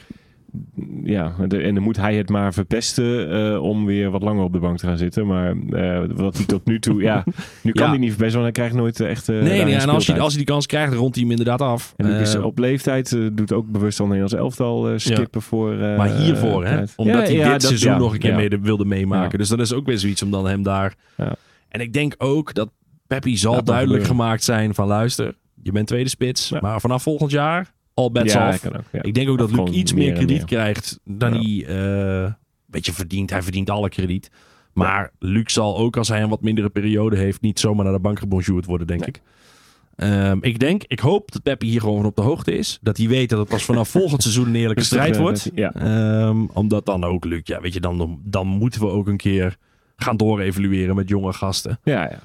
Ja, 1.05 1.35
de- 1.49 1.59
en 1.61 1.75
dan 1.75 1.83
moet 1.83 1.97
hij 1.97 2.17
het 2.17 2.29
maar 2.29 2.53
verpesten 2.53 3.31
eh, 3.53 3.63
om 3.63 3.85
weer 3.87 4.11
wat 4.11 4.23
langer 4.23 4.45
op 4.45 4.53
de 4.53 4.59
bank 4.59 4.79
te 4.79 4.87
gaan 4.87 4.97
zitten. 4.99 5.27
Maar 5.27 5.57
eh, 5.71 6.03
wat 6.15 6.37
hij 6.37 6.47
tot 6.47 6.65
nu 6.65 6.79
toe... 6.79 7.03
Ja, 7.03 7.25
nu 7.63 7.73
kan 7.73 7.83
Ja. 7.85 7.89
hij 7.91 7.99
niet 7.99 8.09
verpesten, 8.11 8.41
want 8.41 8.57
hij 8.57 8.65
krijgt 8.65 8.75
nooit 8.75 9.01
eh, 9.01 9.11
echt... 9.11 9.27
Nee, 9.29 9.41
nee 9.43 9.61
en 9.61 9.65
als, 9.75 9.83
speeltijd. 9.83 10.19
als 10.19 10.29
hij 10.35 10.45
die 10.45 10.53
kans 10.53 10.67
krijgt, 10.67 10.95
rondt 10.95 11.15
hij 11.15 11.23
hem 11.25 11.31
inderdaad 11.31 11.61
af. 11.61 11.93
En 11.97 12.07
is 12.07 12.37
op 12.37 12.59
leeftijd, 12.59 13.19
doet 13.33 13.53
ook 13.53 13.67
bewust 13.71 14.01
al 14.01 14.05
Nederlands 14.07 14.35
elftal 14.35 14.99
skippen 14.99 15.43
voor... 15.43 15.75
maar 15.75 16.17
hiervoor, 16.17 16.65
hè? 16.67 16.83
Omdat 16.97 17.29
Ja, 17.29 17.35
hij 17.35 17.43
dit 17.43 17.45
dat- 17.53 17.63
seizoen 17.63 17.99
nog 17.99 18.13
een 18.13 18.19
keer 18.19 18.35
mee 18.35 18.49
wilde 18.63 18.85
meemaken. 18.85 19.39
Dus 19.39 19.49
dat 19.49 19.61
is 19.61 19.73
ook 19.73 19.87
weer 19.87 19.99
zoiets 19.99 20.23
om 20.23 20.31
dan 20.31 20.47
hem 20.49 20.63
daar... 20.63 20.95
Ja. 21.17 21.35
En 21.69 21.81
ik 21.81 21.93
denk 21.93 22.15
ook 22.19 22.55
dat 22.55 22.71
Peppi 23.07 23.37
zal 23.37 23.53
duidelijk 23.65 24.03
gebeuren. 24.03 24.07
gemaakt 24.07 24.45
zijn 24.45 24.75
van 24.75 24.87
luister, 24.87 25.35
je 25.63 25.73
bent 25.73 25.87
tweede 25.87 26.09
spits, 26.09 26.53
maar 26.61 26.81
vanaf 26.81 27.03
volgend 27.03 27.31
jaar 27.31 27.73
al 27.95 28.11
bets 28.11 28.33
Ja, 28.33 28.55
ook. 28.67 29.03
Ik 29.05 29.15
denk 29.15 29.29
ook 29.29 29.39
dat 29.39 29.51
Luc 29.53 29.71
iets 29.71 29.93
meer 29.93 30.13
krediet 30.13 30.37
meer. 30.37 30.45
krijgt 30.47 31.01
dan 31.05 31.35
Ja. 31.35 31.65
hij 31.67 32.25
eh 32.27 32.33
weet 32.67 32.87
je, 32.87 32.93
verdient. 32.93 33.31
Hij 33.31 33.43
verdient 33.43 33.71
alle 33.71 33.89
krediet. 33.89 34.31
Maar 34.73 35.13
Luc 35.19 35.53
zal 35.53 35.77
ook 35.79 35.97
als 35.97 36.09
hij 36.09 36.23
een 36.23 36.29
wat 36.29 36.43
mindere 36.43 36.69
periode 36.71 37.17
heeft, 37.17 37.41
niet 37.41 37.61
zomaar 37.61 37.85
naar 37.85 37.95
de 37.95 38.01
bank 38.01 38.19
gebonjourd 38.19 38.67
worden, 38.67 38.87
denk 38.87 39.01
Nee. 39.01 39.09
ik. 39.09 39.21
Ehm, 39.97 40.39
ik 40.41 40.59
denk, 40.59 40.83
ik 40.87 41.01
hoop 41.01 41.33
dat 41.33 41.43
Peppi 41.43 41.67
hier 41.67 41.81
gewoon 41.81 41.97
van 41.97 42.07
op 42.07 42.17
de 42.17 42.23
hoogte 42.23 42.57
is. 42.57 42.79
Dat 42.83 42.97
hij 42.97 43.09
weet 43.09 43.29
dat 43.29 43.39
het 43.39 43.49
pas 43.49 43.65
vanaf 43.65 43.89
volgend 43.99 44.23
seizoen 44.23 44.47
een 44.47 44.55
eerlijke 44.55 44.83
strijd 44.85 45.17
wordt. 45.17 45.51
ja. 45.55 45.73
Ehm, 45.75 46.45
omdat 46.53 46.87
dan 46.87 47.05
ook 47.05 47.25
Luc, 47.25 47.41
ja, 47.45 47.61
weet 47.61 47.73
je, 47.75 47.81
dan, 47.81 48.21
dan 48.25 48.47
moeten 48.47 48.81
we 48.81 48.87
ook 48.87 49.07
een 49.07 49.17
keer 49.17 49.57
gaan 49.97 50.17
doorevalueren 50.17 50.95
met 50.95 51.09
jonge 51.09 51.33
gasten. 51.33 51.79
Ja, 51.85 52.03
ja. 52.03 52.19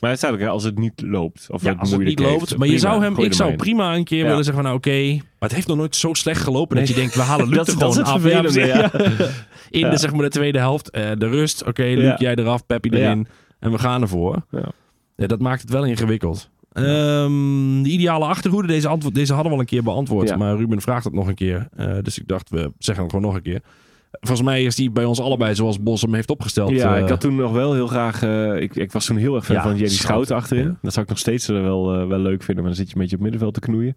Maar 0.00 0.10
het 0.10 0.18
staat 0.18 0.32
ook, 0.32 0.38
hè, 0.38 0.48
als 0.48 0.64
het 0.64 0.78
niet 0.78 1.02
loopt. 1.02 1.46
Of 1.50 1.62
Ja, 1.62 1.68
het 1.70 1.78
als 1.80 1.90
het 1.90 2.00
niet 2.00 2.18
heeft, 2.18 2.30
loopt. 2.30 2.56
Maar 2.56 2.68
je 2.68 2.78
zou 2.78 3.02
hem, 3.02 3.18
ik 3.18 3.32
zou 3.34 3.56
prima 3.56 3.94
een 3.96 4.04
keer 4.04 4.18
Ja. 4.18 4.24
willen 4.28 4.44
zeggen 4.44 4.62
van 4.62 4.72
nou 4.72 4.76
oké, 4.76 5.12
maar 5.14 5.48
het 5.48 5.52
heeft 5.54 5.66
nog 5.66 5.76
nooit 5.76 5.96
zo 5.96 6.14
slecht 6.14 6.42
gelopen 6.42 6.76
dat 6.76 6.88
je 6.88 6.94
denkt 6.94 7.14
we 7.14 7.20
halen 7.22 7.48
Luc 7.48 7.56
Dat- 7.56 7.68
er 7.68 7.78
dat 7.78 7.92
gewoon 7.96 8.22
het 8.22 8.34
af. 8.34 8.40
precies. 8.42 8.64
In 9.70 9.80
de, 9.80 9.86
Ja. 9.86 9.96
zeg 9.96 10.12
maar, 10.12 10.22
de 10.22 10.28
tweede 10.28 10.58
helft, 10.58 10.90
eh, 10.90 11.10
de 11.18 11.28
rust. 11.28 11.66
Oké, 11.66 11.82
Luc, 11.82 12.04
Ja. 12.04 12.16
jij 12.18 12.34
eraf, 12.34 12.66
Peppi 12.66 12.90
Ja. 12.90 12.96
erin. 12.96 13.26
En 13.58 13.70
we 13.72 13.78
gaan 13.78 14.02
ervoor. 14.02 14.44
Ja. 14.50 14.68
Ja, 15.16 15.26
dat 15.26 15.40
maakt 15.40 15.60
het 15.60 15.70
wel 15.70 15.84
ingewikkeld. 15.84 16.50
Ehm, 16.72 17.82
de 17.82 17.88
ideale 17.88 18.24
achterhoede, 18.24 18.68
deze, 18.68 18.88
antwoord, 18.88 19.14
deze 19.14 19.32
hadden 19.32 19.50
we 19.50 19.56
al 19.56 19.62
een 19.62 19.68
keer 19.68 19.82
beantwoord. 19.82 20.28
Ja. 20.28 20.36
Maar 20.36 20.56
Ruben 20.56 20.80
vraagt 20.80 21.04
het 21.04 21.12
nog 21.12 21.26
een 21.28 21.34
keer. 21.34 21.68
Eh, 21.76 21.92
dus 22.02 22.18
ik 22.18 22.28
dacht, 22.28 22.50
we 22.50 22.72
zeggen 22.78 23.04
het 23.04 23.12
gewoon 23.14 23.26
nog 23.26 23.34
een 23.34 23.42
keer. 23.42 23.60
Volgens 24.10 24.42
mij 24.48 24.62
is 24.64 24.76
die 24.76 24.90
bij 24.90 25.04
ons 25.04 25.20
allebei 25.20 25.54
zoals 25.54 25.82
Bos 25.82 26.02
hem 26.02 26.14
heeft 26.14 26.30
opgesteld. 26.30 26.70
Ja, 26.70 26.96
eh, 26.96 27.02
ik 27.02 27.08
had 27.08 27.20
toen 27.20 27.34
nog 27.36 27.52
wel 27.52 27.72
heel 27.74 27.86
graag... 27.86 28.22
eh, 28.22 28.56
ik, 28.56 28.76
ik 28.76 28.92
was 28.92 29.04
toen 29.06 29.16
heel 29.16 29.34
erg 29.34 29.44
fan 29.44 29.56
Ja, 29.56 29.62
van 29.62 29.70
Jerry 29.72 29.86
Schouten, 29.88 30.06
Schouten 30.06 30.36
achterin. 30.36 30.64
ja. 30.64 30.78
Dat 30.82 30.92
zou 30.92 31.04
ik 31.04 31.10
nog 31.10 31.18
steeds 31.20 31.48
eh, 31.48 31.60
wel, 31.60 31.94
eh, 32.00 32.06
wel 32.06 32.18
leuk 32.18 32.42
vinden. 32.42 32.64
Maar 32.64 32.74
dan 32.74 32.74
zit 32.84 32.88
je 32.88 32.94
een 32.94 33.00
beetje 33.00 33.16
op 33.16 33.22
middenveld 33.22 33.54
te 33.54 33.60
knoeien. 33.60 33.96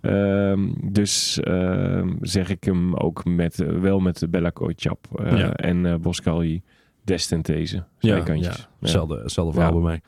Ehm, 0.00 0.60
dus 0.92 1.40
ehm, 1.40 2.08
zeg 2.20 2.48
ik 2.48 2.64
hem 2.64 2.94
ook 2.94 3.24
met, 3.24 3.60
eh, 3.60 3.68
wel 3.68 4.00
met 4.00 4.26
Bella 4.30 4.50
Kochap 4.50 5.06
eh, 5.24 5.38
Ja. 5.38 5.52
en 5.52 5.86
eh 5.86 5.94
Boscali 5.94 6.62
Destentese. 7.04 7.84
ja, 7.98 8.16
ja, 8.16 8.32
Ja. 8.34 8.52
hetzelfde, 8.80 9.20
hetzelfde 9.22 9.52
verhaal 9.54 9.72
bij 9.72 9.82
mij. 9.82 10.00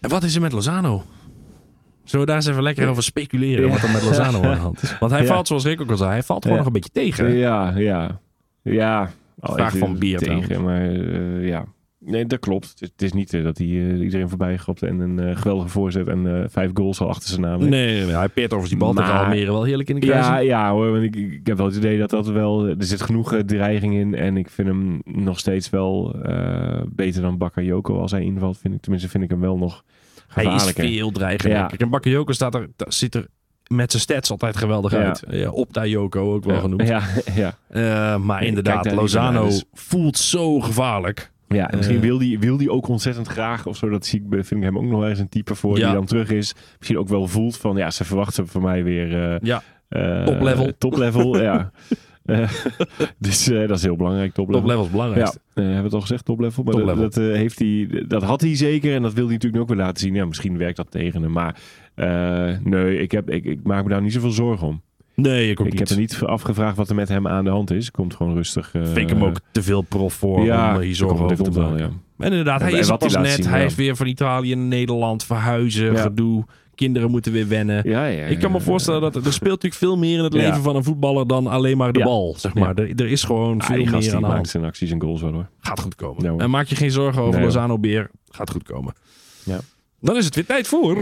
En 0.00 0.10
wat 0.10 0.22
is 0.22 0.34
er 0.34 0.40
met 0.40 0.52
Lozano? 0.52 1.02
Zullen 2.04 2.26
we 2.26 2.32
daar 2.32 2.40
eens 2.40 2.50
even 2.50 2.62
lekker 2.62 2.88
over 2.88 3.02
speculeren 3.02 3.64
Ja. 3.64 3.70
wat 3.70 3.82
er 3.82 3.90
met 3.90 4.02
Lozano 4.04 4.42
aan 4.42 4.50
de 4.54 4.56
hand 4.68 4.82
is? 4.82 4.98
Want 4.98 5.12
hij 5.12 5.20
Ja. 5.20 5.26
valt, 5.26 5.46
zoals 5.46 5.64
Rick 5.64 5.80
ook 5.80 5.90
al 5.90 5.96
zei, 5.96 6.10
hij 6.10 6.22
valt 6.22 6.42
gewoon 6.42 6.56
Ja. 6.58 6.64
nog 6.64 6.72
een 6.74 6.80
beetje 6.80 7.00
tegen. 7.02 7.32
Ja, 7.36 7.72
ja. 7.76 8.20
Ja. 8.62 9.10
Al 9.40 9.54
Vraag 9.54 9.74
even 9.74 9.78
van 9.78 9.98
Beer 9.98 10.18
tegen, 10.18 10.62
maar 10.62 10.90
eh, 10.90 11.46
ja. 11.48 11.64
Nee, 11.98 12.26
dat 12.26 12.38
klopt. 12.38 12.68
Het 12.68 12.80
is, 12.82 12.88
het 12.88 13.02
is 13.02 13.12
niet 13.12 13.34
eh, 13.34 13.42
dat 13.42 13.58
hij 13.58 13.66
eh, 13.66 14.00
iedereen 14.00 14.28
voorbij 14.28 14.56
grapt 14.56 14.82
en 14.82 14.98
een 14.98 15.36
geweldige 15.36 15.68
voorzet 15.68 16.08
en 16.08 16.46
vijf 16.50 16.70
goals 16.74 17.00
al 17.00 17.08
achter 17.08 17.28
zijn 17.28 17.40
naam 17.40 17.58
heeft. 17.58 17.70
Nee, 17.70 18.04
hij 18.04 18.28
peert 18.28 18.52
over 18.52 18.68
die 18.68 18.78
bal 18.78 18.92
tegen 18.92 19.12
Maar- 19.12 19.24
Almere 19.24 19.52
wel 19.52 19.64
heerlijk 19.64 19.88
in 19.88 20.00
de 20.00 20.06
kruising. 20.06 20.34
Ja, 20.34 20.40
ja 20.40 20.72
hoor, 20.72 20.90
want 20.90 21.02
ik, 21.02 21.16
ik 21.16 21.46
heb 21.46 21.56
wel 21.56 21.66
het 21.66 21.76
idee 21.76 21.98
dat 21.98 22.10
dat 22.10 22.26
wel... 22.28 22.66
Er 22.66 22.76
zit 22.78 23.02
genoeg 23.02 23.36
dreiging 23.46 23.94
in 23.94 24.14
en 24.14 24.36
ik 24.36 24.50
vind 24.50 24.68
hem 24.68 25.00
nog 25.04 25.38
steeds 25.38 25.70
wel 25.70 26.16
beter 26.88 27.22
dan 27.22 27.38
Bakayoko 27.38 28.00
als 28.00 28.10
hij 28.10 28.22
invalt. 28.22 28.58
Vind 28.58 28.74
ik, 28.74 28.80
tenminste 28.80 29.08
vind 29.08 29.24
ik 29.24 29.30
hem 29.30 29.40
wel 29.40 29.58
nog 29.58 29.84
hij 30.28 30.54
is 30.54 30.70
veel 30.70 31.10
dreigender. 31.10 31.58
Ja. 31.58 31.70
En 31.76 31.90
Bakayoko 31.90 32.32
staat 32.32 32.54
er, 32.54 32.68
ziet 32.88 33.14
er 33.14 33.26
met 33.76 33.90
zijn 33.90 34.02
stats 34.02 34.30
altijd 34.30 34.56
geweldig 34.56 34.92
uit. 34.92 35.22
Ja, 35.30 35.50
op 35.50 35.72
Dayoko 35.72 36.34
ook 36.34 36.44
wel 36.44 36.60
genoemd. 36.60 36.88
Ja, 36.88 37.02
ja. 37.34 37.54
Eh, 37.68 38.16
maar 38.16 38.42
inderdaad, 38.44 38.92
Lozano 38.92 39.44
dus- 39.44 39.64
voelt 39.72 40.18
zo 40.18 40.60
gevaarlijk. 40.60 41.30
Ja, 41.48 41.70
en 41.70 41.76
misschien 41.76 41.96
Eh. 41.98 42.02
wil 42.02 42.18
hij 42.18 42.36
wil 42.40 42.56
die 42.56 42.70
ook 42.70 42.88
ontzettend 42.88 43.28
graag 43.28 43.66
of 43.66 43.76
zo. 43.76 43.88
Dat 43.88 44.06
zie 44.06 44.20
ik, 44.20 44.26
vind 44.44 44.50
ik 44.50 44.62
hem 44.62 44.78
ook 44.78 44.84
nog 44.84 45.00
wel 45.00 45.08
eens 45.08 45.18
een 45.18 45.28
type 45.28 45.54
voor 45.54 45.78
Ja. 45.78 45.84
die 45.86 45.94
dan 45.94 46.04
terug 46.06 46.30
is. 46.30 46.54
Misschien 46.76 46.98
ook 46.98 47.08
wel 47.08 47.26
voelt 47.28 47.56
van, 47.56 47.76
ja, 47.76 47.90
ze 47.90 48.04
verwachten 48.04 48.48
van 48.48 48.62
mij 48.62 48.84
weer... 48.84 49.32
eh 49.32 49.38
Ja, 49.42 49.62
Top 50.24 50.40
level. 50.40 50.72
Top 50.78 50.96
level, 50.96 51.42
ja. 51.42 51.70
Dus 53.18 53.48
eh, 53.48 53.68
dat 53.68 53.76
is 53.76 53.82
heel 53.82 53.96
belangrijk, 53.96 54.32
top 54.32 54.48
level. 54.50 54.60
top 54.60 54.70
level 54.92 55.12
is 55.12 55.20
het 55.20 55.38
Ja, 55.54 55.62
hebben 55.62 55.76
we 55.78 55.82
het 55.84 55.94
al 55.94 56.00
gezegd, 56.00 56.24
top 56.24 56.40
level. 56.40 56.62
Maar 56.64 56.72
Top 56.74 56.86
dat, 56.86 56.96
dat, 56.96 57.16
eh, 57.16 57.24
heeft 57.36 57.58
hij, 57.58 58.04
dat 58.08 58.22
had 58.22 58.40
hij 58.40 58.56
zeker 58.56 58.94
en 58.94 59.02
dat 59.02 59.12
wil 59.12 59.24
hij 59.24 59.32
natuurlijk 59.34 59.62
ook 59.62 59.68
weer 59.68 59.78
laten 59.78 60.00
zien. 60.00 60.14
Ja, 60.14 60.24
misschien 60.24 60.58
werkt 60.58 60.76
dat 60.76 60.90
tegen 60.90 61.22
hem. 61.22 61.32
Maar 61.32 61.56
eh, 61.94 62.56
nee, 62.64 62.98
ik, 62.98 63.10
heb, 63.10 63.30
ik, 63.30 63.44
ik 63.44 63.58
maak 63.62 63.82
me 63.84 63.90
daar 63.90 64.02
niet 64.02 64.12
zoveel 64.12 64.30
zorgen 64.30 64.66
om. 64.66 64.82
Nee, 65.14 65.50
ik 65.50 65.60
ook 65.60 65.66
ik 65.66 65.72
niet. 65.72 65.80
heb 65.80 65.88
er 65.90 65.96
niet 65.98 66.20
afgevraagd 66.24 66.76
wat 66.76 66.88
er 66.88 66.94
met 66.94 67.08
hem 67.08 67.26
aan 67.28 67.44
de 67.44 67.50
hand 67.50 67.70
is. 67.70 67.90
Komt 67.90 68.14
gewoon 68.14 68.34
rustig. 68.34 68.70
eh, 68.74 68.82
Vind 68.84 68.96
ik 68.98 69.08
hem 69.08 69.24
ook 69.24 69.40
te 69.50 69.62
veel 69.62 69.82
prof 69.82 70.14
voor 70.14 70.44
ja, 70.44 70.74
om 70.76 70.80
hier 70.80 70.94
zorgen 70.94 71.24
over 71.24 71.36
te 71.36 71.42
komt 71.42 71.54
wel, 71.54 71.68
maken. 71.70 71.82
ja. 71.84 71.90
En 72.24 72.30
inderdaad, 72.30 72.60
En- 72.60 72.66
hij 72.68 72.78
is 72.78 72.88
wat 72.88 72.98
pas 72.98 73.16
net. 73.16 73.30
zien, 73.30 73.46
hij 73.46 73.60
ja. 73.60 73.66
is 73.66 73.74
weer 73.74 73.96
van 73.96 74.06
Italië 74.06 74.54
naar 74.54 74.64
Nederland 74.66 75.24
verhuizen, 75.24 75.96
gedoe. 75.96 76.44
Kinderen 76.74 77.10
moeten 77.10 77.32
weer 77.32 77.48
wennen. 77.48 77.88
Ja, 77.88 78.06
ja, 78.06 78.24
Ik 78.26 78.38
kan 78.38 78.52
me 78.52 78.60
voorstellen 78.60 79.00
dat 79.00 79.16
er, 79.16 79.26
er 79.26 79.32
speelt 79.32 79.62
natuurlijk 79.62 79.80
veel 79.82 79.96
meer 79.96 80.18
in 80.18 80.24
het 80.24 80.32
leven 80.32 80.62
van 80.62 80.76
een 80.76 80.84
voetballer 80.84 81.26
dan 81.26 81.46
alleen 81.46 81.76
maar 81.76 81.92
de 81.92 82.02
bal. 82.02 82.34
Zeg 82.38 82.54
maar. 82.54 82.74
Er, 82.74 82.90
er 82.96 83.06
is 83.10 83.24
gewoon 83.24 83.60
Ah, 83.60 83.66
veel 83.66 83.76
meer 83.76 84.00
die 84.00 84.14
aan 84.14 84.20
de 84.22 84.26
hand. 84.28 84.48
zijn 84.48 84.64
acties 84.64 84.90
en 84.90 85.00
goals 85.00 85.20
wel 85.22 85.32
hoor. 85.32 85.48
Gaat 85.60 85.80
goed 85.80 85.94
komen. 85.94 86.26
Hoor. 86.26 86.40
en 86.40 86.50
maak 86.50 86.66
je 86.66 86.76
geen 86.76 86.90
zorgen 86.90 87.22
over 87.22 87.34
Nee. 87.34 87.44
Lozano 87.44 87.78
Beer. 87.78 88.10
Gaat 88.30 88.50
goed 88.50 88.62
komen. 88.62 88.94
Ja. 89.44 89.58
Dan 90.00 90.16
is 90.16 90.24
het 90.24 90.34
weer 90.34 90.46
tijd 90.46 90.66
voor... 90.66 90.94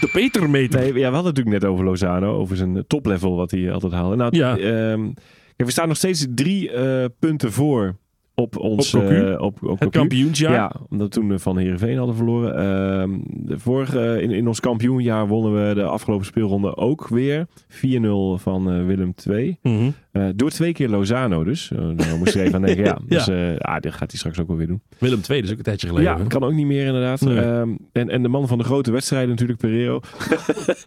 De 0.00 0.08
Petermeter. 0.12 0.80
Nee, 0.80 0.86
ja, 0.88 0.92
we 0.94 1.00
hadden 1.02 1.24
het 1.24 1.24
natuurlijk 1.36 1.62
net 1.62 1.70
over 1.70 1.84
Lozano, 1.84 2.36
over 2.36 2.56
zijn 2.56 2.76
eh, 2.76 2.82
toplevel 2.86 3.36
wat 3.36 3.50
hij 3.50 3.72
altijd 3.72 3.92
haalde. 3.92 4.16
Nou, 4.16 4.36
Ja. 4.36 4.56
ehm, 4.58 5.02
kijk, 5.04 5.14
we 5.56 5.70
staan 5.70 5.88
nog 5.88 5.96
steeds 5.96 6.26
drie 6.34 6.70
eh, 6.70 7.04
punten 7.18 7.52
voor 7.52 7.96
op 8.34 8.58
ons 8.58 8.94
Op 8.94 9.02
eh, 9.02 9.40
op, 9.40 9.62
op 9.62 9.80
Het 9.80 9.90
kampioensjaar. 9.90 10.52
Ja, 10.52 10.72
omdat 10.88 11.14
we 11.14 11.20
toen 11.20 11.32
eh, 11.32 11.38
van 11.38 11.58
Heerenveen 11.58 11.96
hadden 11.96 12.16
verloren. 12.16 12.56
Ehm, 12.56 13.10
de 13.24 13.58
vorige, 13.58 14.00
eh, 14.00 14.22
in, 14.22 14.30
in 14.30 14.48
ons 14.48 14.60
kampioenjaar 14.60 15.28
wonnen 15.28 15.68
we 15.68 15.74
de 15.74 15.84
afgelopen 15.84 16.26
speelronde 16.26 16.76
ook 16.76 17.08
weer. 17.08 17.46
4-0 17.68 18.38
van 18.38 18.86
Willem 18.86 19.14
II. 19.28 19.58
Mhm. 19.62 19.90
Eh, 20.14 20.28
door 20.34 20.50
twee 20.50 20.72
keer 20.72 20.88
Lozano 20.88 21.44
dus. 21.44 21.70
Uh, 21.70 21.78
daar 21.96 22.16
moest 22.18 22.34
ik 22.34 22.42
even 22.42 22.54
aan 22.54 22.62
denken. 22.62 22.84
Ja, 22.84 22.98
dus 23.06 23.28
eh, 23.28 23.56
ah, 23.58 23.80
dit 23.80 23.92
gaat 23.92 24.10
hij 24.10 24.18
straks 24.18 24.40
ook 24.40 24.46
wel 24.46 24.56
weer 24.56 24.66
doen. 24.66 24.82
Willem 24.98 25.20
II, 25.30 25.40
dus 25.40 25.50
ook 25.50 25.56
een 25.56 25.62
tijdje 25.62 25.86
geleden. 25.86 26.10
Ja, 26.10 26.18
hè? 26.18 26.26
kan 26.26 26.42
ook 26.42 26.52
niet 26.52 26.66
meer 26.66 26.86
inderdaad. 26.86 27.20
Nee. 27.20 27.38
Ehm, 27.38 27.74
en, 27.92 28.10
en 28.10 28.22
de 28.22 28.28
man 28.28 28.48
van 28.48 28.58
de 28.58 28.64
grote 28.64 28.90
wedstrijden 28.90 29.28
natuurlijk, 29.30 29.58
Pereiro. 29.58 30.00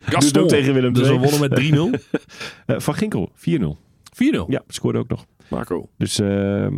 Gaston. 0.01 0.19
Doet 0.19 0.37
ook 0.37 0.49
tegen 0.49 0.73
Willem 0.73 0.93
Dus 0.93 1.07
we 1.07 1.13
II. 1.13 1.19
wonnen 1.19 1.39
met 1.39 1.59
3-0. 1.59 1.99
4-0. 1.99 2.19
Eh, 2.65 2.79
van 2.79 2.93
Ginkel, 2.93 3.31
4-0. 3.35 4.45
Ja, 4.47 4.63
scoorde 4.67 4.99
ook 4.99 5.07
nog. 5.07 5.25
Marco. 5.49 5.89
Dus, 5.97 6.19
ehm, 6.19 6.73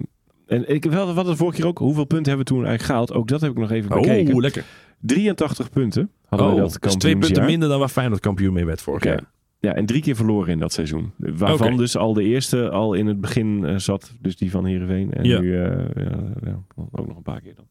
en 0.50 0.70
ik, 0.70 0.84
we 0.84 0.90
hadden 0.90 1.08
we 1.08 1.16
hadden 1.16 1.34
de 1.34 1.40
vorige 1.40 1.58
keer 1.58 1.68
ook, 1.68 1.78
hoeveel 1.78 2.06
punten 2.06 2.28
hebben 2.28 2.46
we 2.48 2.54
toen 2.54 2.66
eigenlijk 2.66 2.92
gehaald? 2.92 3.14
Ook 3.14 3.28
dat 3.28 3.42
heb 3.42 3.52
ik 3.52 3.58
nog 3.58 3.72
even 3.72 3.90
bekeken. 3.90 4.34
Oh, 4.34 4.42
lekker. 4.42 4.64
83 5.00 5.70
punten 5.70 6.12
hadden 6.26 6.48
we 6.48 6.54
Oh, 6.54 6.60
dat 6.60 6.78
dus 6.82 6.96
twee 6.96 7.18
punten 7.18 7.46
minder 7.46 7.70
dan 7.70 7.80
waar 7.80 7.90
Feyenoord 7.90 8.22
kampioen 8.22 8.54
mee 8.54 8.66
werd 8.66 8.82
vorig 8.82 9.04
jaar. 9.04 9.24
Ja, 9.60 9.74
en 9.76 9.86
drie 9.86 10.02
keer 10.02 10.16
verloren 10.16 10.50
in 10.52 10.60
dat 10.60 10.74
seizoen. 10.74 11.12
Waarvan 11.18 11.78
dus 11.78 11.98
al 11.98 12.14
de 12.14 12.24
eerste 12.24 12.70
al 12.70 12.94
in 12.94 13.08
het 13.08 13.22
begin 13.22 13.66
eh, 13.66 13.76
zat. 13.78 14.12
Dus 14.22 14.36
die 14.38 14.52
van 14.52 14.66
Heerenveen. 14.66 15.14
En 15.14 15.24
Ja. 15.24 15.40
nu 15.40 15.56
eh, 15.56 15.72
ja, 15.96 16.12
ja, 16.46 16.60
ook 16.92 17.08
nog 17.08 17.18
een 17.18 17.24
paar 17.24 17.42
keer 17.42 17.56
dan. 17.56 17.68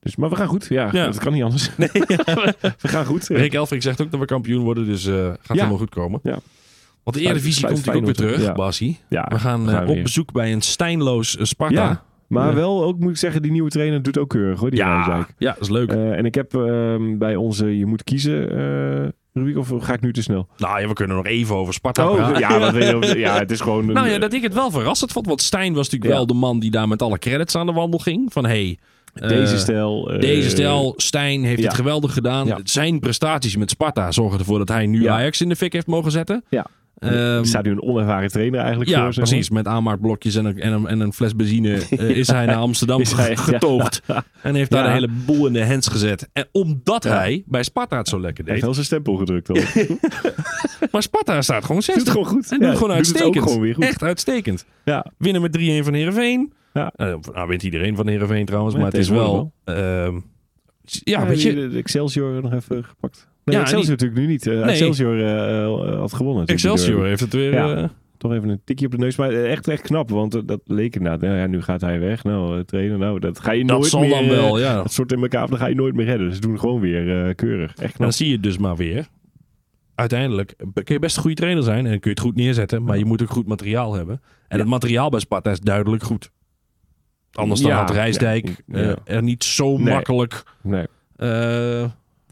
Dus, 0.00 0.16
maar 0.16 0.30
we 0.30 0.36
gaan 0.36 0.46
goed. 0.46 0.66
Ja, 0.68 0.90
dat 1.06 1.18
kan 1.18 1.32
niet 1.32 1.42
anders. 1.42 1.70
we 1.76 2.88
gaan 2.88 3.04
goed. 3.04 3.26
Rick 3.26 3.54
Elfrink 3.54 3.82
zegt 3.82 4.00
ook 4.00 4.10
dat 4.10 4.20
we 4.20 4.26
kampioen 4.26 4.64
worden, 4.64 4.84
dus 4.86 5.06
eh, 5.06 5.14
gaat 5.40 5.56
helemaal 5.56 5.78
goed 5.78 5.90
komen. 5.90 6.20
Ja. 6.22 6.38
Want 7.04 7.16
de 7.16 7.22
Eredivisie 7.22 7.66
komt 7.66 7.76
natuurlijk 7.86 8.08
ook 8.08 8.16
weer 8.16 8.28
terug. 8.36 8.52
Basie. 8.54 8.98
Ja, 9.08 9.26
We 9.28 9.38
gaan, 9.38 9.70
eh, 9.70 9.80
op 9.88 9.94
weer. 9.94 10.02
bezoek 10.02 10.32
bij 10.32 10.52
een 10.52 10.60
stijnloos 10.62 11.36
eh, 11.36 11.44
Sparta. 11.44 11.74
Ja, 11.74 12.02
maar 12.28 12.48
Ja. 12.48 12.54
wel 12.54 12.84
ook 12.84 12.98
moet 12.98 13.10
ik 13.10 13.16
zeggen, 13.16 13.42
die 13.42 13.50
nieuwe 13.50 13.70
trainer 13.70 14.02
doet 14.02 14.18
ook 14.18 14.28
keurig 14.28 14.60
hoor. 14.60 14.70
Die 14.70 14.78
ja, 14.78 15.26
ja, 15.38 15.52
dat 15.52 15.60
is 15.60 15.68
leuk. 15.68 15.92
Eh, 15.92 16.12
en 16.12 16.24
ik 16.24 16.34
heb 16.34 16.54
ehm, 16.54 17.18
bij 17.18 17.36
onze 17.36 17.78
Je 17.78 17.86
moet 17.86 18.04
kiezen 18.04 18.48
rubriek, 19.32 19.56
of 19.56 19.72
ga 19.78 19.92
ik 19.92 20.00
nu 20.00 20.12
te 20.12 20.22
snel? 20.22 20.48
nou 20.56 20.80
ja, 20.80 20.88
we 20.88 20.92
kunnen 20.94 21.16
nog 21.16 21.26
even 21.26 21.56
over 21.56 21.74
Sparta 21.74 22.08
Oh, 22.08 22.14
praten. 22.16 22.38
ja, 22.40 22.72
weet 22.72 23.06
je, 23.12 23.18
ja, 23.18 23.38
het 23.38 23.50
is 23.50 23.60
gewoon... 23.60 23.88
Een, 23.88 23.94
Nou 23.94 24.08
ja, 24.08 24.18
dat 24.18 24.32
ik 24.32 24.42
het 24.42 24.54
wel 24.54 24.70
verrassend 24.70 25.12
vond. 25.12 25.26
Want 25.26 25.42
Stijn 25.42 25.74
was 25.74 25.84
natuurlijk 25.84 26.10
Ja. 26.10 26.16
wel 26.16 26.26
de 26.26 26.34
man 26.34 26.58
die 26.60 26.70
daar 26.70 26.88
met 26.88 27.02
alle 27.02 27.18
credits 27.18 27.56
aan 27.56 27.66
de 27.66 27.72
wandel 27.72 27.98
ging. 27.98 28.32
Van 28.32 28.46
hey, 28.46 28.78
deze 29.14 29.58
stijl. 29.58 30.10
eh, 30.12 30.20
Deze 30.20 30.50
stijl, 30.50 30.94
Stijn 30.96 31.44
heeft 31.44 31.60
ja. 31.60 31.66
het 31.66 31.74
geweldig 31.76 32.12
gedaan. 32.12 32.46
Ja. 32.46 32.58
Zijn 32.64 33.00
prestaties 33.00 33.56
met 33.56 33.70
Sparta 33.70 34.12
zorgen 34.12 34.38
ervoor 34.38 34.58
dat 34.58 34.68
hij 34.68 34.86
nu 34.86 35.02
Ja. 35.02 35.14
Ajax 35.14 35.40
in 35.40 35.48
de 35.48 35.56
fik 35.56 35.72
heeft 35.72 35.86
mogen 35.86 36.10
zetten. 36.10 36.44
Ja. 36.48 36.66
Er 37.00 37.46
staat 37.46 37.64
nu 37.64 37.70
een 37.70 37.82
onervaren 37.82 38.28
trainer 38.30 38.60
eigenlijk 38.60 38.90
ja, 38.90 39.04
voor. 39.04 39.12
precies. 39.14 39.50
Met 39.50 39.66
aanmaakblokjes 39.66 40.34
en 40.34 40.44
een, 40.44 40.60
en 40.60 40.72
een, 40.72 40.86
en 40.86 41.00
een 41.00 41.12
fles 41.12 41.36
benzine 41.36 41.74
eh, 41.90 42.08
is 42.10 42.28
hij 42.28 42.46
naar 42.46 42.56
Amsterdam 42.56 43.02
hij- 43.16 43.36
getoogd. 43.36 44.02
En 44.42 44.54
heeft 44.54 44.70
daar 44.70 44.84
de 44.84 44.90
hele 44.90 45.08
boel 45.26 45.46
in 45.46 45.52
de 45.52 45.64
hens 45.64 45.88
gezet. 45.88 46.28
En 46.32 46.48
omdat 46.52 47.02
hij 47.04 47.42
bij 47.46 47.62
Sparta 47.62 47.96
het 47.96 48.08
zo 48.08 48.20
lekker 48.20 48.44
Hij 48.44 48.52
heeft 48.54 48.66
deed. 48.66 48.76
wel 48.76 48.84
zijn 48.84 48.86
stempel 48.86 49.16
gedrukt 49.16 49.48
al. 49.48 49.56
Maar 50.90 51.02
Sparta 51.02 51.42
staat 51.42 51.64
gewoon 51.64 51.82
60. 51.82 52.04
Doet 52.04 52.12
gewoon 52.12 52.26
goed. 52.28 52.52
En 52.52 52.58
doet 52.58 52.76
gewoon 52.76 52.76
het 52.76 52.82
ook 52.82 52.96
uitstekend. 52.96 53.44
gewoon 53.44 53.60
weer 53.60 53.74
goed. 53.74 53.84
Echt 53.84 54.02
uitstekend. 54.02 54.64
Ja. 54.84 55.06
Winnen 55.18 55.42
met 55.42 55.58
3-1 55.58 55.60
van 55.84 55.94
Heerenveen. 55.94 56.52
Ja. 56.72 56.92
Eh, 56.96 57.14
nou 57.32 57.48
wint 57.48 57.62
iedereen 57.62 57.96
van 57.96 58.08
Heerenveen 58.08 58.44
trouwens. 58.46 58.74
Maar 58.76 58.84
het 58.84 58.94
is 58.94 59.08
wel... 59.08 59.52
tegenwoordig 59.64 60.04
ehm, 60.06 60.20
ja, 60.84 61.26
weet 61.26 61.42
je... 61.42 61.68
de 61.68 61.78
Excelsior 61.78 62.42
nog 62.42 62.52
even 62.52 62.84
gepakt. 62.84 63.28
Nee, 63.44 63.56
Ja, 63.56 63.62
Excelsior 63.62 63.96
die- 63.96 64.06
natuurlijk 64.06 64.20
nu 64.20 64.26
niet. 64.26 64.44
Nee. 64.44 64.62
Excelsior 64.62 65.20
eh, 65.20 65.64
eh, 65.64 65.98
had 65.98 66.12
gewonnen. 66.12 66.46
Excelsior 66.46 67.06
heeft 67.06 67.20
het 67.20 67.32
weer... 67.32 67.52
Ja. 67.52 67.90
Toch 68.16 68.32
even 68.32 68.48
een 68.48 68.60
tikje 68.64 68.86
op 68.86 68.92
de 68.92 68.98
neus. 68.98 69.16
Maar 69.16 69.30
echt, 69.32 69.68
echt 69.68 69.82
knap. 69.82 70.10
Want 70.10 70.48
dat 70.48 70.60
leek 70.64 70.96
inderdaad. 70.96 71.20
Nou 71.20 71.36
ja, 71.36 71.46
nu 71.46 71.62
gaat 71.62 71.80
hij 71.80 72.00
weg. 72.00 72.24
Nou, 72.24 72.64
trainen. 72.64 72.98
Nou, 72.98 73.18
dat 73.18 73.40
ga 73.40 73.52
je 73.52 73.64
dat 73.64 73.76
nooit 73.78 73.90
zal 73.90 74.00
meer... 74.00 74.10
dan 74.10 74.22
eh, 74.22 74.28
wel, 74.28 74.58
ja. 74.58 74.74
Dat 74.74 74.92
soort 74.92 75.12
in 75.12 75.22
elkaar, 75.22 75.48
dat 75.48 75.58
ga 75.58 75.66
je 75.66 75.74
nooit 75.74 75.94
meer 75.94 76.06
redden. 76.06 76.26
Dus 76.26 76.34
ze 76.34 76.40
doen 76.40 76.58
gewoon 76.58 76.80
weer 76.80 77.34
keurig. 77.34 77.70
Echt 77.70 77.78
knap. 77.94 77.98
dan 77.98 78.12
zie 78.12 78.28
je 78.30 78.40
dus 78.40 78.58
maar 78.58 78.76
weer. 78.76 79.06
Uiteindelijk 79.94 80.54
kun 80.72 80.94
je 80.94 80.98
best 80.98 81.16
een 81.16 81.22
goede 81.22 81.36
trainer 81.36 81.62
zijn 81.62 81.86
en 81.86 81.90
kun 82.00 82.10
je 82.10 82.16
het 82.16 82.20
goed 82.20 82.36
neerzetten, 82.36 82.82
maar 82.84 82.98
je 82.98 83.04
moet 83.04 83.22
ook 83.22 83.30
goed 83.30 83.46
materiaal 83.46 83.94
hebben. 83.94 84.20
En 84.48 84.58
het 84.58 84.68
materiaal 84.68 85.08
bij 85.10 85.20
Sparta 85.20 85.50
is 85.50 85.60
duidelijk 85.60 86.02
goed. 86.02 86.30
Anders 87.32 87.60
dan 87.60 87.70
had 87.70 87.90
Rijsdijk 87.90 88.62
er 89.04 89.22
niet 89.22 89.44
zo 89.44 89.76
Nee. 89.76 89.94
makkelijk 89.94 90.42
Nee. 90.62 90.86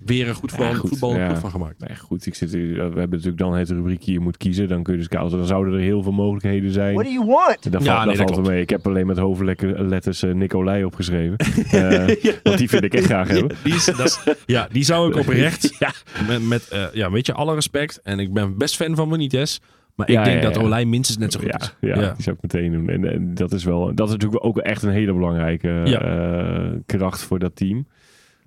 Weer 0.04 0.28
een 0.28 0.34
goed, 0.34 0.50
voetbal, 0.50 0.68
Ja, 0.68 0.74
goed, 0.74 0.88
voetbal 0.90 1.16
ja. 1.16 1.28
goed 1.28 1.38
van 1.38 1.50
gemaakt. 1.50 1.88
Nee, 1.88 1.96
goed. 1.96 2.26
Ik 2.26 2.34
zit, 2.34 2.52
hier- 2.52 2.74
we 2.74 2.80
hebben 2.82 3.08
natuurlijk 3.10 3.38
dan 3.38 3.54
het 3.54 3.70
rubriekje 3.70 4.12
je 4.12 4.20
moet 4.20 4.36
kiezen. 4.36 4.68
Dan 4.68 4.82
kun 4.82 4.92
je 4.92 4.98
dus 4.98 5.08
kijken. 5.08 5.30
Dan 5.30 5.46
zouden 5.46 5.74
er 5.74 5.80
heel 5.80 6.02
veel 6.02 6.12
mogelijkheden 6.12 6.70
zijn. 6.72 6.92
What 6.94 7.04
do 7.06 7.10
you 7.12 7.26
want? 7.26 7.72
Dat, 7.72 7.84
Ja, 7.84 7.94
valt, 7.94 8.06
nee, 8.06 8.16
dat 8.16 8.30
valt 8.30 8.46
er 8.46 8.52
mee. 8.52 8.60
Ik 8.62 8.70
heb 8.70 8.86
alleen 8.86 9.06
met 9.06 9.18
hoofdletters 9.18 10.22
uh, 10.22 10.34
Nicolai 10.34 10.84
opgeschreven. 10.84 11.36
Eh, 11.70 12.06
Want 12.42 12.58
die 12.58 12.68
vind 12.68 12.84
ik 12.84 12.94
echt 12.94 13.04
graag 13.04 13.28
hebben. 13.28 13.56
Die, 13.64 13.74
is, 13.74 13.84
dat 13.84 13.98
is- 13.98 14.20
ja, 14.46 14.68
die 14.72 14.84
zou 14.84 15.10
ik 15.10 15.16
oprecht, 15.16 15.78
met, 16.28 16.48
met 16.48 16.68
eh, 16.68 16.84
ja, 16.92 17.10
weet 17.10 17.26
je, 17.26 17.32
alle 17.32 17.54
respect. 17.54 18.00
En 18.02 18.18
ik 18.18 18.32
ben 18.32 18.58
best 18.58 18.76
fan 18.76 18.94
van 18.96 19.08
Benitez. 19.08 19.58
Maar 19.94 20.08
ik 20.08 20.14
Ja, 20.14 20.24
denk 20.24 20.36
ja, 20.42 20.48
dat 20.48 20.54
ja. 20.54 20.60
Olij 20.62 20.84
minstens 20.84 21.18
net 21.18 21.32
zo 21.32 21.38
goed 21.40 21.48
Ja, 21.48 21.58
is. 21.58 21.74
ja, 21.80 22.00
Ja. 22.00 22.12
die 22.12 22.22
zou 22.22 22.36
ik 22.36 22.42
meteen 22.42 22.72
doen. 22.72 22.88
En, 22.88 23.12
en 23.12 23.34
dat 23.34 23.52
is 23.52 23.64
wel, 23.64 23.94
dat 23.94 24.06
is 24.06 24.12
natuurlijk 24.12 24.44
ook 24.44 24.58
echt 24.58 24.82
een 24.82 24.90
hele 24.90 25.12
belangrijke 25.12 25.80
Ja. 25.84 26.00
eh, 26.00 26.70
kracht 26.86 27.22
voor 27.22 27.38
dat 27.38 27.56
team. 27.56 27.86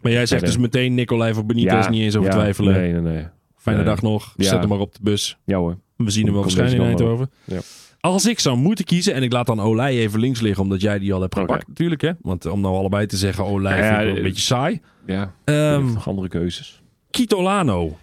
Maar 0.02 0.12
jij 0.12 0.26
zegt 0.26 0.46
dus 0.46 0.58
meteen 0.58 0.94
Nicolai 0.94 1.34
voor 1.34 1.46
Benitez, 1.46 1.88
niet 1.88 2.02
eens 2.02 2.16
over 2.16 2.30
ja, 2.30 2.36
twijfelen. 2.36 2.74
Nee, 2.74 2.92
nee, 2.92 3.02
nee. 3.02 3.26
Fijne 3.56 3.80
Nee. 3.80 3.90
dag 3.90 4.02
nog. 4.02 4.34
Ja. 4.38 4.44
Zet 4.44 4.60
hem 4.60 4.70
maar 4.70 4.80
op 4.80 4.94
de 4.94 5.00
bus. 5.02 5.38
Ja 5.46 5.58
hoor. 5.58 5.78
We 5.98 6.10
zien 6.12 6.24
hem 6.26 6.34
wel 6.34 6.44
kant 6.44 6.58
Eindhoven. 6.58 7.32
Ja. 7.44 7.60
Als 8.00 8.26
ik 8.26 8.40
zou 8.40 8.58
moeten 8.58 8.86
kiezen, 8.86 9.14
en 9.14 9.24
ik 9.24 9.32
laat 9.32 9.46
dan 9.46 9.60
Olij 9.60 9.98
even 9.98 10.20
links 10.20 10.42
liggen, 10.42 10.64
omdat 10.64 10.82
jij 10.82 11.00
die 11.00 11.14
al 11.14 11.22
hebt 11.22 11.36
gepakt 11.38 11.68
natuurlijk. 11.68 12.02
Hè? 12.02 12.12
Want 12.22 12.46
om 12.46 12.62
nou 12.62 12.76
allebei 12.76 13.06
te 13.06 13.18
zeggen, 13.18 13.44
Olij 13.46 13.78
Ja, 13.78 13.84
vind 13.84 13.98
ik 14.00 14.00
wel 14.06 14.10
een 14.10 14.18
eh, 14.18 14.24
beetje 14.24 14.42
saai. 14.44 14.82
Ja, 15.06 15.34
Ehm 15.44 15.94
nog 15.94 16.08
andere 16.08 16.28
keuzes. 16.28 16.82
Kitolano 17.10 17.98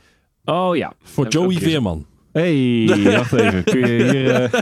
Oh 0.44 0.76
ja. 0.76 0.92
voor 1.02 1.28
Joey 1.28 1.56
Veerman. 1.56 2.06
Hey, 2.32 2.86
wacht 3.16 3.32
even. 3.32 3.64
Kun 3.64 3.78
je 3.80 4.10
hier... 4.10 4.44
eh, 4.44 4.60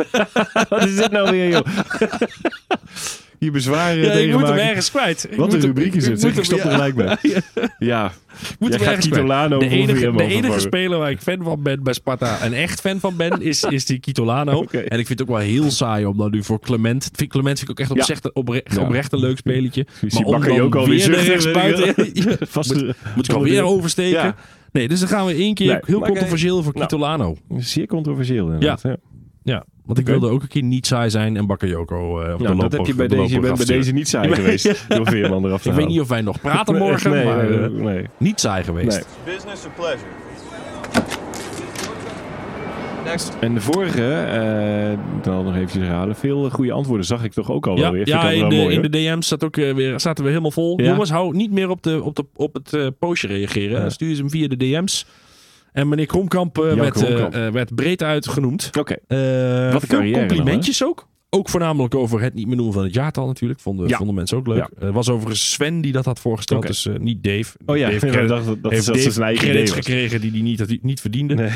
Wat 0.68 0.84
is 0.84 0.97
dit 0.97 1.11
nou 1.11 1.30
weer, 1.30 1.49
joh? 1.49 1.66
hier 3.39 3.53
bezwaren 3.53 3.99
Ja, 3.99 4.07
ik 4.07 4.12
tegen 4.12 4.39
moet 4.39 4.49
hem 4.49 4.59
ergens 4.59 4.91
kwijt. 4.91 5.26
Ik 5.30 5.37
Wat 5.37 5.53
een 5.53 5.61
rubriek 5.61 5.95
is 5.95 6.07
ik 6.07 6.20
het. 6.20 6.37
Ik 6.37 6.45
stop 6.45 6.59
er 6.59 6.70
gelijk 6.70 6.95
mee. 6.95 7.07
Ja. 7.78 8.12
Moet 8.59 8.74
Jij 8.74 8.78
gaat. 8.78 8.99
Kitolano 8.99 9.59
De 9.59 9.68
enige, 9.68 10.12
de 10.12 10.24
enige 10.24 10.61
speler 10.61 10.99
waar 10.99 11.11
ik 11.11 11.20
fan 11.20 11.43
van 11.43 11.62
ben 11.62 11.82
bij 11.82 11.93
Sparta, 11.93 12.39
en 12.41 12.53
echt 12.53 12.80
fan 12.80 13.01
van 13.01 13.16
ben, 13.16 13.43
is, 13.43 13.62
is 13.62 13.87
die 13.87 13.99
Kitolano. 13.99 14.64
En 14.87 14.99
ik 14.99 15.07
vind 15.07 15.18
het 15.18 15.22
ook 15.22 15.37
wel 15.37 15.47
heel 15.47 15.70
saai 15.70 16.05
om 16.05 16.16
dan 16.16 16.30
nu 16.30 16.43
voor 16.43 16.61
Clement. 16.61 17.11
Vind, 17.12 17.30
Clement 17.30 17.59
vind 17.59 17.70
ik 17.70 17.80
ook 17.80 17.80
echt 17.80 17.91
oprecht, 18.32 18.78
oprecht, 18.78 19.12
een 19.12 19.18
leuk 19.18 19.37
spelletje. 19.37 19.87
Je 20.01 20.09
Maar 20.12 20.24
om 20.24 20.43
dan 20.70 20.72
alweer 20.72 21.11
weer 21.11 21.24
rechtsbuiten... 21.24 21.95
Ja, 22.12 22.37
Vast 22.41 22.74
moet, 22.74 22.95
moet 23.16 23.28
ik 23.28 23.34
alweer 23.34 23.62
oversteken. 23.62 24.34
Nee, 24.72 24.89
dus 24.89 25.01
dan 25.01 25.09
gaan 25.09 25.26
we 25.26 25.34
één 25.34 25.55
keer 25.55 25.82
heel 25.87 26.01
controversieel 26.01 26.62
voor 26.62 26.72
Nou. 26.74 26.87
Kitolano. 26.87 27.37
Zeer 27.57 27.87
controversieel 27.87 28.45
inderdaad. 28.47 28.82
Ja. 28.82 28.97
Ja, 29.43 29.64
want 29.87 29.99
ik 29.99 30.07
wilde 30.07 30.28
ook 30.28 30.43
een 30.43 30.49
keer 30.49 30.62
niet 30.62 30.87
saai 30.87 31.11
zijn 31.11 31.37
en 31.37 31.47
Bakayoko 31.47 32.20
eh 32.20 32.32
op 32.32 32.39
de 32.39 32.45
Nou, 32.45 32.57
loop 32.57 32.70
dat 32.70 32.72
heb 32.72 32.87
je 32.87 32.95
bij 32.95 33.09
de 33.09 33.16
deze, 33.16 33.28
je 33.28 33.41
loop 33.41 33.43
bent 33.43 33.66
bij 33.66 33.76
deze 33.76 33.93
niet 33.93 34.09
saai 34.09 34.34
geweest. 34.34 34.84
Door 34.89 35.07
Veerman 35.07 35.45
eraf 35.45 35.62
te 35.62 35.68
Ik 35.68 35.74
weet 35.74 35.89
niet 35.89 36.01
of 36.01 36.09
wij 36.09 36.20
nog 36.20 36.41
praten 36.51 36.76
morgen, 36.76 37.11
nee, 37.11 37.24
maar 37.24 37.51
nee, 37.51 37.59
eh, 37.59 37.70
nee. 37.70 38.07
niet 38.18 38.41
saai 38.41 38.64
geweest. 38.64 39.07
Nee. 39.24 39.34
Business 39.34 39.64
or 39.64 39.70
pleasure? 39.76 40.05
Next. 43.05 43.37
En 43.41 43.55
de 43.55 43.61
vorige, 43.61 44.14
eh 44.14 44.99
dan 45.22 45.45
nog 45.45 45.55
eventjes 45.55 45.82
herhalen. 45.82 46.16
Veel 46.16 46.51
goede 46.51 46.72
antwoorden 46.72 47.07
zag 47.07 47.24
ik 47.24 47.32
toch 47.32 47.51
ook 47.51 47.66
al 47.66 47.76
Ja, 47.76 47.82
wel 47.82 47.93
weer. 47.93 48.09
Ja 48.09 48.30
ik 48.30 48.43
in, 48.43 48.49
de, 48.49 48.55
wel 48.55 48.64
mooi, 48.64 48.74
in 48.74 48.82
de 48.82 48.89
DM's 48.89 49.28
zat 49.28 49.45
ook, 49.45 49.57
weer, 49.57 50.01
zaten 50.01 50.24
we 50.24 50.30
helemaal 50.30 50.51
vol. 50.51 50.80
Ja? 50.80 50.87
Jongens, 50.87 51.11
hou 51.11 51.37
niet 51.37 51.51
meer 51.51 51.68
op, 51.68 51.82
de, 51.82 52.03
op, 52.03 52.16
de, 52.16 52.24
op 52.34 52.55
het 52.55 52.72
eh, 52.72 52.87
postje 52.99 53.28
reageren. 53.28 53.80
Ja. 53.80 53.91
Stuur 53.91 54.14
ze 54.14 54.20
hem 54.20 54.30
via 54.30 54.49
de 54.49 54.57
DM's. 54.57 55.07
En 55.77 55.89
meneer 55.89 56.07
Kromkamp, 56.07 56.59
eh, 56.59 56.64
werd, 56.74 56.97
eh, 56.97 57.03
Kromkamp. 57.05 57.35
eh, 57.35 57.49
werd 57.49 57.74
breed 57.74 58.03
uitgenoemd. 58.03 58.70
Oké. 58.79 58.97
Wat 59.72 59.85
veel 59.87 60.11
complimentjes 60.11 60.85
ook. 60.85 61.09
Ook 61.31 61.49
voornamelijk 61.49 61.95
over 61.95 62.20
het 62.20 62.35
niet 62.35 62.47
meer 62.47 62.57
noemen 62.57 62.74
van 62.74 62.85
het 62.85 62.95
jaartal 62.95 63.27
natuurlijk. 63.27 63.61
Vonden, 63.61 63.89
Ja. 63.89 63.97
vonden 63.97 64.14
mensen 64.14 64.37
ook 64.37 64.47
leuk. 64.47 64.68
Ja. 64.81 64.93
Was 64.93 65.09
overigens 65.09 65.51
Sven 65.51 65.81
die 65.81 65.93
dat 65.93 66.05
had 66.05 66.20
voorgesteld. 66.20 66.66
Dus 66.66 66.89
niet 66.99 67.22
Dave. 67.22 67.57
Oh 67.66 67.77
ja, 67.77 67.91
Dave 67.91 68.07
ik 68.07 68.12
credit- 68.12 68.29
dacht 68.29 68.47
dat, 68.47 68.62
dat, 68.62 68.72
heeft 68.72 68.87
dat 68.87 68.95
Dave 68.95 69.11
zijn 69.11 69.37
credits 69.37 69.72
gekregen 69.72 70.20
die 70.20 70.31
hij 70.31 70.41
niet, 70.41 70.59
dat 70.59 70.68
hij 70.68 70.79
niet 70.83 71.01
verdiende. 71.01 71.35
Nee. 71.35 71.51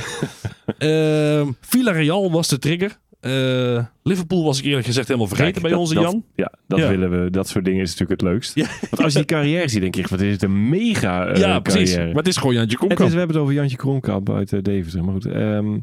Villarreal 1.61 2.31
was 2.31 2.49
de 2.49 2.59
trigger. 2.59 2.99
Eh, 3.21 3.85
Liverpool 4.03 4.45
was 4.45 4.59
ik 4.59 4.65
eerlijk 4.65 4.87
gezegd 4.87 5.07
helemaal 5.07 5.29
vergeten 5.29 5.53
Kijk, 5.53 5.67
bij 5.67 5.75
onze 5.83 5.95
dat- 5.95 6.03
Jan. 6.03 6.25
Ja, 6.35 6.53
dat 6.67 6.79
Ja. 6.79 6.89
willen 6.89 7.25
we. 7.25 7.31
Dat 7.31 7.49
soort 7.49 7.65
dingen 7.65 7.81
is 7.83 7.91
natuurlijk 7.91 8.21
het 8.21 8.31
leukst. 8.31 8.55
Ja. 8.55 8.67
Want 8.91 9.03
als 9.03 9.13
je 9.13 9.19
die 9.19 9.29
carrière 9.29 9.69
ziet, 9.69 9.81
denk 9.81 9.95
je, 9.95 10.05
wat 10.09 10.21
is 10.21 10.33
het 10.33 10.43
een 10.43 10.69
mega 10.69 11.27
eh, 11.27 11.41
ja, 11.41 11.61
precies. 11.61 11.91
carrière. 11.91 12.07
Maar 12.07 12.23
het 12.23 12.27
is 12.29 12.37
gewoon 12.37 12.55
Jantje 12.55 12.73
is, 12.73 12.79
Komkamp. 12.87 13.11
we 13.11 13.17
hebben 13.19 13.37
het 13.37 13.45
over 13.45 13.55
Jantje 13.55 13.77
Kromkamp 13.77 14.31
uit 14.31 14.53
uh, 14.53 14.63
Deventer. 14.63 15.05
Maar 15.05 15.13
goed, 15.13 15.27
ehm, 15.27 15.79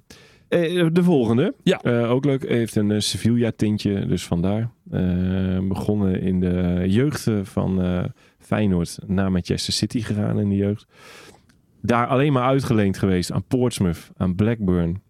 eh, 0.48 0.86
de 0.92 1.04
volgende. 1.04 1.54
Ja. 1.64 1.80
Ook 2.08 2.26
leuk. 2.26 2.48
Heeft 2.50 2.76
een 2.76 3.02
Sevilla-tintje, 3.02 4.06
dus 4.06 4.26
vandaar. 4.26 4.70
Begonnen 5.68 6.22
in 6.22 6.40
de 6.40 6.84
jeugd 6.88 7.28
van 7.44 7.82
Feyenoord 8.40 8.98
naar 9.08 9.32
Manchester 9.32 9.74
City 9.74 10.02
gegaan 10.02 10.40
in 10.40 10.50
de 10.50 10.56
jeugd. 10.56 10.86
Daar 11.82 12.08
alleen 12.08 12.34
maar 12.34 12.44
uitgeleend 12.44 12.98
geweest 12.98 13.32
aan 13.32 13.44
Portsmouth, 13.48 14.10
aan 14.18 14.36
Blackburn 14.36 15.02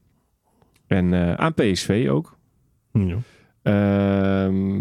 en 0.87 1.13
eh, 1.13 1.33
aan 1.33 1.53
PSV 1.53 2.07
ook. 2.11 2.37
Ja. 2.91 3.17
Ehm, 3.61 4.79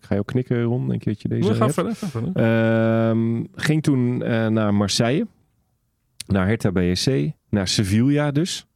ga 0.00 0.14
je 0.14 0.18
ook 0.20 0.26
knikken, 0.26 0.62
Ron? 0.62 0.88
Denk 0.88 1.02
je 1.04 1.10
dat 1.10 1.22
je 1.22 1.28
deze 1.28 1.48
We 1.48 1.54
gaan 1.54 1.70
verder. 1.72 1.94
Ga 1.94 2.06
verder. 2.06 2.30
Ehm, 2.34 3.44
ging 3.54 3.82
toen 3.82 4.22
eh, 4.22 4.46
naar 4.46 4.74
Marseille, 4.74 5.26
naar 6.26 6.46
Hertha 6.46 6.72
BSC, 6.72 7.10
naar 7.50 7.68
Sevilla 7.68 8.30
dus. 8.30 8.66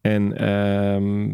En, 0.00 0.36
ehm, 0.38 1.30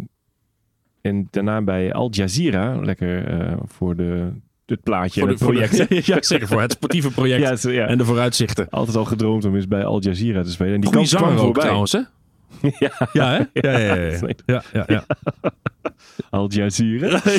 en 1.01 1.29
daarna 1.31 1.63
bij 1.63 1.93
Al 1.93 2.09
Jazeera, 2.11 2.81
lekker 2.81 3.27
eh, 3.27 3.57
voor 3.65 3.97
de, 3.97 4.33
het 4.67 4.83
plaatje 4.83 5.27
het 5.27 5.39
voor 5.39 5.53
de- 5.53 5.59
project. 5.69 6.07
ja, 6.07 6.23
zeker 6.23 6.47
voor 6.47 6.61
het 6.61 6.73
sportieve 6.73 7.11
project 7.11 7.43
ja, 7.49 7.57
zo- 7.57 7.71
ja. 7.71 7.87
en 7.87 7.99
de 7.99 8.05
vooruitzichten. 8.05 8.69
altijd 8.71 8.97
al 8.97 9.05
gedroomd 9.05 9.45
om 9.45 9.55
eens 9.55 9.69
bij 9.69 9.85
Al 9.85 10.01
Jazeera 10.03 10.43
te 10.43 10.51
spelen. 10.51 10.75
En 10.75 10.81
die 10.81 10.91
Goeie 10.93 11.09
kans 11.09 11.23
kwam 11.23 11.39
voorbij. 11.39 11.63
trouwens, 11.63 11.93
hè? 11.93 12.01
Ja, 12.79 13.09
Ja, 13.13 13.29
hè? 13.31 13.39
Ja, 13.53 13.79
ja, 13.79 13.95
ja. 13.95 14.11
ja. 14.11 14.33
Ja, 14.47 14.63
ja, 14.73 14.85
ja. 14.87 15.05
Al 16.31 16.51
Jazeera. 16.51 17.21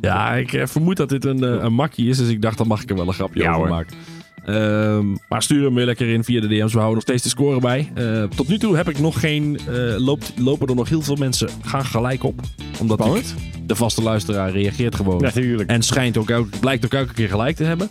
Ja, 0.00 0.34
ik 0.34 0.52
eh, 0.52 0.66
vermoed 0.66 0.96
dat 0.96 1.08
dit 1.08 1.24
een, 1.24 1.44
eh, 1.44 1.62
een 1.62 1.72
makkie 1.74 2.08
is, 2.08 2.18
dus 2.18 2.28
ik 2.28 2.42
dacht, 2.42 2.58
dan 2.58 2.66
mag 2.66 2.82
ik 2.82 2.90
er 2.90 2.96
wel 2.96 3.06
een 3.06 3.12
grapje 3.12 3.48
over 3.48 3.68
maken. 3.68 3.96
Ehm, 4.44 5.06
maar 5.28 5.42
stuur 5.42 5.64
hem 5.64 5.74
weer 5.74 5.84
lekker 5.86 6.08
in 6.08 6.24
via 6.24 6.40
de 6.40 6.46
DM's. 6.48 6.72
We 6.72 6.78
houden 6.78 6.94
nog 6.94 7.02
steeds 7.02 7.22
de 7.22 7.28
score 7.28 7.60
bij. 7.60 7.90
Eh, 7.94 8.22
tot 8.36 8.48
nu 8.48 8.58
toe 8.58 8.76
heb 8.76 8.88
ik 8.88 8.98
nog 8.98 9.20
geen. 9.20 9.58
eh, 9.68 9.74
loopt, 9.98 10.32
lopen 10.36 10.68
er 10.68 10.74
nog 10.74 10.88
heel 10.88 11.02
veel 11.02 11.16
mensen 11.16 11.48
gaan 11.64 11.84
gelijk 11.84 12.24
op. 12.24 12.40
Omdat 12.80 13.06
ik, 13.16 13.24
de 13.66 13.74
vaste 13.76 14.02
luisteraar 14.02 14.50
reageert 14.50 14.94
gewoon. 14.94 15.20
Natuurlijk. 15.22 15.70
En 15.70 15.82
schijnt 15.82 16.16
ook 16.16 16.60
blijkt 16.60 16.84
ook 16.84 16.92
elke 16.94 17.12
keer 17.14 17.28
gelijk 17.28 17.56
te 17.56 17.64
hebben. 17.64 17.88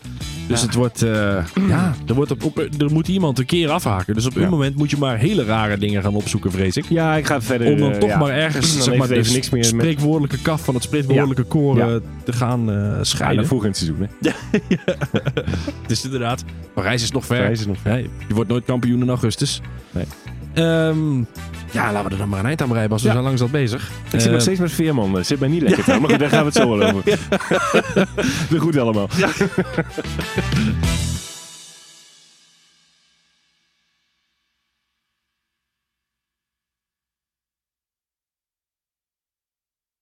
Dus 0.48 0.62
het 0.62 0.74
wordt. 0.74 1.02
eh, 1.02 1.46
ja, 1.68 1.96
er, 2.08 2.14
wordt 2.14 2.32
op, 2.32 2.44
op- 2.44 2.58
er 2.78 2.92
moet 2.92 3.08
iemand 3.08 3.40
een 3.40 3.46
keer 3.46 3.70
afhaken. 3.70 4.14
Dus 4.14 4.26
op 4.26 4.36
een 4.36 4.42
Ja. 4.42 4.50
moment 4.50 4.76
moet 4.76 4.90
je 4.90 4.98
maar 4.98 5.18
hele 5.18 5.44
rare 5.44 5.78
dingen 5.78 6.02
gaan 6.02 6.16
opzoeken, 6.16 6.52
vrees 6.52 6.78
ik. 6.78 6.86
Ja, 6.90 7.16
ik 7.16 7.26
ga 7.26 7.42
verder. 7.42 7.72
Om 7.72 7.78
dan 7.80 8.00
toch 8.00 8.10
ja. 8.10 8.18
maar 8.18 8.30
ergens 8.30 8.74
Dan 8.74 8.84
zeg 8.84 8.98
maar, 8.98 9.10
even 9.10 9.34
niks 9.34 9.50
meer 9.50 9.60
met- 9.62 9.70
spreekwoordelijke 9.70 10.38
kaf 10.42 10.64
van 10.64 10.74
het 10.74 10.84
spreekwoordelijke 10.84 11.44
koor 11.44 11.78
Ja. 11.78 11.88
eh, 11.90 11.96
te 12.24 12.34
gaan 12.34 12.66
Ja, 12.66 13.04
scheiden. 13.04 13.38
naar 13.38 13.46
vroeger 13.48 13.70
in 13.70 13.74
het 13.76 13.84
seizoen. 13.84 14.08
Hè. 14.22 14.30
Het 15.82 15.92
is 15.92 16.04
inderdaad. 16.06 16.43
Parijs 16.74 17.04
is 17.04 17.12
nog 17.12 17.26
ver. 17.26 17.38
Parijs 17.38 17.60
is 17.60 17.66
nog 17.66 17.78
ver. 17.82 17.98
Ja, 17.98 18.08
je 18.28 18.34
wordt 18.34 18.50
nooit 18.50 18.66
kampioen 18.66 19.02
in 19.02 19.10
augustus. 19.10 19.62
Nee. 19.92 20.06
Ehm, 20.54 21.18
ja, 21.72 21.92
laten 21.92 22.04
we 22.04 22.10
er 22.10 22.18
dan 22.18 22.30
maar 22.30 22.40
een 22.40 22.46
eind 22.46 22.62
aan 22.62 22.68
breien, 22.68 22.90
Bas. 22.90 23.02
We 23.02 23.08
Ja. 23.08 23.14
zijn 23.14 23.26
langzaam 23.26 23.52
bezig. 23.52 23.92
Ik 24.12 24.20
zit 24.20 24.32
nog 24.32 24.42
steeds 24.42 24.60
met 24.60 24.72
Veerman. 24.72 25.14
Het 25.14 25.28
zit 25.28 25.40
mij 25.40 25.50
niet 25.50 25.62
lekker. 25.62 25.84
trouwens, 25.84 26.10
Maar 26.10 26.20
daar 26.20 26.30
gaan 26.30 26.40
we 26.40 26.46
het 26.46 26.56
zo 26.56 26.78
wel 26.78 26.94
over. 26.94 27.04
Doe 28.50 28.60
goed 28.60 28.78
allemaal. 28.78 29.08